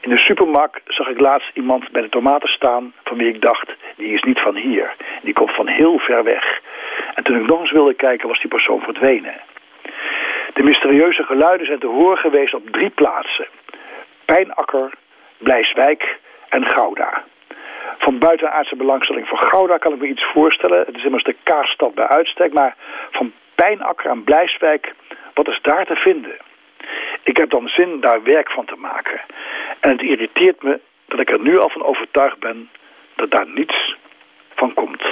In 0.00 0.10
de 0.10 0.18
supermarkt 0.18 0.80
zag 0.86 1.08
ik 1.08 1.20
laatst 1.20 1.50
iemand 1.54 1.90
bij 1.90 2.02
de 2.02 2.08
tomaten 2.08 2.48
staan... 2.48 2.92
van 3.04 3.16
wie 3.16 3.28
ik 3.28 3.40
dacht, 3.40 3.74
die 3.96 4.12
is 4.12 4.22
niet 4.22 4.40
van 4.40 4.56
hier. 4.56 4.94
Die 5.22 5.32
komt 5.32 5.54
van 5.54 5.66
heel 5.66 5.98
ver 5.98 6.24
weg. 6.24 6.60
En 7.14 7.24
toen 7.24 7.40
ik 7.40 7.46
nog 7.46 7.60
eens 7.60 7.70
wilde 7.70 7.94
kijken, 7.94 8.28
was 8.28 8.40
die 8.40 8.48
persoon 8.48 8.80
verdwenen. 8.80 9.34
De 10.52 10.62
mysterieuze 10.62 11.22
geluiden 11.22 11.66
zijn 11.66 11.78
te 11.78 11.86
horen 11.86 12.18
geweest 12.18 12.54
op 12.54 12.70
drie 12.70 12.90
plaatsen. 12.90 13.46
Pijnakker, 14.24 14.90
Blijswijk 15.38 16.18
en 16.48 16.66
Gouda. 16.66 17.24
Van 17.98 18.18
buitenaardse 18.18 18.76
belangstelling 18.76 19.28
voor 19.28 19.38
Gouda 19.38 19.78
kan 19.78 19.92
ik 19.92 19.98
me 20.00 20.06
iets 20.08 20.24
voorstellen. 20.32 20.78
Het 20.86 20.96
is 20.96 21.04
immers 21.04 21.24
de 21.24 21.36
kaasstad 21.42 21.94
bij 21.94 22.06
uitstek. 22.08 22.52
Maar 22.52 22.76
van 23.10 23.32
Pijnakker 23.54 24.10
en 24.10 24.24
Blijswijk, 24.24 24.94
wat 25.34 25.48
is 25.48 25.58
daar 25.62 25.86
te 25.86 25.94
vinden? 25.94 26.36
Ik 27.22 27.36
heb 27.36 27.50
dan 27.50 27.68
zin 27.68 28.00
daar 28.00 28.22
werk 28.22 28.50
van 28.50 28.64
te 28.64 28.76
maken. 28.78 29.20
En 29.80 29.90
het 29.90 30.02
irriteert 30.02 30.62
me 30.62 30.80
dat 31.06 31.20
ik 31.20 31.30
er 31.30 31.40
nu 31.40 31.58
al 31.58 31.68
van 31.68 31.84
overtuigd 31.84 32.38
ben 32.38 32.70
dat 33.16 33.30
daar 33.30 33.46
niets 33.54 33.96
van 34.54 34.74
komt. 34.74 35.02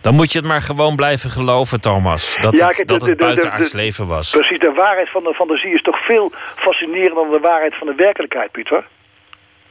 Dan 0.00 0.14
moet 0.14 0.32
je 0.32 0.38
het 0.38 0.46
maar 0.48 0.62
gewoon 0.62 0.96
blijven 0.96 1.30
geloven, 1.30 1.80
Thomas. 1.80 2.36
Dat 2.40 2.58
Ja, 2.58 2.66
het, 2.66 2.76
kijk, 2.76 2.88
dat 2.88 3.00
het 3.00 3.10
de- 3.10 3.16
de- 3.16 3.24
buitenaards 3.24 3.70
de- 3.70 3.76
leven 3.76 4.06
was. 4.06 4.30
Precies, 4.30 4.58
de 4.58 4.72
waarheid 4.72 5.10
van 5.10 5.24
de 5.24 5.34
fantasie 5.34 5.74
is 5.74 5.82
toch 5.82 5.98
veel 6.04 6.32
fascinerender 6.56 7.14
dan 7.14 7.30
de 7.30 7.38
waarheid 7.40 7.74
van 7.74 7.86
de 7.86 7.94
werkelijkheid, 7.94 8.50
Pieter? 8.52 8.86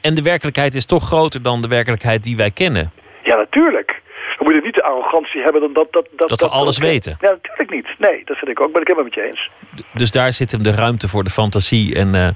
En 0.08 0.14
de 0.14 0.22
werkelijkheid 0.22 0.76
is 0.76 0.86
toch 0.86 1.04
groter 1.04 1.42
dan 1.42 1.62
de 1.62 1.68
werkelijkheid 1.68 2.24
die 2.24 2.38
wij 2.38 2.52
kennen. 2.52 2.92
Ja, 3.24 3.36
natuurlijk. 3.36 4.02
We 4.38 4.44
moeten 4.44 4.64
niet 4.64 4.74
de 4.76 4.84
arrogantie 4.84 5.42
hebben 5.42 5.62
dan 5.62 5.74
dat... 5.74 5.88
Dat, 5.92 6.08
dat, 6.16 6.30
Dat 6.30 6.40
we 6.40 6.48
alles 6.48 6.78
weten. 6.78 7.18
Ja, 7.20 7.30
natuurlijk 7.30 7.72
niet. 7.72 7.88
Nee, 7.98 8.22
dat 8.26 8.38
vind 8.38 8.52
ik 8.52 8.62
ook. 8.62 8.72
Ben 8.72 8.82
ik 8.82 8.88
helemaal 8.88 9.10
met 9.10 9.14
je 9.14 9.30
eens. 9.30 9.50
Dus 9.94 10.12
daar 10.12 10.34
zit 10.34 10.52
hem 10.52 10.64
de 10.64 10.72
ruimte 10.72 11.08
voor 11.08 11.24
de 11.24 11.30
fantasie. 11.30 11.96
En 11.96 12.16
eh, 12.16 12.28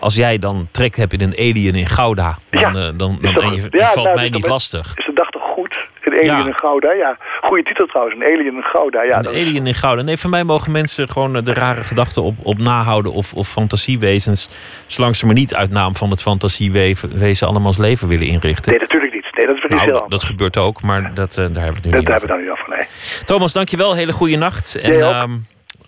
als 0.00 0.14
jij 0.14 0.38
dan 0.38 0.68
trek 0.70 0.96
hebt 0.96 1.12
in 1.12 1.20
een 1.20 1.36
alien 1.38 1.74
in 1.74 1.86
Gouda, 1.86 2.38
dan, 2.50 2.62
eh, 2.62 2.72
dan, 2.72 3.18
dan, 3.20 3.54
je, 3.54 3.66
ja, 3.70 3.86
valt 3.86 4.06
nou, 4.06 4.16
mij 4.16 4.28
niet 4.28 4.46
lastig. 4.46 4.98
Is 4.98 5.04
de 5.04 5.12
dag 5.12 5.29
toch 5.29 5.29
goed? 5.60 5.88
Een 6.00 6.30
alien 6.30 6.46
in 6.46 6.54
Gouda, 6.58 6.92
ja. 6.92 7.16
Goeie 7.40 7.62
titel 7.64 7.86
trouwens, 7.86 8.16
een 8.16 8.24
alien 8.24 8.54
in 8.56 8.62
Gouda. 8.62 9.02
Ja, 9.02 9.18
Een 9.18 9.26
alien 9.26 9.66
in 9.66 9.74
Gouda. 9.74 10.02
Nee, 10.02 10.16
van 10.16 10.30
mij 10.30 10.44
mogen 10.44 10.72
mensen 10.72 11.08
gewoon 11.08 11.36
eh, 11.36 11.42
de 11.44 11.54
rare 11.54 11.82
gedachten 11.82 12.22
op, 12.22 12.34
op 12.42 12.58
nahouden 12.58 13.12
of, 13.12 13.34
of 13.34 13.48
fantasiewezens. 13.48 14.48
Zolang 14.86 15.16
ze 15.16 15.26
maar 15.26 15.34
niet 15.34 15.54
uit 15.54 15.70
naam 15.70 15.96
van 15.96 16.10
het 16.10 16.22
fantasiewezen 16.22 17.46
allemaal 17.46 17.66
ons 17.68 17.78
leven 17.78 18.08
willen 18.08 18.26
inrichten. 18.26 18.70
Nee, 18.72 18.80
natuurlijk 18.80 19.12
niet. 19.14 19.26
Nee, 19.36 19.46
dat 19.46 19.56
is 19.56 19.62
Nou, 19.68 19.90
dat, 19.92 20.10
dat 20.10 20.24
gebeurt 20.24 20.56
ook, 20.56 20.82
maar 20.82 21.14
dat, 21.14 21.30
eh, 21.30 21.36
daar 21.36 21.44
hebben 21.44 21.62
we 21.62 21.66
het 21.74 21.84
nu 21.84 21.90
Dat 21.90 22.00
niet 22.00 22.08
hebben 22.08 22.14
over. 22.14 22.26
we 22.26 22.32
dan 22.34 22.40
niet 22.40 22.50
af 22.50 22.58
van, 22.66 22.74
nee. 22.76 23.24
Thomas, 23.24 23.52
dankjewel. 23.52 23.94
Hele 23.94 24.12
goede 24.12 24.36
nacht. 24.36 24.74
En 24.80 25.00
ehm, 25.00 25.30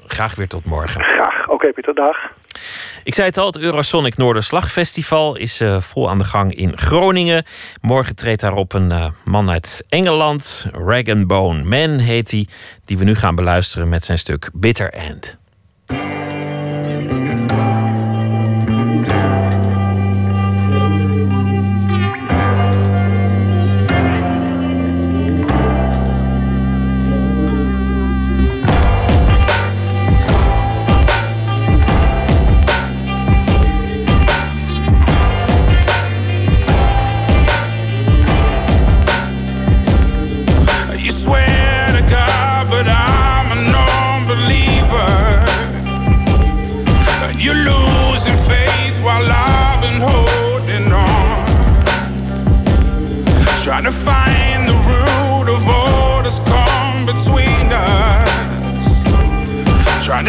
graag 0.06 0.34
weer 0.34 0.48
tot 0.48 0.64
morgen. 0.64 1.02
Graag. 1.04 1.48
Oké, 1.48 1.72
Pieter, 1.72 1.94
dag. 1.94 2.16
Ik 3.05 3.14
zei 3.14 3.26
het 3.28 3.38
al, 3.38 3.46
het 3.46 3.59
Eurosonic 3.59 4.16
Noorderslagfestival 4.16 5.36
is 5.36 5.61
eh, 5.61 5.80
vol 5.80 6.11
aan 6.11 6.18
de 6.18 6.24
gang 6.24 6.55
in 6.55 6.78
Groningen. 6.78 7.44
Morgen 7.80 8.16
treedt 8.16 8.40
daarop 8.40 8.72
een 8.72 8.92
eh, 8.92 9.07
man 9.24 9.50
uit 9.50 9.84
Engeland, 9.88 10.66
Rag 10.72 11.26
Bone 11.26 11.62
Man 11.62 11.98
heet 11.98 12.30
hij, 12.30 12.46
die 12.84 12.98
we 12.98 13.05
nu 13.05 13.14
gaan 13.14 13.34
beluisteren 13.34 13.88
met 13.88 14.05
zijn 14.05 14.18
stuk 14.18 14.50
Bitter 14.53 14.90
End. 14.90 15.40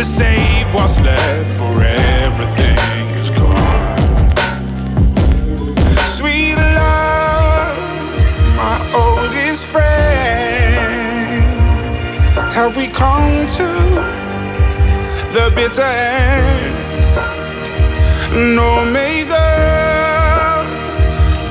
To 0.03 0.09
save 0.09 0.73
what's 0.73 0.99
left 0.99 1.49
for 1.57 1.81
everything 1.81 2.77
is 3.19 3.29
gone. 3.29 4.35
Sweet 6.17 6.55
love 6.55 7.77
my 8.57 8.77
oldest 8.93 9.65
friend. 9.65 11.43
Have 12.53 12.75
we 12.75 12.87
come 12.89 13.47
to 13.57 13.67
the 15.35 15.51
bitter 15.55 15.81
end? 15.81 16.75
No 18.57 18.83
makeup, 18.91 20.65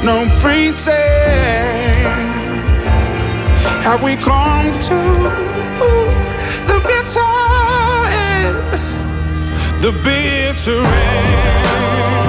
no 0.05 0.29
pretend. 0.41 0.93
Have 3.87 4.03
we 4.03 4.17
come 4.17 4.73
to 4.89 4.99
the 6.67 6.81
bitter? 6.87 7.62
The 9.83 9.91
bitter 9.91 10.85
end. 10.85 12.22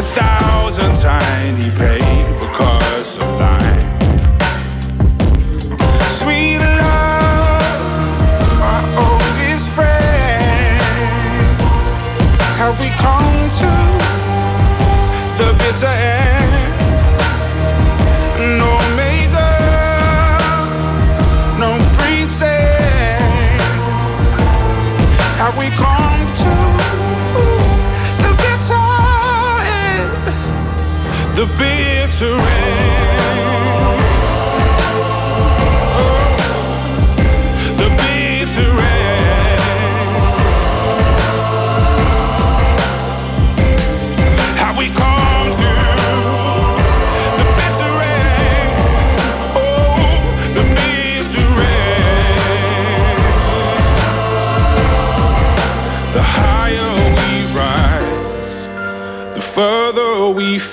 a 0.00 0.02
thousand 0.02 0.94
tiny 0.94 1.70
paid 1.76 2.24
because 2.40 3.18
of 3.18 3.38
lying. 3.38 3.69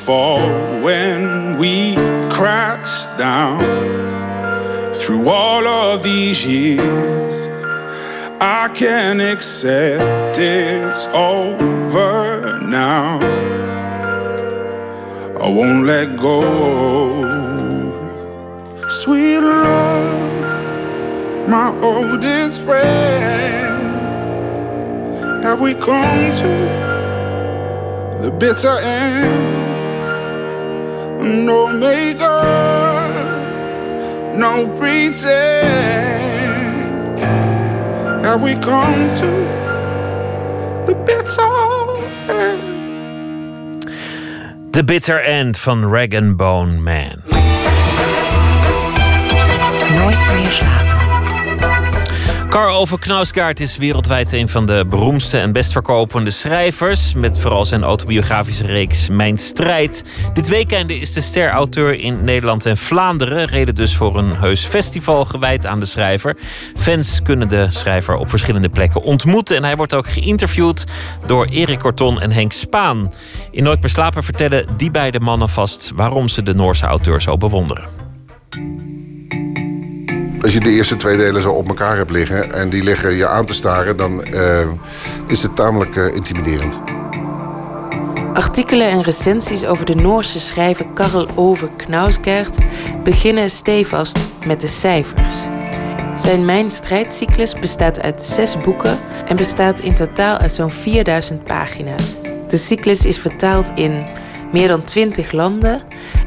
Fall 0.07 0.39
when 0.39 0.41
we 0.41 0.45
crash 0.45 0.56
down. 3.17 3.63
Through 4.93 5.29
all 5.29 5.65
of 5.65 6.03
these 6.03 6.45
years, 6.45 7.47
I 8.39 8.69
can 8.73 9.19
accept 9.19 10.37
it's 10.37 11.05
over 11.07 12.59
now. 12.61 13.19
I 15.39 15.49
won't 15.49 15.85
let 15.85 16.17
go. 16.17 16.41
Sweet 18.87 19.39
love, 19.39 20.19
my 21.47 21.69
oldest 21.81 22.61
friend. 22.61 23.67
Have 25.43 25.61
we 25.61 25.73
come 25.73 26.31
to 26.41 26.53
the 28.21 28.31
bitter 28.31 28.77
end? 28.79 29.57
No 31.45 31.67
makeup, 31.67 32.86
no 34.37 34.67
pretend. 34.77 36.27
Have 38.23 38.41
we 38.43 38.53
come 38.55 39.09
to 39.15 39.31
the 40.85 40.95
bitter 41.05 41.53
end? 42.31 42.77
The 44.73 44.83
Bitter 44.83 45.19
End 45.19 45.57
van 45.57 45.85
Rag 45.89 46.13
and 46.13 46.37
Bone 46.37 46.83
Man. 46.83 47.23
Nooit 49.95 50.27
meer 50.35 50.51
slapen. 50.51 50.86
Karl 52.49 52.75
Ove 52.75 52.99
Knausgaard 52.99 53.59
is 53.59 53.77
wereldwijd 53.77 54.31
een 54.31 54.49
van 54.49 54.65
de 54.65 54.85
beroemdste 54.89 55.37
en 55.37 55.51
best 55.51 55.71
verkopende 55.71 56.29
schrijvers. 56.29 57.13
Met 57.13 57.39
vooral 57.39 57.65
zijn 57.65 57.83
autobiografische 57.83 58.65
reeks 58.65 59.09
Mijn 59.09 59.37
Strijd. 59.37 60.03
Dit 60.33 60.47
weekend 60.47 60.89
is 60.89 61.13
de 61.13 61.21
ster-auteur 61.21 61.99
in 61.99 62.23
Nederland 62.23 62.65
en 62.65 62.77
Vlaanderen. 62.77 63.45
Reden 63.45 63.75
dus 63.75 63.95
voor 63.95 64.17
een 64.17 64.35
heus 64.35 64.65
festival 64.65 65.25
gewijd 65.25 65.65
aan 65.65 65.79
de 65.79 65.85
schrijver. 65.85 66.37
Fans 66.75 67.21
kunnen 67.21 67.49
de 67.49 67.67
schrijver 67.69 68.15
op 68.15 68.29
verschillende 68.29 68.69
plekken 68.69 69.01
ontmoeten. 69.01 69.55
En 69.55 69.63
hij 69.63 69.75
wordt 69.75 69.93
ook 69.93 70.07
geïnterviewd 70.07 70.85
door 71.25 71.45
Erik 71.45 71.79
Corton 71.79 72.21
en 72.21 72.31
Henk 72.31 72.51
Spaan. 72.51 73.13
In 73.51 73.63
Nooit 73.63 73.81
meer 73.81 73.89
slapen 73.89 74.23
vertellen 74.23 74.67
die 74.77 74.91
beide 74.91 75.19
mannen 75.19 75.49
vast 75.49 75.91
waarom 75.95 76.27
ze 76.27 76.43
de 76.43 76.53
Noorse 76.53 76.85
auteur 76.85 77.21
zo 77.21 77.37
bewonderen. 77.37 78.07
Als 80.41 80.53
je 80.53 80.59
de 80.59 80.69
eerste 80.69 80.95
twee 80.95 81.17
delen 81.17 81.41
zo 81.41 81.51
op 81.51 81.67
elkaar 81.67 81.97
hebt 81.97 82.11
liggen 82.11 82.53
en 82.53 82.69
die 82.69 82.83
liggen 82.83 83.15
je 83.15 83.27
aan 83.27 83.45
te 83.45 83.53
staren, 83.53 83.97
dan 83.97 84.23
eh, 84.23 84.67
is 85.27 85.43
het 85.43 85.55
tamelijk 85.55 85.95
eh, 85.95 86.15
intimiderend. 86.15 86.81
Artikelen 88.33 88.89
en 88.89 89.01
recensies 89.01 89.65
over 89.65 89.85
de 89.85 89.95
Noorse 89.95 90.39
schrijver 90.39 90.85
Karl 90.93 91.27
Ove 91.35 91.69
Knausgaard 91.77 92.57
beginnen 93.03 93.49
stevast 93.49 94.19
met 94.45 94.61
de 94.61 94.67
cijfers. 94.67 95.35
Zijn 96.15 96.45
Mijn 96.45 96.71
strijdcyclus 96.71 97.53
bestaat 97.53 98.01
uit 98.01 98.23
zes 98.23 98.57
boeken 98.57 98.99
en 99.27 99.35
bestaat 99.35 99.79
in 99.79 99.95
totaal 99.95 100.37
uit 100.37 100.51
zo'n 100.51 100.71
4000 100.71 101.43
pagina's. 101.43 102.15
De 102.47 102.57
cyclus 102.57 103.05
is 103.05 103.19
vertaald 103.19 103.71
in 103.75 104.05
meer 104.51 104.67
dan 104.67 104.83
20 104.83 105.31
landen 105.31 105.81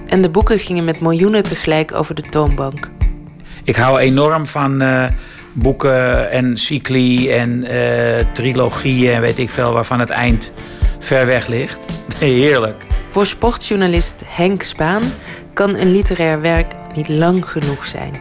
en 0.06 0.22
de 0.22 0.30
boeken 0.30 0.58
gingen 0.58 0.84
met 0.84 1.00
miljoenen 1.00 1.42
tegelijk 1.42 1.94
over 1.94 2.14
de 2.14 2.22
toonbank. 2.22 2.99
Ik 3.64 3.76
hou 3.76 3.98
enorm 3.98 4.46
van 4.46 4.80
eh, 4.80 5.04
boeken 5.52 6.30
en 6.30 6.58
cycli 6.58 7.30
en 7.30 7.64
eh, 7.64 8.26
trilogieën 8.32 9.14
en 9.14 9.20
weet 9.20 9.38
ik 9.38 9.50
veel 9.50 9.72
waarvan 9.72 10.00
het 10.00 10.10
eind 10.10 10.52
ver 10.98 11.26
weg 11.26 11.46
ligt. 11.46 11.84
Heerlijk. 12.18 12.84
Voor 13.10 13.26
sportjournalist 13.26 14.22
Henk 14.24 14.62
Spaan 14.62 15.02
kan 15.54 15.76
een 15.76 15.90
literair 15.90 16.40
werk 16.40 16.74
niet 16.94 17.08
lang 17.08 17.48
genoeg 17.48 17.86
zijn. 17.86 18.20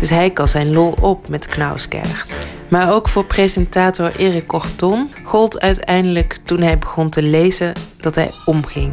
Dus 0.00 0.10
hij 0.10 0.30
kan 0.30 0.48
zijn 0.48 0.72
lol 0.72 0.94
op 1.00 1.28
met 1.28 1.46
Knausgaard. 1.46 2.34
Maar 2.68 2.92
ook 2.92 3.08
voor 3.08 3.24
presentator 3.24 4.12
Erik 4.16 4.46
Corton 4.46 5.10
gold 5.24 5.60
uiteindelijk 5.60 6.38
toen 6.44 6.60
hij 6.60 6.78
begon 6.78 7.10
te 7.10 7.22
lezen 7.22 7.72
dat 8.00 8.14
hij 8.14 8.30
omging. 8.44 8.92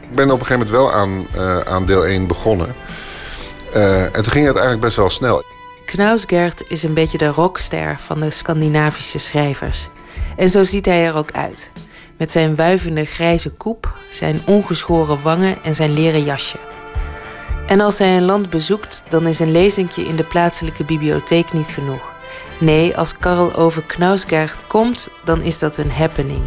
Ik 0.00 0.18
ben 0.18 0.30
op 0.30 0.40
een 0.40 0.46
gegeven 0.46 0.66
moment 0.66 0.70
wel 0.70 0.92
aan, 0.92 1.26
eh, 1.34 1.58
aan 1.58 1.86
deel 1.86 2.06
1 2.06 2.26
begonnen. 2.26 2.74
Eh, 3.72 4.02
en 4.02 4.22
toen 4.22 4.32
ging 4.32 4.46
het 4.46 4.56
eigenlijk 4.56 4.84
best 4.84 4.96
wel 4.96 5.10
snel. 5.10 5.44
Knausgaard 5.84 6.62
is 6.68 6.82
een 6.82 6.94
beetje 6.94 7.18
de 7.18 7.26
rockster 7.26 7.96
van 8.00 8.20
de 8.20 8.30
Scandinavische 8.30 9.18
schrijvers. 9.18 9.88
En 10.36 10.48
zo 10.48 10.64
ziet 10.64 10.86
hij 10.86 11.06
er 11.06 11.14
ook 11.14 11.32
uit. 11.32 11.70
Met 12.16 12.30
zijn 12.30 12.56
wuivende 12.56 13.04
grijze 13.04 13.50
koep, 13.50 13.94
zijn 14.10 14.40
ongeschoren 14.46 15.22
wangen 15.22 15.56
en 15.62 15.74
zijn 15.74 15.92
leren 15.92 16.24
jasje. 16.24 16.56
En 17.66 17.80
als 17.80 17.98
hij 17.98 18.16
een 18.16 18.24
land 18.24 18.50
bezoekt, 18.50 19.02
dan 19.08 19.26
is 19.26 19.38
een 19.38 19.50
lezingje 19.50 20.04
in 20.04 20.16
de 20.16 20.24
plaatselijke 20.24 20.84
bibliotheek 20.84 21.52
niet 21.52 21.70
genoeg. 21.70 22.10
Nee, 22.60 22.96
als 22.96 23.18
Karel 23.18 23.54
over 23.54 23.82
Knausgaard 23.82 24.66
komt, 24.66 25.08
dan 25.24 25.42
is 25.42 25.58
dat 25.58 25.76
een 25.76 25.90
happening. 25.90 26.42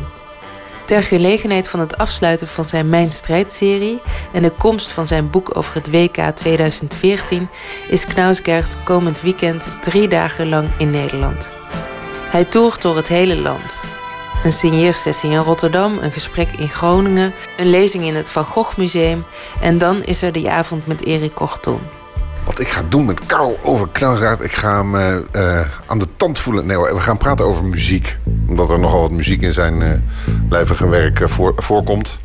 Ter 0.86 1.03
gelegenheid 1.03 1.70
van 1.70 1.80
het 1.80 1.98
afsluiten 1.98 2.48
van 2.48 2.66
zijn 2.66 2.90
Mijn 2.90 3.12
Strijd-serie 3.12 4.02
en 4.34 4.41
de 4.41 4.52
komst 4.52 4.91
van 4.91 5.07
zijn 5.07 5.30
boek 5.30 5.57
over 5.57 5.74
het 5.74 5.91
WK 5.91 6.18
2014 6.18 7.49
is 7.90 8.06
Knausgaard 8.06 8.84
komend 8.84 9.22
weekend 9.22 9.68
drie 9.82 10.07
dagen 10.07 10.49
lang 10.49 10.70
in 10.78 10.91
Nederland. 10.91 11.52
Hij 12.30 12.45
toert 12.45 12.82
door 12.82 12.95
het 12.95 13.07
hele 13.07 13.36
land. 13.36 13.80
Een 14.44 14.52
signeersessie 14.52 15.30
in 15.30 15.38
Rotterdam, 15.38 15.98
een 15.98 16.12
gesprek 16.12 16.49
in 16.52 16.70
Groningen, 16.70 17.34
een 17.57 17.70
lezing 17.70 18.03
in 18.03 18.16
het 18.16 18.30
Van 18.30 18.45
Gogh 18.45 18.78
Museum 18.78 19.26
en 19.62 19.78
dan 19.78 20.03
is 20.03 20.22
er 20.22 20.32
die 20.32 20.49
avond 20.49 20.88
met 20.88 21.06
Erik 21.06 21.36
Korton. 21.36 22.05
Wat 22.46 22.60
ik 22.60 22.68
ga 22.68 22.84
doen 22.90 23.06
met 23.06 23.26
Karel 23.26 23.60
over 23.64 23.88
ik 24.42 24.52
ga 24.52 24.78
hem 24.78 24.96
eh, 24.96 25.16
eh, 25.60 25.68
aan 25.86 26.00
de 26.00 26.08
tand 26.18 26.40
voelen. 26.40 26.66
Nee, 26.66 26.78
hoor, 26.78 26.94
we 26.94 27.00
gaan 27.00 27.18
praten 27.18 27.46
over 27.46 27.66
muziek. 27.66 28.18
Omdat 28.48 28.70
er 28.70 28.80
nogal 28.80 29.02
wat 29.02 29.12
muziek 29.12 29.42
in 29.42 29.54
zijn 29.54 29.82
uh, 29.82 29.90
lijvige 30.50 30.90
werk 30.90 31.30
voor, 31.30 31.54
voorkomt. 31.58 32.20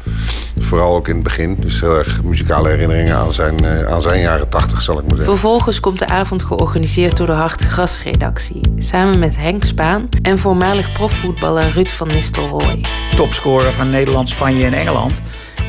Vooral 0.59 0.97
ook 0.97 1.09
in 1.09 1.15
het 1.15 1.23
begin. 1.23 1.57
Dus 1.61 1.81
heel 1.81 1.99
erg 1.99 2.23
muzikale 2.23 2.69
herinneringen 2.69 3.17
aan 3.17 3.33
zijn, 3.33 3.67
aan 3.87 4.03
zijn 4.03 4.21
jaren 4.21 4.49
tachtig, 4.49 4.83
zal 4.83 4.99
ik 4.99 5.01
maar 5.01 5.17
zeggen. 5.17 5.39
Vervolgens 5.39 5.81
komt 5.81 5.99
de 5.99 6.07
avond 6.07 6.43
georganiseerd 6.43 7.17
door 7.17 7.27
de 7.27 7.33
Hart 7.33 7.63
Gras 7.63 8.03
redactie. 8.03 8.61
Samen 8.77 9.19
met 9.19 9.37
Henk 9.37 9.65
Spaan 9.65 10.09
en 10.23 10.39
voormalig 10.39 10.93
profvoetballer 10.93 11.71
Ruud 11.73 11.89
van 11.89 12.09
Nistelrooy. 12.09 12.85
Topscorer 13.17 13.73
van 13.73 13.91
Nederland, 13.91 14.29
Spanje 14.29 14.67
en 14.67 14.73
Engeland. 14.73 15.21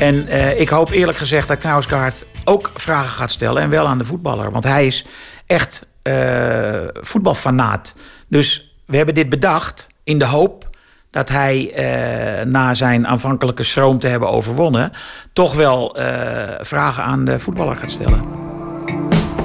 En 0.01 0.27
uh, 0.27 0.59
ik 0.59 0.69
hoop 0.69 0.89
eerlijk 0.89 1.17
gezegd 1.17 1.47
dat 1.47 1.57
Knausgaard 1.57 2.25
ook 2.43 2.71
vragen 2.73 3.09
gaat 3.09 3.31
stellen. 3.31 3.61
En 3.61 3.69
wel 3.69 3.87
aan 3.87 3.97
de 3.97 4.05
voetballer. 4.05 4.51
Want 4.51 4.63
hij 4.63 4.87
is 4.87 5.05
echt 5.45 5.85
uh, 6.03 6.83
voetbalfanaat. 6.93 7.95
Dus 8.27 8.75
we 8.85 8.97
hebben 8.97 9.15
dit 9.15 9.29
bedacht 9.29 9.87
in 10.03 10.19
de 10.19 10.25
hoop 10.25 10.65
dat 11.09 11.29
hij 11.29 11.71
uh, 11.75 12.45
na 12.45 12.73
zijn 12.73 13.07
aanvankelijke 13.07 13.63
schroom 13.63 13.99
te 13.99 14.07
hebben 14.07 14.29
overwonnen... 14.29 14.91
toch 15.33 15.53
wel 15.53 15.97
vragen 16.59 17.03
aan 17.03 17.25
de 17.25 17.39
voetballer 17.39 17.75
gaat 17.75 17.91
stellen. 17.91 18.23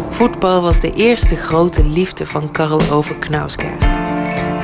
Voetbal 0.08 0.62
was 0.62 0.80
de 0.80 0.92
eerste 0.92 1.36
grote 1.36 1.84
liefde 1.84 2.26
van 2.26 2.50
Karel 2.50 2.90
over 2.90 3.14
Knausgaard. 3.14 4.05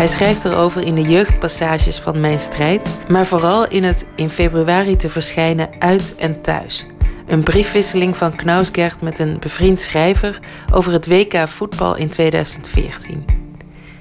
Hij 0.03 0.11
schrijft 0.11 0.45
erover 0.45 0.87
in 0.87 0.95
de 0.95 1.03
jeugdpassages 1.03 1.99
van 1.99 2.21
Mijn 2.21 2.41
Strijd, 2.41 2.89
maar 3.09 3.27
vooral 3.27 3.69
in 3.69 3.85
het 3.85 4.07
in 4.17 4.31
februari 4.31 4.97
te 4.97 5.11
verschijnen 5.11 5.69
Uit 5.79 6.15
en 6.17 6.41
Thuis. 6.41 6.87
Een 7.27 7.43
briefwisseling 7.43 8.17
van 8.17 8.37
Knausgert 8.37 9.03
met 9.03 9.19
een 9.19 9.37
bevriend 9.41 9.81
schrijver 9.81 10.39
over 10.73 10.93
het 10.93 11.07
WK 11.07 11.49
voetbal 11.49 11.97
in 11.97 12.09
2014. 12.09 13.25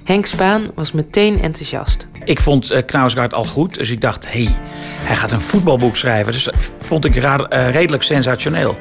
Henk 0.03 0.25
Spaan 0.25 0.71
was 0.75 0.91
meteen 0.91 1.41
enthousiast. 1.41 2.07
Ik 2.23 2.39
vond 2.39 2.71
uh, 2.71 2.77
Knausgaard 2.85 3.33
al 3.33 3.45
goed, 3.45 3.75
dus 3.75 3.89
ik 3.89 4.01
dacht, 4.01 4.31
hé, 4.31 4.43
hey, 4.43 4.57
hij 5.03 5.15
gaat 5.15 5.31
een 5.31 5.41
voetbalboek 5.41 5.97
schrijven. 5.97 6.31
Dus 6.31 6.43
dat 6.43 6.55
vond 6.79 7.05
ik 7.05 7.15
uh, 7.15 7.69
redelijk 7.71 8.03
sensationeel. 8.03 8.77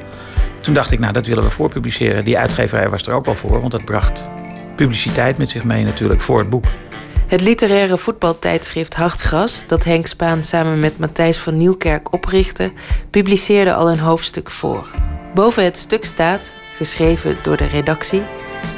Toen 0.61 0.73
dacht 0.73 0.91
ik, 0.91 0.99
nou, 0.99 1.13
dat 1.13 1.27
willen 1.27 1.43
we 1.43 1.49
voorpubliceren. 1.49 2.25
Die 2.25 2.37
uitgeverij 2.37 2.89
was 2.89 3.03
er 3.03 3.13
ook 3.13 3.27
al 3.27 3.35
voor, 3.35 3.59
want 3.59 3.71
dat 3.71 3.85
bracht 3.85 4.23
publiciteit 4.75 5.37
met 5.37 5.49
zich 5.49 5.63
mee 5.63 5.83
natuurlijk 5.83 6.21
voor 6.21 6.39
het 6.39 6.49
boek. 6.49 6.65
Het 7.31 7.41
literaire 7.41 7.97
voetbaltijdschrift 7.97 8.95
Hartgras, 8.95 9.63
dat 9.67 9.83
Henk 9.83 10.07
Spaan 10.07 10.43
samen 10.43 10.79
met 10.79 10.97
Matthijs 10.97 11.37
van 11.37 11.57
Nieuwkerk 11.57 12.13
oprichtte, 12.13 12.71
publiceerde 13.09 13.73
al 13.73 13.91
een 13.91 13.99
hoofdstuk 13.99 14.49
voor. 14.49 14.87
Boven 15.33 15.63
het 15.63 15.77
stuk 15.77 16.05
staat, 16.05 16.53
geschreven 16.77 17.37
door 17.43 17.57
de 17.57 17.65
redactie, 17.65 18.21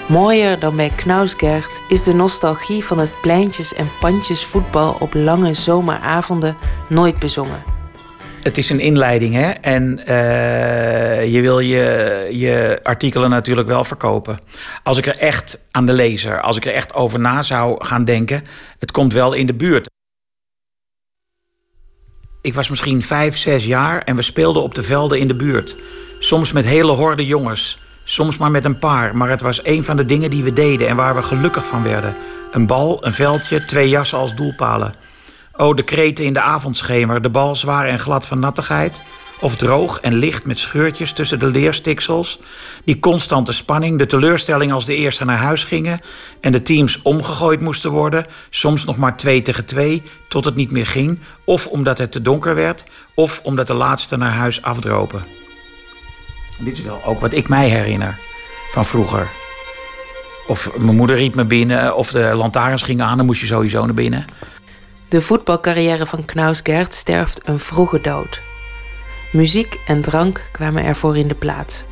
Mooier 0.07 0.59
dan 0.59 0.75
bij 0.75 0.91
Knausgert 0.95 1.81
is 1.87 2.03
de 2.03 2.13
nostalgie 2.13 2.83
van 2.83 2.99
het 2.99 3.21
pleintjes- 3.21 3.73
en 3.73 3.89
pandjesvoetbal 3.99 4.95
op 4.99 5.13
lange 5.13 5.53
zomeravonden 5.53 6.57
nooit 6.89 7.19
bezongen. 7.19 7.72
Het 8.43 8.57
is 8.57 8.69
een 8.69 8.79
inleiding, 8.79 9.33
hè? 9.33 9.49
En 9.49 9.99
uh, 10.07 11.33
je 11.33 11.41
wil 11.41 11.59
je, 11.59 12.27
je 12.31 12.79
artikelen 12.83 13.29
natuurlijk 13.29 13.67
wel 13.67 13.83
verkopen. 13.83 14.39
Als 14.83 14.97
ik 14.97 15.05
er 15.05 15.17
echt 15.17 15.59
aan 15.71 15.85
de 15.85 15.93
lezer, 15.93 16.41
als 16.41 16.57
ik 16.57 16.65
er 16.65 16.73
echt 16.73 16.93
over 16.93 17.19
na 17.19 17.41
zou 17.41 17.85
gaan 17.85 18.05
denken, 18.05 18.43
het 18.79 18.91
komt 18.91 19.13
wel 19.13 19.33
in 19.33 19.45
de 19.45 19.53
buurt. 19.53 19.89
Ik 22.41 22.53
was 22.53 22.69
misschien 22.69 23.03
vijf, 23.03 23.37
zes 23.37 23.65
jaar 23.65 24.01
en 24.01 24.15
we 24.15 24.21
speelden 24.21 24.63
op 24.63 24.75
de 24.75 24.83
velden 24.83 25.19
in 25.19 25.27
de 25.27 25.35
buurt. 25.35 25.79
Soms 26.19 26.51
met 26.51 26.65
hele 26.65 26.91
horde 26.91 27.25
jongens, 27.25 27.77
soms 28.03 28.37
maar 28.37 28.51
met 28.51 28.65
een 28.65 28.79
paar. 28.79 29.15
Maar 29.15 29.29
het 29.29 29.41
was 29.41 29.65
een 29.65 29.83
van 29.83 29.97
de 29.97 30.05
dingen 30.05 30.29
die 30.29 30.43
we 30.43 30.53
deden 30.53 30.87
en 30.87 30.95
waar 30.95 31.15
we 31.15 31.21
gelukkig 31.21 31.65
van 31.65 31.83
werden. 31.83 32.15
Een 32.51 32.67
bal, 32.67 33.05
een 33.05 33.13
veldje, 33.13 33.65
twee 33.65 33.89
jassen 33.89 34.17
als 34.17 34.35
doelpalen. 34.35 34.93
O, 35.57 35.73
de 35.73 35.83
kreten 35.83 36.25
in 36.25 36.33
de 36.33 36.41
avondschemer, 36.41 37.21
de 37.21 37.29
bal 37.29 37.55
zwaar 37.55 37.87
en 37.87 37.99
glad 37.99 38.27
van 38.27 38.39
nattigheid. 38.39 39.01
Of 39.41 39.55
droog 39.55 39.99
en 39.99 40.13
licht 40.13 40.45
met 40.45 40.59
scheurtjes 40.59 41.11
tussen 41.11 41.39
de 41.39 41.47
leerstiksels. 41.47 42.39
Die 42.85 42.99
constante 42.99 43.51
spanning, 43.51 43.97
de 43.97 44.05
teleurstelling 44.05 44.71
als 44.71 44.85
de 44.85 44.95
eerste 44.95 45.25
naar 45.25 45.37
huis 45.37 45.63
gingen. 45.63 45.99
En 46.41 46.51
de 46.51 46.61
teams 46.61 47.01
omgegooid 47.01 47.61
moesten 47.61 47.91
worden. 47.91 48.25
Soms 48.49 48.85
nog 48.85 48.97
maar 48.97 49.17
twee 49.17 49.41
tegen 49.41 49.65
twee, 49.65 50.01
tot 50.27 50.45
het 50.45 50.55
niet 50.55 50.71
meer 50.71 50.87
ging. 50.87 51.19
Of 51.45 51.67
omdat 51.67 51.97
het 51.97 52.11
te 52.11 52.21
donker 52.21 52.55
werd, 52.55 52.83
of 53.13 53.39
omdat 53.43 53.67
de 53.67 53.73
laatste 53.73 54.17
naar 54.17 54.31
huis 54.31 54.61
afdropen. 54.61 55.25
dit 56.59 56.77
is 56.77 56.83
wel 56.83 57.01
ook 57.05 57.19
wat 57.19 57.33
ik 57.33 57.49
mij 57.49 57.69
herinner 57.69 58.19
van 58.71 58.85
vroeger. 58.85 59.29
Of 60.47 60.69
mijn 60.77 60.95
moeder 60.95 61.15
riep 61.15 61.35
me 61.35 61.45
binnen, 61.45 61.95
of 61.95 62.11
de 62.11 62.31
lantaarns 62.35 62.83
gingen 62.83 63.05
aan, 63.05 63.17
dan 63.17 63.25
moest 63.25 63.41
je 63.41 63.47
sowieso 63.47 63.85
naar 63.85 63.93
binnen. 63.93 64.25
De 65.13 65.21
voetbalcarrière 65.21 66.05
van 66.05 66.25
Knausgert 66.25 66.93
sterft 66.93 67.41
een 67.47 67.59
vroege 67.59 68.01
dood. 68.01 68.41
Muziek 69.31 69.79
en 69.85 70.01
drank 70.01 70.41
kwamen 70.51 70.83
ervoor 70.83 71.17
in 71.17 71.27
de 71.27 71.35
plaats. 71.35 71.83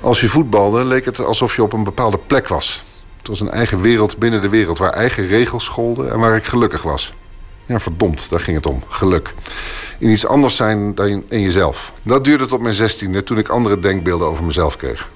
Als 0.00 0.20
je 0.20 0.28
voetbalde, 0.28 0.84
leek 0.84 1.04
het 1.04 1.18
alsof 1.18 1.56
je 1.56 1.62
op 1.62 1.72
een 1.72 1.84
bepaalde 1.84 2.18
plek 2.26 2.48
was. 2.48 2.84
Het 3.18 3.28
was 3.28 3.40
een 3.40 3.50
eigen 3.50 3.80
wereld 3.80 4.18
binnen 4.18 4.40
de 4.40 4.48
wereld, 4.48 4.78
waar 4.78 4.92
eigen 4.92 5.26
regels 5.26 5.64
scholden 5.64 6.10
en 6.10 6.18
waar 6.18 6.36
ik 6.36 6.44
gelukkig 6.44 6.82
was. 6.82 7.12
Ja, 7.66 7.80
verdomd, 7.80 8.30
daar 8.30 8.40
ging 8.40 8.56
het 8.56 8.66
om. 8.66 8.82
Geluk. 8.88 9.34
In 9.98 10.08
iets 10.08 10.26
anders 10.26 10.56
zijn 10.56 10.94
dan 10.94 11.24
in 11.28 11.40
jezelf. 11.40 11.92
Dat 12.02 12.24
duurde 12.24 12.46
tot 12.46 12.60
mijn 12.60 12.74
zestiende, 12.74 13.22
toen 13.22 13.38
ik 13.38 13.48
andere 13.48 13.78
denkbeelden 13.78 14.26
over 14.26 14.44
mezelf 14.44 14.76
kreeg. 14.76 15.08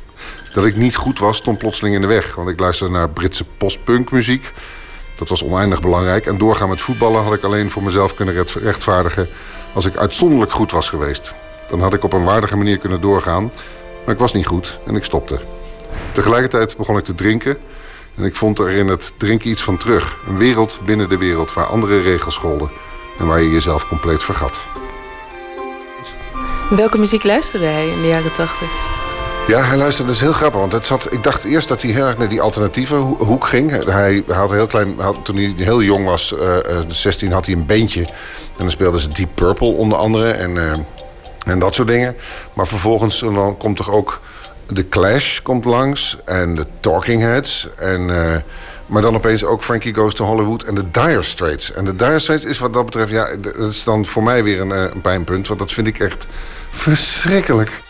Dat 0.54 0.66
ik 0.66 0.76
niet 0.76 0.96
goed 0.96 1.18
was, 1.18 1.36
stond 1.36 1.58
plotseling 1.58 1.94
in 1.94 2.00
de 2.00 2.06
weg. 2.06 2.34
Want 2.34 2.48
ik 2.48 2.60
luisterde 2.60 2.92
naar 2.92 3.10
Britse 3.10 3.44
postpunkmuziek. 3.44 4.52
Dat 5.14 5.28
was 5.28 5.44
oneindig 5.44 5.80
belangrijk. 5.80 6.26
En 6.26 6.38
doorgaan 6.38 6.68
met 6.68 6.82
voetballen 6.82 7.22
had 7.22 7.34
ik 7.34 7.42
alleen 7.42 7.70
voor 7.70 7.82
mezelf 7.82 8.14
kunnen 8.14 8.44
rechtvaardigen... 8.62 9.28
als 9.74 9.84
ik 9.84 9.96
uitzonderlijk 9.96 10.52
goed 10.52 10.72
was 10.72 10.88
geweest. 10.88 11.34
Dan 11.68 11.80
had 11.80 11.94
ik 11.94 12.04
op 12.04 12.12
een 12.12 12.24
waardige 12.24 12.56
manier 12.56 12.78
kunnen 12.78 13.00
doorgaan. 13.00 13.52
Maar 14.04 14.14
ik 14.14 14.20
was 14.20 14.32
niet 14.32 14.46
goed 14.46 14.78
en 14.86 14.96
ik 14.96 15.04
stopte. 15.04 15.40
Tegelijkertijd 16.12 16.76
begon 16.76 16.98
ik 16.98 17.04
te 17.04 17.14
drinken... 17.14 17.56
en 18.16 18.24
ik 18.24 18.36
vond 18.36 18.58
er 18.58 18.70
in 18.70 18.88
het 18.88 19.12
drinken 19.16 19.50
iets 19.50 19.62
van 19.62 19.76
terug. 19.76 20.18
Een 20.28 20.36
wereld 20.36 20.80
binnen 20.84 21.08
de 21.08 21.18
wereld 21.18 21.52
waar 21.52 21.66
andere 21.66 22.00
regels 22.00 22.34
scholden... 22.34 22.70
en 23.18 23.26
waar 23.26 23.42
je 23.42 23.50
jezelf 23.50 23.88
compleet 23.88 24.22
vergat. 24.22 24.60
Welke 26.70 26.98
muziek 26.98 27.24
luisterde 27.24 27.66
hij 27.66 27.88
in 27.88 28.02
de 28.02 28.08
jaren 28.08 28.32
tachtig? 28.32 28.68
Ja, 29.46 29.62
hij 29.62 29.76
luisterde, 29.76 30.12
is 30.12 30.20
heel 30.20 30.32
grappig. 30.32 30.60
Want 30.60 30.72
het 30.72 30.86
zat, 30.86 31.12
ik 31.12 31.22
dacht 31.22 31.44
eerst 31.44 31.68
dat 31.68 31.82
hij 31.82 31.90
heel 31.90 32.06
erg 32.06 32.18
naar 32.18 32.28
die 32.28 32.40
alternatieve 32.40 32.96
hoek 32.96 33.46
ging. 33.46 33.84
Hij 33.84 34.24
had 34.26 34.50
heel 34.50 34.66
klein, 34.66 34.94
had, 34.98 35.24
toen 35.24 35.36
hij 35.36 35.54
heel 35.56 35.82
jong 35.82 36.04
was, 36.04 36.32
uh, 36.32 36.40
uh, 36.40 36.78
16, 36.88 37.32
had 37.32 37.46
hij 37.46 37.54
een 37.54 37.66
beentje. 37.66 38.00
En 38.00 38.56
dan 38.56 38.70
speelden 38.70 39.00
ze 39.00 39.08
Deep 39.08 39.28
Purple 39.34 39.68
onder 39.68 39.98
andere 39.98 40.30
en, 40.30 40.50
uh, 40.50 40.72
en 41.44 41.58
dat 41.58 41.74
soort 41.74 41.88
dingen. 41.88 42.16
Maar 42.52 42.66
vervolgens 42.66 43.18
dan 43.18 43.56
komt 43.56 43.78
er 43.78 43.92
ook 43.92 44.20
The 44.72 44.88
Clash 44.88 45.40
komt 45.40 45.64
langs 45.64 46.16
en 46.24 46.54
de 46.54 46.66
Talking 46.80 47.20
Heads. 47.20 47.68
En, 47.76 48.06
maar 48.86 49.02
dan 49.02 49.14
opeens 49.14 49.44
ook 49.44 49.62
Frankie 49.62 49.94
Goes 49.94 50.14
to 50.14 50.24
Hollywood 50.24 50.62
en 50.62 50.74
de 50.74 50.90
Dire 50.90 51.22
Straits. 51.22 51.72
En 51.72 51.84
de 51.84 51.96
Dire 51.96 52.18
Straits 52.18 52.44
is 52.44 52.58
wat 52.58 52.72
dat 52.72 52.84
betreft, 52.84 53.10
ja, 53.10 53.36
dat 53.36 53.56
is 53.56 53.84
dan 53.84 54.06
voor 54.06 54.22
mij 54.22 54.44
weer 54.44 54.60
een 54.60 55.00
pijnpunt. 55.00 55.48
Want 55.48 55.60
dat 55.60 55.72
vind 55.72 55.86
ik 55.86 55.98
echt 55.98 56.26
verschrikkelijk. 56.70 57.83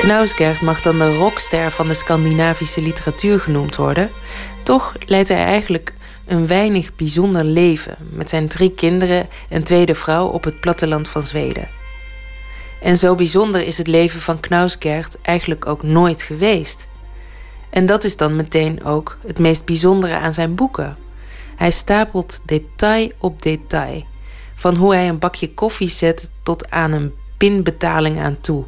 Knausgert 0.00 0.60
mag 0.60 0.80
dan 0.80 0.98
de 0.98 1.14
rockster 1.14 1.70
van 1.70 1.88
de 1.88 1.94
Scandinavische 1.94 2.82
literatuur 2.82 3.40
genoemd 3.40 3.76
worden. 3.76 4.10
Toch 4.62 4.94
leidt 5.06 5.28
hij 5.28 5.44
eigenlijk 5.44 5.94
een 6.26 6.46
weinig 6.46 6.96
bijzonder 6.96 7.44
leven 7.44 7.96
met 8.10 8.28
zijn 8.28 8.48
drie 8.48 8.74
kinderen 8.74 9.28
en 9.48 9.64
tweede 9.64 9.94
vrouw 9.94 10.26
op 10.26 10.44
het 10.44 10.60
platteland 10.60 11.08
van 11.08 11.22
Zweden. 11.22 11.68
En 12.82 12.98
zo 12.98 13.14
bijzonder 13.14 13.66
is 13.66 13.78
het 13.78 13.86
leven 13.86 14.20
van 14.20 14.40
Knausgert 14.40 15.20
eigenlijk 15.22 15.66
ook 15.66 15.82
nooit 15.82 16.22
geweest. 16.22 16.86
En 17.70 17.86
dat 17.86 18.04
is 18.04 18.16
dan 18.16 18.36
meteen 18.36 18.84
ook 18.84 19.18
het 19.26 19.38
meest 19.38 19.64
bijzondere 19.64 20.16
aan 20.16 20.34
zijn 20.34 20.54
boeken. 20.54 20.96
Hij 21.56 21.70
stapelt 21.70 22.40
detail 22.44 23.12
op 23.18 23.42
detail, 23.42 24.04
van 24.54 24.76
hoe 24.76 24.94
hij 24.94 25.08
een 25.08 25.18
bakje 25.18 25.54
koffie 25.54 25.88
zet 25.88 26.30
tot 26.42 26.70
aan 26.70 26.92
een 26.92 27.14
pinbetaling 27.36 28.20
aan 28.20 28.40
toe 28.40 28.66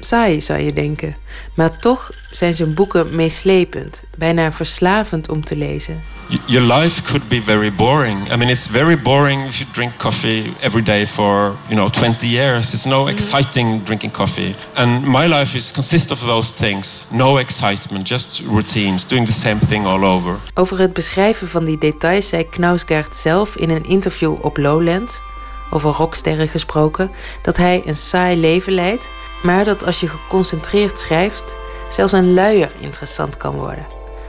saai, 0.00 0.40
zou 0.40 0.62
je 0.62 0.72
denken. 0.72 1.16
Maar 1.54 1.78
toch 1.78 2.10
zijn 2.30 2.54
zijn 2.54 2.74
boeken 2.74 3.16
meeslepend, 3.16 4.02
bijna 4.16 4.52
verslavend 4.52 5.28
om 5.28 5.44
te 5.44 5.56
lezen. 5.56 6.02
Your 6.46 6.74
life 6.74 7.02
could 7.02 7.28
be 7.28 7.42
very 7.42 7.72
boring. 7.72 8.32
I 8.32 8.36
mean, 8.36 8.50
it's 8.50 8.66
very 8.66 8.98
boring 8.98 9.46
if 9.46 9.56
you 9.58 9.70
drink 9.72 9.96
coffee 9.96 10.52
every 10.60 10.82
day 10.82 11.06
for, 11.06 11.56
you 11.68 11.74
know, 11.74 11.90
20 11.90 12.28
years. 12.28 12.74
It's 12.74 12.84
no 12.84 13.06
exciting 13.06 13.84
drinking 13.84 14.12
coffee. 14.12 14.54
And 14.74 15.06
my 15.06 15.26
life 15.26 15.56
is 15.56 15.72
consists 15.72 16.12
of 16.12 16.18
those 16.18 16.54
things. 16.54 17.06
No 17.10 17.38
excitement, 17.38 18.08
just 18.08 18.42
routines, 18.46 19.06
doing 19.06 19.26
the 19.26 19.32
same 19.32 19.58
thing 19.68 19.86
all 19.86 20.04
over. 20.04 20.36
Over 20.54 20.78
het 20.78 20.92
beschrijven 20.92 21.48
van 21.48 21.64
die 21.64 21.78
details 21.78 22.28
zei 22.28 22.48
Knausgaard 22.48 23.16
zelf 23.16 23.56
in 23.56 23.70
een 23.70 23.84
interview 23.84 24.34
op 24.44 24.56
Lowland, 24.56 25.22
over 25.70 25.90
rocksterren 25.90 26.48
gesproken, 26.48 27.10
dat 27.42 27.56
hij 27.56 27.82
een 27.84 27.96
saai 27.96 28.36
leven 28.36 28.72
leidt 28.72 29.08
maar 29.42 29.64
dat 29.64 29.84
als 29.84 30.00
je 30.00 30.08
geconcentreerd 30.08 30.98
schrijft, 30.98 31.54
zelfs 31.88 32.12
een 32.12 32.34
luier 32.34 32.70
interessant 32.78 33.36
kan 33.36 33.54
worden. 33.54 33.86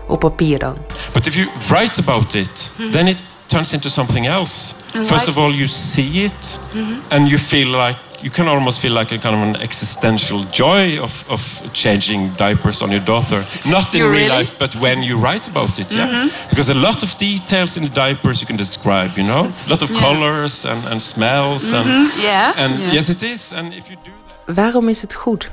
Op 0.08 0.20
papier 0.20 0.60
dan. 0.60 0.78
But 1.14 1.28
if 1.28 1.36
you 1.36 1.50
write 1.68 2.00
about 2.00 2.34
it, 2.34 2.72
-hmm. 2.76 2.92
then 2.92 3.08
it 3.08 3.18
turns 3.46 3.74
into 3.74 3.90
something 3.90 4.28
else. 4.28 4.74
First 5.04 5.28
of 5.28 5.38
all, 5.38 5.52
you 5.52 5.68
see 5.68 6.24
it, 6.24 6.60
-hmm. 6.72 6.80
and 7.10 7.28
you 7.28 7.40
feel 7.40 7.68
like 7.68 7.98
you 8.22 8.32
can 8.32 8.48
almost 8.48 8.80
feel 8.80 8.94
like 8.94 9.12
a 9.16 9.18
kind 9.18 9.36
of 9.36 9.42
an 9.42 9.62
existential 9.62 10.44
joy 10.52 11.00
of, 11.00 11.26
of 11.30 11.62
changing 11.74 12.32
diapers 12.36 12.82
on 12.82 12.90
your 12.90 13.06
daughter. 13.06 13.44
Not 13.66 13.94
in 13.94 14.00
you 14.00 14.10
real 14.10 14.28
really? 14.28 14.38
life, 14.40 14.52
but 14.58 14.76
when 14.76 15.04
you 15.04 15.18
write 15.18 15.48
about 15.50 15.78
it, 15.78 15.94
yeah. 15.94 16.06
Mm 16.06 16.12
-hmm. 16.12 16.50
Because 16.50 16.72
a 16.72 16.76
lot 16.76 17.04
of 17.04 17.16
details 17.18 17.76
in 17.76 17.84
the 17.84 18.08
diapers 18.08 18.40
you 18.40 18.48
can 18.48 18.58
describe, 18.58 19.10
you 19.16 19.28
know? 19.28 19.46
A 19.66 19.70
lot 19.70 19.82
of 19.82 19.90
yeah. 19.90 20.02
colors 20.02 20.66
and, 20.66 20.86
and 20.86 21.02
smells. 21.02 21.74
And, 21.74 22.12
yeah. 22.22 22.58
and 22.58 22.80
yeah. 22.80 22.94
yes, 22.94 23.10
it 23.10 23.22
is. 23.22 23.52
And 23.54 23.74
if 23.74 23.88
you 23.88 23.98
do 24.04 24.12
Waarom 24.54 24.90
is 24.90 25.02
het 25.02 25.14
goed? 25.14 25.52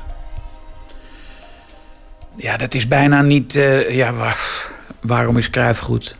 Ja, 2.36 2.56
dat 2.56 2.74
is 2.74 2.88
bijna 2.88 3.22
niet. 3.22 3.54
Uh, 3.54 3.90
ja, 3.90 4.12
waar, 4.12 4.68
waarom 5.00 5.38
is 5.38 5.50
Cruijff 5.50 5.80
goed? 5.80 6.16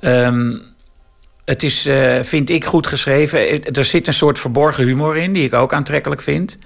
Um, 0.00 0.62
het 1.44 1.62
is, 1.62 1.86
uh, 1.86 2.18
vind 2.22 2.50
ik, 2.50 2.64
goed 2.64 2.86
geschreven. 2.86 3.64
Er 3.64 3.84
zit 3.84 4.06
een 4.06 4.14
soort 4.14 4.38
verborgen 4.38 4.84
humor 4.84 5.16
in, 5.16 5.32
die 5.32 5.44
ik 5.44 5.54
ook 5.54 5.72
aantrekkelijk 5.72 6.22
vind. 6.22 6.56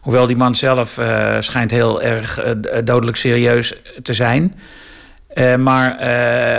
Hoewel 0.00 0.26
die 0.26 0.36
man 0.36 0.56
zelf 0.56 1.00
schijnt 1.40 1.70
heel 1.70 2.02
erg 2.02 2.40
dodelijk 2.84 3.16
serieus 3.16 3.74
te 4.02 4.14
zijn. 4.14 4.54
maar 5.58 5.98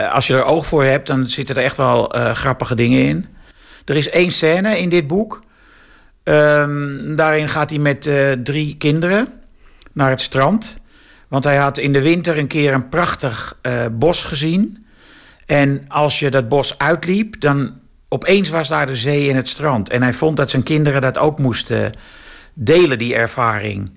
als 0.10 0.28
je 0.28 0.34
er 0.34 0.44
oog 0.44 0.66
voor 0.66 0.84
hebt, 0.84 1.08
dan 1.08 1.30
zitten 1.30 1.56
er 1.56 1.64
echt 1.64 1.78
wel 1.78 2.04
grappige 2.34 2.76
dingen 2.76 3.04
in. 3.04 3.26
Er 3.86 3.96
is 3.96 4.10
één 4.10 4.32
scène 4.32 4.80
in 4.80 4.90
dit 4.90 5.08
boek 5.08 5.40
Ehm, 6.28 7.16
daarin 7.16 7.50
gaat 7.50 7.70
hij 7.70 7.80
met 7.80 8.06
eh, 8.06 8.32
drie 8.32 8.76
kinderen 8.78 9.28
naar 9.94 10.10
het 10.10 10.22
strand. 10.22 10.80
Want 11.28 11.44
hij 11.44 11.58
had 11.58 11.78
in 11.78 11.94
de 11.94 12.02
winter 12.02 12.38
een 12.38 12.48
keer 12.48 12.74
een 12.74 12.90
prachtig 12.90 13.58
eh, 13.62 13.86
bos 13.92 14.24
gezien. 14.24 14.86
En 15.46 15.86
als 15.88 16.20
je 16.20 16.32
dat 16.32 16.50
bos 16.50 16.78
uitliep, 16.78 17.40
dan 17.40 17.74
opeens 18.08 18.50
was 18.50 18.68
daar 18.68 18.86
de 18.86 18.96
zee 18.96 19.30
en 19.30 19.36
het 19.36 19.48
strand. 19.48 19.90
En 19.90 20.02
hij 20.02 20.14
vond 20.14 20.38
dat 20.38 20.50
zijn 20.50 20.64
kinderen 20.64 21.02
dat 21.02 21.18
ook 21.18 21.40
moesten 21.40 21.92
delen, 22.54 22.98
die 22.98 23.16
ervaring. 23.16 23.92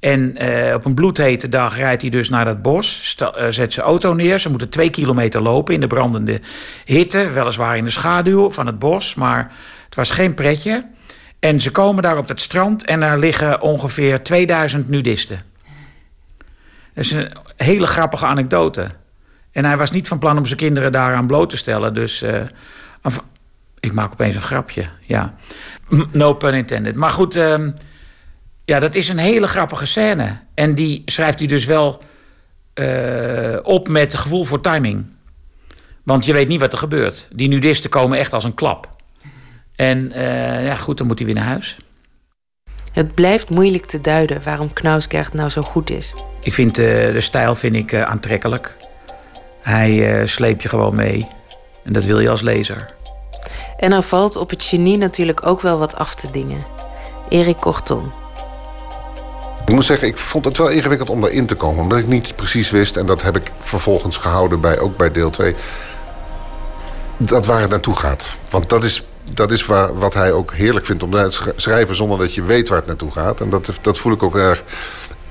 En 0.00 0.36
eh, 0.36 0.74
op 0.74 0.84
een 0.84 0.94
bloedhete 0.94 1.48
dag 1.48 1.76
rijdt 1.76 2.02
hij 2.02 2.10
dus 2.10 2.28
naar 2.28 2.44
dat 2.44 2.62
bos, 2.62 3.16
zet 3.48 3.72
zijn 3.72 3.86
auto 3.86 4.12
neer. 4.12 4.38
Ze 4.38 4.48
moeten 4.48 4.68
twee 4.68 4.90
kilometer 4.90 5.42
lopen 5.42 5.74
in 5.74 5.80
de 5.80 5.86
brandende 5.86 6.40
hitte, 6.84 7.30
weliswaar 7.30 7.76
in 7.76 7.84
de 7.84 7.90
schaduw 7.90 8.50
van 8.50 8.66
het 8.66 8.78
bos, 8.78 9.14
maar 9.14 9.52
het 9.84 9.94
was 9.94 10.10
geen 10.10 10.34
pretje. 10.34 10.91
En 11.42 11.60
ze 11.60 11.70
komen 11.70 12.02
daar 12.02 12.18
op 12.18 12.28
het 12.28 12.40
strand 12.40 12.84
en 12.84 13.00
daar 13.00 13.18
liggen 13.18 13.60
ongeveer 13.60 14.22
2000 14.22 14.88
nudisten. 14.88 15.42
Dat 16.94 17.04
is 17.04 17.10
een 17.10 17.32
hele 17.56 17.86
grappige 17.86 18.26
anekdote. 18.26 18.90
En 19.52 19.64
hij 19.64 19.76
was 19.76 19.90
niet 19.90 20.08
van 20.08 20.18
plan 20.18 20.38
om 20.38 20.46
zijn 20.46 20.58
kinderen 20.58 20.92
daaraan 20.92 21.26
bloot 21.26 21.50
te 21.50 21.56
stellen. 21.56 21.94
Dus 21.94 22.22
eh, 22.22 22.40
ik 23.80 23.92
maak 23.92 24.12
opeens 24.12 24.34
een 24.34 24.42
grapje. 24.42 24.84
Ja, 25.00 25.34
no 26.10 26.34
pun 26.34 26.54
intended. 26.54 26.96
Maar 26.96 27.10
goed, 27.10 27.36
ehm, 27.36 27.70
ja, 28.64 28.78
dat 28.78 28.94
is 28.94 29.08
een 29.08 29.18
hele 29.18 29.48
grappige 29.48 29.86
scène. 29.86 30.38
En 30.54 30.74
die 30.74 31.02
schrijft 31.06 31.38
hij 31.38 31.48
dus 31.48 31.64
wel 31.64 32.02
eh, 32.74 33.56
op 33.62 33.88
met 33.88 34.14
gevoel 34.14 34.44
voor 34.44 34.60
timing. 34.60 35.06
Want 36.02 36.24
je 36.24 36.32
weet 36.32 36.48
niet 36.48 36.60
wat 36.60 36.72
er 36.72 36.78
gebeurt. 36.78 37.28
Die 37.32 37.48
nudisten 37.48 37.90
komen 37.90 38.18
echt 38.18 38.32
als 38.32 38.44
een 38.44 38.54
klap. 38.54 38.88
En 39.82 40.12
eh, 40.12 40.64
ja, 40.66 40.76
goed, 40.76 40.98
dan 40.98 41.06
moet 41.06 41.18
hij 41.18 41.26
weer 41.26 41.36
naar 41.36 41.44
huis. 41.44 41.76
Het 42.92 43.14
blijft 43.14 43.50
moeilijk 43.50 43.86
te 43.86 44.00
duiden 44.00 44.42
waarom 44.44 44.72
Knausgaard 44.72 45.32
nou 45.32 45.50
zo 45.50 45.62
goed 45.62 45.90
is. 45.90 46.14
Ik 46.40 46.54
vind 46.54 46.78
eh, 46.78 46.84
de 46.84 47.20
stijl 47.20 47.54
vind 47.54 47.76
ik, 47.76 47.92
eh, 47.92 48.02
aantrekkelijk. 48.02 48.72
Hij 49.60 50.20
eh 50.20 50.26
sleept 50.26 50.62
je 50.62 50.68
gewoon 50.68 50.94
mee. 50.94 51.28
En 51.84 51.92
dat 51.92 52.04
wil 52.04 52.20
je 52.20 52.30
als 52.30 52.40
lezer. 52.40 52.94
En 53.76 53.92
er 53.92 54.02
valt 54.02 54.36
op 54.36 54.50
het 54.50 54.62
genie 54.62 54.98
natuurlijk 54.98 55.46
ook 55.46 55.60
wel 55.60 55.78
wat 55.78 55.94
af 55.94 56.14
te 56.14 56.30
dingen. 56.30 56.64
Erik 57.28 57.56
Korton. 57.56 58.12
Ik 59.66 59.74
moet 59.74 59.84
zeggen, 59.84 60.08
ik 60.08 60.18
vond 60.18 60.44
het 60.44 60.58
wel 60.58 60.68
ingewikkeld 60.68 61.10
om 61.10 61.20
daarin 61.20 61.46
te 61.46 61.54
komen. 61.54 61.82
Omdat 61.82 61.98
ik 61.98 62.06
niet 62.06 62.36
precies 62.36 62.70
wist, 62.70 62.96
en 62.96 63.06
dat 63.06 63.22
heb 63.22 63.36
ik 63.36 63.50
vervolgens 63.58 64.16
gehouden 64.16 64.60
bij, 64.60 64.78
ook 64.78 64.96
bij 64.96 65.10
deel 65.10 65.30
2... 65.30 65.54
dat 67.16 67.46
waar 67.46 67.60
het 67.60 67.70
naartoe 67.70 67.96
gaat. 67.96 68.38
Want 68.50 68.68
dat 68.68 68.84
is, 68.84 69.04
dat 69.32 69.50
is 69.50 69.66
waar, 69.66 69.98
wat 69.98 70.14
hij 70.14 70.32
ook 70.32 70.52
heerlijk 70.52 70.86
vindt 70.86 71.02
om 71.02 71.10
te 71.10 71.26
sch- 71.30 71.48
schrijven... 71.56 71.94
zonder 71.94 72.18
dat 72.18 72.34
je 72.34 72.42
weet 72.42 72.68
waar 72.68 72.78
het 72.78 72.86
naartoe 72.86 73.10
gaat. 73.10 73.40
En 73.40 73.50
dat, 73.50 73.72
dat 73.80 73.98
voel 73.98 74.12
ik 74.12 74.22
ook 74.22 74.36
erg 74.36 74.62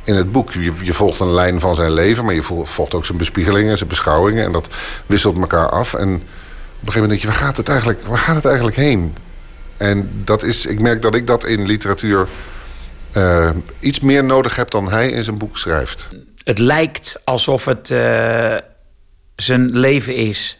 in 0.03 0.15
het 0.15 0.31
boek. 0.31 0.53
Je, 0.53 0.73
je 0.81 0.93
volgt 0.93 1.19
een 1.19 1.33
lijn 1.33 1.59
van 1.59 1.75
zijn 1.75 1.91
leven, 1.91 2.25
maar 2.25 2.33
je 2.33 2.43
vol- 2.43 2.65
volgt 2.65 2.93
ook 2.93 3.05
zijn 3.05 3.17
bespiegelingen, 3.17 3.77
zijn 3.77 3.89
beschouwingen. 3.89 4.43
En 4.43 4.51
dat 4.51 4.69
wisselt 5.05 5.37
elkaar 5.37 5.69
af. 5.69 5.93
En 5.93 6.13
op 6.15 6.21
een 6.87 6.93
gegeven 6.93 7.01
moment 7.01 7.09
denk 7.09 7.21
je, 7.21 7.27
waar 7.27 7.47
gaat 7.47 7.57
het 7.57 7.69
eigenlijk, 7.69 8.01
waar 8.01 8.17
gaat 8.17 8.35
het 8.35 8.45
eigenlijk 8.45 8.75
heen? 8.75 9.15
En 9.77 10.21
dat 10.23 10.43
is, 10.43 10.65
ik 10.65 10.81
merk 10.81 11.01
dat 11.01 11.15
ik 11.15 11.27
dat 11.27 11.45
in 11.45 11.65
literatuur 11.65 12.27
eh, 13.11 13.49
iets 13.79 13.99
meer 13.99 14.23
nodig 14.23 14.55
heb 14.55 14.69
dan 14.69 14.91
hij 14.91 15.09
in 15.09 15.23
zijn 15.23 15.37
boek 15.37 15.57
schrijft. 15.57 16.09
Het 16.43 16.59
lijkt 16.59 17.21
alsof 17.23 17.65
het 17.65 17.91
eh, 17.91 18.55
zijn 19.35 19.69
leven 19.69 20.15
is. 20.15 20.57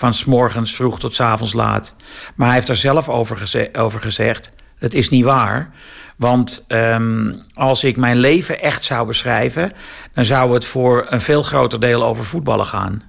Van 0.00 0.14
's 0.14 0.24
morgens 0.24 0.74
vroeg 0.74 0.98
tot 0.98 1.14
's 1.14 1.20
avonds 1.20 1.52
laat. 1.52 1.92
Maar 2.34 2.46
hij 2.46 2.56
heeft 2.56 2.68
er 2.68 2.76
zelf 2.76 3.08
over, 3.08 3.68
over 3.72 4.00
gezegd: 4.00 4.48
het 4.78 4.94
is 4.94 5.08
niet 5.08 5.24
waar. 5.24 5.70
Want 6.16 6.64
ehm, 6.66 7.32
als 7.54 7.84
ik 7.84 7.96
mijn 7.96 8.16
leven 8.16 8.60
echt 8.60 8.84
zou 8.84 9.06
beschrijven, 9.06 9.72
dan 10.14 10.24
zou 10.24 10.54
het 10.54 10.64
voor 10.64 11.06
een 11.08 11.20
veel 11.20 11.42
groter 11.42 11.80
deel 11.80 12.04
over 12.04 12.24
voetballen 12.24 12.66
gaan. 12.66 13.02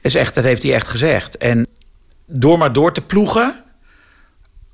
Is 0.00 0.14
echt, 0.14 0.34
dat 0.34 0.44
heeft 0.44 0.62
hij 0.62 0.74
echt 0.74 0.88
gezegd. 0.88 1.36
En 1.36 1.66
door 2.26 2.58
maar 2.58 2.72
door 2.72 2.92
te 2.92 3.00
ploegen, 3.02 3.64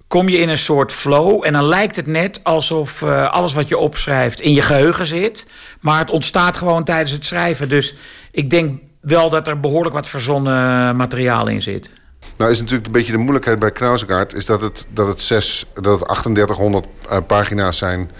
kom 0.06 0.28
je 0.28 0.38
in 0.38 0.48
een 0.48 0.58
soort 0.58 0.92
flow. 0.92 1.44
En 1.44 1.52
dan 1.52 1.64
lijkt 1.64 1.96
het 1.96 2.06
net 2.06 2.40
alsof 2.44 3.02
eh, 3.02 3.30
alles 3.30 3.52
wat 3.52 3.68
je 3.68 3.78
opschrijft 3.78 4.40
in 4.40 4.52
je 4.52 4.62
geheugen 4.62 5.06
zit. 5.06 5.46
Maar 5.80 5.98
het 5.98 6.10
ontstaat 6.10 6.56
gewoon 6.56 6.84
tijdens 6.84 7.12
het 7.12 7.24
schrijven. 7.24 7.68
Dus 7.68 7.96
ik 8.30 8.50
denk 8.50 8.87
wel 9.00 9.30
dat 9.30 9.48
er 9.48 9.60
behoorlijk 9.60 9.94
wat 9.94 10.06
verzonnen 10.06 10.96
materiaal 10.96 11.46
in 11.46 11.62
zit. 11.62 11.90
Nou 12.36 12.50
is 12.50 12.58
natuurlijk 12.58 12.86
een 12.86 12.92
beetje 12.92 13.12
de 13.12 13.18
moeilijkheid 13.18 13.58
bij 13.58 13.70
Knausgaard... 13.70 14.34
is 14.34 14.46
dat 14.46 14.60
het, 14.60 14.86
dat 14.90 15.06
het, 15.06 15.20
zes, 15.20 15.66
dat 15.74 16.00
het 16.00 16.08
3800 16.08 16.86
eh, 17.08 17.18
pagina's 17.26 17.78
zijn... 17.78 18.10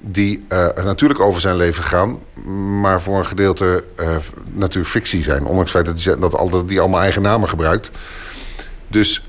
die 0.00 0.44
eh, 0.48 0.68
natuurlijk 0.84 1.20
over 1.20 1.40
zijn 1.40 1.56
leven 1.56 1.84
gaan... 1.84 2.18
maar 2.80 3.00
voor 3.00 3.18
een 3.18 3.26
gedeelte 3.26 3.84
eh, 3.96 4.16
natuurlijk 4.52 4.90
fictie 4.90 5.22
zijn. 5.22 5.44
Ondanks 5.44 5.72
het 5.72 5.84
feit 5.84 5.96
dat 5.96 6.04
hij, 6.04 6.30
dat, 6.30 6.50
dat 6.50 6.70
hij 6.70 6.80
allemaal 6.80 7.00
eigen 7.00 7.22
namen 7.22 7.48
gebruikt. 7.48 7.90
Dus 8.88 9.25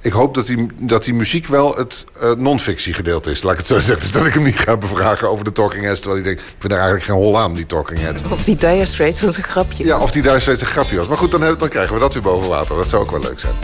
ik 0.00 0.12
hoop 0.12 0.34
dat 0.34 0.46
die, 0.46 0.66
dat 0.80 1.04
die 1.04 1.14
muziek 1.14 1.46
wel 1.46 1.74
het 1.76 2.04
eh, 2.20 2.32
non-fictie 2.32 2.94
gedeelte 2.94 3.30
is. 3.30 3.42
Laat 3.42 3.52
ik 3.52 3.58
het 3.58 3.66
zo 3.66 3.78
zeggen. 3.78 4.00
Dus 4.00 4.12
dat 4.12 4.26
ik 4.26 4.34
hem 4.34 4.42
niet 4.42 4.58
ga 4.58 4.76
bevragen 4.76 5.30
over 5.30 5.44
de 5.44 5.52
Talking 5.52 5.84
Heads... 5.84 6.00
terwijl 6.00 6.22
hij 6.22 6.32
denkt, 6.34 6.48
ik 6.48 6.54
vind 6.58 6.72
er 6.72 6.78
eigenlijk 6.78 7.06
geen 7.06 7.16
hol 7.16 7.38
aan, 7.38 7.54
die 7.54 7.66
Talking 7.66 8.00
Heads. 8.00 8.22
Of 8.30 8.44
die 8.44 8.56
Dire 8.56 8.86
Straits 8.86 9.20
was 9.20 9.36
een 9.36 9.42
grapje. 9.42 9.84
Ja, 9.84 9.98
of 9.98 10.10
die 10.10 10.22
daar 10.22 10.40
steeds 10.40 10.60
een 10.60 10.66
grapje 10.66 10.96
was. 10.96 11.06
Maar 11.06 11.18
goed, 11.18 11.30
dan, 11.30 11.40
heb- 11.42 11.58
dan 11.58 11.68
krijgen 11.68 11.94
we 11.94 12.00
dat 12.00 12.12
weer 12.12 12.22
boven 12.22 12.48
water. 12.48 12.76
Dat 12.76 12.88
zou 12.88 13.02
ook 13.02 13.10
wel 13.10 13.20
leuk 13.20 13.40
zijn. 13.40 13.54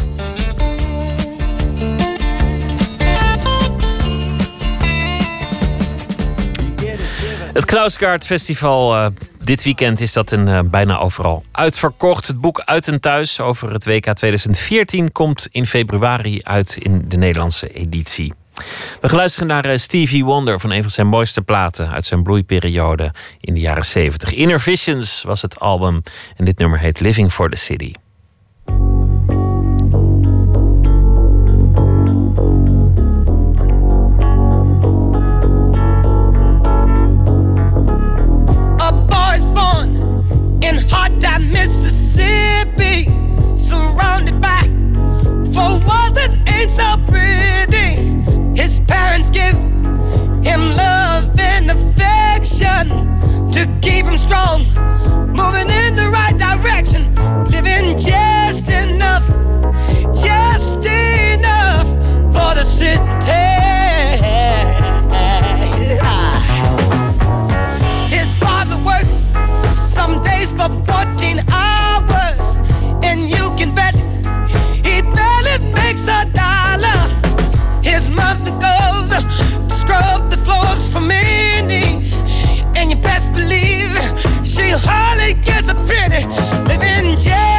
Het 7.56 7.64
Knausgaard 7.64 8.26
Festival 8.26 8.94
eh, 8.94 9.06
dit 9.40 9.64
weekend 9.64 10.00
is 10.00 10.12
dat 10.12 10.30
een, 10.30 10.48
eh, 10.48 10.60
bijna 10.64 10.98
overal 10.98 11.44
uitverkocht. 11.52 12.26
Het 12.26 12.40
boek 12.40 12.60
Uit 12.60 12.88
en 12.88 13.00
Thuis 13.00 13.40
over 13.40 13.72
het 13.72 13.84
WK 13.84 14.12
2014 14.12 15.12
komt 15.12 15.48
in 15.50 15.66
februari 15.66 16.40
uit 16.42 16.76
in 16.80 17.04
de 17.08 17.16
Nederlandse 17.16 17.68
editie. 17.68 18.34
We 19.00 19.08
gaan 19.08 19.18
luisteren 19.18 19.48
naar 19.48 19.64
eh, 19.64 19.76
Stevie 19.76 20.24
Wonder 20.24 20.60
van 20.60 20.70
een 20.70 20.82
van 20.82 20.90
zijn 20.90 21.06
mooiste 21.06 21.42
platen 21.42 21.88
uit 21.88 22.06
zijn 22.06 22.22
bloeiperiode 22.22 23.12
in 23.40 23.54
de 23.54 23.60
jaren 23.60 23.84
70. 23.84 24.32
Inner 24.32 24.60
Visions 24.60 25.22
was 25.22 25.42
het 25.42 25.60
album 25.60 26.02
en 26.36 26.44
dit 26.44 26.58
nummer 26.58 26.78
heet 26.78 27.00
Living 27.00 27.32
for 27.32 27.50
the 27.50 27.56
City. 27.56 27.92
Hardly 84.78 85.34
gets 85.42 85.68
a 85.68 85.74
penny, 85.74 86.26
living 86.68 87.16
just 87.16 87.55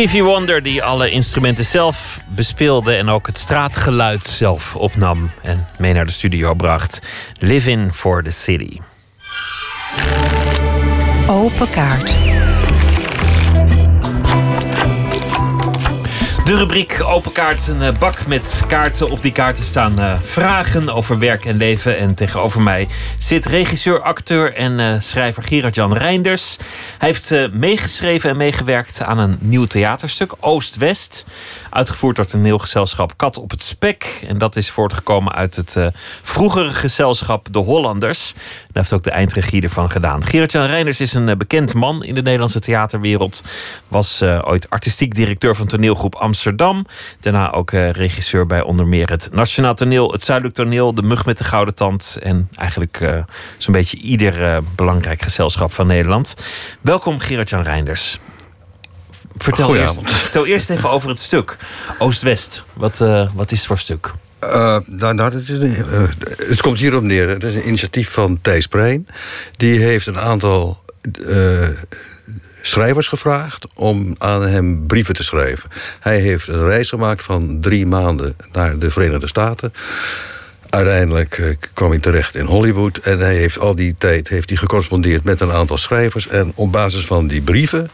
Stevie 0.00 0.24
Wonder 0.24 0.62
die 0.62 0.82
alle 0.82 1.10
instrumenten 1.10 1.64
zelf 1.64 2.20
bespeelde 2.28 2.94
en 2.94 3.08
ook 3.08 3.26
het 3.26 3.38
straatgeluid 3.38 4.24
zelf 4.24 4.76
opnam 4.76 5.30
en 5.42 5.66
mee 5.78 5.92
naar 5.92 6.06
de 6.06 6.12
studio 6.12 6.54
bracht. 6.54 7.00
Living 7.38 7.94
for 7.94 8.22
the 8.22 8.30
City. 8.30 8.78
Open 11.26 11.70
kaart. 11.70 12.39
De 16.50 16.56
rubriek 16.56 17.02
Open 17.04 17.32
Kaart, 17.32 17.68
een 17.68 17.82
eh, 17.82 17.98
bak 17.98 18.26
met 18.26 18.62
kaarten. 18.68 19.10
Op 19.10 19.22
die 19.22 19.32
kaarten 19.32 19.64
staan 19.64 19.98
eh, 19.98 20.14
vragen 20.22 20.94
over 20.94 21.18
werk 21.18 21.44
en 21.44 21.56
leven. 21.56 21.98
En 21.98 22.14
tegenover 22.14 22.62
mij 22.62 22.88
zit 23.18 23.46
regisseur, 23.46 24.00
acteur 24.00 24.54
en 24.54 24.80
eh, 24.80 25.00
schrijver 25.00 25.42
Gerard-Jan 25.42 25.92
Reinders. 25.92 26.56
Hij 26.98 27.08
heeft 27.08 27.52
meegeschreven 27.52 28.30
en 28.30 28.36
meegewerkt 28.36 29.02
aan 29.02 29.18
een 29.18 29.36
nieuw 29.40 29.64
theaterstuk, 29.64 30.32
Oost-West. 30.40 31.24
Uitgevoerd 31.70 32.16
door 32.16 32.24
toneelgezelschap 32.24 33.12
Kat 33.16 33.38
op 33.38 33.50
het 33.50 33.62
Spek. 33.62 34.24
En 34.26 34.38
dat 34.38 34.56
is 34.56 34.70
voortgekomen 34.70 35.32
uit 35.32 35.56
het 35.56 35.76
vroegere 36.22 36.72
gezelschap 36.72 37.52
De 37.52 37.58
Hollanders. 37.58 38.34
Daar 38.72 38.82
heeft 38.82 38.92
ook 38.92 39.02
de 39.02 39.10
eindregie 39.10 39.62
ervan 39.62 39.90
gedaan. 39.90 40.24
Gerard-Jan 40.24 40.66
Reinders 40.66 41.00
is 41.00 41.14
een 41.14 41.28
eh, 41.28 41.36
bekend 41.36 41.74
man 41.74 42.04
in 42.04 42.14
de 42.14 42.22
Nederlandse 42.22 42.60
theaterwereld. 42.60 43.42
Was 43.88 44.20
eh, 44.20 44.42
ooit 44.44 44.70
artistiek 44.70 45.14
directeur 45.14 45.56
van 45.56 45.66
toneelgroep 45.66 46.14
Amsterdam. 46.14 46.86
Daarna 47.20 47.52
ook 47.52 47.72
eh, 47.72 47.90
regisseur 47.90 48.46
bij 48.46 48.62
onder 48.62 48.86
meer 48.86 49.10
het 49.10 49.28
Nationaal 49.32 49.74
Toneel, 49.74 50.12
het 50.12 50.22
Zuidelijk 50.22 50.56
Toneel, 50.56 50.94
De 50.94 51.02
Mug 51.02 51.24
met 51.24 51.38
de 51.38 51.44
Gouden 51.44 51.74
Tand. 51.74 52.18
En 52.22 52.48
eigenlijk 52.54 53.24
zo'n 53.58 53.72
beetje 53.72 53.96
ieder 53.96 54.62
belangrijk 54.74 55.22
gezelschap 55.22 55.72
van 55.72 55.86
Nederland. 55.86 56.36
Welkom 56.80 57.18
Gerard-Jan 57.18 57.62
Reinders. 57.62 58.18
Vertel 59.36 59.76
eerst, 59.76 60.00
vertel 60.02 60.46
eerst 60.46 60.70
even 60.70 60.90
over 60.90 61.08
het 61.08 61.18
stuk. 61.18 61.56
Oost-West. 61.98 62.64
Wat, 62.72 62.98
wat 63.34 63.52
is 63.52 63.58
het 63.58 63.66
voor 63.66 63.78
stuk? 63.78 64.12
Eh, 64.40 64.76
nou, 64.86 65.14
nou, 65.14 65.36
is 65.36 65.50
eh, 65.50 66.02
het 66.48 66.60
komt 66.60 66.78
hierop 66.78 67.02
neer. 67.02 67.28
Het 67.28 67.44
is 67.44 67.54
een 67.54 67.66
initiatief 67.66 68.10
van 68.10 68.38
Thijs 68.40 68.66
Brein. 68.66 69.06
Die 69.56 69.80
heeft 69.80 70.06
een 70.06 70.18
aantal 70.18 70.82
eh, 71.28 71.68
schrijvers 72.62 73.08
gevraagd 73.08 73.66
om 73.74 74.14
aan 74.18 74.46
hem 74.46 74.86
brieven 74.86 75.14
te 75.14 75.24
schrijven. 75.24 75.70
Hij 76.00 76.18
heeft 76.18 76.48
een 76.48 76.64
reis 76.64 76.88
gemaakt 76.88 77.22
van 77.22 77.60
drie 77.60 77.86
maanden 77.86 78.36
naar 78.52 78.78
de 78.78 78.90
Verenigde 78.90 79.28
Staten. 79.28 79.72
Uiteindelijk 80.70 81.56
kwam 81.74 81.90
hij 81.90 81.98
terecht 81.98 82.34
in 82.34 82.44
Hollywood. 82.44 82.98
En 82.98 83.18
hij 83.18 83.34
heeft 83.34 83.58
al 83.58 83.74
die 83.74 83.94
tijd 83.98 84.28
heeft 84.28 84.48
hij 84.48 84.58
gecorrespondeerd 84.58 85.24
met 85.24 85.40
een 85.40 85.52
aantal 85.52 85.78
schrijvers. 85.78 86.28
En 86.28 86.52
op 86.54 86.72
basis 86.72 87.06
van 87.06 87.26
die 87.26 87.42
brieven 87.42 87.90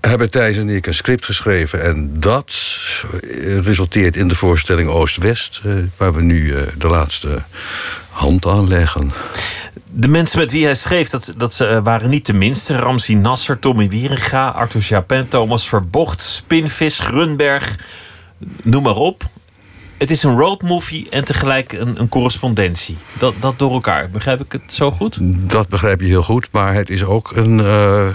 hebben 0.00 0.30
Thijs 0.30 0.56
en 0.56 0.68
ik 0.68 0.86
een 0.86 0.94
script 0.94 1.24
geschreven. 1.24 1.82
En 1.82 2.20
dat 2.20 2.78
eh, 3.22 3.58
resulteert 3.58 4.16
in 4.16 4.28
de 4.28 4.34
voorstelling 4.34 4.88
Oost-West... 4.88 5.60
eh, 5.64 5.72
waar 5.96 6.14
we 6.14 6.22
nu 6.22 6.54
eh, 6.54 6.62
de 6.78 6.86
laatste 6.86 7.42
hand 8.10 8.46
aan 8.46 8.68
leggen. 8.68 9.12
De 9.90 10.08
mensen 10.08 10.38
met 10.38 10.50
wie 10.50 10.64
hij 10.64 10.74
schreef, 10.74 11.08
dat, 11.08 11.34
dat 11.36 11.54
ze, 11.54 11.82
waren 11.82 12.10
niet 12.10 12.26
de 12.26 12.34
minste. 12.34 12.76
Ramzi 12.76 13.14
Nasser, 13.14 13.58
Tommy 13.58 13.88
Wieringa, 13.88 14.48
Arthur 14.48 14.82
Chapin, 14.82 15.28
Thomas 15.28 15.68
Verbocht, 15.68 16.22
Spinvis, 16.22 16.98
Grunberg, 16.98 17.76
noem 18.62 18.82
maar 18.82 18.96
op. 18.96 19.24
Het 19.98 20.10
is 20.10 20.22
een 20.22 20.36
roadmovie 20.36 21.06
en 21.10 21.24
tegelijk 21.24 21.72
een, 21.72 22.00
een 22.00 22.08
correspondentie. 22.08 22.96
Dat, 23.12 23.34
dat 23.40 23.58
door 23.58 23.72
elkaar. 23.72 24.10
Begrijp 24.10 24.40
ik 24.40 24.52
het 24.52 24.72
zo 24.72 24.90
goed? 24.90 25.18
Dat 25.50 25.68
begrijp 25.68 26.00
je 26.00 26.06
heel 26.06 26.22
goed, 26.22 26.48
maar 26.52 26.74
het 26.74 26.90
is 26.90 27.04
ook 27.04 27.30
een 27.34 27.60
eh, 27.60 28.08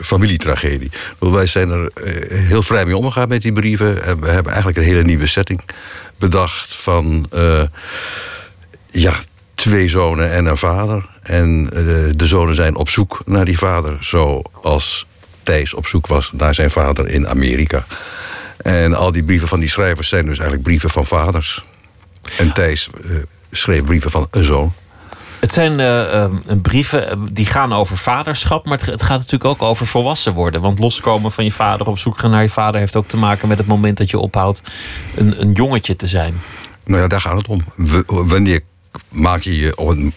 familietragedie. 0.00 0.90
Wij 1.18 1.46
zijn 1.46 1.70
er 1.70 1.90
eh, 1.94 2.38
heel 2.38 2.62
vrij 2.62 2.84
mee 2.84 2.96
omgegaan 2.96 3.28
met 3.28 3.42
die 3.42 3.52
brieven. 3.52 4.04
En 4.04 4.20
we 4.20 4.28
hebben 4.28 4.52
eigenlijk 4.52 4.78
een 4.78 4.92
hele 4.92 5.02
nieuwe 5.02 5.26
setting 5.26 5.60
bedacht 6.18 6.76
van... 6.76 7.26
eh, 7.30 7.62
ja, 8.86 9.14
twee 9.54 9.88
zonen 9.88 10.30
en 10.30 10.46
een 10.46 10.56
vader. 10.56 11.08
En 11.22 11.64
de 12.16 12.26
zonen 12.26 12.54
zijn 12.54 12.76
op 12.76 12.88
zoek 12.88 13.22
naar 13.26 13.44
die 13.44 13.58
vader, 13.58 13.96
zoals 14.00 15.06
Thijs 15.42 15.74
op 15.74 15.86
zoek 15.86 16.06
was 16.06 16.30
naar 16.32 16.54
zijn 16.54 16.70
vader 16.70 17.08
in 17.08 17.28
Amerika. 17.28 17.84
En 18.62 18.94
al 18.94 19.12
die 19.12 19.22
brieven 19.22 19.48
van 19.48 19.60
die 19.60 19.68
schrijvers 19.68 20.08
zijn 20.08 20.24
dus 20.24 20.38
eigenlijk 20.38 20.62
brieven 20.62 20.90
van 20.90 21.04
vaders. 21.04 21.62
En 22.38 22.52
Thijs 22.52 22.90
eh, 23.02 23.10
schreef 23.50 23.84
brieven 23.84 24.10
van 24.10 24.26
een 24.30 24.44
zoon. 24.44 24.72
Het 25.40 25.52
zijn 25.52 25.80
eh, 25.80 26.22
eh, 26.24 26.30
brieven 26.62 27.10
eh, 27.10 27.16
die 27.32 27.46
gaan 27.46 27.72
over 27.72 27.96
vaderschap, 27.96 28.64
maar 28.64 28.78
het, 28.78 28.86
het 28.86 29.02
gaat 29.02 29.18
natuurlijk 29.18 29.44
ook 29.44 29.62
over 29.62 29.86
volwassen 29.86 30.32
worden. 30.32 30.60
Want 30.60 30.78
loskomen 30.78 31.32
van 31.32 31.44
je 31.44 31.52
vader, 31.52 31.86
op 31.86 31.98
zoek 31.98 32.18
gaan 32.18 32.30
naar 32.30 32.42
je 32.42 32.48
vader, 32.48 32.80
heeft 32.80 32.96
ook 32.96 33.08
te 33.08 33.16
maken 33.16 33.48
met 33.48 33.58
het 33.58 33.66
moment 33.66 33.98
dat 33.98 34.10
je 34.10 34.18
ophoudt 34.18 34.62
een, 35.16 35.40
een 35.40 35.52
jongetje 35.52 35.96
te 35.96 36.06
zijn. 36.06 36.40
Nou 36.84 37.00
ja, 37.00 37.08
daar 37.08 37.20
gaat 37.20 37.36
het 37.36 37.46
om. 37.48 37.60
W- 37.74 38.00
wanneer 38.06 38.60
maak 39.08 39.40
je 39.40 39.58
je, 39.58 40.12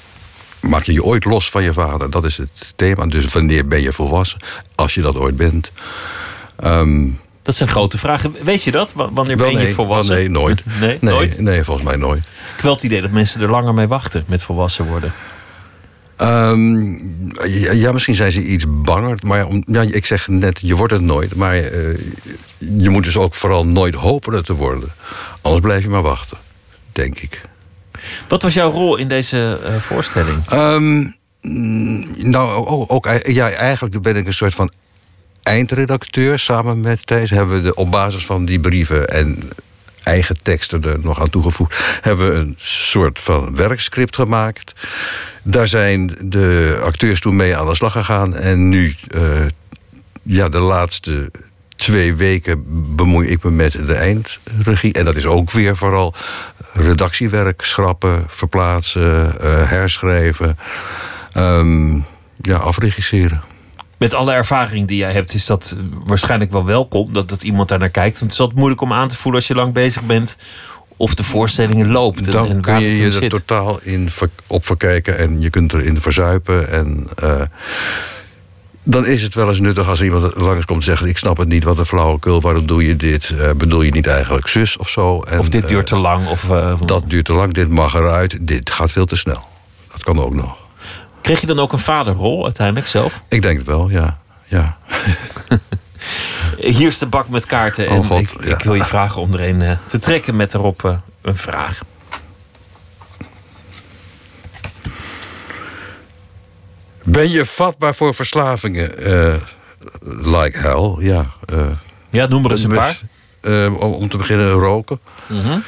maak 0.59 0.83
je 0.83 0.93
je 0.93 1.03
ooit 1.03 1.25
los 1.25 1.49
van 1.49 1.63
je 1.63 1.73
vader? 1.73 2.09
Dat 2.09 2.25
is 2.25 2.37
het 2.37 2.73
thema. 2.75 3.05
Dus 3.05 3.33
wanneer 3.33 3.67
ben 3.67 3.81
je 3.81 3.93
volwassen? 3.93 4.39
Als 4.75 4.93
je 4.93 5.01
dat 5.01 5.15
ooit 5.15 5.35
bent. 5.35 5.71
Ehm, 6.55 7.07
Dat 7.43 7.55
zijn 7.55 7.69
grote 7.69 7.97
vragen. 7.97 8.35
Weet 8.43 8.63
je 8.63 8.71
dat? 8.71 8.93
Wanneer 8.95 9.37
wel 9.37 9.47
ben 9.47 9.57
je 9.57 9.63
nee, 9.63 9.73
volwassen? 9.73 10.15
Nee, 10.15 10.29
nooit. 10.29 10.63
Nee, 10.79 10.97
nee, 11.01 11.13
nooit? 11.13 11.39
Nee, 11.39 11.63
volgens 11.63 11.85
mij 11.85 11.95
nooit. 11.95 12.23
Ik 12.57 12.63
wel 12.63 12.73
het 12.73 12.83
idee 12.83 13.01
dat 13.01 13.11
mensen 13.11 13.41
er 13.41 13.49
langer 13.49 13.73
mee 13.73 13.87
wachten 13.87 14.23
met 14.27 14.43
volwassen 14.43 14.87
worden. 14.87 15.13
Ehm, 16.17 16.81
ja, 17.47 17.71
ja, 17.71 17.91
misschien 17.91 18.15
zijn 18.15 18.31
ze 18.31 18.43
iets 18.43 18.65
banger. 18.67 19.19
Maar 19.21 19.45
om, 19.45 19.63
ja, 19.65 19.81
ik 19.81 20.05
zeg 20.05 20.27
net, 20.27 20.59
je 20.61 20.75
wordt 20.75 20.93
het 20.93 21.01
nooit. 21.01 21.35
Maar 21.35 21.55
eh, 21.55 21.97
je 22.57 22.89
moet 22.89 23.03
dus 23.03 23.17
ook 23.17 23.35
vooral 23.35 23.65
nooit 23.65 23.95
hopen 23.95 24.33
het 24.33 24.45
te 24.45 24.53
worden. 24.55 24.91
Anders 25.41 25.61
blijf 25.63 25.83
je 25.83 25.89
maar 25.89 26.01
wachten, 26.01 26.37
denk 26.91 27.19
ik. 27.19 27.41
Wat 28.27 28.41
was 28.41 28.53
jouw 28.53 28.71
rol 28.71 28.97
in 28.97 29.07
deze 29.07 29.59
eh, 29.63 29.75
voorstelling? 29.75 30.37
Ehm, 30.49 31.05
Mm, 31.43 32.05
Nou, 32.17 32.67
ook, 32.67 32.91
ook, 32.91 33.07
ja, 33.23 33.49
eigenlijk 33.49 34.01
ben 34.01 34.15
ik 34.15 34.27
een 34.27 34.33
soort 34.33 34.53
van 34.53 34.71
eindredacteur. 35.43 36.39
Samen 36.39 36.81
met 36.81 37.07
Thijs 37.07 37.29
hebben 37.29 37.55
we 37.55 37.61
de, 37.61 37.75
op 37.75 37.91
basis 37.91 38.25
van 38.25 38.45
die 38.45 38.59
brieven 38.59 39.09
en 39.09 39.49
eigen 40.03 40.37
teksten 40.41 40.83
er 40.83 40.99
nog 41.01 41.21
aan 41.21 41.29
toegevoegd... 41.29 41.99
hebben 42.01 42.31
we 42.31 42.35
een 42.39 42.55
soort 42.57 43.21
van 43.21 43.55
werkscript 43.55 44.15
gemaakt. 44.15 44.73
Daar 45.43 45.67
zijn 45.67 46.17
de 46.21 46.79
acteurs 46.83 47.19
toen 47.19 47.35
mee 47.35 47.57
aan 47.57 47.67
de 47.67 47.75
slag 47.75 47.91
gegaan. 47.91 48.35
En 48.35 48.69
nu, 48.69 48.95
eh, 49.11 49.21
ja, 50.23 50.49
de 50.49 50.59
laatste 50.59 51.31
twee 51.75 52.15
weken 52.15 52.63
bemoei 52.95 53.27
ik 53.27 53.43
me 53.43 53.51
met 53.51 53.71
de 53.71 53.93
eindregie. 53.93 54.93
En 54.93 55.05
dat 55.05 55.15
is 55.15 55.25
ook 55.25 55.51
weer 55.51 55.77
vooral 55.77 56.13
redactiewerk, 56.73 57.61
schrappen, 57.61 58.23
verplaatsen, 58.27 59.41
eh, 59.41 59.69
herschrijven... 59.69 60.57
Ehm, 61.31 61.99
ja, 62.41 62.57
afregisseren. 62.57 63.52
Met 64.03 64.13
alle 64.13 64.33
ervaring 64.33 64.87
die 64.87 64.97
jij 64.97 65.11
hebt, 65.11 65.33
is 65.33 65.45
dat 65.45 65.77
waarschijnlijk 66.03 66.51
wel 66.51 66.65
welkom 66.65 67.13
dat, 67.13 67.29
dat 67.29 67.43
iemand 67.43 67.69
daar 67.69 67.79
naar 67.79 67.89
kijkt. 67.89 68.19
Want 68.19 68.21
het 68.21 68.31
is 68.31 68.39
altijd 68.39 68.57
moeilijk 68.57 68.81
om 68.81 68.93
aan 68.93 69.07
te 69.07 69.17
voelen 69.17 69.39
als 69.39 69.49
je 69.49 69.55
lang 69.55 69.73
bezig 69.73 70.03
bent 70.03 70.37
of 70.97 71.15
de 71.15 71.23
voorstellingen 71.23 71.91
loopt. 71.91 72.31
Dan 72.31 72.49
en, 72.49 72.61
kun 72.61 72.79
je 72.79 72.97
je 72.97 73.05
er 73.05 73.13
zit. 73.13 73.29
totaal 73.29 73.79
in 73.81 74.09
ver- 74.09 74.29
op 74.47 74.65
verkijken 74.65 75.17
en 75.17 75.41
je 75.41 75.49
kunt 75.49 75.73
erin 75.73 76.01
verzuipen. 76.01 76.69
En 76.69 77.07
eh, 77.15 77.41
dan 78.83 79.05
is 79.05 79.21
het 79.21 79.35
wel 79.35 79.49
eens 79.49 79.59
nuttig 79.59 79.87
als 79.87 80.01
iemand 80.01 80.35
langskomt 80.35 80.79
en 80.79 80.85
zegt... 80.85 81.05
ik 81.05 81.17
snap 81.17 81.37
het 81.37 81.47
niet, 81.47 81.63
wat 81.63 81.77
een 81.77 81.85
flauwekul, 81.85 82.41
waarom 82.41 82.67
doe 82.67 82.85
je 82.85 82.95
dit? 82.95 83.33
Eh, 83.39 83.51
bedoel 83.51 83.81
je 83.81 83.91
niet 83.91 84.07
eigenlijk 84.07 84.47
zus 84.47 84.77
of 84.77 84.89
zo? 84.89 85.21
En, 85.21 85.39
Of 85.39 85.49
dit 85.49 85.67
duurt 85.67 85.89
eh, 85.91 85.95
te 85.95 86.01
lang. 86.01 86.27
Of, 86.27 86.49
eh, 86.49 86.81
dat 86.85 87.09
duurt 87.09 87.25
te 87.25 87.33
lang, 87.33 87.53
dit 87.53 87.69
mag 87.69 87.93
eruit, 87.93 88.37
dit 88.41 88.69
gaat 88.69 88.91
veel 88.91 89.05
te 89.05 89.15
snel. 89.15 89.43
Dat 89.91 90.03
kan 90.03 90.19
ook 90.19 90.33
nog. 90.33 90.62
Kreeg 91.23 91.41
je 91.41 91.47
dan 91.47 91.59
ook 91.59 91.73
een 91.73 91.79
vaderrol 91.79 92.43
uiteindelijk 92.43 92.87
zelf? 92.87 93.21
Ik 93.27 93.41
denk 93.41 93.57
het 93.57 93.67
wel, 93.67 93.89
ja. 93.89 94.19
ja. 94.47 94.77
Hier 96.57 96.87
is 96.87 96.97
de 96.97 97.05
bak 97.05 97.29
met 97.29 97.45
kaarten. 97.45 97.87
En 97.87 97.97
Oh 97.97 98.07
God, 98.07 98.21
ik, 98.21 98.31
ik 98.31 98.59
wil 98.59 98.73
je 98.73 98.83
vragen 98.83 99.21
om 99.21 99.33
er 99.33 99.49
een 99.49 99.61
eh, 99.61 99.77
te 99.85 99.99
trekken 99.99 100.35
met 100.35 100.53
erop 100.53 100.85
eh, 100.85 100.97
een 101.21 101.35
vraag. 101.35 101.81
Ben 107.03 107.29
je 107.29 107.45
vatbaar 107.45 107.95
voor 107.95 108.13
verslavingen? 108.13 108.97
Eh, 108.97 109.35
like 110.07 110.57
hell, 110.57 110.95
ja. 110.99 111.25
ja, 112.09 112.27
noem 112.27 112.45
er 112.45 112.51
eens 112.51 112.63
een 112.63 112.71
paar. 112.71 112.99
om, 113.79 114.09
te 114.09 114.17
beginnen 114.17 114.51
roken. 114.51 114.99
Mhm. 115.27 115.59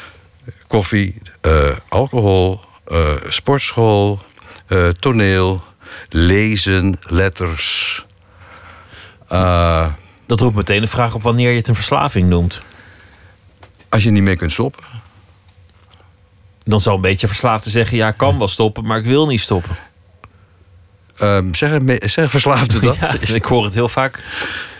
koffie, 0.67 1.21
alcohol, 1.89 2.59
sportschool, 3.29 4.19
eh, 4.67 4.87
toneel, 4.89 5.63
lezen, 6.09 6.99
letters. 7.07 8.05
Eh, 9.27 9.87
Dat 10.25 10.39
roept 10.39 10.55
meteen 10.55 10.81
de 10.81 10.87
vraag 10.87 11.13
op 11.15 11.21
wanneer 11.21 11.49
je 11.51 11.57
het 11.57 11.67
een 11.67 11.75
verslaving 11.75 12.29
noemt. 12.29 12.61
als 13.89 14.03
je 14.03 14.11
niet 14.11 14.23
meer 14.23 14.35
kunt 14.37 14.51
stoppen. 14.51 14.83
Dan 16.63 16.81
zou 16.81 16.95
een 16.95 17.01
beetje 17.01 17.27
verslaafd 17.27 17.63
te 17.63 17.69
zeggen: 17.69 17.97
ja, 17.97 18.07
ik 18.07 18.17
kan 18.17 18.37
wel 18.37 18.47
stoppen, 18.47 18.85
maar 18.85 18.97
ik 18.97 19.05
wil 19.05 19.27
niet 19.27 19.41
stoppen. 19.41 19.77
Ehm 21.17 21.53
zeggen, 21.53 21.85
me- 21.85 21.97
zeggen 22.01 22.29
verslaafden 22.29 22.81
dat? 22.81 22.97
Ja, 23.27 23.33
ik 23.35 23.43
hoor 23.45 23.63
het 23.63 23.73
heel 23.73 23.89
vaak. 23.89 24.23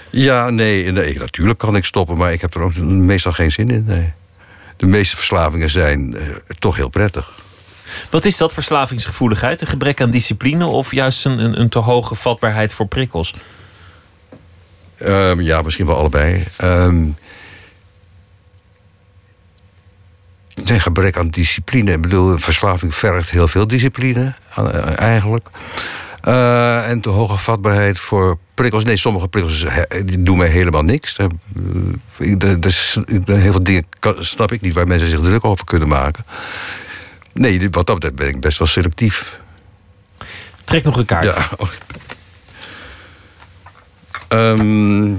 Ja, 0.09 0.49
nee, 0.49 0.91
nee, 0.91 1.17
natuurlijk 1.19 1.59
kan 1.59 1.75
ik 1.75 1.85
stoppen, 1.85 2.17
maar 2.17 2.33
ik 2.33 2.41
heb 2.41 2.55
er 2.55 2.61
ook 2.61 2.75
meestal 2.75 3.31
geen 3.33 3.51
zin 3.51 3.69
in. 3.69 3.83
Nee. 3.85 4.13
De 4.77 4.85
meeste 4.85 5.15
verslavingen 5.15 5.69
zijn 5.69 6.15
eh, 6.17 6.27
toch 6.59 6.75
heel 6.75 6.89
prettig. 6.89 7.31
Wat 8.09 8.25
is 8.25 8.37
dat, 8.37 8.53
verslavingsgevoeligheid? 8.53 9.61
Een 9.61 9.67
gebrek 9.67 10.01
aan 10.01 10.09
discipline 10.09 10.65
of 10.65 10.91
juist 10.91 11.25
een, 11.25 11.59
een, 11.59 11.69
te 11.69 11.79
hoge 11.79 12.15
vatbaarheid 12.15 12.73
voor 12.73 12.87
prikkels? 12.87 13.35
Ehm, 14.97 15.41
ja, 15.41 15.61
misschien 15.61 15.85
wel 15.85 15.97
allebei. 15.97 16.43
Ehm 16.57 17.07
een 20.63 20.81
gebrek 20.81 21.17
aan 21.17 21.27
discipline. 21.27 21.91
Ik 21.91 22.01
bedoel, 22.01 22.37
verslaving 22.37 22.95
vergt 22.95 23.29
heel 23.29 23.47
veel 23.47 23.67
discipline, 23.67 24.33
eh, 24.55 24.99
eigenlijk. 24.99 25.47
Eh, 26.21 26.89
en 26.89 27.01
te 27.01 27.09
hoge 27.09 27.37
vatbaarheid 27.37 27.99
voor 27.99 28.37
prikkels. 28.53 28.83
Nee, 28.83 28.97
sommige 28.97 29.27
prikkels 29.27 29.65
die 30.05 30.23
doen 30.23 30.37
mij 30.37 30.47
helemaal 30.47 30.83
niks. 30.83 31.15
Eh, 31.15 31.27
heel 33.25 33.51
veel 33.51 33.63
dingen 33.63 33.85
snap 34.19 34.51
ik 34.51 34.61
niet 34.61 34.73
waar 34.73 34.87
mensen 34.87 35.09
zich 35.09 35.19
druk 35.19 35.45
over 35.45 35.65
kunnen 35.65 35.87
maken. 35.87 36.25
Nee, 37.39 37.69
wat 37.69 37.87
dat 37.87 37.95
betreft 37.95 38.15
ben 38.15 38.27
ik 38.27 38.39
best 38.39 38.57
wel 38.57 38.67
selectief. 38.67 39.39
Trek 40.63 40.83
nog 40.83 40.97
een 40.97 41.05
kaart. 41.05 41.23
Ja. 41.23 41.49
Ehm, 44.27 45.13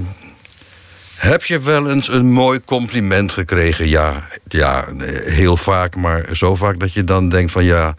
heb 1.15 1.43
je 1.43 1.59
wel 1.59 1.89
eens 1.89 2.09
een 2.09 2.31
mooi 2.31 2.63
compliment 2.65 3.31
gekregen? 3.31 3.89
Ja, 3.89 4.27
ja, 4.47 4.85
heel 5.25 5.57
vaak, 5.57 5.95
maar 5.95 6.35
zo 6.35 6.55
vaak 6.55 6.79
dat 6.79 6.93
je 6.93 7.03
dan 7.03 7.29
denkt 7.29 7.51
van 7.51 7.63
ja, 7.63 7.95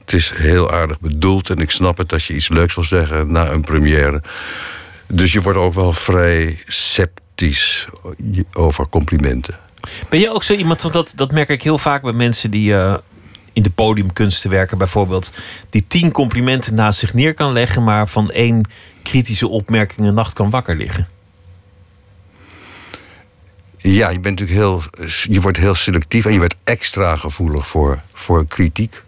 het 0.00 0.12
is 0.12 0.32
heel 0.34 0.70
aardig 0.72 1.00
bedoeld 1.00 1.50
en 1.50 1.58
ik 1.58 1.70
snap 1.70 1.98
het 1.98 2.08
dat 2.08 2.24
je 2.24 2.34
iets 2.34 2.48
leuks 2.48 2.74
wil 2.74 2.84
zeggen 2.84 3.32
na 3.32 3.50
een 3.50 3.62
première. 3.62 4.22
Dus 5.06 5.32
je 5.32 5.40
wordt 5.40 5.58
ook 5.58 5.74
wel 5.74 5.92
vrij 5.92 6.62
sceptisch 6.66 7.88
over 8.52 8.88
complimenten. 8.88 9.58
Ben 10.08 10.20
je 10.20 10.30
ook 10.30 10.42
zo 10.42 10.52
iemand, 10.52 10.82
want 10.82 10.94
dat, 10.94 11.12
dat 11.16 11.32
merk 11.32 11.48
ik 11.48 11.62
heel 11.62 11.78
vaak 11.78 12.02
bij 12.02 12.12
mensen 12.12 12.50
die 12.50 12.74
eh, 12.74 12.94
in 13.58 13.64
de 13.64 13.70
podiumkunsten 13.70 14.50
werken 14.50 14.78
bijvoorbeeld, 14.78 15.32
die 15.70 15.84
tien 15.88 16.12
complimenten 16.12 16.74
naast 16.74 16.98
zich 16.98 17.14
neer 17.14 17.34
kan 17.34 17.52
leggen, 17.52 17.84
maar 17.84 18.08
van 18.08 18.30
één 18.30 18.68
kritische 19.02 19.48
opmerking 19.48 20.06
een 20.06 20.14
nacht 20.14 20.32
kan 20.32 20.50
wakker 20.50 20.76
liggen. 20.76 21.08
Ja, 23.76 24.10
je 24.10 24.20
bent 24.20 24.40
natuurlijk 24.40 24.58
heel. 24.58 24.82
Je 25.22 25.40
wordt 25.40 25.56
heel 25.56 25.74
selectief 25.74 26.24
en 26.24 26.32
je 26.32 26.38
wordt 26.38 26.56
extra 26.64 27.16
gevoelig 27.16 27.66
voor, 27.66 28.00
voor 28.12 28.46
kritiek. 28.46 29.02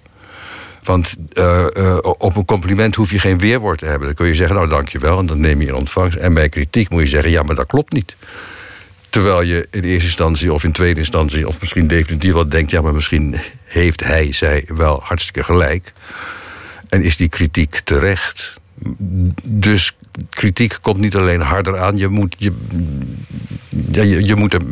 Want 0.82 1.16
eh, 1.32 1.76
eh, 1.76 1.98
op 2.02 2.36
een 2.36 2.44
compliment 2.44 2.94
hoef 2.94 3.10
je 3.10 3.18
geen 3.18 3.38
weerwoord 3.38 3.78
te 3.78 3.86
hebben. 3.86 4.06
Dan 4.06 4.16
kun 4.16 4.26
je 4.26 4.34
zeggen, 4.34 4.56
nou 4.56 4.68
dankjewel, 4.68 5.18
en 5.18 5.26
dan 5.26 5.40
neem 5.40 5.60
je 5.60 5.66
in 5.66 5.74
ontvangst. 5.74 6.18
En 6.18 6.34
bij 6.34 6.48
kritiek 6.48 6.90
moet 6.90 7.00
je 7.00 7.08
zeggen, 7.08 7.30
ja, 7.30 7.42
maar 7.42 7.54
dat 7.54 7.66
klopt 7.66 7.92
niet. 7.92 8.14
Terwijl 9.10 9.42
je 9.42 9.68
in 9.70 9.84
eerste 9.84 10.06
instantie 10.06 10.52
of 10.52 10.64
in 10.64 10.72
tweede 10.72 11.00
instantie... 11.00 11.48
of 11.48 11.60
misschien 11.60 11.86
definitief 11.86 12.32
wel 12.32 12.48
denkt... 12.48 12.70
ja, 12.70 12.80
maar 12.80 12.94
misschien 12.94 13.36
heeft 13.64 14.04
hij, 14.04 14.32
zij 14.32 14.64
wel 14.74 15.00
hartstikke 15.02 15.44
gelijk. 15.44 15.92
En 16.88 17.02
is 17.02 17.16
die 17.16 17.28
kritiek 17.28 17.80
terecht? 17.84 18.54
Dus 19.44 19.96
kritiek 20.28 20.78
komt 20.80 20.98
niet 20.98 21.16
alleen 21.16 21.40
harder 21.40 21.78
aan. 21.78 21.96
Je 21.96 22.08
moet, 22.08 22.34
je, 22.38 22.52
je, 23.90 24.24
je 24.24 24.36
moet, 24.36 24.54
er, 24.54 24.62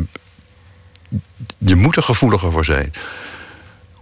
je 1.57 1.75
moet 1.75 1.95
er 1.95 2.03
gevoeliger 2.03 2.51
voor 2.51 2.65
zijn. 2.65 2.93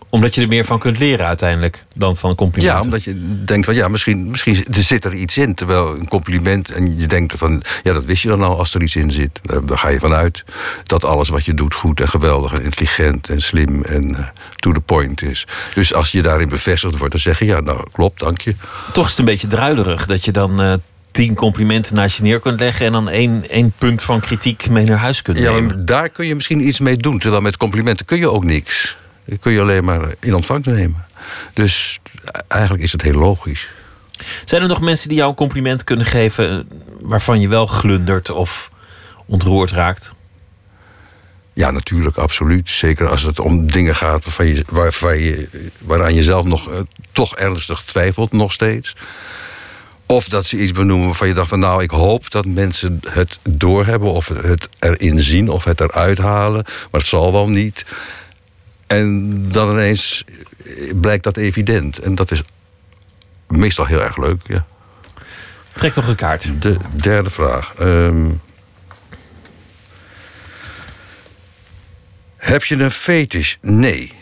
Omdat 0.09 0.35
je 0.35 0.41
er 0.41 0.47
meer 0.47 0.65
van 0.65 0.79
kunt 0.79 0.99
leren 0.99 1.25
uiteindelijk 1.25 1.83
dan 1.95 2.17
van 2.17 2.35
complimenten. 2.35 2.77
Ja, 2.79 2.83
omdat 2.85 3.03
je 3.03 3.43
denkt 3.45 3.65
van 3.65 3.75
ja, 3.75 3.87
misschien, 3.87 4.29
misschien 4.29 4.65
zit 4.69 5.05
er 5.05 5.13
iets 5.13 5.37
in. 5.37 5.55
Terwijl 5.55 5.95
een 5.99 6.07
compliment 6.07 6.69
en 6.69 6.99
je 6.99 7.07
denkt 7.07 7.33
van 7.37 7.63
ja, 7.83 7.93
dat 7.93 8.05
wist 8.05 8.21
je 8.21 8.27
dan 8.29 8.41
al 8.43 8.57
als 8.57 8.73
er 8.73 8.81
iets 8.81 8.95
in 8.95 9.11
zit. 9.11 9.39
Daar 9.65 9.77
ga 9.77 9.87
je 9.89 9.99
vanuit 9.99 10.43
dat 10.83 11.03
alles 11.03 11.29
wat 11.29 11.45
je 11.45 11.53
doet 11.53 11.73
goed 11.73 11.99
en 11.99 12.07
geweldig 12.09 12.53
en 12.53 12.63
intelligent 12.63 13.29
en 13.29 13.41
slim 13.41 13.83
en 13.83 14.15
eh, 14.15 14.23
to 14.55 14.71
the 14.71 14.79
point 14.79 15.21
is. 15.21 15.47
Dus 15.73 15.93
als 15.93 16.11
je 16.11 16.21
daarin 16.21 16.49
bevestigd 16.49 16.97
wordt, 16.97 17.13
dan 17.13 17.21
zeg 17.21 17.39
je 17.39 17.45
ja, 17.45 17.59
nou 17.59 17.87
klopt, 17.91 18.19
dank 18.19 18.41
je. 18.41 18.55
Toch 18.93 19.03
is 19.03 19.09
het 19.09 19.19
een 19.19 19.25
beetje 19.25 19.47
druilerig 19.47 20.05
dat 20.05 20.25
je 20.25 20.31
dan 20.31 20.61
eh, 20.61 20.73
tien 21.11 21.35
complimenten 21.35 21.95
naast 21.95 22.17
je 22.17 22.23
neer 22.23 22.39
kunt 22.39 22.59
leggen 22.59 22.85
en 22.85 22.91
dan 22.91 23.09
één, 23.09 23.49
één 23.49 23.73
punt 23.77 24.01
van 24.01 24.19
kritiek 24.19 24.69
mee 24.69 24.83
naar 24.85 24.97
huis 24.97 25.21
kunt 25.21 25.37
Ja, 25.37 25.51
nemen. 25.51 25.65
maar 25.65 25.85
daar 25.85 26.09
kun 26.09 26.27
je 26.27 26.35
misschien 26.35 26.67
iets 26.67 26.79
mee 26.79 26.97
doen. 26.97 27.19
Terwijl 27.19 27.41
met 27.41 27.57
complimenten 27.57 28.05
kun 28.05 28.17
je 28.17 28.29
ook 28.31 28.43
niks. 28.43 28.97
Kun 29.39 29.51
je 29.51 29.61
alleen 29.61 29.85
maar 29.85 30.13
in 30.19 30.35
ontvangst 30.35 30.65
nemen. 30.65 31.05
Dus 31.53 31.99
eigenlijk 32.47 32.83
is 32.83 32.91
het 32.91 33.01
heel 33.01 33.19
logisch. 33.19 33.67
Zijn 34.45 34.61
er 34.61 34.67
nog 34.67 34.81
mensen 34.81 35.07
die 35.09 35.17
jou 35.17 35.29
een 35.29 35.35
compliment 35.35 35.83
kunnen 35.83 36.05
geven 36.05 36.49
eh, 36.49 36.59
waarvan 37.01 37.39
je 37.39 37.47
wel 37.47 37.65
glundert 37.65 38.29
of 38.29 38.71
ontroerd 39.25 39.71
raakt? 39.71 40.15
Ja, 41.53 41.71
natuurlijk, 41.71 42.17
absoluut. 42.17 42.69
Zeker 42.69 43.07
als 43.07 43.23
het 43.23 43.39
om 43.39 43.71
dingen 43.71 43.95
gaat 43.95 44.23
waarvan 44.23 44.47
je, 44.47 44.63
waarvan 44.69 45.19
je, 45.19 45.49
waaraan 45.79 46.13
je 46.13 46.23
zelf 46.23 46.45
nog 46.45 46.71
eh, 46.71 46.79
toch 47.11 47.35
ernstig 47.35 47.83
twijfelt, 47.83 48.31
nog 48.31 48.51
steeds. 48.51 48.95
Of 50.05 50.27
dat 50.29 50.45
ze 50.45 50.57
iets 50.57 50.71
benoemen 50.71 51.05
waarvan 51.05 51.27
je 51.27 51.33
dacht 51.33 51.49
van 51.49 51.59
nou, 51.59 51.83
ik 51.83 51.91
hoop 51.91 52.31
dat 52.31 52.45
mensen 52.45 52.99
het 53.09 53.39
doorhebben 53.49 54.11
of 54.11 54.27
het 54.27 54.69
erin 54.79 55.23
zien 55.23 55.49
of 55.49 55.63
het 55.63 55.81
eruit 55.81 56.17
halen. 56.17 56.63
Maar 56.91 57.01
het 57.01 57.09
zal 57.09 57.31
wel 57.31 57.49
niet. 57.49 57.85
En 58.87 59.41
dan 59.51 59.71
ineens 59.71 60.23
blijkt 60.95 61.23
dat 61.23 61.37
evident. 61.37 61.99
En 61.99 62.15
dat 62.15 62.31
is 62.31 62.41
meestal 63.47 63.85
heel 63.85 64.01
erg 64.03 64.17
leuk, 64.17 64.41
ja. 64.47 64.65
Trek 65.71 65.93
toch 65.93 66.07
een 66.07 66.15
kaart. 66.15 66.61
De 66.61 66.77
derde 67.01 67.29
vraag. 67.29 67.73
Ehm, 67.79 68.25
heb 72.37 72.63
je 72.63 72.75
een 72.75 72.91
fetish? 72.91 73.55
Nee. 73.61 74.13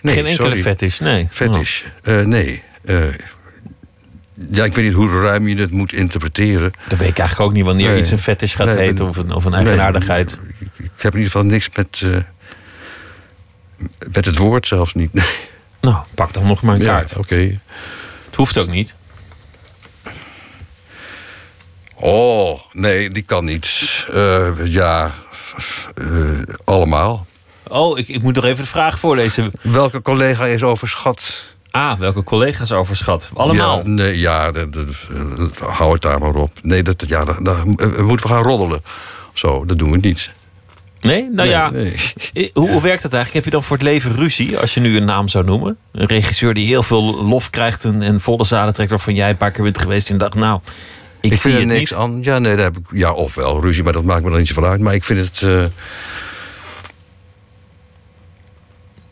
nee 0.00 0.14
Geen 0.14 0.26
enkele 0.26 0.32
sorry. 0.48 0.60
fetish, 0.62 0.98
nee. 0.98 1.26
Fetish? 1.30 1.82
Eh, 2.02 2.20
nee. 2.20 2.62
Eh, 2.84 2.96
ja, 4.50 4.64
ik 4.64 4.74
weet 4.74 4.84
niet 4.84 4.94
hoe 4.94 5.20
ruim 5.20 5.48
je 5.48 5.56
het 5.56 5.70
moet 5.70 5.92
interpreteren. 5.92 6.72
Dat 6.88 6.98
weet 6.98 7.08
ik 7.08 7.18
eigenlijk 7.18 7.50
ook 7.50 7.56
niet 7.56 7.64
wanneer 7.64 7.88
Nee. 7.88 7.98
iets 7.98 8.10
een 8.10 8.18
fetish 8.18 8.56
gaat 8.56 8.66
Nee, 8.66 8.76
heten 8.76 9.08
of 9.08 9.16
een, 9.16 9.32
of 9.32 9.44
een 9.44 9.50
nee, 9.50 9.60
eigenaardigheid. 9.60 10.38
Ik 10.78 10.90
heb 10.96 11.12
in 11.14 11.18
ieder 11.20 11.32
geval 11.32 11.44
niks 11.44 11.68
met, 11.74 12.00
eh, 12.04 12.16
met 14.12 14.24
het 14.24 14.36
woord 14.36 14.66
zelfs 14.66 14.94
niet. 14.94 15.10
Nou, 15.80 15.96
pak 16.14 16.32
dan 16.32 16.46
nog 16.46 16.62
maar 16.62 16.74
een 16.74 16.80
Ja, 16.80 16.96
kaart. 16.96 17.16
Oké. 17.16 17.60
Het 18.26 18.34
hoeft 18.36 18.58
ook 18.58 18.70
niet. 18.70 18.94
Oh, 21.94 22.60
nee, 22.72 23.10
die 23.10 23.22
kan 23.22 23.44
niet. 23.44 24.06
Eh, 24.12 24.50
ja, 24.64 25.14
eh, 25.94 26.42
allemaal. 26.64 27.26
Oh, 27.68 27.98
ik, 27.98 28.08
ik 28.08 28.22
moet 28.22 28.34
nog 28.34 28.44
even 28.44 28.64
de 28.64 28.70
vraag 28.70 28.98
voorlezen. 28.98 29.52
Welke 29.60 30.02
collega 30.02 30.44
is 30.44 30.62
overschat? 30.62 31.54
Ah, 31.70 31.98
welke 31.98 32.22
collega's 32.22 32.72
overschat? 32.72 33.30
Allemaal. 33.34 33.76
Ja, 33.76 33.82
nee, 33.84 34.18
ja, 34.18 34.52
dat, 34.52 34.72
dat, 34.72 34.86
eh, 35.10 35.68
hou 35.68 35.92
het 35.92 36.02
daar 36.02 36.18
maar 36.18 36.34
op. 36.34 36.52
Nee, 36.62 36.82
dat, 36.82 37.04
ja, 37.06 37.24
daar, 37.24 37.42
daar 37.42 37.58
eh, 37.58 37.64
moeten 37.98 38.26
we 38.26 38.28
gaan 38.28 38.42
roddelen. 38.42 38.82
Zo, 39.32 39.64
dat 39.64 39.78
doen 39.78 39.90
we 39.90 39.96
niet. 39.96 40.30
Nee? 41.00 41.22
Nou 41.22 41.34
Nee, 41.34 41.48
ja, 41.48 41.70
nee. 41.70 42.50
Hoe, 42.54 42.70
hoe 42.70 42.82
werkt 42.82 43.02
dat 43.02 43.12
eigenlijk? 43.12 43.32
Heb 43.34 43.44
je 43.44 43.50
dan 43.50 43.62
voor 43.62 43.76
het 43.76 43.84
leven 43.86 44.12
ruzie, 44.14 44.58
als 44.58 44.74
je 44.74 44.80
nu 44.80 44.96
een 44.96 45.04
naam 45.04 45.28
zou 45.28 45.44
noemen? 45.44 45.76
Een 45.92 46.06
regisseur 46.06 46.54
die 46.54 46.66
heel 46.66 46.82
veel 46.82 47.24
lof 47.24 47.50
krijgt 47.50 47.84
en, 47.84 48.02
en 48.02 48.20
volle 48.20 48.44
zalen 48.44 48.74
trekt... 48.74 48.90
waarvan 48.90 49.14
jij 49.14 49.30
een 49.30 49.36
paar 49.36 49.50
keer 49.50 49.64
bent 49.64 49.78
geweest 49.78 50.10
en 50.10 50.18
dacht, 50.18 50.34
nou, 50.34 50.60
ik, 51.20 51.32
Ik, 51.32 51.38
zie 51.38 51.50
vind 51.50 51.54
er 51.62 51.68
het 51.68 51.78
niks 51.78 51.94
aan. 51.94 52.18
Ja, 52.22 52.38
nee, 52.38 52.54
daar 52.56 52.64
heb 52.64 52.76
ik. 52.76 52.84
Ja, 52.92 53.12
ofwel 53.12 53.60
ruzie, 53.60 53.82
maar 53.82 53.92
dat 53.92 54.04
maakt 54.04 54.22
me 54.22 54.28
dan 54.30 54.38
niet 54.38 54.48
zoveel 54.48 54.64
uit. 54.64 54.80
Maar 54.80 54.94
ik 54.94 55.04
vind 55.04 55.20
het. 55.20 55.42
eh, 55.42 55.64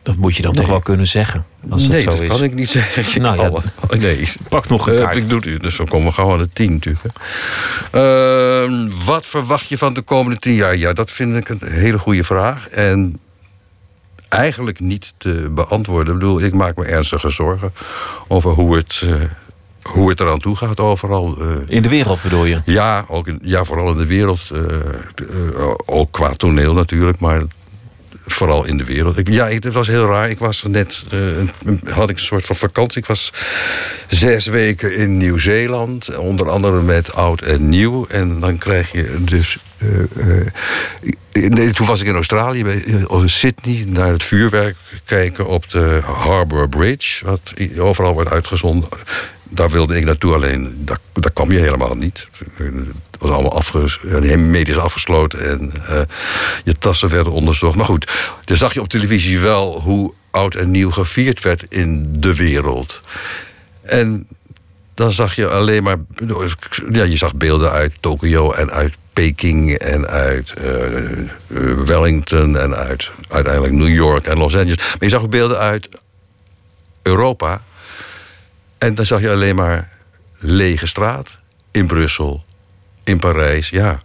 Dat 0.06 0.16
moet 0.16 0.36
je 0.36 0.42
dan 0.42 0.54
toch 0.54 0.66
wel 0.66 0.80
kunnen 0.80 1.06
zeggen, 1.06 1.44
als 1.70 1.88
nee, 1.88 2.00
zo 2.02 2.10
dat 2.10 2.20
is. 2.20 2.28
kan 2.28 2.42
ik 2.42 2.54
niet 2.54 2.70
zeggen. 2.70 3.22
Nou 3.22 3.40
ja, 3.40 3.48
Oh, 3.48 3.60
nee. 3.98 4.28
Pak 4.48 4.68
nog 4.68 4.86
een 4.88 4.94
Eh, 4.94 5.00
kaart. 5.02 5.16
ik 5.16 5.28
doe 5.28 5.40
het, 5.52 5.62
dus 5.62 5.76
dan 5.76 5.86
komen 5.86 6.06
we 6.06 6.12
gauw 6.12 6.32
aan 6.32 6.38
de 6.38 6.48
tien 6.52 6.72
natuurlijk. 6.72 7.14
Ehm, 7.90 8.88
wat 9.04 9.26
verwacht 9.26 9.68
je 9.68 9.78
van 9.78 9.94
de 9.94 10.00
komende 10.02 10.38
tien 10.38 10.54
jaar? 10.54 10.76
Ja, 10.76 10.92
dat 10.92 11.10
vind 11.10 11.36
ik 11.36 11.48
een 11.48 11.60
hele 11.62 11.98
goede 11.98 12.24
vraag. 12.24 12.68
En 12.68 13.18
eigenlijk 14.28 14.80
niet 14.80 15.12
te 15.16 15.48
beantwoorden. 15.50 16.12
Ik 16.14 16.18
bedoel, 16.18 16.40
ik 16.40 16.54
maak 16.54 16.76
me 16.76 16.84
ernstige 16.84 17.30
zorgen 17.30 17.72
over 18.28 18.50
hoe 18.50 18.76
het, 18.76 19.02
eh, 19.04 19.12
hoe 19.82 20.10
het 20.10 20.20
eraan 20.20 20.38
toe 20.38 20.56
gaat 20.56 20.80
overal. 20.80 21.36
eh. 21.40 21.46
In 21.66 21.82
de 21.82 21.88
wereld 21.88 22.22
bedoel 22.22 22.44
je? 22.44 22.60
Ja, 22.64 23.04
ook 23.08 23.26
in, 23.28 23.38
ja 23.42 23.64
vooral 23.64 23.90
in 23.90 23.96
de 23.98 24.06
wereld. 24.06 24.40
ook 25.86 26.12
qua 26.12 26.30
toneel 26.30 26.74
natuurlijk, 26.74 27.18
maar 27.18 27.42
vooral 28.26 28.64
in 28.64 28.78
de 28.78 28.84
wereld. 28.84 29.18
Ik, 29.18 29.32
ja, 29.32 29.48
het 29.48 29.72
was 29.72 29.86
heel 29.86 30.06
raar. 30.06 30.30
Ik 30.30 30.38
was 30.38 30.62
net, 30.62 31.04
eh, 31.10 31.18
had 31.94 32.10
ik 32.10 32.16
een 32.16 32.22
soort 32.22 32.44
van 32.44 32.56
vakantie. 32.56 33.00
Ik 33.00 33.06
was 33.06 33.32
zes 34.08 34.46
weken 34.46 34.94
in 34.96 35.16
Nieuw-Zeeland, 35.16 36.16
onder 36.16 36.50
andere 36.50 36.82
met 36.82 37.12
oud 37.14 37.40
en 37.40 37.68
nieuw. 37.68 38.06
En 38.06 38.40
dan 38.40 38.58
krijg 38.58 38.92
je 38.92 39.16
dus. 39.20 39.56
eh, 39.76 40.40
eh, 41.32 41.70
toen 41.70 41.86
was 41.86 42.00
ik 42.00 42.06
in 42.06 42.14
Australië, 42.14 42.64
bij 42.64 42.82
Sydney, 43.24 43.84
naar 43.86 44.12
het 44.12 44.24
vuurwerk 44.24 44.76
kijken 45.04 45.46
op 45.46 45.70
de 45.70 46.00
Harbour 46.04 46.68
Bridge, 46.68 47.24
wat 47.24 47.54
overal 47.78 48.12
wordt 48.12 48.30
uitgezonden. 48.30 48.88
Daar 49.48 49.70
wilde 49.70 49.96
ik 49.96 50.04
naartoe, 50.04 50.34
alleen 50.34 50.82
daar, 50.84 50.98
daar 51.12 51.32
kwam 51.32 51.52
je 51.52 51.58
helemaal 51.58 51.94
niet. 51.94 52.28
Het 52.56 53.18
was 53.18 53.30
allemaal 53.30 53.56
afges, 53.56 54.00
medisch 54.36 54.78
afgesloten 54.78 55.48
en 55.48 55.72
eh, 55.86 56.00
je 56.64 56.78
tassen 56.78 57.08
werden 57.08 57.32
onderzocht. 57.32 57.76
Maar 57.76 57.86
goed, 57.86 58.12
dan 58.44 58.56
zag 58.56 58.74
je 58.74 58.80
op 58.80 58.88
televisie 58.88 59.38
wel 59.38 59.80
hoe 59.80 60.12
oud 60.30 60.54
en 60.54 60.70
nieuw 60.70 60.90
gevierd 60.90 61.42
werd 61.42 61.66
in 61.68 62.20
de 62.20 62.34
wereld. 62.34 63.00
En 63.82 64.28
dan 64.94 65.12
zag 65.12 65.36
je 65.36 65.48
alleen 65.48 65.82
maar. 65.82 65.96
Ja, 66.92 67.02
je 67.02 67.16
zag 67.16 67.34
beelden 67.34 67.70
uit 67.70 67.94
Tokio 68.00 68.52
en 68.52 68.70
uit 68.70 68.94
Peking 69.12 69.72
en 69.72 70.06
uit 70.06 70.52
eh, 70.52 70.84
eh, 70.84 71.22
Wellington 71.86 72.58
en 72.58 72.76
uit 72.76 73.10
uiteindelijk 73.28 73.74
New 73.74 73.94
York 73.94 74.26
en 74.26 74.38
Los 74.38 74.56
Angeles. 74.56 74.76
Maar 74.76 74.96
je 75.00 75.08
zag 75.08 75.22
ook 75.22 75.30
beelden 75.30 75.58
uit 75.58 75.88
Europa. 77.02 77.62
En 78.86 78.94
dan 78.94 79.06
zag 79.06 79.20
je 79.20 79.30
alleen 79.30 79.54
maar 79.56 79.88
lege 80.34 80.86
straat 80.86 81.38
in 81.70 81.86
Brussel, 81.86 82.44
in 83.04 83.18
Parijs. 83.18 83.68
Ja, 83.68 83.98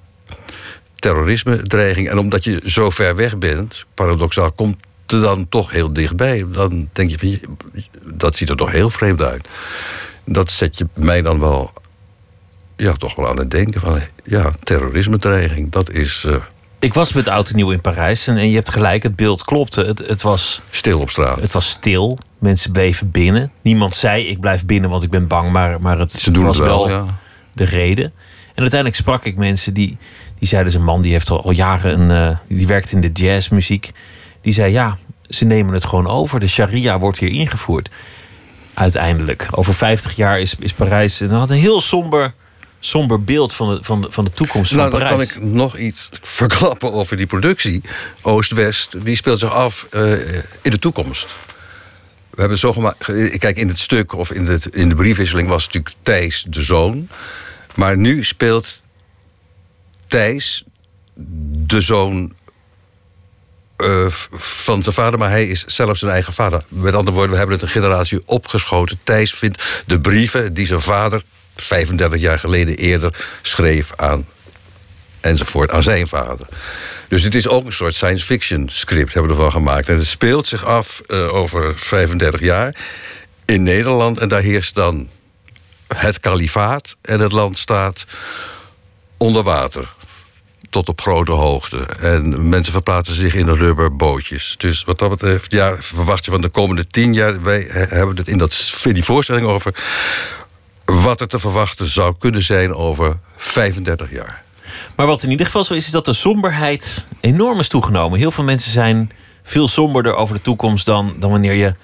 terrorisme, 0.95 1.63
dreiging. 1.63 2.09
En 2.09 2.17
omdat 2.17 2.43
je 2.43 2.61
zo 2.65 2.89
ver 2.89 3.15
weg 3.15 3.37
bent, 3.37 3.85
paradoxaal, 3.93 4.51
komt 4.51 4.75
er 5.07 5.21
dan 5.21 5.49
toch 5.49 5.71
heel 5.71 5.93
dichtbij. 5.93 6.45
Dan 6.47 6.89
denk 6.91 7.09
je 7.09 7.17
van, 7.17 7.57
dat 8.13 8.35
ziet 8.35 8.49
er 8.49 8.55
toch 8.55 8.71
heel 8.71 8.89
vreemd 8.89 9.21
uit. 9.21 9.47
Dat 10.25 10.51
zet 10.51 10.77
je 10.77 10.87
mij 10.93 11.21
dan 11.21 11.39
wel, 11.39 11.73
ja, 12.75 12.93
toch 12.93 13.15
wel 13.15 13.29
aan 13.29 13.39
het 13.39 13.51
denken 13.51 13.81
van, 13.81 14.01
ja, 14.23 14.51
terrorisme, 14.59 15.17
dreiging, 15.19 15.71
dat 15.71 15.89
is... 15.91 16.23
eh, 16.27 16.35
Ik 16.79 16.93
was 16.93 17.13
met 17.13 17.27
oud 17.27 17.49
en 17.49 17.55
nieuw 17.55 17.71
in 17.71 17.81
Parijs 17.81 18.27
en, 18.27 18.37
en 18.37 18.49
je 18.49 18.55
hebt 18.55 18.69
gelijk, 18.71 19.03
het 19.03 19.15
beeld 19.15 19.43
klopte. 19.43 19.83
Het, 19.83 19.99
het 20.07 20.21
was 20.21 20.61
stil 20.69 20.99
op 20.99 21.09
straat. 21.09 21.41
Het 21.41 21.51
was 21.51 21.69
stil. 21.69 22.17
Mensen 22.41 22.71
bleven 22.71 23.11
binnen. 23.11 23.51
Niemand 23.61 23.95
zei 23.95 24.25
ik 24.25 24.39
blijf 24.39 24.65
binnen 24.65 24.89
want 24.89 25.03
ik 25.03 25.09
ben 25.09 25.27
bang, 25.27 25.51
maar, 25.51 25.81
maar 25.81 25.99
het 25.99 26.11
Ze 26.11 26.31
doen 26.31 26.45
was 26.45 26.57
het 26.57 26.67
wel, 26.67 26.87
wel 26.87 27.05
ja. 27.05 27.19
de 27.53 27.63
reden. 27.63 28.13
En 28.53 28.61
uiteindelijk 28.61 28.99
sprak 28.99 29.25
ik 29.25 29.35
mensen 29.37 29.73
die, 29.73 29.97
die 30.39 30.47
zeiden, 30.47 30.75
een 30.75 30.83
man 30.83 31.01
die 31.01 31.11
heeft 31.11 31.29
al, 31.29 31.43
al 31.43 31.51
jaren 31.51 31.99
een, 31.99 32.29
eh, 32.29 32.37
die 32.47 32.67
werkt 32.67 32.91
in 32.91 33.01
de 33.01 33.11
jazzmuziek. 33.11 33.91
Die 34.41 34.53
zei 34.53 34.71
ja, 34.71 34.97
ze 35.29 35.45
nemen 35.45 35.73
het 35.73 35.85
gewoon 35.85 36.07
over. 36.07 36.39
De 36.39 36.47
sharia 36.47 36.99
wordt 36.99 37.17
hier 37.19 37.29
ingevoerd. 37.29 37.89
Uiteindelijk. 38.73 39.47
Over 39.51 39.73
50 39.73 40.15
jaar 40.15 40.39
is, 40.39 40.55
is 40.59 40.73
Parijs. 40.73 41.21
En 41.21 41.27
dan 41.27 41.39
had 41.39 41.49
een 41.49 41.55
heel 41.55 41.81
somber, 41.81 42.33
somber 42.79 43.23
beeld 43.23 43.53
van 43.53 43.75
de, 43.75 43.83
van 43.83 44.01
de, 44.01 44.11
van 44.11 44.25
de 44.25 44.31
toekomst 44.31 44.71
Nou, 44.71 44.89
van 44.89 44.99
dan 44.99 45.09
Parijs. 45.09 45.33
kan 45.33 45.43
ik 45.43 45.49
nog 45.49 45.77
iets 45.77 46.09
verklappen 46.21 46.93
over 46.93 47.17
die 47.17 47.27
productie. 47.27 47.81
Oost-West, 48.21 49.05
die 49.05 49.15
speelt 49.15 49.39
zich 49.39 49.53
af 49.53 49.87
eh, 49.89 50.11
in 50.61 50.71
de 50.71 50.79
toekomst. 50.79 51.27
We 52.41 52.47
hebben 52.47 52.67
zo 52.67 52.73
gemaakt. 52.73 53.05
Kijk, 53.37 53.57
in 53.57 53.67
het 53.67 53.79
stuk 53.79 54.13
of 54.13 54.31
in 54.31 54.45
de, 54.45 54.59
in 54.71 54.89
de 54.89 54.95
briefwisseling 54.95 55.47
was 55.47 55.65
natuurlijk 55.65 55.95
Thijs 56.03 56.45
de 56.49 56.61
zoon. 56.61 57.09
Maar 57.75 57.97
nu 57.97 58.23
speelt 58.23 58.81
Thijs 60.07 60.63
de 61.65 61.81
zoon 61.81 62.33
eh, 63.77 64.05
van 64.37 64.81
zijn 64.83 64.95
vader, 64.95 65.19
maar 65.19 65.29
hij 65.29 65.47
is 65.47 65.65
zelf 65.65 65.97
zijn 65.97 66.11
eigen 66.11 66.33
vader. 66.33 66.63
Met 66.67 66.93
andere 66.93 67.15
woorden, 67.15 67.31
we 67.31 67.37
hebben 67.37 67.55
het 67.55 67.65
een 67.65 67.71
generatie 67.71 68.21
opgeschoten. 68.25 68.99
Thijs 69.03 69.33
vindt 69.33 69.83
de 69.85 69.99
brieven 69.99 70.53
die 70.53 70.65
zijn 70.65 70.81
vader 70.81 71.23
35 71.55 72.19
jaar 72.19 72.39
geleden 72.39 72.75
eerder 72.75 73.25
schreef 73.41 73.91
aan 73.95 74.25
enzovoort 75.21 75.71
aan 75.71 75.83
zijn 75.83 76.07
vader. 76.07 76.47
Dus 77.07 77.23
het 77.23 77.35
is 77.35 77.47
ook 77.47 77.65
een 77.65 77.73
soort 77.73 77.95
science 77.95 78.25
fiction 78.25 78.69
script 78.69 79.13
hebben 79.13 79.31
we 79.31 79.37
ervan 79.37 79.51
gemaakt. 79.61 79.87
En 79.89 79.97
het 79.97 80.07
speelt 80.07 80.47
zich 80.47 80.65
af 80.65 81.01
eh, 81.07 81.33
over 81.33 81.73
35 81.79 82.39
jaar 82.41 82.75
in 83.45 83.63
Nederland. 83.63 84.19
En 84.19 84.29
daar 84.29 84.41
heerst 84.41 84.75
dan 84.75 85.09
het 85.87 86.19
kalifaat. 86.19 86.95
En 87.01 87.19
het 87.19 87.31
land 87.31 87.57
staat 87.57 88.05
onder 89.17 89.43
water. 89.43 89.89
Tot 90.69 90.89
op 90.89 91.01
grote 91.01 91.31
hoogte. 91.31 91.77
En 91.99 92.49
mensen 92.49 92.73
verplaatsen 92.73 93.15
zich 93.15 93.33
in 93.35 93.49
rubberbootjes. 93.49 94.55
Dus 94.57 94.83
wat 94.83 94.99
dat 94.99 95.09
betreft, 95.09 95.55
verwacht 95.79 96.25
je 96.25 96.31
van 96.31 96.41
de 96.41 96.49
komende 96.49 96.87
tien 96.87 97.13
jaar. 97.13 97.41
Wij 97.41 97.65
he- 97.69 97.95
hebben 97.95 98.15
het 98.15 98.27
in 98.27 98.37
dat, 98.37 98.79
in 98.83 98.93
die 98.93 99.03
voorstelling 99.03 99.47
over. 99.47 99.73
wat 100.85 101.21
er 101.21 101.27
te 101.27 101.39
verwachten 101.39 101.87
zou 101.87 102.15
kunnen 102.19 102.41
zijn 102.41 102.73
over 102.73 103.17
35 103.37 104.11
jaar. 104.11 104.40
Maar 105.01 105.09
wat 105.09 105.23
in 105.23 105.31
ieder 105.31 105.45
geval 105.45 105.63
zo 105.63 105.73
is, 105.73 105.85
is 105.85 105.91
dat 105.91 106.05
de 106.05 106.13
somberheid 106.13 107.07
enorm 107.19 107.59
is 107.59 107.67
toegenomen. 107.67 108.19
Heel 108.19 108.31
veel 108.31 108.43
mensen 108.43 108.71
zijn 108.71 109.11
veel 109.43 109.67
somberder 109.67 110.15
over 110.15 110.35
de 110.35 110.41
toekomst 110.41 110.85
dan, 110.85 111.13
dan 111.19 111.31
wanneer 111.31 111.53
je 111.53 111.75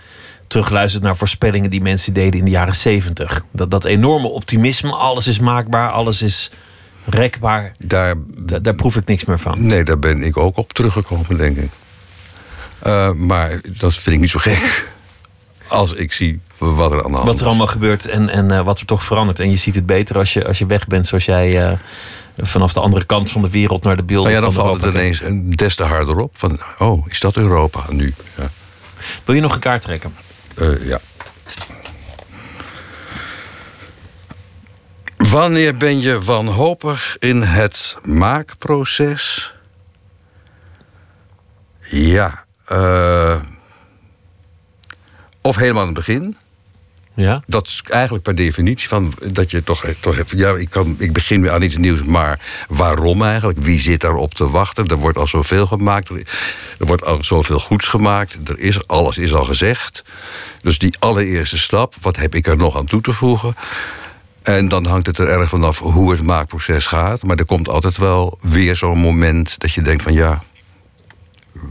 terugluistert 0.48 1.03
naar 1.03 1.18
voorspellingen 1.18 1.69
die 1.69 1.81
mensen 1.81 2.14
deden 2.14 2.39
in 2.39 2.45
de 2.45 2.52
jaren 2.52 2.76
zeventig. 2.76 3.44
Dat, 3.52 3.72
dat 3.72 3.85
enorme 3.85 4.27
optimisme, 4.27 4.91
alles 4.91 5.27
is 5.27 5.39
maakbaar, 5.39 5.89
alles 5.89 6.22
is 6.22 6.52
rekbaar. 7.06 7.72
Daar, 7.77 8.15
daar 8.61 8.76
proef 8.76 8.95
ik 8.95 9.06
niks 9.06 9.26
meer 9.26 9.39
van. 9.39 9.65
Nee, 9.65 9.84
daar 9.84 9.99
ben 9.99 10.22
ik 10.22 10.38
ook 10.38 10.57
op 10.57 10.73
teruggekomen, 10.73 11.38
denk 11.38 11.57
ik. 11.57 11.72
Eh, 12.80 13.11
maar 13.11 13.61
dat 13.80 13.94
vind 13.94 14.15
ik 14.15 14.22
niet 14.22 14.31
zo 14.31 14.39
gek. 14.39 14.91
Als 15.68 15.94
ik 15.94 16.14
zie 16.14 16.39
wat 16.57 16.91
er 16.91 17.02
hand 17.02 17.26
Wat 17.26 17.39
er 17.39 17.45
allemaal 17.45 17.68
gebeurt 17.68 18.07
en, 18.07 18.30
en 18.30 18.52
eh, 18.52 18.61
wat 18.61 18.80
er 18.80 18.85
toch 18.85 19.03
verandert. 19.03 19.39
En 19.39 19.49
je 19.49 19.57
ziet 19.57 19.76
het 19.76 19.85
beter 19.85 20.18
als 20.18 20.34
je, 20.34 20.48
als 20.48 20.57
je 20.57 20.65
weg 20.65 20.88
bent 20.88 21.07
zoals 21.07 21.26
jij 21.26 21.61
eh, 21.61 21.77
vanaf 22.38 22.73
de 22.73 22.80
andere 22.80 23.05
kant 23.05 23.31
van 23.31 23.41
de 23.41 23.49
wereld 23.49 23.84
naar 23.84 23.95
de 23.95 24.03
beelden 24.03 24.31
Nou 24.31 24.35
ja, 24.35 24.51
dan 24.51 24.53
van 24.53 24.65
valt 24.65 24.81
het 24.81 24.93
ineens 24.93 25.22
een 25.22 25.51
des 25.51 25.76
te 25.76 25.84
harder 25.84 26.19
op. 26.19 26.38
Van, 26.38 26.59
oh, 26.77 27.07
is 27.07 27.19
dat 27.19 27.35
Europa 27.35 27.85
nu? 27.89 28.14
Ja. 28.38 28.49
Wil 29.26 29.35
je 29.35 29.41
nog 29.41 29.53
een 29.53 29.59
kaart 29.59 29.81
trekken? 29.81 30.15
Eh, 30.55 30.88
ja. 30.88 30.99
Wanneer 35.18 35.76
ben 35.76 35.99
je 35.99 36.22
wanhopig 36.22 37.15
in 37.19 37.41
het 37.41 37.97
maakproces? 38.03 39.53
Ja. 41.81 42.45
eh, 42.65 43.41
of 45.41 45.55
helemaal 45.55 45.81
aan 45.81 45.88
het 45.88 45.97
begin. 45.97 46.38
Ja? 47.18 47.44
Dat 47.45 47.68
is 47.68 47.84
eigenlijk 47.89 48.23
per 48.23 48.35
definitie 48.35 48.88
van 48.88 49.14
dat 49.31 49.52
je 49.52 49.64
toch, 49.64 49.85
toch. 49.99 50.15
Ja, 50.27 50.56
ik, 50.56 50.69
kan, 50.69 50.95
ik 50.99 51.14
begin 51.14 51.41
weer 51.41 51.52
aan 51.52 51.61
iets 51.61 51.77
nieuws, 51.77 52.03
maar 52.03 52.39
waarom 52.68 53.23
eigenlijk? 53.23 53.60
Wie 53.60 53.80
zit 53.80 54.02
daarop 54.02 54.34
te 54.34 54.49
wachten? 54.49 54.88
Er 54.88 54.98
wordt 54.98 55.18
al 55.18 55.27
zoveel 55.27 55.68
gemaakt. 55.68 56.10
Er 56.10 56.85
wordt 56.85 57.06
al 57.06 57.23
zoveel 57.23 57.60
goeds 57.60 57.88
gemaakt. 57.88 58.38
Er 58.45 58.60
is, 58.60 58.88
alles 58.88 59.18
is 59.18 59.34
al 59.34 59.44
gezegd. 59.44 60.03
Dus 60.61 60.80
die 60.80 60.95
allereerste 60.99 61.57
stap, 61.57 61.95
wat 62.02 62.15
heb 62.15 62.35
ik 62.35 62.48
er 62.48 62.57
nog 62.57 62.77
aan 62.77 62.85
toe 62.85 63.02
te 63.02 63.14
voegen? 63.14 63.56
En 64.44 64.68
dan 64.68 64.85
hangt 64.85 65.07
het 65.07 65.18
er 65.18 65.30
erg 65.30 65.49
vanaf 65.49 65.80
hoe 65.80 66.11
het 66.11 66.22
maakproces 66.22 66.85
gaat. 66.85 67.23
Maar 67.23 67.38
er 67.38 67.45
komt 67.45 67.69
altijd 67.69 67.98
wel 67.98 68.38
weer 68.41 68.76
zo'n 68.76 68.99
moment 68.99 69.60
dat 69.60 69.73
je 69.73 69.81
denkt 69.81 70.03
van 70.03 70.14
ja, 70.14 70.41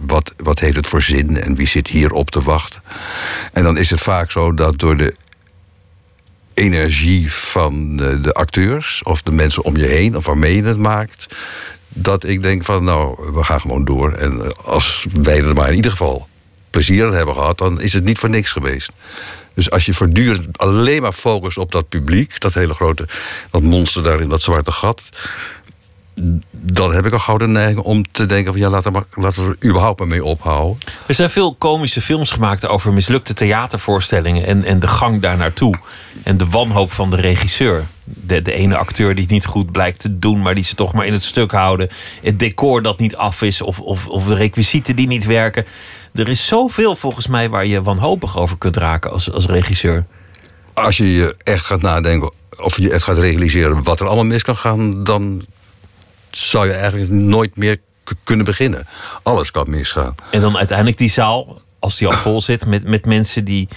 wat, 0.06 0.35
wat 0.36 0.59
heeft 0.59 0.77
het 0.77 0.86
voor 0.86 1.02
zin 1.02 1.40
en 1.40 1.55
wie 1.55 1.68
zit 1.68 1.89
hier 1.89 2.12
op 2.12 2.31
te 2.31 2.43
wachten? 2.43 2.82
En 3.52 3.62
dan 3.62 3.77
is 3.77 3.90
het 3.90 4.01
vaak 4.01 4.31
zo 4.31 4.55
dat 4.55 4.78
door 4.78 4.97
de 4.97 5.14
energie 6.56 7.32
van 7.32 7.96
de, 7.96 8.32
acteurs 8.32 9.02
of 9.04 9.22
de 9.22 9.32
mensen 9.32 9.64
om 9.64 9.76
je 9.76 9.86
heen 9.86 10.16
of 10.16 10.26
waarmee 10.26 10.56
je 10.56 10.64
het 10.64 10.78
maakt, 10.78 11.26
dat 11.88 12.24
ik 12.24 12.42
denk 12.42 12.64
van 12.64 12.84
nou, 12.84 13.32
we 13.34 13.44
gaan 13.44 13.60
gewoon 13.60 13.84
door. 13.84 14.12
En 14.12 14.56
als 14.56 15.06
wij 15.12 15.38
er 15.38 15.54
maar 15.54 15.68
in 15.68 15.74
ieder 15.74 15.90
geval 15.90 16.28
plezier 16.70 17.06
aan 17.06 17.14
hebben 17.14 17.34
gehad, 17.34 17.58
dan 17.58 17.80
is 17.80 17.92
het 17.92 18.04
niet 18.04 18.18
voor 18.18 18.30
niks 18.30 18.52
geweest. 18.52 18.92
Dus 19.54 19.70
als 19.70 19.86
je 19.86 19.94
voortdurend 19.94 20.58
alleen 20.58 21.02
maar 21.02 21.12
focust 21.12 21.58
op 21.58 21.72
dat 21.72 21.88
publiek, 21.88 22.40
dat 22.40 22.54
hele 22.54 22.74
grote, 22.74 23.08
dat 23.50 23.62
monster 23.62 24.02
daar 24.02 24.20
in 24.20 24.28
dat 24.28 24.42
zwarte 24.42 24.72
gat, 24.72 25.02
dan 26.51 26.94
heb 26.94 27.06
ik 27.06 27.12
een 27.12 27.20
gouden 27.20 27.52
neiging 27.52 27.78
om 27.78 28.05
te 28.10 28.26
denken 28.26 28.52
van 28.52 28.60
ja, 28.60 28.70
laten 28.70 28.93
we, 28.93 29.05
laten 29.12 29.48
we 29.48 29.56
er 29.60 29.68
überhaupt 29.68 29.98
maar 29.98 30.09
mee 30.09 30.24
ophouden. 30.24 30.78
Er 31.06 31.14
zijn 31.14 31.30
veel 31.30 31.55
komische 31.55 32.01
films 32.01 32.30
gemaakt 32.30 32.66
over 32.66 32.93
mislukte 32.93 33.34
theatervoorstellingen 33.34 34.47
en, 34.47 34.64
en 34.64 34.80
de 34.80 34.88
gang 34.88 35.22
daar 35.22 35.36
naartoe. 35.36 35.74
En 36.22 36.36
de 36.36 36.47
wanhoop 36.48 36.93
van 36.93 37.10
de 37.10 37.16
regisseur. 37.16 37.86
De, 38.05 38.43
de 38.43 38.52
ene 38.52 38.76
acteur 38.76 39.14
die 39.14 39.22
het 39.22 39.32
niet 39.32 39.47
goed 39.47 39.72
blijkt 39.72 40.01
te 40.01 40.18
doen, 40.18 40.43
maar 40.43 40.55
die 40.55 40.64
ze 40.64 40.74
toch 40.74 40.93
maar 40.93 41.06
in 41.06 41.12
het 41.12 41.24
stuk 41.24 41.52
houden. 41.52 41.88
Het 42.22 42.38
decor 42.38 42.82
dat 42.82 42.98
niet 42.98 43.16
af 43.16 43.43
is, 43.43 43.62
of, 43.62 43.80
of, 43.80 44.09
of 44.09 44.26
de 44.26 44.34
requisieten 44.34 44.97
die 44.97 45.06
niet 45.06 45.26
werken. 45.26 45.66
Er 46.14 46.28
is 46.28 46.47
zoveel 46.47 46.97
volgens 46.97 47.26
mij 47.26 47.48
waar 47.48 47.66
je 47.66 47.82
wanhopig 47.82 48.36
over 48.38 48.59
kunt 48.59 48.76
raken 48.76 49.10
als, 49.10 49.32
als 49.32 49.47
regisseur. 49.47 50.06
Als 50.72 50.97
je 50.97 51.12
je 51.12 51.36
echt 51.43 51.64
gaat 51.64 51.82
nadenken, 51.82 52.32
of 52.56 52.78
je 52.78 52.90
echt 52.90 53.02
gaat 53.02 53.18
realiseren 53.18 53.82
wat 53.82 54.01
er 54.01 54.06
allemaal 54.06 54.24
mis 54.24 54.43
kan 54.43 54.56
gaan, 54.56 55.05
dan 55.05 55.44
zou 56.36 56.66
je 56.66 56.72
eigenlijk 56.72 57.10
nooit 57.10 57.56
meer 57.56 57.78
kunnen 58.24 58.44
beginnen. 58.44 58.86
Alles 59.22 59.50
kan 59.50 59.70
misgaan. 59.70 60.14
En 60.30 60.40
dan 60.40 60.56
uiteindelijk 60.56 60.98
die 60.98 61.10
zaal, 61.10 61.60
als 61.78 61.98
die 61.98 62.08
al 62.08 62.16
vol 62.26 62.40
zit, 62.40 62.66
met, 62.66 62.84
met 62.84 63.06
mensen 63.06 63.44
die 63.44 63.68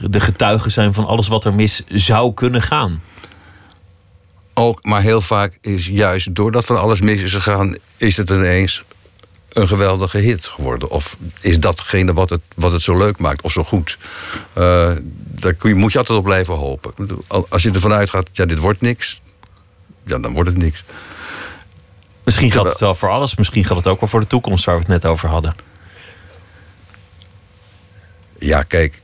de 0.00 0.20
getuigen 0.20 0.70
zijn 0.70 0.94
van 0.94 1.06
alles 1.06 1.28
wat 1.28 1.44
er 1.44 1.54
mis 1.54 1.82
zou 1.88 2.34
kunnen 2.34 2.62
gaan. 2.62 3.02
Ook, 4.54 4.84
maar 4.84 5.02
heel 5.02 5.20
vaak 5.20 5.58
is 5.60 5.86
juist 5.86 6.34
doordat 6.34 6.64
van 6.64 6.80
alles 6.80 7.00
mis 7.00 7.22
is 7.22 7.32
gegaan, 7.32 7.76
is 7.96 8.16
het 8.16 8.30
ineens 8.30 8.82
een 9.48 9.68
geweldige 9.68 10.18
hit 10.18 10.46
geworden. 10.46 10.90
Of 10.90 11.16
is 11.40 11.60
datgene 11.60 12.12
wat 12.12 12.30
het, 12.30 12.40
wat 12.54 12.72
het 12.72 12.82
zo 12.82 12.98
leuk 12.98 13.18
maakt 13.18 13.42
of 13.42 13.52
zo 13.52 13.64
goed. 13.64 13.98
Eh, 14.52 14.92
daar 15.16 15.54
kun 15.54 15.68
je, 15.68 15.74
moet 15.74 15.92
je 15.92 15.98
altijd 15.98 16.18
op 16.18 16.24
blijven 16.24 16.54
hopen. 16.54 16.92
Als 17.48 17.62
je 17.62 17.70
ervan 17.70 17.92
uitgaat, 17.92 18.28
ja, 18.32 18.44
dit 18.44 18.58
wordt 18.58 18.80
niks, 18.80 19.20
ja, 20.04 20.18
dan 20.18 20.32
wordt 20.32 20.48
het 20.48 20.58
niks. 20.58 20.84
Misschien 22.26 22.52
geldt 22.52 22.68
het 22.68 22.80
wel 22.80 22.94
voor 22.94 23.08
alles. 23.08 23.36
Misschien 23.36 23.64
geldt 23.64 23.84
het 23.84 23.92
ook 23.92 24.00
wel 24.00 24.08
voor 24.08 24.20
de 24.20 24.26
toekomst 24.26 24.64
waar 24.64 24.74
we 24.74 24.80
het 24.80 24.90
net 24.90 25.06
over 25.06 25.28
hadden. 25.28 25.54
Ja, 28.38 28.62
kijk. 28.62 29.00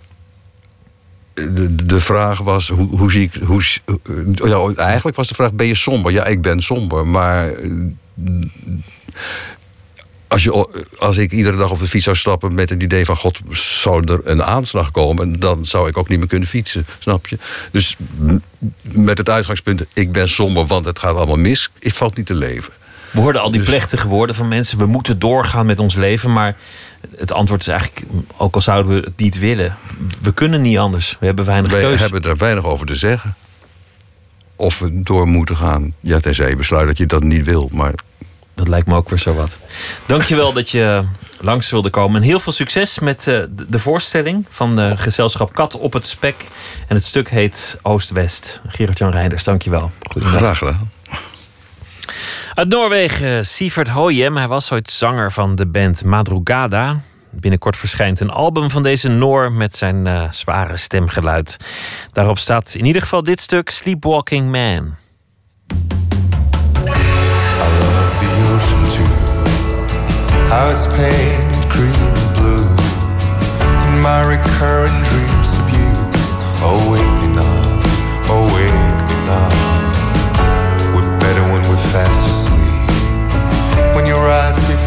De, 1.34 1.74
de 1.86 2.00
vraag 2.00 2.38
was, 2.38 2.68
hoe, 2.68 2.96
hoe 2.96 3.10
zie 3.10 3.22
ik... 3.22 3.34
Hoe, 3.42 3.62
ja, 4.34 4.72
eigenlijk 4.74 5.16
was 5.16 5.28
de 5.28 5.34
vraag, 5.34 5.52
ben 5.52 5.66
je 5.66 5.74
somber? 5.74 6.12
Ja, 6.12 6.24
ik 6.24 6.42
ben 6.42 6.62
somber, 6.62 7.06
maar... 7.06 7.52
eh, 7.52 7.70
Als, 10.28 10.42
je, 10.42 10.86
als 10.98 11.16
ik 11.16 11.32
iedere 11.32 11.56
dag 11.56 11.70
op 11.70 11.78
de 11.78 11.86
fiets 11.88 12.04
zou 12.04 12.16
stappen 12.16 12.54
met 12.54 12.68
het 12.68 12.82
idee 12.82 13.04
van... 13.04 13.16
God, 13.16 13.40
zou 13.50 14.12
er 14.12 14.20
een 14.26 14.42
aanslag 14.42 14.90
komen... 14.90 15.40
dan 15.40 15.66
zou 15.66 15.88
ik 15.88 15.96
ook 15.96 16.08
niet 16.08 16.18
meer 16.18 16.28
kunnen 16.28 16.48
fietsen, 16.48 16.86
snap 16.98 17.26
je? 17.26 17.38
Dus 17.72 17.96
met 18.92 19.18
het 19.18 19.28
uitgangspunt, 19.28 19.86
ik 19.94 20.12
ben 20.12 20.28
somber, 20.28 20.66
want 20.66 20.84
het 20.84 20.98
gaat 20.98 21.16
allemaal 21.16 21.36
mis... 21.36 21.70
ik 21.78 21.94
valt 21.94 22.16
niet 22.16 22.26
te 22.26 22.34
leven. 22.34 22.72
We 23.12 23.20
hoorden 23.20 23.42
al 23.42 23.50
die 23.50 23.60
Dus- 23.60 23.68
plechtige 23.68 24.08
woorden 24.08 24.36
van 24.36 24.48
mensen. 24.48 24.78
We 24.78 24.86
moeten 24.86 25.18
doorgaan 25.18 25.66
met 25.66 25.78
ons 25.78 25.94
leven. 25.94 26.32
Maar 26.32 26.56
het 27.16 27.32
antwoord 27.32 27.60
is 27.60 27.68
eigenlijk, 27.68 28.02
ook 28.36 28.54
al 28.54 28.60
zouden 28.60 28.92
we 28.94 29.00
het 29.00 29.16
niet 29.16 29.38
willen, 29.38 29.76
we 30.22 30.32
kunnen 30.32 30.62
niet 30.62 30.78
anders. 30.78 31.16
We 31.20 31.26
hebben 31.26 31.44
weinig 31.44 31.70
Wij 31.70 31.80
keuze. 31.80 32.02
hebben 32.02 32.22
er 32.22 32.36
weinig 32.36 32.64
over 32.64 32.86
te 32.86 32.96
zeggen. 32.96 33.34
Of 34.56 34.78
we 34.78 35.02
door 35.02 35.26
moeten 35.28 35.56
gaan. 35.56 35.94
Ja, 36.00 36.20
tenzij 36.20 36.48
je 36.48 36.56
besluit 36.56 36.86
dat 36.86 36.98
je 36.98 37.06
dat 37.06 37.22
niet 37.22 37.44
wil. 37.44 37.68
Maar 37.72 37.92
Dat 38.54 38.68
lijkt 38.68 38.86
me 38.86 38.94
ook 38.94 39.08
weer 39.08 39.18
zo 39.18 39.34
wat. 39.34 39.58
Dankjewel 40.06 40.52
dat 40.58 40.70
je 40.70 41.04
langs 41.40 41.70
wilde 41.70 41.90
komen. 41.90 42.20
En 42.22 42.26
heel 42.28 42.40
veel 42.40 42.52
succes 42.52 42.98
met 42.98 43.26
eh, 43.26 43.40
de, 43.68 43.78
voorstelling 43.78 44.46
van 44.50 44.76
de 44.76 44.96
gezelschap 44.96 45.52
Kat 45.54 45.78
op 45.78 45.92
het 45.92 46.06
Spek. 46.06 46.46
En 46.88 46.94
het 46.96 47.04
stuk 47.04 47.30
heet 47.30 47.78
Oost-West. 47.82 48.60
Gerard-Jan 48.68 49.10
Reinders, 49.10 49.44
dankjewel. 49.44 49.90
Goedendag. 50.10 50.38
graag 50.40 50.58
gedaan. 50.58 50.90
Uit 52.54 52.68
Noorwegen, 52.68 53.46
Sievert 53.46 53.88
Hoyem. 53.88 54.36
Hij 54.36 54.48
was 54.48 54.72
ooit 54.72 54.90
zanger 54.90 55.32
van 55.32 55.54
de 55.54 55.66
band 55.66 56.04
Madrugada. 56.04 57.00
Binnenkort 57.30 57.76
verschijnt 57.76 58.20
een 58.20 58.30
album 58.30 58.70
van 58.70 58.82
deze 58.82 59.08
Noor 59.08 59.52
met 59.52 59.76
zijn 59.76 60.06
eh, 60.06 60.30
zware 60.30 60.76
stemgeluid. 60.76 61.56
Daarop 62.12 62.38
staat 62.38 62.74
in 62.74 62.84
ieder 62.84 63.02
geval 63.02 63.22
dit 63.22 63.40
stuk 63.40 63.70
Sleepwalking 63.70 64.50
Man. 64.50 64.94
the 68.18 68.28
ocean 68.54 68.82
too. 68.90 69.04
How 70.48 70.70
it's 70.70 70.86
painted 70.86 71.70
green 71.70 71.94
and 71.94 72.32
blue. 72.32 72.66
In 73.86 74.00
my 74.00 74.36
recurrent 74.36 75.04
dreams 75.04 75.56
of 75.56 75.70
you. 75.70 75.92
Oh, 76.62 77.21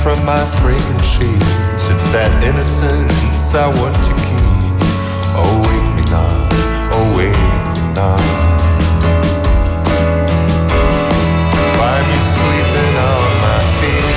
from 0.05 0.23
my 0.23 0.45
fragrant 0.61 1.01
sheets, 1.01 1.89
it's 1.89 2.05
that 2.13 2.29
innocence 2.45 3.57
I 3.57 3.65
want 3.73 3.97
to 4.05 4.13
keep. 4.13 4.77
Oh, 5.33 5.65
wake 5.65 5.89
me 5.97 6.05
now, 6.13 6.45
oh, 6.93 7.17
wake 7.17 7.33
me 7.33 7.49
now. 7.97 8.21
Find 11.57 12.05
me 12.05 12.19
sleeping 12.21 12.95
on 13.01 13.29
my 13.49 13.59
feet. 13.81 14.13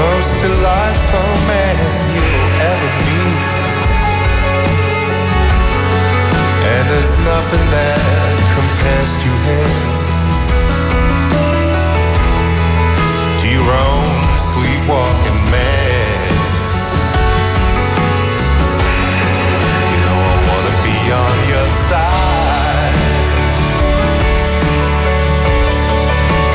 Most 0.00 0.32
delightful 0.40 1.32
man 1.52 1.76
you'll 2.16 2.48
ever 2.72 2.90
meet. 3.04 3.44
And 6.64 6.84
there's 6.88 7.14
nothing 7.28 7.66
that 7.76 8.40
compares 8.56 9.12
to 9.20 9.28
him. 9.28 9.91
To 13.62 14.38
sleepwalking 14.40 15.40
man. 15.50 16.30
You 19.90 19.98
know 20.04 20.18
I 20.32 20.36
wanna 20.48 20.74
be 20.82 20.98
on 21.24 21.36
your 21.52 21.68
side. 21.88 22.96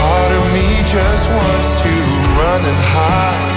Part 0.01 0.31
of 0.33 0.45
me 0.53 0.67
just 0.85 1.29
wants 1.29 1.69
to 1.83 1.93
run 2.39 2.61
and 2.71 2.81
hide. 2.93 3.55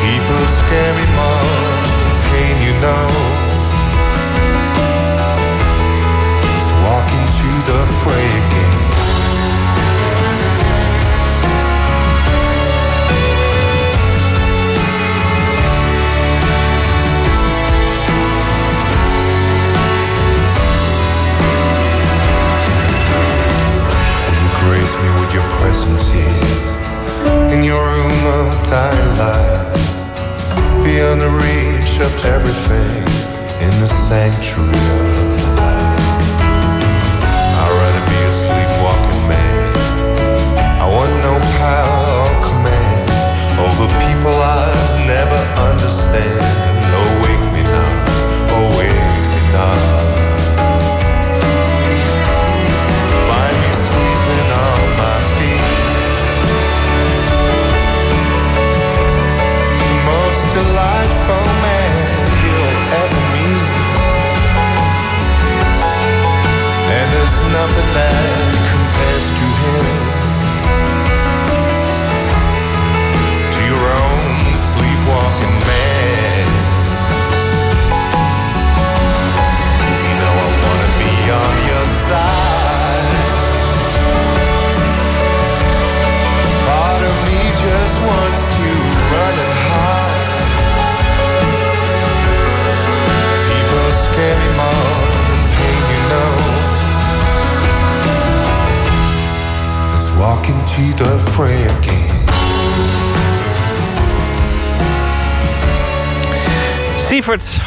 People 0.00 0.44
scare 0.60 0.94
me 1.00 1.06
more 1.20 1.48
than 2.04 2.16
pain, 2.30 2.56
you 2.66 2.74
know. 2.80 3.30
The 7.70 7.86
fray 8.02 8.39
here 26.12 27.52
In 27.52 27.62
your 27.62 27.80
room 27.80 28.22
of 28.38 28.48
tiny 28.64 29.08
light 29.20 29.72
Beyond 30.84 31.20
the 31.20 31.32
reach 31.44 32.00
of 32.00 32.12
everything 32.24 33.02
In 33.60 33.74
the 33.80 33.88
sanctuary 33.88 35.10
of 35.20 35.30
the 35.36 35.50
night. 35.60 36.00
I'd 37.60 37.72
rather 37.80 38.04
be 38.12 38.20
a 38.24 38.32
sleepwalking 38.32 39.24
man. 39.28 39.72
I 40.80 40.86
want 40.88 41.12
no 41.28 41.34
power 41.60 42.04
or 42.24 42.32
command 42.48 43.10
Over 43.64 43.86
people 44.06 44.34
I've 44.40 45.06
never 45.06 45.40
to 45.80 46.79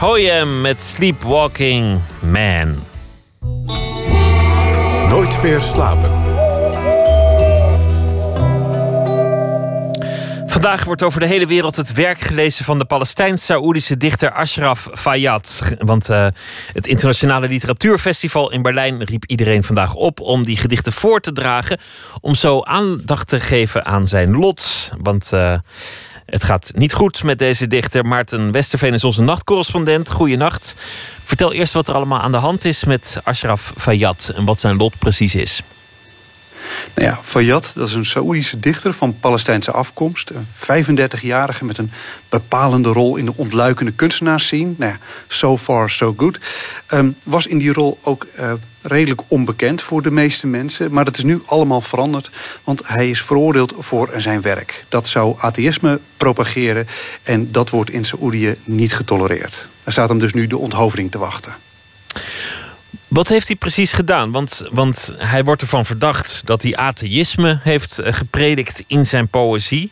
Hoyem 0.04 0.62
met 0.62 0.82
Sleepwalking 0.82 2.00
Man. 2.20 2.84
Nooit 5.10 5.42
meer 5.42 5.62
slapen. 5.62 6.12
Vandaag 10.48 10.84
wordt 10.84 11.04
over 11.04 11.20
de 11.20 11.26
hele 11.26 11.48
wereld 11.48 11.76
het 11.76 11.94
werk 11.94 12.22
gelezen 12.22 12.66
van 12.66 12.80
de 12.80 12.86
Palestijns-Saoedische 12.86 13.98
dichter 13.98 14.32
Ashraf 14.32 14.90
Fayyad. 14.94 15.76
Want 15.78 16.10
uh, 16.10 16.28
het 16.74 16.88
Internationale 16.88 17.48
Literatuurfestival 17.48 18.52
in 18.52 18.62
Berlijn 18.62 19.04
riep 19.04 19.26
iedereen 19.26 19.64
vandaag 19.64 19.94
op 19.94 20.20
om 20.20 20.44
die 20.44 20.58
gedichten 20.58 20.94
voor 20.94 21.20
te 21.20 21.32
dragen. 21.32 21.78
Om 22.22 22.36
zo 22.36 22.62
aandacht 22.62 23.28
te 23.28 23.40
geven 23.40 23.86
aan 23.86 24.08
zijn 24.08 24.32
lot. 24.32 24.92
Want 25.02 25.32
uh, 25.34 25.54
het 26.26 26.44
gaat 26.44 26.72
niet 26.76 26.94
goed 26.94 27.24
met 27.24 27.40
deze 27.40 27.68
dichter. 27.68 28.06
Maarten 28.06 28.52
Westerveen 28.52 28.94
is 28.94 29.04
onze 29.04 29.24
nachtcorrespondent. 29.24 30.12
Goeienacht. 30.12 30.76
Vertel 31.24 31.54
eerst 31.54 31.74
wat 31.74 31.88
er 31.88 31.96
allemaal 31.96 32.20
aan 32.20 32.32
de 32.32 32.38
hand 32.38 32.66
is 32.66 32.84
met 32.84 33.20
Ashraf 33.24 33.74
Fayyad 33.78 34.32
en 34.36 34.46
wat 34.46 34.60
zijn 34.60 34.78
lot 34.78 35.00
precies 35.00 35.36
is. 35.36 35.62
Nou 36.94 37.08
ja, 37.08 37.20
Fayyad, 37.24 37.72
dat 37.76 37.88
is 37.88 37.94
een 37.94 38.06
Saoedische 38.06 38.60
dichter 38.60 38.94
van 38.94 39.20
Palestijnse 39.20 39.72
afkomst. 39.72 40.30
Een 40.30 40.98
35-jarige 40.98 41.66
met 41.66 41.78
een 41.78 41.92
bepalende 42.30 42.90
rol 42.90 43.16
in 43.16 43.26
de 43.26 43.34
ontluikende 43.36 43.92
kunstenaarsscene. 43.92 44.74
Nou 44.78 44.92
ja, 44.92 44.98
so 45.28 45.58
far 45.58 45.90
so 45.90 46.14
good. 46.18 46.40
Um, 46.94 47.16
was 47.24 47.48
in 47.48 47.58
die 47.58 47.74
rol 47.74 48.00
ook 48.02 48.28
uh, 48.40 48.52
redelijk 48.82 49.22
onbekend 49.28 49.82
voor 49.82 50.02
de 50.02 50.12
meeste 50.12 50.48
mensen. 50.48 50.92
Maar 50.92 51.06
dat 51.06 51.18
is 51.18 51.24
nu 51.24 51.42
allemaal 51.46 51.82
veranderd. 51.82 52.30
Want 52.64 52.82
hij 52.86 53.10
is 53.10 53.22
veroordeeld 53.22 53.74
voor 53.80 54.10
zijn 54.18 54.42
werk. 54.42 54.86
Dat 54.90 55.08
zou 55.08 55.36
atheïsme 55.40 56.00
propageren. 56.18 56.88
En 57.24 57.52
dat 57.52 57.70
wordt 57.70 57.90
in 57.90 58.06
Saoedië 58.06 58.56
niet 58.64 58.96
getolereerd. 58.96 59.68
Er 59.84 59.92
staat 59.92 60.10
hem 60.10 60.20
dus 60.20 60.34
nu 60.34 60.48
de 60.48 60.58
onthoofding 60.58 61.12
te 61.12 61.18
wachten. 61.18 61.54
Wat 63.14 63.28
heeft 63.28 63.48
hij 63.48 63.56
precies 63.56 63.92
gedaan? 63.92 64.32
Want, 64.32 64.64
want 64.72 65.14
hij 65.18 65.44
wordt 65.44 65.62
ervan 65.62 65.86
verdacht 65.86 66.42
dat 66.46 66.62
hij 66.62 66.76
atheïsme 66.76 67.60
heeft 67.62 68.00
eh, 68.00 68.14
gepredikt 68.14 68.84
in 68.88 69.06
zijn 69.06 69.28
poëzie. 69.28 69.92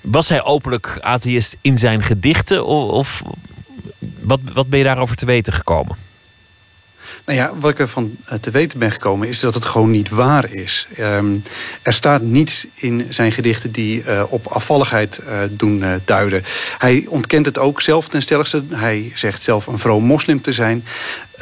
Was 0.00 0.28
hij 0.28 0.42
openlijk 0.42 0.98
atheïst 1.00 1.56
in 1.60 1.78
zijn 1.78 2.02
gedichten? 2.02 2.66
Of, 2.66 3.22
wat, 4.20 4.40
wat 4.52 4.68
ben 4.68 4.78
je 4.78 4.84
daarover 4.84 5.16
te 5.16 5.26
weten 5.26 5.52
gekomen? 5.52 5.96
Nou 7.24 7.38
ja, 7.38 7.52
wat 7.58 7.70
ik 7.70 7.78
ervan 7.78 8.16
eh, 8.24 8.38
te 8.38 8.50
weten 8.50 8.78
ben 8.78 8.90
gekomen 8.90 9.28
is 9.28 9.40
dat 9.40 9.54
het 9.54 9.64
gewoon 9.64 9.90
niet 9.90 10.08
waar 10.08 10.52
is. 10.52 10.88
Um, 10.98 11.42
er 11.82 11.92
staat 11.92 12.22
niets 12.22 12.66
in 12.74 13.06
zijn 13.08 13.32
gedichten 13.32 13.70
die 13.70 14.04
uh, 14.04 14.22
op 14.28 14.46
afvalligheid 14.46 15.20
doen 15.50 15.84
duiden. 16.04 16.44
Hij 16.78 17.04
ontkent 17.08 17.46
het 17.46 17.58
ook 17.58 17.80
zelf 17.80 18.08
ten 18.08 18.22
stelligste. 18.22 18.62
Hij 18.70 19.12
zegt 19.14 19.42
zelf 19.42 19.66
een 19.66 19.78
vroom 19.78 20.04
moslim 20.04 20.40
te 20.40 20.52
zijn. 20.52 20.84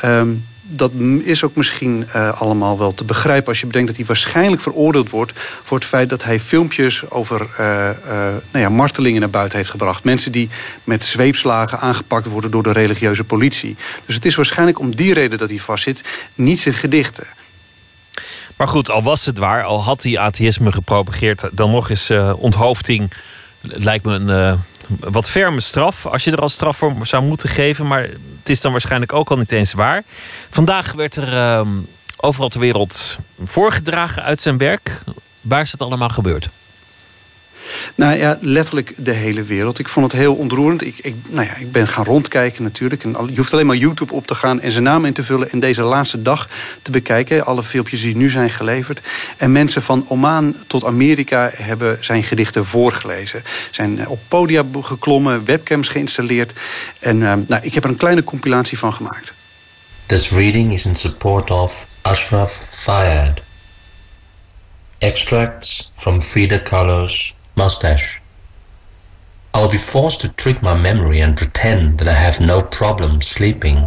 Um, 0.05 0.49
dat 0.73 0.93
is 1.23 1.45
ook 1.45 1.55
misschien 1.55 2.07
uh, 2.15 2.41
allemaal 2.41 2.79
wel 2.79 2.95
te 2.95 3.05
begrijpen... 3.05 3.49
als 3.49 3.61
je 3.61 3.67
bedenkt 3.67 3.89
dat 3.89 3.97
hij 3.97 4.07
waarschijnlijk 4.07 4.63
veroordeeld 4.63 5.11
wordt... 5.11 5.33
voor 5.63 5.79
het 5.79 5.87
feit 5.87 6.09
dat 6.09 6.23
hij 6.23 6.41
filmpjes 6.41 7.11
over 7.11 7.41
uh, 7.41 7.67
uh, 7.67 8.15
nou 8.51 8.65
ja, 8.65 8.69
martelingen 8.69 9.21
naar 9.21 9.31
buiten 9.31 9.59
heeft 9.59 9.71
gebracht. 9.71 10.05
Mensen 10.05 10.33
die 10.33 10.49
met 10.85 11.05
zweepslagen 11.05 11.81
aangepakt 11.81 12.27
worden 12.27 12.51
door 12.51 12.63
de 12.63 12.73
religieuze 12.73 13.25
politie. 13.25 13.77
Dus 14.07 14.15
het 14.15 14.25
is 14.25 14.35
waarschijnlijk 14.35 14.79
om 14.79 14.95
die 14.97 15.15
reden 15.15 15.39
dat 15.39 15.49
hij 15.49 15.59
vastzit... 15.59 16.03
niet 16.35 16.61
zijn 16.61 16.75
gedichten. 16.75 17.27
Maar 18.57 18.69
goed, 18.69 18.91
al 18.91 19.03
was 19.03 19.27
het 19.27 19.39
waar, 19.39 19.65
al 19.65 19.83
had 19.83 20.03
hij 20.03 20.19
atheïsme 20.19 20.73
gepropageerd... 20.73 21.49
dan 21.53 21.71
nog 21.71 21.91
eens 21.91 22.11
onthoofding 22.37 23.13
lijkt 23.61 24.05
me 24.05 24.15
een 24.15 24.59
wat 24.99 25.31
ferme 25.31 25.61
straf. 25.61 26.07
Als 26.07 26.25
je 26.25 26.31
er 26.31 26.41
al 26.41 26.49
straf 26.49 26.77
voor 26.77 27.07
zou 27.07 27.23
moeten 27.23 27.49
geven. 27.49 27.87
Maar 27.87 28.03
het 28.39 28.49
is 28.49 28.61
dan 28.61 28.73
waarschijnlijk 28.73 29.13
ook 29.13 29.31
al 29.31 29.37
niet 29.37 29.53
eens 29.53 29.73
waar. 29.73 30.03
Vandaag 30.51 30.93
werd 30.93 31.17
er 31.17 31.33
uh, 31.33 31.61
overal 32.17 32.49
ter 32.49 32.61
wereld 32.61 33.19
voorgedragen 33.45 34.23
uit 34.23 34.41
zijn 34.41 34.59
werk. 34.59 35.01
Waar 35.41 35.61
is 35.61 35.73
het 35.73 35.81
allemaal 35.81 36.09
gebeurd? 36.09 36.49
Nou 37.95 38.17
ja, 38.17 38.39
letterlijk 38.41 38.93
de 38.97 39.13
hele 39.13 39.43
wereld. 39.43 39.79
Ik 39.79 39.89
vond 39.89 40.13
het 40.13 40.21
heel 40.21 40.35
ontroerend. 40.35 40.87
Ik, 40.87 40.99
ik, 40.99 41.15
nou 41.29 41.47
ja, 41.47 41.57
ik 41.57 41.73
ben 41.73 41.89
gaan 41.89 42.05
rondkijken 42.05 42.63
natuurlijk. 42.63 43.03
Je 43.03 43.37
hoeft 43.37 43.53
alleen 43.53 43.67
maar 43.67 43.77
YouTube 43.77 44.15
op 44.15 44.27
te 44.27 44.35
gaan 44.35 44.61
en 44.61 44.73
zijn 44.73 44.85
naam 44.85 45.05
in 45.05 45.13
te 45.13 45.23
vullen... 45.23 45.51
en 45.51 45.61
deze 45.61 45.83
laatste 45.83 46.23
dag 46.23 46.49
te 46.83 46.91
bekijken. 46.91 47.47
Alle 47.47 47.63
filmpjes 47.63 48.01
die 48.01 48.17
nu 48.17 48.31
zijn 48.31 48.51
geleverd. 48.51 49.01
En 49.37 49.53
mensen 49.53 49.83
van 49.83 50.05
Oman 50.09 50.55
tot 50.67 50.85
Amerika 50.85 51.51
hebben 51.55 51.99
zijn 52.01 52.23
gedichten 52.23 52.67
voorgelezen. 52.67 53.43
Zijn 53.71 54.09
op 54.09 54.21
podia 54.29 54.65
geklommen, 54.83 55.45
webcams 55.45 55.89
geïnstalleerd. 55.89 56.53
En 56.99 57.17
uh, 57.17 57.33
nou, 57.47 57.63
ik 57.63 57.75
heb 57.75 57.85
er 57.85 57.91
een 57.91 57.97
kleine 57.97 58.25
compilatie 58.25 58.79
van 58.79 58.93
gemaakt. 58.93 59.33
This 60.07 60.31
reading 60.31 60.73
is 60.73 60.85
in 60.85 60.97
support 60.97 61.51
of 61.51 61.87
Ashraf 62.03 62.59
Fayyad. 62.71 63.41
Extracts 64.99 65.93
from 65.95 66.21
Frida 66.21 66.59
Kahlo's 66.59 67.35
mustache. 67.65 68.23
I'll 69.53 69.75
be 69.79 69.85
forced 69.95 70.21
to 70.23 70.29
trick 70.43 70.59
my 70.63 70.77
memory 70.89 71.21
and 71.21 71.37
pretend 71.43 71.99
that 71.99 72.09
I 72.09 72.19
have 72.27 72.41
no 72.53 72.59
problem 72.63 73.21
sleeping. 73.21 73.79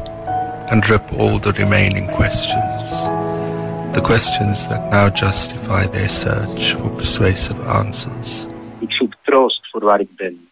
And 0.72 0.88
rip 0.94 1.06
all 1.20 1.40
the 1.40 1.54
remaining 1.64 2.08
questions. 2.20 2.86
The 3.98 4.04
questions 4.12 4.68
that 4.70 4.92
now 4.92 5.10
justify 5.10 5.82
their 5.88 6.12
search 6.24 6.74
for 6.78 6.90
persuasive 7.02 7.60
answers. 7.82 8.46
Ik 8.80 8.94
zoek 8.94 9.14
troost 9.24 9.62
voor 9.72 9.84
waar 9.84 10.00
ik 10.00 10.16
ben. 10.16 10.48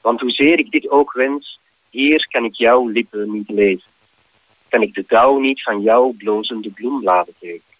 Want 0.00 0.20
hoezeer 0.20 0.58
ik 0.58 0.70
dit 0.70 0.90
ook 0.90 1.12
wens, 1.12 1.58
hier 1.90 2.26
kan 2.30 2.44
ik 2.44 2.54
jouw 2.54 2.88
lippen 2.88 3.32
niet 3.32 3.48
lezen. 3.48 3.90
Kan 4.68 4.82
ik 4.82 4.94
de 4.94 5.04
dauw 5.06 5.38
niet 5.38 5.62
van 5.62 5.80
jouw 5.80 6.14
blozende 6.18 6.70
bloem 6.70 7.02
laten 7.02 7.34
tekenen. 7.40 7.76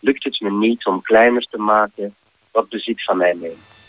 Lukt 0.00 0.24
het 0.24 0.40
me 0.40 0.50
niet 0.50 0.86
om 0.86 1.02
kleiner 1.02 1.46
te 1.50 1.58
maken 1.58 2.14
wat 2.50 2.68
bezit 2.68 3.04
van 3.04 3.16
mij 3.16 3.32
neemt. 3.32 3.81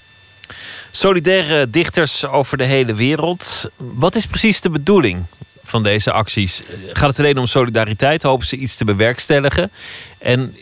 Solidaire 0.95 1.70
dichters 1.70 2.26
over 2.26 2.57
de 2.57 2.64
hele 2.64 2.94
wereld. 2.94 3.70
Wat 3.78 4.15
is 4.15 4.26
precies 4.26 4.61
de 4.61 4.70
bedoeling 4.70 5.24
van 5.64 5.84
deze 5.84 6.11
acties? 6.11 6.61
Gaat 6.94 7.10
het 7.10 7.20
alleen 7.20 7.38
om 7.38 7.45
solidariteit? 7.45 8.24
Hopen 8.24 8.48
ze 8.48 8.56
iets 8.56 8.76
te 8.76 8.86
bewerkstelligen? 8.86 9.72
En 10.18 10.56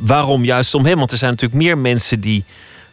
waarom 0.00 0.44
juist 0.44 0.74
om 0.74 0.86
hem? 0.86 0.98
Want 0.98 1.12
er 1.12 1.18
zijn 1.18 1.30
natuurlijk 1.30 1.62
meer 1.62 1.78
mensen 1.78 2.20
die 2.20 2.44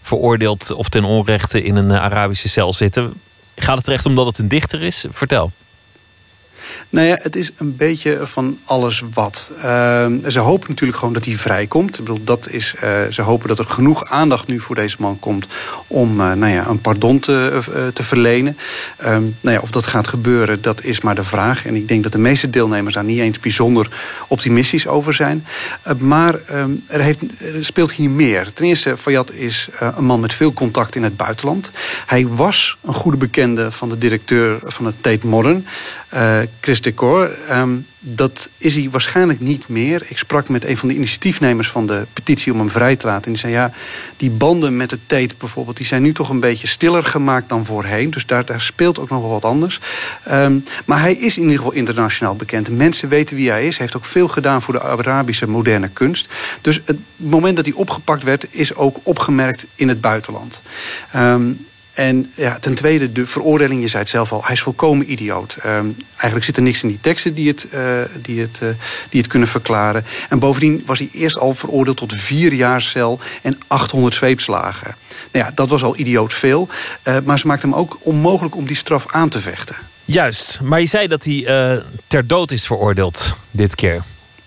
veroordeeld 0.02 0.72
of 0.72 0.90
ten 0.90 1.04
onrechte 1.04 1.64
in 1.64 1.76
een 1.76 1.92
Arabische 1.92 2.50
cel 2.50 2.74
zitten. 2.74 3.14
Gaat 3.56 3.76
het 3.76 3.84
terecht 3.84 4.06
omdat 4.06 4.26
het 4.26 4.38
een 4.38 4.48
dichter 4.48 4.82
is? 4.82 5.06
Vertel. 5.12 5.52
Nou 6.92 7.08
ja, 7.08 7.20
het 7.22 7.36
is 7.36 7.52
een 7.58 7.76
beetje 7.76 8.20
van 8.24 8.58
alles 8.66 9.04
wat. 9.14 9.52
Uh, 9.58 10.06
ze 10.28 10.40
hopen 10.40 10.70
natuurlijk 10.70 10.98
gewoon 11.00 11.14
dat 11.14 11.26
hij 11.26 11.36
vrijkomt. 11.36 12.00
Ik 12.00 12.06
bedoel, 12.06 12.24
dat 12.24 12.50
is, 12.50 12.76
uh, 12.84 13.02
ze 13.10 13.22
hopen 13.22 13.48
dat 13.48 13.60
er 13.60 13.66
genoeg 13.66 14.06
aandacht 14.06 14.48
nu 14.48 14.60
voor 14.60 14.76
deze 14.76 14.96
man 15.00 15.20
komt... 15.20 15.48
om 15.88 16.20
uh, 16.20 16.34
nou 16.34 16.54
ja, 16.54 16.68
een 16.68 16.82
pardon 16.82 17.20
te, 17.20 17.60
te 17.94 18.04
verlenen. 18.04 18.58
Ehm, 18.98 19.24
nou 19.42 19.56
ja, 19.56 19.60
of 19.60 19.72
dat 19.72 19.88
gaat 19.88 20.08
gebeuren, 20.08 20.62
dat 20.62 20.84
is 20.84 21.02
maar 21.02 21.16
de 21.16 21.24
vraag. 21.24 21.66
En 21.66 21.76
ik 21.76 21.88
denk 21.88 22.04
dat 22.04 22.12
de 22.12 22.18
meeste 22.18 22.50
deelnemers 22.50 22.94
daar 22.94 23.04
niet 23.04 23.20
eens 23.20 23.40
bijzonder 23.40 23.90
optimistisch 24.28 24.88
over 24.88 25.14
zijn. 25.14 25.46
maar 25.98 26.36
ehm, 26.46 26.72
er, 26.88 27.02
heeft, 27.02 27.22
er 27.22 27.66
speelt 27.66 27.92
hier 27.92 28.10
meer. 28.10 28.54
Ten 28.54 28.66
eerste, 28.66 28.98
Fayad 28.98 29.32
is 29.32 29.70
een 29.80 30.06
man 30.06 30.20
met 30.20 30.34
veel 30.34 30.54
contact 30.54 30.96
in 30.96 31.04
het 31.04 31.18
buitenland. 31.18 31.72
Hij 32.06 32.28
was 32.28 32.78
een 32.86 32.94
goede 32.94 33.18
bekende 33.18 33.72
van 33.72 33.90
de 33.90 33.98
directeur 33.98 34.60
van 34.64 34.86
het 34.86 34.96
Tate 35.02 35.28
Modern... 35.28 35.66
Chris 36.62 36.82
Decor. 36.82 37.32
Um, 37.52 37.86
dat 38.00 38.50
is 38.58 38.76
hij 38.76 38.90
waarschijnlijk 38.92 39.40
niet 39.40 39.68
meer. 39.68 40.06
Ik 40.08 40.18
sprak 40.18 40.50
met 40.50 40.66
een 40.66 40.78
van 40.78 40.88
de 40.88 40.96
initiatiefnemers 40.96 41.70
van 41.70 41.86
de 41.86 42.06
petitie 42.14 42.54
om 42.54 42.60
hem 42.60 42.70
vrij 42.70 42.96
te 42.96 43.06
laten. 43.06 43.26
En 43.26 43.32
die 43.32 43.40
zei, 43.40 43.54
ja, 43.54 43.72
die 44.18 44.30
banden 44.30 44.78
met 44.78 44.92
het 44.92 45.00
Tate 45.06 45.36
bijvoorbeeld... 45.38 45.78
die 45.78 45.86
zijn 45.86 46.02
nu 46.02 46.14
toch 46.14 46.30
een 46.30 46.40
beetje 46.40 46.68
stiller 46.68 47.04
gemaakt 47.04 47.50
dan 47.50 47.66
voorheen. 47.66 48.10
Dus 48.10 48.26
daar, 48.26 48.46
daar 48.46 48.62
speelt 48.62 49.00
ook 49.00 49.10
nog 49.10 49.22
wel 49.22 49.30
wat 49.30 49.46
anders. 49.46 49.80
Um, 50.32 50.64
maar 50.86 51.00
hij 51.00 51.14
is 51.14 51.36
in 51.36 51.42
ieder 51.42 51.58
geval 51.58 51.74
internationaal 51.74 52.36
bekend. 52.36 52.70
Mensen 52.70 53.10
weten 53.10 53.36
wie 53.36 53.50
hij 53.50 53.68
is. 53.68 53.78
Hij 53.78 53.86
heeft 53.86 53.98
ook 53.98 54.06
veel 54.06 54.28
gedaan 54.28 54.62
voor 54.62 54.74
de 54.74 54.82
Arabische 54.82 55.48
moderne 55.48 55.90
kunst. 55.90 56.28
Dus 56.62 56.82
het 56.86 56.98
moment 57.16 57.56
dat 57.56 57.66
hij 57.66 57.74
opgepakt 57.74 58.24
werd... 58.24 58.46
is 58.50 58.76
ook 58.76 58.98
opgemerkt 59.04 59.66
in 59.76 59.88
het 59.88 60.02
buitenland. 60.02 60.62
Um, 61.16 61.68
en 62.00 62.32
ja, 62.36 62.58
ten 62.60 62.74
tweede, 62.74 63.12
de 63.12 63.26
veroordeling, 63.26 63.82
je 63.82 63.88
zei 63.88 64.02
het 64.02 64.12
zelf 64.12 64.32
al, 64.32 64.44
hij 64.44 64.54
is 64.54 64.62
volkomen 64.62 65.12
idioot. 65.12 65.58
Um, 65.66 65.98
eigenlijk 66.12 66.46
zit 66.46 66.58
er 66.58 66.62
niks 66.62 66.84
in 66.84 66.90
die 66.90 67.00
teksten 67.02 67.34
die 67.34 67.48
het, 67.48 67.68
uh, 67.74 67.82
die, 68.22 68.42
het, 68.42 68.60
uh, 68.64 68.70
die 69.10 69.20
het 69.20 69.30
kunnen 69.30 69.48
verklaren. 69.48 70.06
En 70.30 70.40
bovendien 70.40 70.84
was 70.86 71.00
hij 71.00 71.10
eerst 71.14 71.38
al 71.38 71.54
veroordeeld 71.54 71.98
tot 71.98 72.14
vier 72.14 72.54
jaar 72.54 72.82
cel 72.82 73.20
en 73.42 73.58
800 73.68 74.16
zweepslagen. 74.16 74.96
Nou 75.32 75.46
ja, 75.46 75.52
dat 75.56 75.70
was 75.70 75.84
al 75.84 75.98
idioot 75.98 76.34
veel. 76.34 76.68
Uh, 77.04 77.18
maar 77.24 77.40
ze 77.40 77.48
maakte 77.48 77.66
hem 77.66 77.76
ook 77.76 77.98
onmogelijk 78.02 78.56
om 78.56 78.66
die 78.66 78.76
straf 78.76 79.06
aan 79.08 79.30
te 79.30 79.40
vechten. 79.40 79.76
Juist, 80.06 80.60
maar 80.62 80.80
je 80.80 80.86
zei 80.86 81.08
dat 81.08 81.24
hij 81.24 81.44
ter 82.08 82.28
dood 82.28 82.52
is 82.52 82.66
veroordeeld 82.66 83.36
dit 83.52 83.76
keer. 83.76 84.04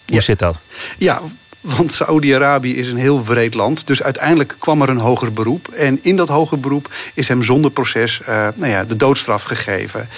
Hoe 0.06 0.14
ja. 0.14 0.20
zit 0.20 0.38
dat? 0.38 0.58
Ja, 0.98 1.20
Want 1.62 1.92
Saoedi-Arabië 1.92 2.76
is 2.76 2.88
een 2.88 2.96
heel 2.96 3.24
wreed 3.24 3.54
land. 3.54 3.86
Dus 3.86 4.02
uiteindelijk 4.02 4.54
kwam 4.58 4.82
er 4.82 4.88
een 4.88 4.98
hoger 4.98 5.32
beroep. 5.32 5.68
En 5.68 5.98
in 6.02 6.16
dat 6.16 6.28
hoger 6.28 6.60
beroep 6.60 6.92
is 7.14 7.28
hem 7.28 7.42
zonder 7.42 7.70
proces 7.70 8.20
uh, 8.20 8.48
nou 8.54 8.70
ja, 8.70 8.84
de 8.84 8.96
doodstraf 8.96 9.42
gegeven. 9.42 10.08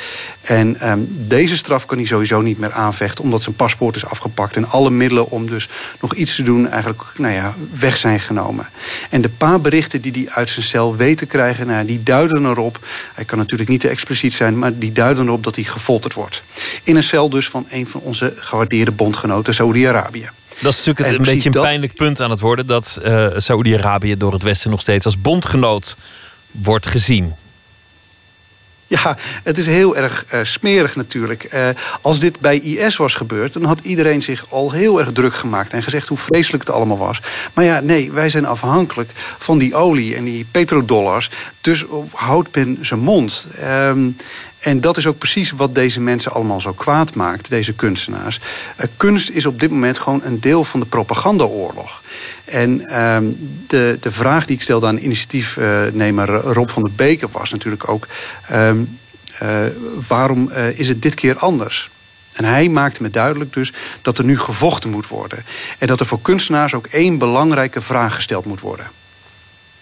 En 0.40 0.90
um, 0.90 1.08
deze 1.10 1.56
straf 1.56 1.86
kan 1.86 1.96
hij 1.96 2.06
sowieso 2.06 2.40
niet 2.40 2.58
meer 2.58 2.72
aanvechten... 2.72 3.24
omdat 3.24 3.42
zijn 3.42 3.54
paspoort 3.54 3.96
is 3.96 4.06
afgepakt. 4.06 4.56
En 4.56 4.68
alle 4.68 4.90
middelen 4.90 5.30
om 5.30 5.46
dus 5.46 5.68
nog 6.00 6.14
iets 6.14 6.34
te 6.34 6.42
doen 6.42 6.68
eigenlijk 6.68 7.02
nou 7.16 7.34
ja, 7.34 7.54
weg 7.78 7.96
zijn 7.96 8.20
genomen. 8.20 8.66
En 9.10 9.22
de 9.22 9.28
paar 9.28 9.60
berichten 9.60 10.00
die 10.00 10.12
hij 10.12 10.34
uit 10.34 10.50
zijn 10.50 10.66
cel 10.66 10.96
weten 10.96 11.26
krijgen... 11.26 11.66
Nou, 11.66 11.86
die 11.86 12.02
duiden 12.02 12.44
erop, 12.44 12.78
hij 13.14 13.24
kan 13.24 13.38
natuurlijk 13.38 13.70
niet 13.70 13.80
te 13.80 13.88
expliciet 13.88 14.32
zijn... 14.32 14.58
maar 14.58 14.78
die 14.78 14.92
duiden 14.92 15.26
erop 15.26 15.44
dat 15.44 15.54
hij 15.54 15.64
gefolterd 15.64 16.14
wordt. 16.14 16.42
In 16.82 16.96
een 16.96 17.02
cel 17.02 17.28
dus 17.28 17.48
van 17.48 17.66
een 17.70 17.86
van 17.86 18.00
onze 18.00 18.34
gewaardeerde 18.36 18.90
bondgenoten, 18.90 19.54
Saoedi-Arabië. 19.54 20.28
Dat 20.64 20.72
is 20.72 20.84
natuurlijk 20.84 21.08
het, 21.08 21.28
een 21.28 21.34
beetje 21.34 21.48
een 21.48 21.64
pijnlijk 21.64 21.94
punt 21.94 22.20
aan 22.20 22.30
het 22.30 22.40
worden... 22.40 22.66
dat 22.66 23.00
uh, 23.04 23.26
Saoedi-Arabië 23.36 24.16
door 24.16 24.32
het 24.32 24.42
Westen 24.42 24.70
nog 24.70 24.80
steeds 24.80 25.04
als 25.04 25.20
bondgenoot 25.20 25.96
wordt 26.50 26.86
gezien. 26.86 27.34
Ja, 28.86 29.16
het 29.42 29.58
is 29.58 29.66
heel 29.66 29.96
erg 29.96 30.24
uh, 30.34 30.40
smerig 30.42 30.96
natuurlijk. 30.96 31.48
Uh, 31.54 31.68
als 32.00 32.18
dit 32.18 32.40
bij 32.40 32.58
IS 32.58 32.96
was 32.96 33.14
gebeurd, 33.14 33.52
dan 33.52 33.64
had 33.64 33.80
iedereen 33.82 34.22
zich 34.22 34.46
al 34.48 34.70
heel 34.70 35.00
erg 35.00 35.12
druk 35.12 35.34
gemaakt... 35.34 35.72
en 35.72 35.82
gezegd 35.82 36.08
hoe 36.08 36.18
vreselijk 36.18 36.66
het 36.66 36.76
allemaal 36.76 36.98
was. 36.98 37.20
Maar 37.54 37.64
ja, 37.64 37.80
nee, 37.80 38.12
wij 38.12 38.30
zijn 38.30 38.46
afhankelijk 38.46 39.10
van 39.38 39.58
die 39.58 39.74
olie 39.74 40.16
en 40.16 40.24
die 40.24 40.46
petrodollars. 40.50 41.30
Dus 41.60 41.84
houdt 42.10 42.54
men 42.54 42.78
zijn 42.80 43.00
mond. 43.00 43.46
Um, 43.64 44.16
en 44.64 44.80
dat 44.80 44.96
is 44.96 45.06
ook 45.06 45.18
precies 45.18 45.50
wat 45.50 45.74
deze 45.74 46.00
mensen 46.00 46.32
allemaal 46.32 46.60
zo 46.60 46.72
kwaad 46.72 47.14
maakt, 47.14 47.48
deze 47.48 47.74
kunstenaars. 47.74 48.40
Uh, 48.80 48.86
kunst 48.96 49.30
is 49.30 49.46
op 49.46 49.60
dit 49.60 49.70
moment 49.70 49.98
gewoon 49.98 50.20
een 50.24 50.40
deel 50.40 50.64
van 50.64 50.80
de 50.80 50.86
propagandaoorlog. 50.86 52.02
En 52.44 53.00
um, 53.02 53.36
de, 53.66 53.98
de 54.00 54.10
vraag 54.10 54.46
die 54.46 54.56
ik 54.56 54.62
stelde 54.62 54.86
aan 54.86 54.98
initiatiefnemer 54.98 56.28
Rob 56.28 56.68
van 56.68 56.82
der 56.82 56.92
Beken 56.96 57.28
was 57.32 57.50
natuurlijk 57.50 57.88
ook... 57.88 58.06
Um, 58.52 58.98
uh, 59.42 59.48
waarom 60.08 60.50
uh, 60.52 60.78
is 60.78 60.88
het 60.88 61.02
dit 61.02 61.14
keer 61.14 61.38
anders? 61.38 61.90
En 62.32 62.44
hij 62.44 62.68
maakte 62.68 63.02
me 63.02 63.10
duidelijk 63.10 63.52
dus 63.52 63.72
dat 64.02 64.18
er 64.18 64.24
nu 64.24 64.38
gevochten 64.38 64.90
moet 64.90 65.08
worden. 65.08 65.44
En 65.78 65.86
dat 65.86 66.00
er 66.00 66.06
voor 66.06 66.22
kunstenaars 66.22 66.74
ook 66.74 66.86
één 66.86 67.18
belangrijke 67.18 67.80
vraag 67.80 68.14
gesteld 68.14 68.44
moet 68.44 68.60
worden. 68.60 68.86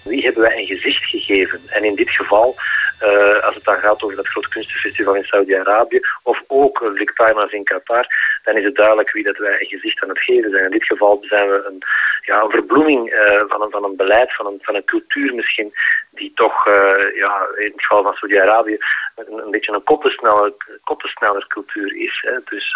Wie 0.03 0.23
hebben 0.23 0.43
wij 0.43 0.59
een 0.59 0.77
gezicht 0.77 1.05
gegeven? 1.05 1.61
En 1.67 1.85
in 1.85 1.95
dit 1.95 2.11
geval 2.11 2.57
uh, 3.05 3.45
als 3.47 3.55
het 3.55 3.65
dan 3.65 3.77
gaat 3.77 4.03
over 4.03 4.17
dat 4.17 4.29
grote 4.29 4.49
kunstenfestival 4.49 5.15
in 5.15 5.25
Saudi-Arabië, 5.25 6.01
of 6.23 6.43
ook 6.47 6.81
uh, 6.81 6.89
Victimas 6.95 7.53
in 7.53 7.65
Qatar, 7.65 8.07
dan 8.43 8.57
is 8.57 8.65
het 8.65 8.75
duidelijk 8.75 9.13
wie 9.13 9.25
dat 9.25 9.37
wij 9.37 9.61
een 9.61 9.67
gezicht 9.67 10.03
aan 10.03 10.09
het 10.09 10.25
geven 10.25 10.51
zijn. 10.51 10.65
In 10.65 10.71
dit 10.71 10.87
geval 10.87 11.19
zijn 11.21 11.49
we 11.49 11.65
een, 11.65 11.83
ja, 12.21 12.43
een 12.43 12.51
verbloeming 12.51 13.15
uh, 13.15 13.41
van, 13.49 13.63
een, 13.63 13.71
van 13.71 13.85
een 13.85 13.97
beleid, 13.97 14.35
van 14.35 14.47
een, 14.47 14.59
van 14.63 14.75
een 14.75 14.85
cultuur 14.85 15.35
misschien, 15.35 15.73
die 16.11 16.33
toch 16.35 16.67
ja, 17.15 17.49
in 17.57 17.73
het 17.75 17.87
geval 17.87 18.03
van 18.03 18.15
Saudi-Arabië 18.15 18.77
een, 19.15 19.51
beetje 19.51 19.73
een 19.73 19.85
koppensneller, 19.85 20.53
koppensneller 20.85 21.47
cultuur 21.47 21.97
is. 21.97 22.25
Hè. 22.27 22.39
Dus 22.45 22.73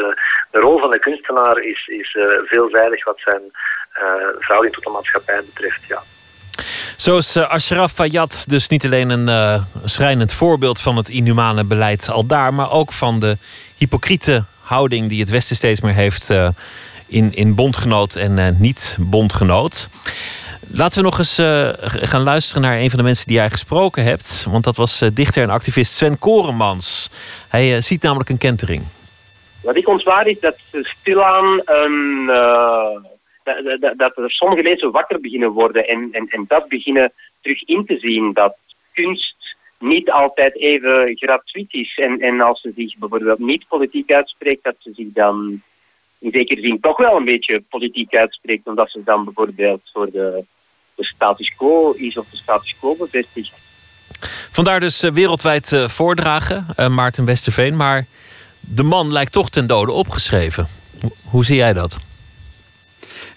de 0.50 0.60
rol 0.60 0.78
van 0.78 0.90
de 0.90 0.98
kunstenaar 0.98 1.58
is, 1.58 1.86
is 1.86 2.16
veelzijdig 2.44 3.04
wat 3.04 3.20
zijn 3.20 3.42
verhouding 4.38 4.74
tot 4.74 4.84
de 4.84 4.90
maatschappij 4.90 5.42
betreft. 5.44 5.86
Ja. 5.86 6.15
Zo 6.96 7.16
is 7.16 7.36
uh, 7.36 7.48
Ashraf 7.48 7.92
Fayyad 7.92 8.44
dus 8.48 8.68
niet 8.68 8.84
alleen 8.84 9.10
een 9.10 9.28
uh, 9.28 9.62
schrijnend 9.84 10.32
voorbeeld 10.32 10.80
van 10.80 10.96
het 10.96 11.08
inhumane 11.08 11.64
beleid 11.64 12.10
al 12.10 12.26
daar, 12.26 12.54
maar 12.54 12.70
ook 12.70 12.92
van 12.92 13.20
de 13.20 13.36
hypocriete 13.76 14.44
houding 14.60 15.08
die 15.08 15.20
het 15.20 15.30
Westen 15.30 15.56
steeds 15.56 15.80
meer 15.80 15.94
heeft 15.94 16.30
uh, 16.30 16.48
in, 17.06 17.34
in 17.34 17.54
bondgenoot 17.54 18.14
en 18.14 18.56
niet-bondgenoot. 18.58 19.88
Laten 20.68 20.98
we 20.98 21.04
nog 21.04 21.18
eens 21.18 21.34
gaan 22.08 22.22
luisteren 22.22 22.62
naar 22.62 22.78
een 22.78 22.88
van 22.88 22.98
de 22.98 23.04
mensen 23.04 23.26
die 23.26 23.36
jij 23.36 23.50
gesproken 23.50 24.02
hebt. 24.02 24.46
Want 24.50 24.64
dat 24.64 24.76
was 24.76 25.02
dichter 25.12 25.42
en 25.42 25.50
activist 25.50 25.92
Sven 25.92 26.18
Koremans. 26.18 27.10
Hij 27.48 27.80
ziet 27.80 28.02
namelijk 28.02 28.30
een 28.30 28.38
kentering. 28.38 28.82
Wat 29.60 29.76
ik 29.76 29.88
ontwaar 29.88 30.26
is 30.26 30.40
dat 30.40 30.56
stilaan 30.70 31.60
een 31.64 32.30
dat, 33.80 33.98
dat, 33.98 34.16
er 34.16 34.30
sommige 34.30 34.62
mensen 34.62 34.90
wakker 34.90 35.20
beginnen 35.20 35.50
worden 35.50 35.88
en, 35.88 36.08
en, 36.12 36.28
en 36.28 36.44
dat 36.48 36.68
beginnen 36.68 37.12
terug 37.40 37.62
in 37.62 37.86
te 37.86 37.98
zien. 37.98 38.32
Dat 38.32 38.56
kunst 38.92 39.36
niet 39.78 40.10
altijd 40.10 40.56
even 40.56 41.16
gratuit 41.16 41.66
is. 41.68 41.94
En, 41.96 42.20
en 42.20 42.40
als 42.40 42.60
ze 42.60 42.72
zich 42.76 42.96
bijvoorbeeld 42.96 43.38
niet 43.38 43.68
politiek 43.68 44.12
uitspreekt, 44.12 44.64
dat 44.64 44.74
ze 44.78 44.92
zich 44.94 45.06
dan 45.12 45.62
in 46.18 46.30
zekere 46.32 46.62
zin 46.62 46.80
toch 46.80 46.96
wel 46.96 47.16
een 47.16 47.24
beetje 47.24 47.62
politiek 47.68 48.16
uitspreekt, 48.16 48.66
omdat 48.66 48.90
ze 48.90 49.02
dan 49.04 49.24
bijvoorbeeld 49.24 49.80
voor 49.92 50.10
de, 50.10 50.44
de 50.94 51.04
status 51.04 51.54
quo 51.54 51.92
is 51.92 52.16
of 52.16 52.30
de 52.30 52.36
status 52.36 52.78
quo 52.78 52.96
bevestigt. 52.96 53.64
Vandaar 54.50 54.80
dus 54.80 55.04
uh, 55.04 55.10
wereldwijd 55.10 55.72
uh, 55.72 55.88
voordragen, 55.88 56.66
uh, 56.80 56.88
Maarten 56.88 57.24
Westerveen. 57.24 57.76
Maar 57.76 58.06
de 58.60 58.82
man 58.82 59.12
lijkt 59.12 59.32
toch 59.32 59.50
ten 59.50 59.66
dode 59.66 59.92
opgeschreven. 59.92 60.66
hoe 61.30 61.44
zie 61.44 61.56
jij 61.56 61.72
dat? 61.72 62.15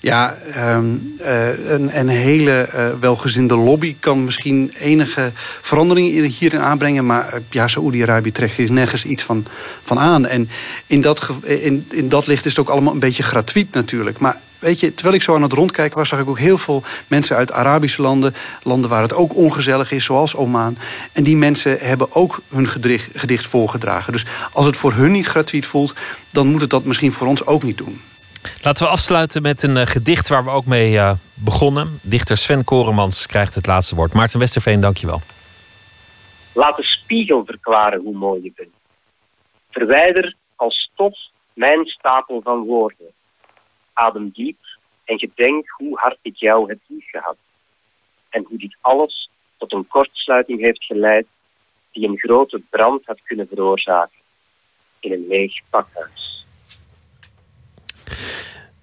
Ja, 0.02 0.38
um, 0.58 1.16
uh, 1.22 1.70
een, 1.70 2.00
een, 2.00 2.08
hele 2.08 2.70
uh, 2.76 2.88
welgezinde 3.00 3.56
lobby 3.56 3.96
kan 4.00 4.24
misschien 4.24 4.74
enige 4.80 5.32
verandering 5.62 6.38
hierin 6.38 6.60
aanbrengen. 6.60 7.06
Maar 7.06 7.34
uh, 7.34 7.40
ja, 7.50 7.68
Saoedi-Arabië 7.68 8.32
trekt 8.32 8.54
hier 8.54 8.72
nergens 8.72 9.06
iets 9.06 9.24
van, 9.24 9.46
van 9.84 10.00
aan. 10.00 10.26
En 10.26 10.50
in 10.88 11.02
dat, 11.02 11.30
in, 11.44 11.86
in 11.90 12.10
dat 12.10 12.28
licht 12.28 12.46
is 12.46 12.52
het 12.52 12.60
ook 12.60 12.70
allemaal 12.70 12.94
een 12.94 13.00
beetje 13.00 13.24
gratuit 13.24 13.68
natuurlijk. 13.72 14.20
Maar 14.20 14.38
weet 14.60 14.80
je, 14.80 14.94
terwijl 14.94 15.16
ik 15.16 15.22
zo 15.22 15.36
aan 15.36 15.42
het 15.42 15.54
rondkijken 15.54 15.98
was... 15.98 16.10
zag 16.10 16.20
ik 16.20 16.30
ook 16.30 16.40
heel 16.40 16.58
veel 16.58 16.84
mensen 17.08 17.36
uit 17.36 17.52
Arabische 17.52 18.02
landen. 18.02 18.36
Landen 18.64 18.90
waar 18.90 19.02
het 19.02 19.14
ook 19.14 19.36
ongezellig 19.36 19.92
is, 19.92 20.04
zoals 20.04 20.36
Oman. 20.36 20.78
En 21.12 21.24
die 21.24 21.38
mensen 21.38 21.78
hebben 21.80 22.16
ook 22.16 22.42
hun 22.50 22.68
gedicht, 22.68 23.10
gedicht 23.14 23.46
voorgedragen. 23.46 24.12
Dus 24.14 24.26
als 24.52 24.66
het 24.66 24.78
voor 24.78 24.94
hun 24.94 25.12
niet 25.12 25.28
gratuit 25.28 25.66
voelt... 25.66 25.94
dan 26.30 26.48
moet 26.48 26.62
het 26.62 26.70
dat 26.70 26.86
misschien 26.86 27.12
voor 27.12 27.28
ons 27.28 27.46
ook 27.46 27.64
niet 27.64 27.78
doen. 27.78 28.02
Laten 28.64 28.86
we 28.86 28.92
afsluiten 28.92 29.42
met 29.42 29.64
een 29.64 29.76
uh, 29.76 29.86
gedicht 29.86 30.28
waar 30.28 30.44
we 30.44 30.50
ook 30.50 30.66
mee 30.66 30.92
uh, 30.92 31.12
begonnen. 31.34 32.00
Dichter 32.04 32.38
Sven 32.38 32.64
Koremans 32.64 33.26
krijgt 33.26 33.56
het 33.56 33.66
laatste 33.66 33.96
woord. 33.96 34.14
Maarten 34.14 34.40
Westerveen, 34.40 34.82
dankjewel. 34.82 35.22
Laat 36.54 36.78
de 36.78 36.84
spiegel 36.84 37.46
verklaren 37.46 38.02
hoe 38.02 38.16
mooi 38.16 38.44
je 38.44 38.52
bent. 38.56 38.74
Verwijder 39.72 40.36
als 40.56 40.90
stof 40.94 41.18
mijn 41.54 41.86
stapel 41.86 42.42
van 42.44 42.64
woorden. 42.64 43.08
Adem 43.94 44.30
diep 44.34 44.58
en 45.04 45.20
gedenk 45.20 45.70
hoe 45.70 46.00
hard 46.00 46.18
ik 46.22 46.36
jou 46.36 46.70
heb 46.70 46.80
lief 46.88 47.10
gehad. 47.10 47.38
En 48.30 48.46
hoe 48.48 48.58
dit 48.58 48.76
alles 48.82 49.30
tot 49.58 49.74
een 49.74 49.88
kortsluiting 49.88 50.62
heeft 50.62 50.84
geleid 50.84 51.26
die 51.92 52.08
een 52.08 52.18
grote 52.18 52.62
brand 52.70 53.06
had 53.06 53.20
kunnen 53.24 53.48
veroorzaken 53.48 54.20
in 55.00 55.12
een 55.12 55.28
leeg 55.28 55.54
pakhuis. 55.70 56.39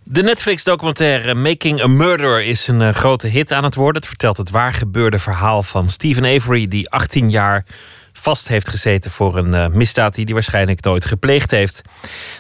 De 0.09 0.23
Netflix-documentaire 0.23 1.35
Making 1.35 1.83
a 1.83 1.87
Murderer 1.87 2.43
is 2.43 2.69
een 2.69 2.81
uh, 2.81 2.89
grote 2.89 3.29
hit 3.29 3.53
aan 3.53 3.65
het 3.65 3.75
worden. 3.75 4.01
Het 4.01 4.09
vertelt 4.09 4.37
het 4.37 4.51
waargebeurde 4.51 5.19
verhaal 5.19 5.63
van 5.63 5.89
Stephen 5.89 6.25
Avery, 6.25 6.69
die 6.69 6.91
18 6.91 7.31
jaar 7.31 7.65
vast 8.13 8.49
heeft 8.49 8.69
gezeten 8.69 9.11
voor 9.11 9.37
een 9.37 9.53
uh, 9.53 9.67
misdaad 9.67 10.15
die 10.15 10.25
hij 10.25 10.35
waarschijnlijk 10.35 10.85
nooit 10.85 11.05
gepleegd 11.05 11.51
heeft. 11.51 11.83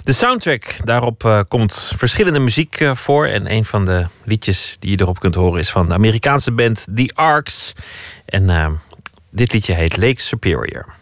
De 0.02 0.12
soundtrack, 0.12 0.76
daarop 0.84 1.24
uh, 1.24 1.40
komt 1.48 1.92
verschillende 1.96 2.38
muziek 2.38 2.90
voor. 2.92 3.26
En 3.26 3.52
een 3.52 3.64
van 3.64 3.84
de 3.84 4.06
liedjes 4.24 4.76
die 4.80 4.90
je 4.90 5.00
erop 5.00 5.18
kunt 5.18 5.34
horen 5.34 5.60
is 5.60 5.70
van 5.70 5.88
de 5.88 5.94
Amerikaanse 5.94 6.52
band 6.52 6.86
The 6.94 7.10
Arcs. 7.14 7.72
En 8.26 8.80
dit 9.30 9.52
liedje 9.52 9.74
heet 9.74 9.96
Lake 9.96 10.20
Superior. 10.20 10.94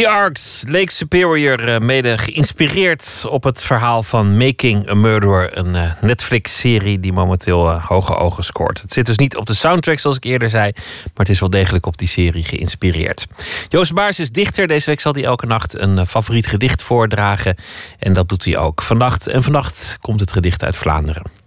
The 0.00 0.08
Arcs, 0.08 0.64
Lake 0.68 0.92
Superior, 0.92 1.68
eh, 1.68 1.78
mede 1.78 2.18
geïnspireerd 2.18 3.24
op 3.28 3.44
het 3.44 3.64
verhaal 3.64 4.02
van 4.02 4.36
Making 4.36 4.88
a 4.88 4.94
Murderer. 4.94 5.58
Een 5.58 5.74
eh, 5.74 5.92
Netflix-serie 6.00 7.00
die 7.00 7.12
momenteel 7.12 7.70
eh, 7.70 7.84
hoge 7.86 8.14
ogen 8.14 8.44
scoort. 8.44 8.80
Het 8.80 8.92
zit 8.92 9.06
dus 9.06 9.16
niet 9.16 9.36
op 9.36 9.46
de 9.46 9.54
soundtrack, 9.54 9.98
zoals 9.98 10.16
ik 10.16 10.24
eerder 10.24 10.50
zei. 10.50 10.72
Maar 10.74 11.12
het 11.14 11.28
is 11.28 11.40
wel 11.40 11.50
degelijk 11.50 11.86
op 11.86 11.98
die 11.98 12.08
serie 12.08 12.42
geïnspireerd. 12.42 13.26
Joost 13.68 13.94
Baars 13.94 14.20
is 14.20 14.30
dichter. 14.30 14.66
Deze 14.66 14.86
week 14.86 15.00
zal 15.00 15.12
hij 15.12 15.24
elke 15.24 15.46
nacht 15.46 15.78
een 15.78 16.06
favoriet 16.06 16.46
gedicht 16.46 16.82
voordragen. 16.82 17.56
En 17.98 18.12
dat 18.12 18.28
doet 18.28 18.44
hij 18.44 18.58
ook 18.58 18.82
vannacht. 18.82 19.26
En 19.26 19.42
vannacht 19.42 19.96
komt 20.00 20.20
het 20.20 20.32
gedicht 20.32 20.64
uit 20.64 20.76
Vlaanderen. 20.76 21.39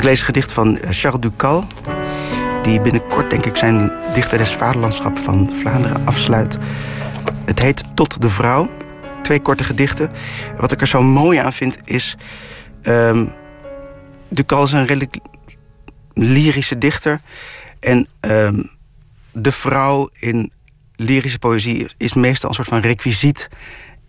Ik 0.00 0.06
lees 0.06 0.18
een 0.18 0.24
gedicht 0.24 0.52
van 0.52 0.78
eh, 0.78 0.90
Charles 0.90 1.20
Ducal, 1.20 1.64
die 2.62 2.80
binnenkort 2.80 3.30
denk 3.30 3.46
ik 3.46 3.56
zijn 3.56 3.92
dichter 4.14 4.38
des 4.38 4.52
vaderlandschap 4.52 5.18
van 5.18 5.50
Vlaanderen 5.52 6.06
afsluit. 6.06 6.58
Het 7.44 7.58
heet 7.58 7.84
Tot 7.94 8.20
de 8.20 8.30
Vrouw. 8.30 8.70
Twee 9.22 9.40
korte 9.40 9.64
gedichten. 9.64 10.10
Wat 10.56 10.72
ik 10.72 10.80
er 10.80 10.86
zo 10.86 11.02
mooi 11.02 11.38
aan 11.38 11.52
vind 11.52 11.78
is... 11.84 12.16
Um, 12.82 13.32
Ducal 14.28 14.62
is 14.62 14.72
een 14.72 14.86
redelijk 14.86 15.16
lyrische 16.14 16.78
dichter. 16.78 17.20
En 17.80 18.08
um, 18.20 18.70
de 19.32 19.52
vrouw 19.52 20.08
in 20.18 20.52
lyrische 20.96 21.38
poëzie 21.38 21.86
is 21.96 22.14
meestal 22.14 22.48
een 22.48 22.54
soort 22.54 22.68
van 22.68 22.80
requisiet 22.80 23.48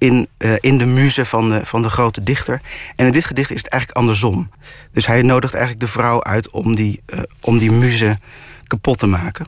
in, 0.01 0.27
uh, 0.37 0.53
in 0.59 0.77
de 0.77 0.85
muze 0.85 1.25
van 1.25 1.49
de, 1.49 1.65
van 1.65 1.81
de 1.81 1.89
grote 1.89 2.23
dichter. 2.23 2.61
En 2.95 3.05
in 3.05 3.11
dit 3.11 3.25
gedicht 3.25 3.51
is 3.51 3.61
het 3.61 3.71
eigenlijk 3.71 4.01
andersom. 4.01 4.49
Dus 4.91 5.05
hij 5.05 5.21
nodigt 5.21 5.53
eigenlijk 5.53 5.85
de 5.85 5.91
vrouw 5.91 6.23
uit 6.23 6.49
om 6.49 6.75
die, 6.75 7.01
uh, 7.07 7.19
om 7.41 7.57
die 7.57 7.71
muze 7.71 8.19
kapot 8.67 8.97
te 8.97 9.07
maken. 9.07 9.47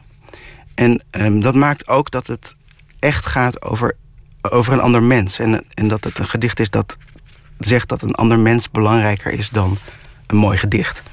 En 0.75 1.03
um, 1.11 1.41
dat 1.41 1.55
maakt 1.55 1.87
ook 1.87 2.11
dat 2.11 2.27
het 2.27 2.55
echt 2.99 3.25
gaat 3.25 3.61
over, 3.61 3.95
over 4.41 4.73
een 4.73 4.79
ander 4.79 5.03
mens. 5.03 5.39
En, 5.39 5.65
en 5.73 5.87
dat 5.87 6.03
het 6.03 6.19
een 6.19 6.29
gedicht 6.29 6.59
is 6.59 6.69
dat 6.69 6.97
zegt 7.59 7.89
dat 7.89 8.01
een 8.01 8.15
ander 8.15 8.39
mens 8.39 8.71
belangrijker 8.71 9.31
is 9.31 9.49
dan 9.49 9.77
een 10.27 10.37
mooi 10.37 10.57
gedicht. 10.57 11.03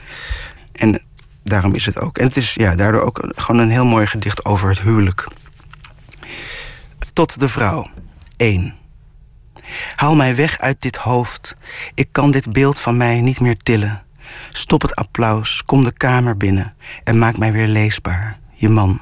En 0.73 1.03
daarom 1.43 1.75
is 1.75 1.87
het 1.87 1.99
ook. 1.99 2.19
En 2.19 2.27
het 2.27 2.37
is 2.37 2.55
ja, 2.55 2.75
daardoor 2.75 3.03
ook 3.03 3.33
gewoon 3.37 3.61
een 3.61 3.71
heel 3.71 3.87
mooi 3.87 4.07
gedicht 4.07 4.45
over 4.45 4.69
het 4.69 4.81
huwelijk. 4.81 5.27
Tot 7.13 7.41
de 7.41 7.49
vrouw. 7.49 7.87
1. 8.37 8.79
Haal 9.95 10.17
mij 10.17 10.37
weg 10.37 10.59
uit 10.59 10.83
dit 10.83 10.97
hoofd. 10.97 11.55
Ik 11.95 12.09
kan 12.13 12.31
dit 12.31 12.53
beeld 12.53 12.81
van 12.81 12.97
mij 12.97 13.21
niet 13.21 13.41
meer 13.41 13.57
tillen. 13.57 14.03
Stop 14.51 14.83
het 14.83 14.95
applaus, 14.95 15.65
kom 15.65 15.85
de 15.85 15.93
kamer 15.93 16.37
binnen 16.37 16.75
en 17.05 17.19
maak 17.19 17.39
mij 17.39 17.53
weer 17.53 17.67
leesbaar, 17.67 18.39
je 18.53 18.69
man. 18.69 18.99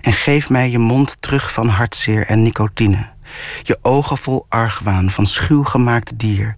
En 0.00 0.12
geef 0.12 0.48
mij 0.48 0.70
je 0.70 0.78
mond 0.78 1.16
terug 1.20 1.52
van 1.52 1.68
hartzeer 1.68 2.26
en 2.26 2.42
nicotine. 2.42 3.14
Je 3.62 3.78
ogen 3.82 4.18
vol 4.18 4.46
argwaan 4.48 5.10
van 5.10 5.26
schuw 5.26 5.64
gemaakt 5.64 6.18
dier. 6.18 6.56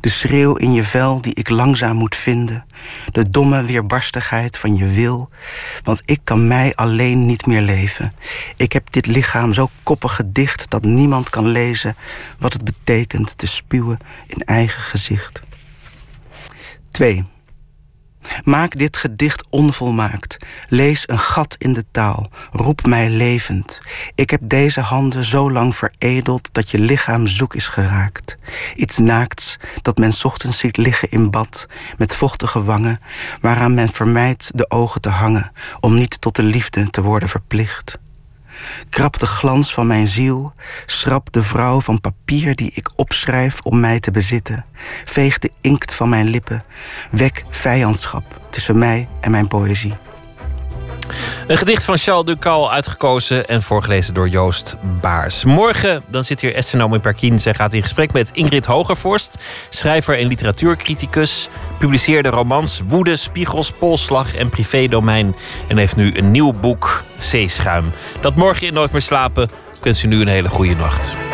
De 0.00 0.08
schreeuw 0.08 0.54
in 0.54 0.72
je 0.72 0.84
vel 0.84 1.20
die 1.20 1.34
ik 1.34 1.48
langzaam 1.48 1.96
moet 1.96 2.16
vinden. 2.16 2.64
De 3.10 3.30
domme 3.30 3.64
weerbarstigheid 3.64 4.58
van 4.58 4.76
je 4.76 4.86
wil. 4.86 5.30
Want 5.82 6.02
ik 6.04 6.20
kan 6.24 6.46
mij 6.46 6.74
alleen 6.74 7.26
niet 7.26 7.46
meer 7.46 7.60
leven. 7.60 8.12
Ik 8.56 8.72
heb 8.72 8.92
dit 8.92 9.06
lichaam 9.06 9.52
zo 9.52 9.70
koppig 9.82 10.14
gedicht 10.14 10.70
dat 10.70 10.84
niemand 10.84 11.30
kan 11.30 11.46
lezen 11.46 11.96
wat 12.38 12.52
het 12.52 12.64
betekent 12.64 13.38
te 13.38 13.46
spuwen 13.46 13.98
in 14.26 14.44
eigen 14.44 14.82
gezicht. 14.82 15.42
2. 16.90 17.24
Maak 18.44 18.78
dit 18.78 18.96
gedicht 18.96 19.46
onvolmaakt. 19.50 20.36
Lees 20.68 21.08
een 21.08 21.18
gat 21.18 21.56
in 21.58 21.72
de 21.72 21.84
taal. 21.90 22.30
Roep 22.50 22.86
mij 22.86 23.10
levend. 23.10 23.80
Ik 24.14 24.30
heb 24.30 24.40
deze 24.44 24.80
handen 24.80 25.24
zo 25.24 25.50
lang 25.50 25.76
veredeld 25.76 26.48
dat 26.52 26.70
je 26.70 26.78
lichaam 26.78 27.26
zoek 27.26 27.54
is 27.54 27.68
geraakt. 27.68 28.36
Iets 28.74 28.98
naakts 28.98 29.56
dat 29.82 29.98
men 29.98 30.12
ochtends 30.22 30.58
ziet 30.58 30.76
liggen 30.76 31.10
in 31.10 31.30
bad 31.30 31.66
met 31.96 32.14
vochtige 32.14 32.64
wangen, 32.64 32.98
waaraan 33.40 33.74
men 33.74 33.88
vermijdt 33.88 34.50
de 34.54 34.70
ogen 34.70 35.00
te 35.00 35.08
hangen 35.08 35.52
om 35.80 35.94
niet 35.94 36.20
tot 36.20 36.36
de 36.36 36.42
liefde 36.42 36.90
te 36.90 37.02
worden 37.02 37.28
verplicht. 37.28 37.98
Krap 38.88 39.18
de 39.18 39.26
glans 39.26 39.72
van 39.72 39.86
mijn 39.86 40.08
ziel, 40.08 40.52
schrap 40.86 41.32
de 41.32 41.42
vrouw 41.42 41.80
van 41.80 42.00
papier 42.00 42.56
die 42.56 42.72
ik 42.74 42.90
opschrijf 42.96 43.60
om 43.60 43.80
mij 43.80 44.00
te 44.00 44.10
bezitten. 44.10 44.64
Veeg 45.04 45.38
de 45.38 45.50
inkt 45.60 45.94
van 45.94 46.08
mijn 46.08 46.28
lippen, 46.28 46.64
wek 47.10 47.44
vijandschap 47.50 48.40
tussen 48.50 48.78
mij 48.78 49.08
en 49.20 49.30
mijn 49.30 49.48
poëzie. 49.48 49.94
Een 51.46 51.58
gedicht 51.58 51.84
van 51.84 51.98
Charles 51.98 52.24
Ducal, 52.24 52.72
uitgekozen 52.72 53.46
en 53.46 53.62
voorgelezen 53.62 54.14
door 54.14 54.28
Joost 54.28 54.76
Baars. 55.00 55.44
Morgen 55.44 56.02
dan 56.06 56.24
zit 56.24 56.40
hier 56.40 56.54
Esther 56.54 56.78
Naomi 56.78 56.98
Perkien. 56.98 57.40
Zij 57.40 57.54
gaat 57.54 57.72
in 57.72 57.82
gesprek 57.82 58.12
met 58.12 58.30
Ingrid 58.32 58.66
Hogervorst, 58.66 59.38
schrijver 59.68 60.18
en 60.18 60.26
literatuurcriticus. 60.26 61.48
Publiceerde 61.78 62.28
romans 62.28 62.80
Woede, 62.86 63.16
Spiegels, 63.16 63.72
Polslag 63.72 64.34
en 64.34 64.48
Privédomein. 64.48 65.36
En 65.68 65.76
heeft 65.76 65.96
nu 65.96 66.16
een 66.16 66.30
nieuw 66.30 66.52
boek, 66.52 67.04
Zeeschuim. 67.18 67.92
Dat 68.20 68.34
morgen 68.34 68.66
in 68.66 68.74
Nooit 68.74 68.92
meer 68.92 69.00
slapen. 69.00 69.42
Ik 69.76 69.84
wens 69.84 70.02
u 70.02 70.06
nu 70.06 70.20
een 70.20 70.28
hele 70.28 70.48
goede 70.48 70.74
nacht. 70.74 71.33